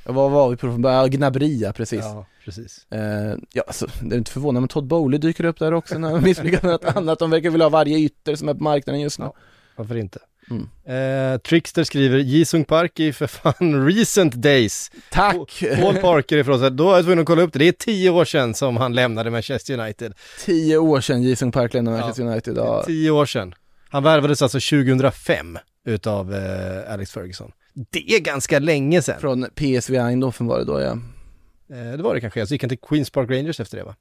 vad 0.06 0.32
var 0.32 0.50
vi 0.50 0.56
på 0.56 0.60
från 0.60 0.82
början? 0.82 1.02
Ja, 1.02 1.08
Gnabria, 1.08 1.74
precis. 1.74 2.00
Ja, 2.04 2.26
precis. 2.46 2.88
Eh, 2.92 3.38
ja, 3.54 3.64
alltså, 3.68 3.88
det 4.02 4.16
är 4.16 4.18
inte 4.18 4.32
förvånande 4.32 4.64
om 4.64 4.68
Todd 4.68 4.88
Bowley 4.88 5.20
dyker 5.20 5.46
upp 5.46 5.60
där 5.60 5.74
också 5.74 5.98
när 5.98 6.12
han 6.12 6.24
misslyckas 6.24 6.64
med 6.64 6.72
något 6.72 6.96
annat. 6.96 7.20
De 7.20 7.30
verkar 7.30 7.50
vilja 7.50 7.66
ha 7.66 7.70
varje 7.70 7.98
ytter 7.98 8.36
som 8.36 8.50
är 8.50 8.54
på 8.54 8.64
marknaden 8.64 9.02
just 9.02 9.20
nu. 9.20 9.26
Ja. 9.26 9.34
Varför 9.76 9.96
inte? 9.96 10.20
Mm. 10.50 11.34
Eh, 11.34 11.38
Trickster 11.40 11.84
skriver, 11.84 12.18
Jisung 12.18 12.66
Park 12.66 13.00
i 13.00 13.14
för 13.14 13.28
fan 13.28 13.88
recent 13.88 14.34
days. 14.34 14.92
Tack! 15.12 15.64
Paul 15.82 15.96
Parker 15.96 16.38
ifrån 16.38 16.60
sig. 16.60 16.72
Då 16.72 16.92
är 16.92 16.96
jag 16.96 17.04
tvungen 17.04 17.20
att 17.20 17.26
kolla 17.26 17.42
upp 17.42 17.54
det. 17.54 17.60
Det 17.60 17.68
är 17.68 17.72
tio 17.72 18.10
år 18.10 18.26
sedan 18.26 18.54
som 18.54 18.78
han 18.78 18.94
lämnade 18.94 19.32
Manchester 19.32 19.80
United. 19.80 20.14
Tio 20.46 20.78
år 20.78 21.02
sedan 21.02 21.24
Jason 21.24 21.52
Park 21.52 21.74
lämnade 21.74 21.98
Manchester 21.98 22.24
United. 22.24 22.58
Ja. 22.58 22.84
Tio 22.86 23.12
år 23.12 23.26
sedan. 23.26 23.56
Han 23.90 24.04
värvades 24.04 24.42
alltså 24.42 24.60
2005 24.60 25.58
utav 25.86 26.34
eh, 26.34 26.94
Alex 26.94 27.12
Ferguson. 27.12 27.52
Det 27.74 28.12
är 28.12 28.20
ganska 28.20 28.60
länge 28.60 29.02
sedan. 29.02 29.20
Från 29.20 29.46
PSV 29.56 29.96
Eindhoven 29.96 30.48
var 30.48 30.60
det 30.60 30.66
då 30.66 30.82
ja. 30.82 30.98
Eh, 31.70 31.98
det 31.98 32.04
var 32.04 32.14
det 32.16 32.22
kanske, 32.22 32.48
så 32.48 32.54
gick 32.54 32.64
han 32.64 32.70
till 32.70 32.78
Queens 32.90 33.10
Park 33.10 33.30
Rangers 33.30 33.60
efter 33.60 33.78
det 33.78 33.84
va? 33.84 33.96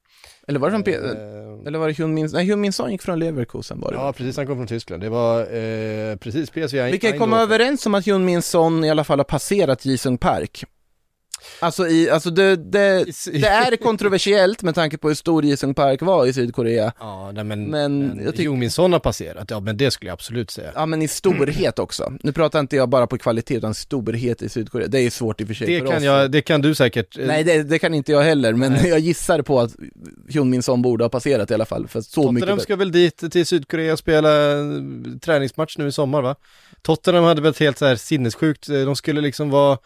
Eller 0.48 0.60
var 0.60 0.70
det 0.70 0.82
P- 0.82 0.94
Eh, 0.94 1.66
Eller 1.66 1.78
var 1.78 1.86
det 1.88 1.94
Hyun 1.98 2.14
Min 2.14 2.28
Nej, 2.32 2.44
Hyun 2.44 2.60
Min 2.60 2.72
Son 2.72 2.90
gick 2.90 3.02
från 3.02 3.18
Leverkusen 3.18 3.80
var 3.80 3.90
det 3.90 3.96
Ja, 3.96 4.12
precis, 4.12 4.36
han 4.36 4.46
kom 4.46 4.56
från 4.56 4.66
Tyskland. 4.66 5.02
Det 5.02 5.08
var 5.08 5.40
eh, 5.40 6.16
precis 6.16 6.50
PSV 6.50 6.90
Vi 6.90 6.98
kan 6.98 7.18
komma 7.18 7.40
överens 7.40 7.86
om 7.86 7.94
att 7.94 8.06
Hyun 8.06 8.24
Min 8.24 8.42
Son 8.42 8.84
i 8.84 8.90
alla 8.90 9.04
fall 9.04 9.18
har 9.18 9.24
passerat 9.24 9.84
Jisung 9.84 10.18
Park. 10.18 10.64
Alltså, 11.60 11.86
i, 11.88 12.10
alltså 12.10 12.30
det, 12.30 12.56
det, 12.56 13.04
det 13.32 13.46
är 13.48 13.76
kontroversiellt 13.76 14.62
med 14.62 14.74
tanke 14.74 14.98
på 14.98 15.08
hur 15.08 15.14
stor 15.14 15.44
Jisung 15.44 15.74
Park 15.74 16.02
var 16.02 16.26
i 16.26 16.32
Sydkorea. 16.32 16.92
Ja, 17.00 17.32
nej, 17.34 17.44
men, 17.44 17.64
Men 17.70 18.20
jag 18.24 18.34
Jo 18.36 18.56
Min 18.56 18.70
Son 18.70 18.92
har 18.92 19.00
passerat, 19.00 19.50
ja 19.50 19.60
men 19.60 19.76
det 19.76 19.90
skulle 19.90 20.08
jag 20.08 20.12
absolut 20.14 20.50
säga. 20.50 20.72
Ja 20.74 20.86
men 20.86 21.02
i 21.02 21.08
storhet 21.08 21.78
också. 21.78 22.12
Nu 22.22 22.32
pratar 22.32 22.60
inte 22.60 22.76
jag 22.76 22.88
bara 22.88 23.06
på 23.06 23.18
kvalitet 23.18 23.54
utan 23.56 23.74
storhet 23.74 24.42
i 24.42 24.48
Sydkorea. 24.48 24.88
Det 24.88 24.98
är 25.00 25.10
svårt 25.10 25.40
i 25.40 25.44
och 25.44 25.48
för 25.48 25.54
sig 25.54 25.66
Det 25.66 25.78
för 25.80 25.86
kan, 25.86 25.96
oss. 25.96 26.02
jag, 26.02 26.30
det 26.30 26.42
kan 26.42 26.60
du 26.62 26.74
säkert. 26.74 27.18
eh, 27.18 27.26
Nej 27.26 27.44
det, 27.44 27.62
det 27.62 27.78
kan 27.78 27.94
inte 27.94 28.12
jag 28.12 28.22
heller, 28.22 28.52
men 28.52 28.88
jag 28.88 28.98
gissar 28.98 29.42
på 29.42 29.60
att 29.60 29.70
Hyun 30.28 30.50
Min 30.50 30.62
Son 30.62 30.82
borde 30.82 31.04
ha 31.04 31.08
passerat 31.08 31.50
i 31.50 31.54
alla 31.54 31.64
fall. 31.66 31.88
För 31.88 32.00
så 32.00 32.32
mycket 32.32 32.40
Tottenham 32.40 32.60
ska 32.60 32.76
väl 32.76 32.92
dit 32.92 33.32
till 33.32 33.46
Sydkorea 33.46 33.92
och 33.92 33.98
spela 33.98 34.52
eh, 34.52 34.58
träningsmatch 35.20 35.78
nu 35.78 35.86
i 35.86 35.92
sommar 35.92 36.22
va? 36.22 36.36
Tottenham 36.82 37.24
hade 37.24 37.40
väl 37.42 37.50
ett 37.50 37.58
helt 37.60 37.78
så 37.78 37.86
här 37.86 37.96
sinnessjukt, 37.96 38.68
eh, 38.68 38.80
de 38.80 38.96
skulle 38.96 39.20
liksom 39.20 39.50
vara 39.50 39.78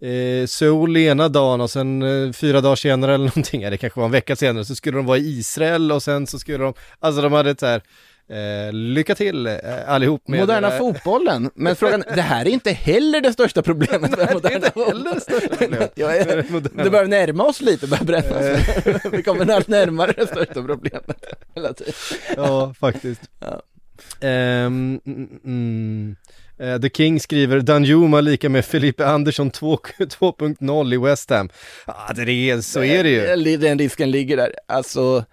eh, 0.00 0.46
Seoul 0.46 0.96
ena 0.96 1.28
dagen 1.28 1.60
och 1.60 1.70
sen 1.70 2.02
eh, 2.02 2.32
fyra 2.32 2.60
dagar 2.60 2.76
senare 2.76 3.14
eller 3.14 3.24
någonting, 3.36 3.62
ja, 3.62 3.70
det 3.70 3.76
kanske 3.76 4.00
var 4.00 4.06
en 4.06 4.12
vecka 4.12 4.36
senare, 4.36 4.64
så 4.64 4.74
skulle 4.74 4.96
de 4.96 5.06
vara 5.06 5.18
i 5.18 5.38
Israel 5.38 5.92
och 5.92 6.02
sen 6.02 6.26
så 6.26 6.38
skulle 6.38 6.64
de, 6.64 6.74
alltså 7.00 7.22
de 7.22 7.32
hade 7.32 7.50
ett 7.50 7.60
så 7.60 7.66
här, 7.66 7.82
eh, 8.28 8.72
lycka 8.72 9.14
till 9.14 9.46
eh, 9.46 9.54
allihop 9.86 10.28
med 10.28 10.40
Moderna 10.40 10.72
eh, 10.72 10.78
fotbollen, 10.78 11.50
men 11.54 11.76
frågan, 11.76 12.04
det 12.14 12.22
här 12.22 12.46
är 12.46 12.50
inte 12.50 12.72
heller 12.72 13.20
det 13.20 13.32
största 13.32 13.62
problemet 13.62 14.16
med 14.18 14.32
moderna 14.32 14.66
heller 14.86 15.14
det 15.14 15.20
största 15.20 15.56
problemet. 15.56 15.92
Jag 15.94 16.16
är, 16.16 16.44
det 16.84 16.90
börjar 16.90 17.06
närma 17.06 17.44
oss 17.44 17.60
lite, 17.60 17.86
börjar 17.86 18.04
brännas. 18.04 18.66
Vi 19.12 19.22
kommer 19.22 19.50
allt 19.50 19.68
närmare 19.68 20.12
det 20.16 20.26
största 20.26 20.62
problemet 20.62 21.24
hela 21.54 21.72
tiden. 21.72 21.94
Ja, 22.36 22.74
faktiskt. 22.80 23.20
Ja. 23.40 23.62
Ehm, 24.20 25.00
mm, 25.06 25.28
mm. 25.44 26.16
Eh, 26.58 26.80
The 26.80 26.90
King 26.90 27.20
skriver 27.20 27.60
Danjuma 27.60 28.20
lika 28.20 28.48
med 28.48 28.64
Felipe 28.64 29.06
Andersson 29.06 29.50
2 29.50 29.76
2.0 29.98 30.94
i 30.94 30.96
West 30.96 31.30
Ham. 31.30 31.48
Ja, 31.86 32.12
det 32.14 32.50
är, 32.50 32.60
så 32.60 32.82
är 32.82 33.04
det 33.04 33.10
ju. 33.10 33.56
Den 33.56 33.78
risken 33.78 34.10
ligger 34.10 34.36
där. 34.36 34.54
Alltså, 34.66 35.24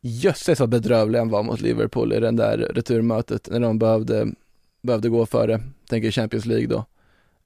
jösses 0.00 0.60
vad 0.60 0.68
bedrövlig 0.68 1.18
han 1.18 1.28
var 1.28 1.42
mot 1.42 1.60
Liverpool 1.60 2.12
i 2.12 2.20
den 2.20 2.36
där 2.36 2.58
returmötet 2.58 3.48
när 3.50 3.60
de 3.60 3.78
behövde, 3.78 4.26
behövde 4.82 5.08
gå 5.08 5.26
före, 5.26 5.60
tänker 5.88 6.10
Champions 6.10 6.46
League 6.46 6.66
då. 6.66 6.84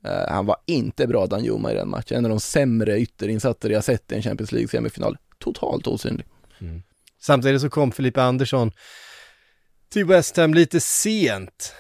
Eh, 0.05 0.29
han 0.29 0.47
var 0.47 0.57
inte 0.67 1.07
bra 1.07 1.27
Danjuma 1.27 1.73
i 1.73 1.75
den 1.75 1.89
matchen, 1.89 2.19
en 2.19 2.25
av 2.25 2.31
de 2.31 2.41
sämre 2.41 2.99
ytterinsatser 2.99 3.71
jag 3.71 3.85
sett 3.85 4.13
i 4.13 4.15
en 4.15 4.23
Champions 4.23 4.53
League 4.53 4.69
semifinal. 4.69 5.17
Totalt 5.39 5.87
osynlig. 5.87 6.27
Samtidigt 7.21 7.61
så 7.61 7.71
kom 7.71 7.93
Felipe 7.93 8.23
Andersson 8.23 8.73
till 9.89 10.05
West 10.05 10.37
Ham 10.37 10.55
lite 10.55 10.81
sent. 10.81 11.75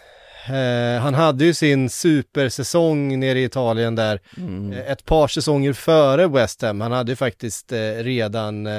Eh, 0.48 1.00
han 1.02 1.14
hade 1.14 1.44
ju 1.44 1.54
sin 1.54 1.90
supersäsong 1.90 3.20
nere 3.20 3.38
i 3.40 3.44
Italien 3.44 3.94
där, 3.94 4.20
Mm. 4.36 4.72
eh, 4.72 4.90
ett 4.92 5.04
par 5.04 5.28
säsonger 5.28 5.72
före 5.72 6.26
West 6.28 6.62
Ham. 6.62 6.80
Han 6.80 6.92
hade 6.92 7.12
ju 7.12 7.16
faktiskt 7.16 7.72
eh, 7.72 7.78
redan 7.98 8.66
eh, 8.66 8.72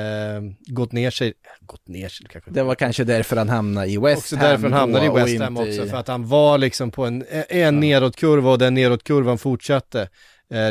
gått 0.67 0.91
ner 0.91 1.11
sig, 1.11 1.33
gått 1.61 1.87
ner 1.87 2.09
sig 2.09 2.27
kanske. 2.29 2.51
Det 2.51 2.63
var 2.63 2.75
kanske 2.75 3.03
därför 3.03 3.35
han 3.35 3.49
hamnade 3.49 3.87
i 3.87 3.97
West 3.97 4.17
också 4.21 4.35
Ham. 4.35 4.45
därför 4.49 4.63
han 4.63 4.73
hamnade 4.73 5.05
i 5.05 5.09
West 5.09 5.41
Ham 5.41 5.57
också, 5.57 5.85
i- 5.85 5.89
för 5.89 5.97
att 5.97 6.07
han 6.07 6.27
var 6.27 6.57
liksom 6.57 6.91
på 6.91 7.05
en, 7.05 7.25
en 7.49 7.79
nedåtkurva 7.79 8.51
och 8.51 8.57
den 8.59 8.73
nedåtkurvan 8.73 9.37
fortsatte. 9.37 10.09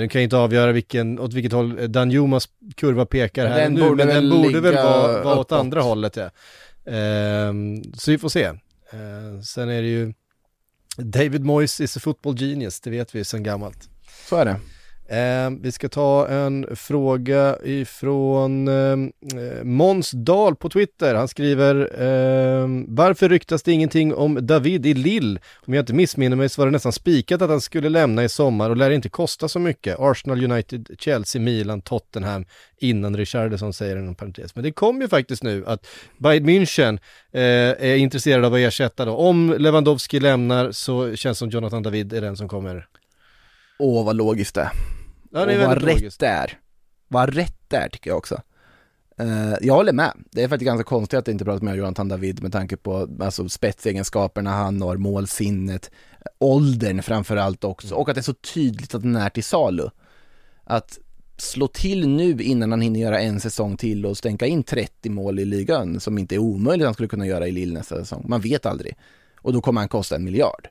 Du 0.01 0.09
kan 0.09 0.21
inte 0.23 0.37
avgöra 0.37 0.73
vilken, 0.73 1.19
åt 1.19 1.33
vilket 1.35 1.53
håll 1.53 1.79
eh, 1.79 1.85
Danjumas 1.85 2.49
kurva 2.77 3.07
pekar 3.07 3.47
här 3.47 3.61
Den 3.61 3.75
nu, 3.75 3.91
men 3.95 4.09
den 4.09 4.31
borde 4.31 4.61
väl 4.61 4.75
vara, 4.75 5.23
vara 5.23 5.39
åt 5.39 5.53
andra 5.53 5.81
hållet 5.81 6.17
ja. 6.17 6.31
Ehm, 6.93 7.83
så 7.95 8.11
vi 8.11 8.19
får 8.19 8.29
se. 8.29 8.51
Sen 9.45 9.69
är 9.69 9.83
det 9.83 9.89
ju 9.89 10.13
David 10.97 11.43
Moyes 11.43 11.81
is 11.81 11.97
a 11.97 12.01
football 12.01 12.39
genius, 12.39 12.81
det 12.81 12.91
vet 12.91 13.15
vi 13.15 13.25
sedan 13.25 13.43
gammalt. 13.43 13.89
Så 14.29 14.37
är 14.37 14.45
det. 14.45 14.61
Eh, 15.09 15.51
vi 15.61 15.73
ska 15.73 15.89
ta 15.89 16.29
en 16.29 16.77
fråga 16.77 17.59
ifrån 17.65 18.69
ehm, 18.69 19.13
eh, 19.35 19.65
Måns 19.65 20.11
Dahl 20.11 20.57
på 20.57 20.69
Twitter. 20.69 21.15
Han 21.15 21.29
skriver 21.29 21.77
eh, 21.77 22.69
Varför 22.89 23.29
ryktas 23.29 23.63
det 23.63 23.73
ingenting 23.73 24.15
om 24.15 24.47
David 24.47 24.87
i 24.87 24.95
Lill? 24.95 25.39
Om 25.67 25.75
jag 25.75 25.83
inte 25.83 25.95
missminner 25.95 26.37
mig 26.37 26.49
så 26.49 26.61
var 26.61 26.67
det 26.67 26.73
nästan 26.73 26.93
spikat 26.93 27.43
att 27.43 27.51
han 27.51 27.61
skulle 27.61 27.89
lämna 27.89 28.25
i 28.25 28.29
sommar 28.29 28.71
och 28.71 28.77
lär 28.77 28.91
inte 28.91 29.09
kosta 29.09 29.49
så 29.49 29.59
mycket. 29.59 29.97
Arsenal, 29.99 30.45
United, 30.45 30.91
Chelsea, 30.99 31.43
Milan, 31.43 31.81
Tottenham 31.81 32.45
innan 32.79 33.17
Richarlison 33.17 33.73
säger 33.73 33.97
inom 33.97 34.15
parentes. 34.15 34.55
Men 34.55 34.65
det 34.65 34.73
kom 34.73 35.01
ju 35.01 35.09
faktiskt 35.09 35.43
nu 35.43 35.65
att 35.67 35.87
Bayern 36.19 36.49
München 36.49 36.99
eh, 37.33 37.91
är 37.91 37.97
intresserad 37.97 38.45
av 38.45 38.55
att 38.55 38.59
ersätta 38.59 39.05
då. 39.05 39.13
Om 39.13 39.55
Lewandowski 39.59 40.21
lämnar 40.21 40.73
så 40.73 41.17
känns 41.17 41.37
det 41.37 41.39
som 41.39 41.51
Jonathan 41.51 41.83
David 41.83 42.13
är 42.13 42.21
den 42.21 42.37
som 42.37 42.49
kommer 42.49 42.87
Åh 43.79 44.05
vad 44.05 44.17
logiskt 44.17 44.55
det 44.55 44.61
är. 44.61 44.96
Ja, 45.31 45.41
och 45.41 45.69
vad 45.69 45.83
rätt 45.83 46.19
det 46.19 46.27
är. 46.27 46.59
Vad 47.09 47.35
rätt 47.35 47.57
det 47.69 47.77
är 47.77 47.89
tycker 47.89 48.11
jag 48.11 48.19
också. 48.19 48.41
Eh, 49.19 49.55
jag 49.61 49.75
håller 49.75 49.93
med. 49.93 50.13
Det 50.31 50.43
är 50.43 50.49
faktiskt 50.49 50.67
ganska 50.67 50.85
konstigt 50.85 51.19
att 51.19 51.29
inte 51.29 51.45
prata 51.45 51.65
med 51.65 51.77
Jonathan 51.77 52.09
David 52.09 52.43
med 52.43 52.53
tanke 52.53 52.77
på 52.77 53.09
alltså, 53.21 53.49
spetsegenskaperna 53.49 54.51
han 54.51 54.83
har, 54.83 54.97
målsinnet, 54.97 55.91
åldern 56.39 57.03
framförallt 57.03 57.65
också 57.65 57.95
och 57.95 58.09
att 58.09 58.15
det 58.15 58.21
är 58.21 58.23
så 58.23 58.35
tydligt 58.35 58.95
att 58.95 59.03
den 59.03 59.17
är 59.17 59.29
till 59.31 59.45
salu. 59.45 59.89
Att 60.65 60.99
slå 61.37 61.69
till 61.69 62.09
nu 62.09 62.37
innan 62.43 62.71
han 62.71 62.81
hinner 62.81 63.01
göra 63.01 63.21
en 63.21 63.41
säsong 63.41 63.77
till 63.77 64.07
och 64.07 64.17
stänka 64.17 64.47
in 64.47 64.63
30 64.63 65.11
mål 65.11 65.39
i 65.39 65.45
ligan 65.45 66.01
som 66.01 66.19
inte 66.19 66.35
är 66.35 66.39
omöjligt 66.39 66.85
han 66.85 66.95
skulle 66.95 67.09
kunna 67.09 67.27
göra 67.27 67.49
i 67.49 67.53
Lille 67.53 67.75
nästa 67.75 67.99
säsong. 67.99 68.25
Man 68.29 68.41
vet 68.41 68.67
aldrig. 68.67 68.97
Och 69.37 69.53
då 69.53 69.61
kommer 69.61 69.81
han 69.81 69.89
kosta 69.89 70.17
en 70.17 70.25
miljard. 70.25 70.69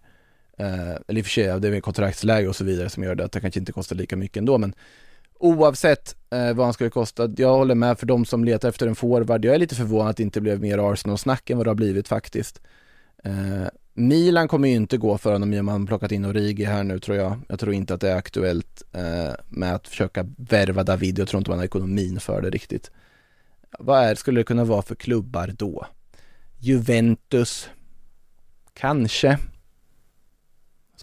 Eh, 0.57 0.95
eller 1.07 1.17
i 1.17 1.21
och 1.21 1.25
för 1.25 1.31
sig, 1.31 1.43
det 1.59 1.67
är 1.67 1.71
väl 1.71 1.81
kontraktsläge 1.81 2.47
och 2.47 2.55
så 2.55 2.63
vidare 2.63 2.89
som 2.89 3.03
gör 3.03 3.15
det 3.15 3.25
att 3.25 3.31
det 3.31 3.39
kanske 3.39 3.59
inte 3.59 3.71
kostar 3.71 3.95
lika 3.95 4.15
mycket 4.15 4.37
ändå, 4.37 4.57
men 4.57 4.75
oavsett 5.39 6.15
eh, 6.29 6.53
vad 6.53 6.65
han 6.65 6.73
skulle 6.73 6.89
kosta, 6.89 7.29
jag 7.37 7.57
håller 7.57 7.75
med 7.75 7.99
för 7.99 8.05
de 8.05 8.25
som 8.25 8.43
letar 8.43 8.69
efter 8.69 8.87
en 8.87 8.95
forward. 8.95 9.45
Jag 9.45 9.55
är 9.55 9.59
lite 9.59 9.75
förvånad 9.75 10.09
att 10.09 10.17
det 10.17 10.23
inte 10.23 10.41
blev 10.41 10.61
mer 10.61 10.91
Arsenal-snack 10.93 11.49
än 11.49 11.57
vad 11.57 11.65
det 11.65 11.69
har 11.69 11.75
blivit 11.75 12.07
faktiskt. 12.07 12.61
Eh, 13.23 13.67
Milan 13.93 14.47
kommer 14.47 14.67
ju 14.67 14.75
inte 14.75 14.97
gå 14.97 15.17
för 15.17 15.33
honom 15.33 15.53
i 15.53 15.59
och 15.59 15.65
med 15.65 15.73
att 15.73 15.79
man 15.79 15.87
plockat 15.87 16.11
in 16.11 16.25
Origi 16.25 16.63
här 16.63 16.83
nu 16.83 16.99
tror 16.99 17.17
jag. 17.17 17.39
Jag 17.47 17.59
tror 17.59 17.73
inte 17.73 17.93
att 17.93 18.01
det 18.01 18.11
är 18.11 18.15
aktuellt 18.15 18.83
eh, 18.91 19.33
med 19.49 19.75
att 19.75 19.87
försöka 19.87 20.25
värva 20.37 20.83
David. 20.83 21.19
Jag 21.19 21.27
tror 21.27 21.37
inte 21.37 21.49
man 21.49 21.59
har 21.59 21.65
ekonomin 21.65 22.19
för 22.19 22.41
det 22.41 22.49
riktigt. 22.49 22.91
Vad 23.79 24.03
är, 24.03 24.15
skulle 24.15 24.39
det 24.39 24.43
kunna 24.43 24.63
vara 24.63 24.81
för 24.81 24.95
klubbar 24.95 25.53
då? 25.57 25.85
Juventus, 26.59 27.69
kanske. 28.73 29.39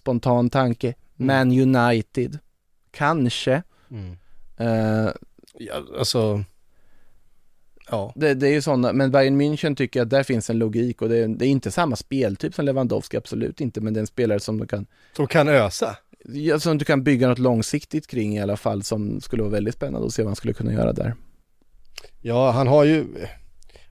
Spontan 0.07 0.49
tanke. 0.49 0.93
Man 1.15 1.51
United, 1.51 2.39
kanske. 2.91 3.63
Mm. 3.91 4.17
Eh, 4.57 5.11
Ja, 5.57 5.73
alltså, 5.99 6.43
ja. 7.91 8.13
det, 8.15 8.33
det 8.33 8.47
är 8.47 8.51
ju 8.51 8.61
sådana, 8.61 8.93
men 8.93 9.11
Bayern 9.11 9.41
München 9.41 9.75
tycker 9.75 10.01
att 10.01 10.09
där 10.09 10.23
finns 10.23 10.49
en 10.49 10.57
logik 10.59 11.01
och 11.01 11.09
det 11.09 11.17
är, 11.17 11.27
det 11.27 11.45
är 11.45 11.49
inte 11.49 11.71
samma 11.71 11.95
speltyp 11.95 12.53
som 12.55 12.65
Lewandowski, 12.65 13.17
absolut 13.17 13.61
inte, 13.61 13.81
men 13.81 13.93
det 13.93 13.97
är 13.97 14.01
en 14.01 14.07
spelare 14.07 14.39
som 14.39 14.57
du 14.59 14.67
kan, 14.67 14.85
Som 15.15 15.27
kan 15.27 15.47
ösa. 15.47 15.97
ja, 16.25 16.59
som 16.59 16.77
du 16.77 16.85
kan 16.85 17.03
bygga 17.03 17.27
något 17.27 17.39
långsiktigt 17.39 18.07
kring 18.07 18.37
i 18.37 18.41
alla 18.41 18.57
fall, 18.57 18.83
som 18.83 19.21
skulle 19.21 19.43
vara 19.43 19.51
väldigt 19.51 19.75
spännande 19.75 20.07
att 20.07 20.13
se 20.13 20.21
vad 20.23 20.29
han 20.29 20.35
skulle 20.35 20.53
kunna 20.53 20.73
göra 20.73 20.93
där. 20.93 21.15
Ja, 22.21 22.51
han 22.51 22.67
har 22.67 22.83
ju 22.83 23.05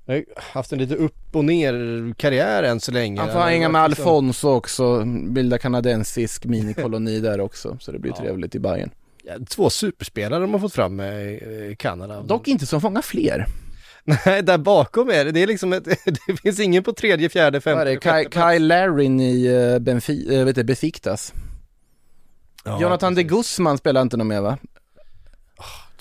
han 0.06 0.14
har 0.14 0.24
haft 0.36 0.72
en 0.72 0.78
lite 0.78 0.94
upp 0.94 1.36
och 1.36 1.44
ner 1.44 1.74
karriär 2.14 2.62
än 2.62 2.80
så 2.80 2.92
länge. 2.92 3.20
Han 3.20 3.32
får 3.32 3.40
hänga 3.40 3.68
med 3.68 3.82
Alfonso 3.82 4.48
också, 4.48 5.04
bilda 5.30 5.58
kanadensisk 5.58 6.44
minikoloni 6.44 7.20
där 7.20 7.40
också, 7.40 7.76
så 7.80 7.92
det 7.92 7.98
blir 7.98 8.12
Ja. 8.16 8.22
trevligt 8.22 8.54
i 8.54 8.58
Bayern. 8.58 8.90
Ja, 9.24 9.32
två 9.48 9.70
superspelare 9.70 10.40
de 10.40 10.52
har 10.52 10.60
fått 10.60 10.74
fram 10.74 11.00
i 11.00 11.40
eh, 11.70 11.76
Kanada. 11.76 12.22
Dock 12.22 12.48
inte 12.48 12.66
så 12.66 12.80
många 12.80 13.02
fler. 13.02 13.46
Nej, 14.04 14.42
där 14.42 14.58
bakom 14.58 15.10
är 15.10 15.24
det, 15.24 15.30
det 15.30 15.42
är 15.42 15.46
liksom 15.46 15.72
ett, 15.72 15.84
det 16.26 16.36
finns 16.42 16.60
ingen 16.60 16.82
på 16.82 16.92
tredje, 16.92 17.28
fjärde, 17.28 17.60
femte, 17.60 17.84
det? 17.84 17.96
Plats. 18.00 18.34
Kyle 18.34 18.66
Larin 18.66 19.20
i 19.20 19.48
uh, 19.48 19.78
Benfi, 19.78 20.38
uh, 20.38 20.44
vet 20.44 20.56
du, 20.56 20.64
Besiktas. 20.64 21.32
Ja, 22.64 22.80
Jonathan 22.80 23.14
de 23.14 23.24
precis. 23.24 23.36
Guzman 23.36 23.78
spelar 23.78 24.02
inte 24.02 24.16
någon 24.16 24.28
mer 24.28 24.40
va? 24.40 24.58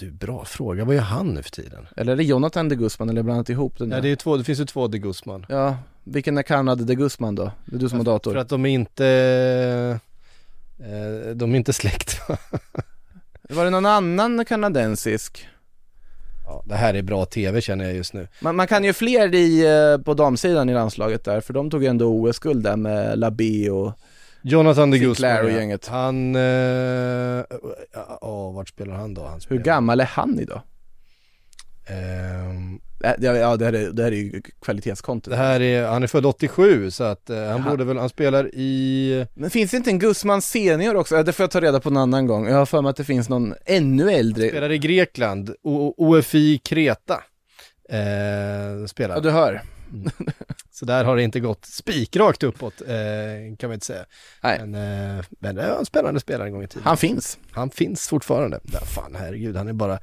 Du, 0.02 0.12
bra 0.12 0.46
fråga. 0.46 0.86
Vad 0.86 0.96
gör 0.96 1.02
han 1.02 1.34
nu 1.34 1.44
för 1.44 1.52
tiden? 1.52 1.88
Eller 1.98 2.12
är 2.12 2.16
det 2.16 2.24
Jonathan 2.24 2.70
de 2.70 2.76
Guzman 2.76 3.10
eller 3.10 3.24
blandat 3.24 3.50
ihop 3.50 3.78
den 3.78 3.92
Ja, 3.92 4.02
det, 4.02 4.08
är 4.08 4.10
ju 4.10 4.16
två, 4.16 4.38
det 4.38 4.44
finns 4.44 4.60
ju 4.60 4.66
två 4.66 4.88
de 4.88 4.98
Guzman. 4.98 5.46
Ja, 5.50 5.78
vilken 6.04 6.38
är 6.38 6.44
Kanada 6.44 6.84
de 6.84 6.96
Guzman 6.96 7.36
då? 7.36 7.52
Det 7.66 7.76
är 7.76 7.80
du 7.80 7.90
som 7.90 7.98
har 7.98 8.06
dator. 8.06 8.32
För 8.32 8.40
att 8.40 8.50
de 8.50 8.66
är 8.66 8.70
inte, 8.70 9.06
eh, 10.80 11.36
de 11.36 11.54
är 11.54 11.56
inte 11.56 11.74
släkt 11.74 12.30
va? 12.30 12.38
Var 13.50 13.64
det 13.64 13.70
någon 13.70 13.86
annan 13.86 14.46
kanadensisk? 14.46 15.48
Ja, 16.46 16.64
det 16.66 16.76
här 16.76 16.94
är 16.94 17.02
bra 17.02 17.26
tv 17.26 17.62
känner 17.62 17.86
jag 17.86 17.96
just 17.96 18.14
nu. 18.14 18.28
Man, 18.42 18.56
man 18.56 18.68
kan 18.68 18.84
ju 18.84 18.94
fler 18.94 19.36
i, 19.36 19.66
eh, 19.66 20.04
på 20.04 20.14
damsidan 20.14 20.70
i 20.70 20.74
landslaget 20.74 21.24
där, 21.24 21.42
för 21.42 21.54
de 21.54 21.70
tog 21.70 21.84
ju 21.84 21.90
ändå 21.90 22.06
OS-guld 22.06 22.64
där 22.64 22.76
med 22.76 23.20
Labé 23.20 23.70
och 23.70 23.94
Jonathan 24.44 24.92
de 24.92 25.00
Sinclair 25.00 25.44
och 25.44 25.52
ja. 25.52 25.56
gänget. 25.56 25.88
Han, 25.88 26.36
eh, 26.36 26.42
ja, 26.42 27.46
ja, 28.22 28.52
vart 28.52 28.70
spelar 28.70 28.94
han 28.96 29.14
då? 29.14 29.22
Han 29.24 29.34
hur 29.34 29.40
spelar, 29.40 29.64
gammal 29.64 30.00
är 30.00 30.06
han 30.06 30.40
idag? 30.40 30.62
Äh, 31.90 31.96
Ja, 33.04 33.16
ja 33.38 33.58
det, 33.58 33.66
här 33.66 33.74
är, 33.74 33.92
det 33.92 34.04
här 34.04 34.12
är 34.12 34.16
ju 34.16 34.42
kvalitetskonto. 34.62 35.30
det 35.30 35.36
här 35.36 35.62
är, 35.62 35.88
han 35.88 36.04
är 36.04 36.08
född 36.08 36.26
87 36.26 36.92
så 36.92 37.04
att 37.04 37.30
eh, 37.30 37.36
han 37.38 37.46
Jaha. 37.46 37.70
borde 37.70 37.84
väl, 37.84 37.98
han 37.98 38.10
spelar 38.10 38.50
i, 38.56 39.26
Men 39.34 39.50
finns 39.50 39.72
det 39.72 39.78
inte 39.78 39.90
en 39.90 40.00
Guzman 40.00 40.42
senior 40.42 40.96
också? 40.96 41.24
Det 41.24 41.34
får 41.34 41.44
jag 41.44 41.52
ta 41.52 41.62
reda 41.62 41.80
på 41.80 41.90
en 41.90 41.98
annan 41.98 42.28
gång. 42.28 42.48
Jag 42.48 42.56
har 42.58 42.66
för 42.66 42.82
mig 42.82 42.90
att 42.90 42.96
det 42.96 43.04
finns 43.04 43.30
någon 43.30 43.54
ännu 43.66 44.12
äldre. 44.12 44.50
spelar 44.50 44.72
i 44.72 44.78
Grekland, 44.78 45.56
O- 45.64 45.94
OFI 45.98 46.58
Kreta. 46.58 47.24
Eh, 47.90 48.86
spelar. 48.88 49.16
Ja, 49.16 49.20
du 49.22 49.30
hör. 49.32 49.62
Så 50.72 50.86
där 50.86 51.04
har 51.04 51.16
det 51.16 51.24
inte 51.24 51.40
gått 51.40 51.66
spikrakt 51.66 52.44
uppåt, 52.44 52.82
eh, 52.82 53.58
kan 53.58 53.70
man 53.70 53.74
inte 53.74 53.86
säga. 53.86 54.06
Nej. 54.42 54.60
Men, 54.66 55.18
eh, 55.18 55.26
men 55.30 55.56
det 55.56 55.70
var 55.70 55.80
en 55.80 55.86
spännande 55.86 56.20
spelare 56.20 56.48
en 56.48 56.54
gång 56.54 56.64
i 56.64 56.68
tiden. 56.68 56.84
Han 56.84 56.98
finns. 56.98 57.38
Han 57.52 57.70
finns 57.70 58.08
fortfarande. 58.08 58.60
Ja, 58.74 58.80
fan 58.80 59.16
herregud, 59.16 59.56
han 59.56 59.68
är 59.68 59.74
bara, 59.74 60.00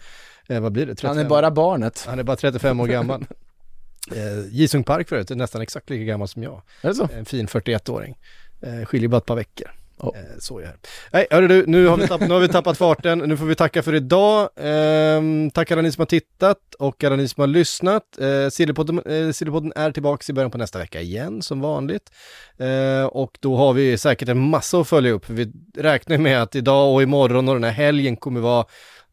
eh, 0.47 0.61
vad 0.61 0.73
blir 0.73 0.87
det? 0.87 0.95
35? 0.95 1.09
Han 1.09 1.19
är 1.19 1.29
bara 1.29 1.51
barnet. 1.51 2.05
Han 2.09 2.19
är 2.19 2.23
bara 2.23 2.37
35 2.37 2.81
år 2.81 2.87
gammal. 2.87 3.27
eh, 4.15 4.47
Jisung 4.51 4.85
Park 4.85 5.09
förut 5.09 5.31
är 5.31 5.37
nästan 5.37 5.63
exakt 5.63 5.91
lika 5.91 6.05
gammal 6.05 6.29
som 6.29 6.43
jag. 6.43 6.63
Är 6.83 6.89
det 6.89 6.95
så? 6.95 7.09
En 7.15 7.25
fin 7.25 7.47
41-åring. 7.47 8.19
Eh, 8.61 8.85
skiljer 8.85 9.09
bara 9.09 9.19
ett 9.19 9.27
par 9.27 9.37
veckor. 9.37 9.71
Oh. 9.99 10.15
Så 10.39 10.59
är 10.59 10.63
det. 10.63 10.77
Nej, 11.13 11.27
hörru 11.31 11.49
du, 11.49 11.65
nu 11.67 11.87
har, 11.87 11.97
vi 11.97 12.09
tappat, 12.09 12.29
nu 12.29 12.35
har 12.35 12.41
vi 12.41 12.49
tappat 12.49 12.79
farten. 12.79 13.19
Nu 13.19 13.37
får 13.37 13.47
vi 13.47 13.55
tacka 13.55 13.83
för 13.83 13.95
idag. 13.95 14.49
Ehm, 14.57 15.51
tack 15.51 15.71
alla 15.71 15.83
ni 15.83 15.93
som 15.93 16.01
har 16.01 16.07
tittat 16.07 16.75
och 16.79 17.05
alla 17.05 17.17
ni 17.17 17.29
som 17.29 17.41
har 17.41 17.47
lyssnat. 17.47 18.19
Eh, 18.19 18.49
Sillypodden, 18.49 18.99
eh, 18.99 19.33
Sillypodden 19.33 19.73
är 19.77 19.93
tillbaka 19.93 20.25
i 20.29 20.33
början 20.33 20.51
på 20.51 20.59
nästa 20.59 20.79
vecka 20.79 21.01
igen 21.01 21.43
som 21.43 21.61
vanligt. 21.61 22.13
Ehm, 22.59 23.07
och 23.07 23.39
då 23.41 23.57
har 23.57 23.73
vi 23.73 23.99
säkert 23.99 24.29
en 24.29 24.51
massa 24.51 24.81
att 24.81 24.89
följa 24.89 25.13
upp. 25.13 25.31
Vi 25.31 25.53
räknar 25.77 26.19
med 26.19 26.43
att 26.43 26.55
idag 26.55 26.95
och 26.95 27.03
imorgon 27.03 27.49
och 27.49 27.55
den 27.55 27.65
här 27.65 27.71
helgen 27.71 28.17
kommer 28.17 28.41
vara 28.41 28.65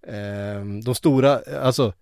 ehm, 0.07 0.81
de 0.81 0.95
stora, 0.95 1.39
alltså 1.61 1.93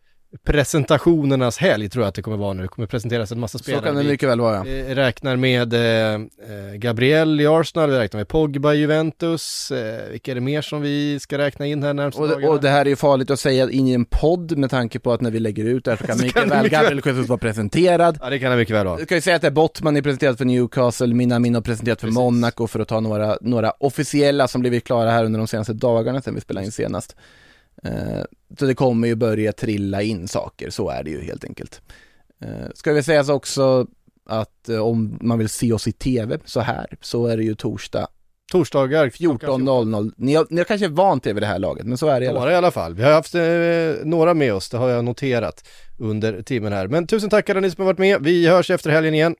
presentationernas 0.43 1.57
helg 1.57 1.89
tror 1.89 2.03
jag 2.03 2.07
att 2.09 2.15
det 2.15 2.21
kommer 2.21 2.37
vara 2.37 2.53
nu. 2.53 2.61
Det 2.61 2.67
kommer 2.67 2.87
presenteras 2.87 3.31
en 3.31 3.39
massa 3.39 3.57
Så 3.57 3.63
spelare. 3.63 3.83
kan 3.85 3.95
det 3.95 4.03
mycket 4.03 4.29
väl 4.29 4.39
vara. 4.41 4.63
vi 4.63 4.95
räknar 4.95 5.35
med 5.35 5.73
eh, 5.73 6.13
eh, 6.13 6.73
Gabriel 6.75 7.41
i 7.41 7.47
Arsenal, 7.47 7.89
vi 7.89 7.97
räknar 7.97 8.17
med 8.19 8.27
Pogba 8.27 8.73
i 8.73 8.77
Juventus, 8.77 9.71
eh, 9.71 10.11
vilka 10.11 10.31
är 10.31 10.35
det 10.35 10.41
mer 10.41 10.61
som 10.61 10.81
vi 10.81 11.19
ska 11.19 11.37
räkna 11.37 11.65
in 11.65 11.83
här 11.83 11.93
närmsta 11.93 12.21
Och 12.21 12.27
det, 12.27 12.33
dagarna? 12.33 12.51
och 12.53 12.61
det 12.61 12.69
här 12.69 12.85
är 12.85 12.89
ju 12.89 12.95
farligt 12.95 13.31
att 13.31 13.39
säga 13.39 13.69
in 13.69 13.87
i 13.87 13.93
en 13.93 14.05
podd 14.05 14.57
med 14.57 14.69
tanke 14.69 14.99
på 14.99 15.11
att 15.13 15.21
när 15.21 15.31
vi 15.31 15.39
lägger 15.39 15.65
ut 15.65 15.85
det 15.85 15.91
här 15.91 15.97
så 15.97 16.03
kan 16.07 16.17
Så 16.17 16.23
mycket 16.25 16.41
kan 16.41 16.49
väl 16.49 16.63
mycket 16.63 16.79
Gabriel 16.79 17.01
Jesus 17.05 17.29
vara 17.29 17.39
presenterad. 17.39 18.17
Ja 18.21 18.29
det 18.29 18.39
kan 18.39 18.51
det 18.51 18.57
mycket 18.57 18.75
väl 18.75 18.85
vara. 18.87 18.99
Jag 18.99 19.07
kan 19.07 19.17
ju 19.17 19.21
säga 19.21 19.35
att 19.35 19.41
det 19.41 19.47
är 19.47 19.51
Bottman 19.51 19.97
är 19.97 20.01
presenterat 20.01 20.37
för 20.37 20.45
Newcastle, 20.45 21.07
Minamino 21.13 21.61
presenterat 21.61 21.99
för 21.99 22.07
Precis. 22.07 22.19
Monaco 22.19 22.67
för 22.67 22.79
att 22.79 22.87
ta 22.87 22.99
några, 22.99 23.37
några 23.41 23.71
officiella 23.71 24.47
som 24.47 24.61
blivit 24.61 24.83
klara 24.83 25.11
här 25.11 25.25
under 25.25 25.37
de 25.37 25.47
senaste 25.47 25.73
dagarna 25.73 26.21
sedan 26.21 26.35
vi 26.35 26.41
spelade 26.41 26.65
in 26.65 26.71
senast. 26.71 27.15
Eh, 27.83 28.23
så 28.59 28.65
det 28.65 28.75
kommer 28.75 29.07
ju 29.07 29.15
börja 29.15 29.51
trilla 29.51 30.01
in 30.01 30.27
saker, 30.27 30.69
så 30.69 30.89
är 30.89 31.03
det 31.03 31.11
ju 31.11 31.21
helt 31.21 31.45
enkelt. 31.45 31.81
Eh, 32.41 32.67
ska 32.75 32.93
vi 32.93 33.03
säga 33.03 33.23
så 33.23 33.33
också 33.33 33.87
att 34.25 34.69
eh, 34.69 34.79
om 34.79 35.17
man 35.21 35.39
vill 35.39 35.49
se 35.49 35.73
oss 35.73 35.87
i 35.87 35.91
tv 35.91 36.37
så 36.45 36.59
här, 36.59 36.97
så 37.01 37.27
är 37.27 37.37
det 37.37 37.43
ju 37.43 37.55
torsdag 37.55 38.07
Torsdagar 38.51 39.09
14.00. 39.09 39.39
14.00. 39.39 40.11
Ni 40.17 40.35
har, 40.35 40.47
ni 40.49 40.57
har 40.57 40.65
kanske 40.65 40.87
vant 40.87 41.27
er 41.27 41.33
vid 41.33 41.43
det 41.43 41.47
här 41.47 41.59
laget, 41.59 41.85
men 41.85 41.97
så 41.97 42.07
är 42.07 42.19
det 42.19 42.25
i 42.25 42.29
alla 42.29 42.39
fall. 42.39 42.51
I 42.51 42.55
alla 42.55 42.71
fall. 42.71 42.93
Vi 42.93 43.03
har 43.03 43.11
haft 43.11 43.35
eh, 43.35 44.05
några 44.09 44.33
med 44.33 44.53
oss, 44.53 44.69
det 44.69 44.77
har 44.77 44.89
jag 44.89 45.05
noterat 45.05 45.67
under 45.99 46.41
timmen 46.41 46.73
här. 46.73 46.87
Men 46.87 47.07
tusen 47.07 47.29
tack 47.29 47.49
alla 47.49 47.59
ni 47.59 47.71
som 47.71 47.81
har 47.81 47.85
varit 47.85 47.99
med. 47.99 48.17
Vi 48.21 48.47
hörs 48.47 48.69
efter 48.69 48.89
helgen 48.89 49.13
igen. 49.13 49.35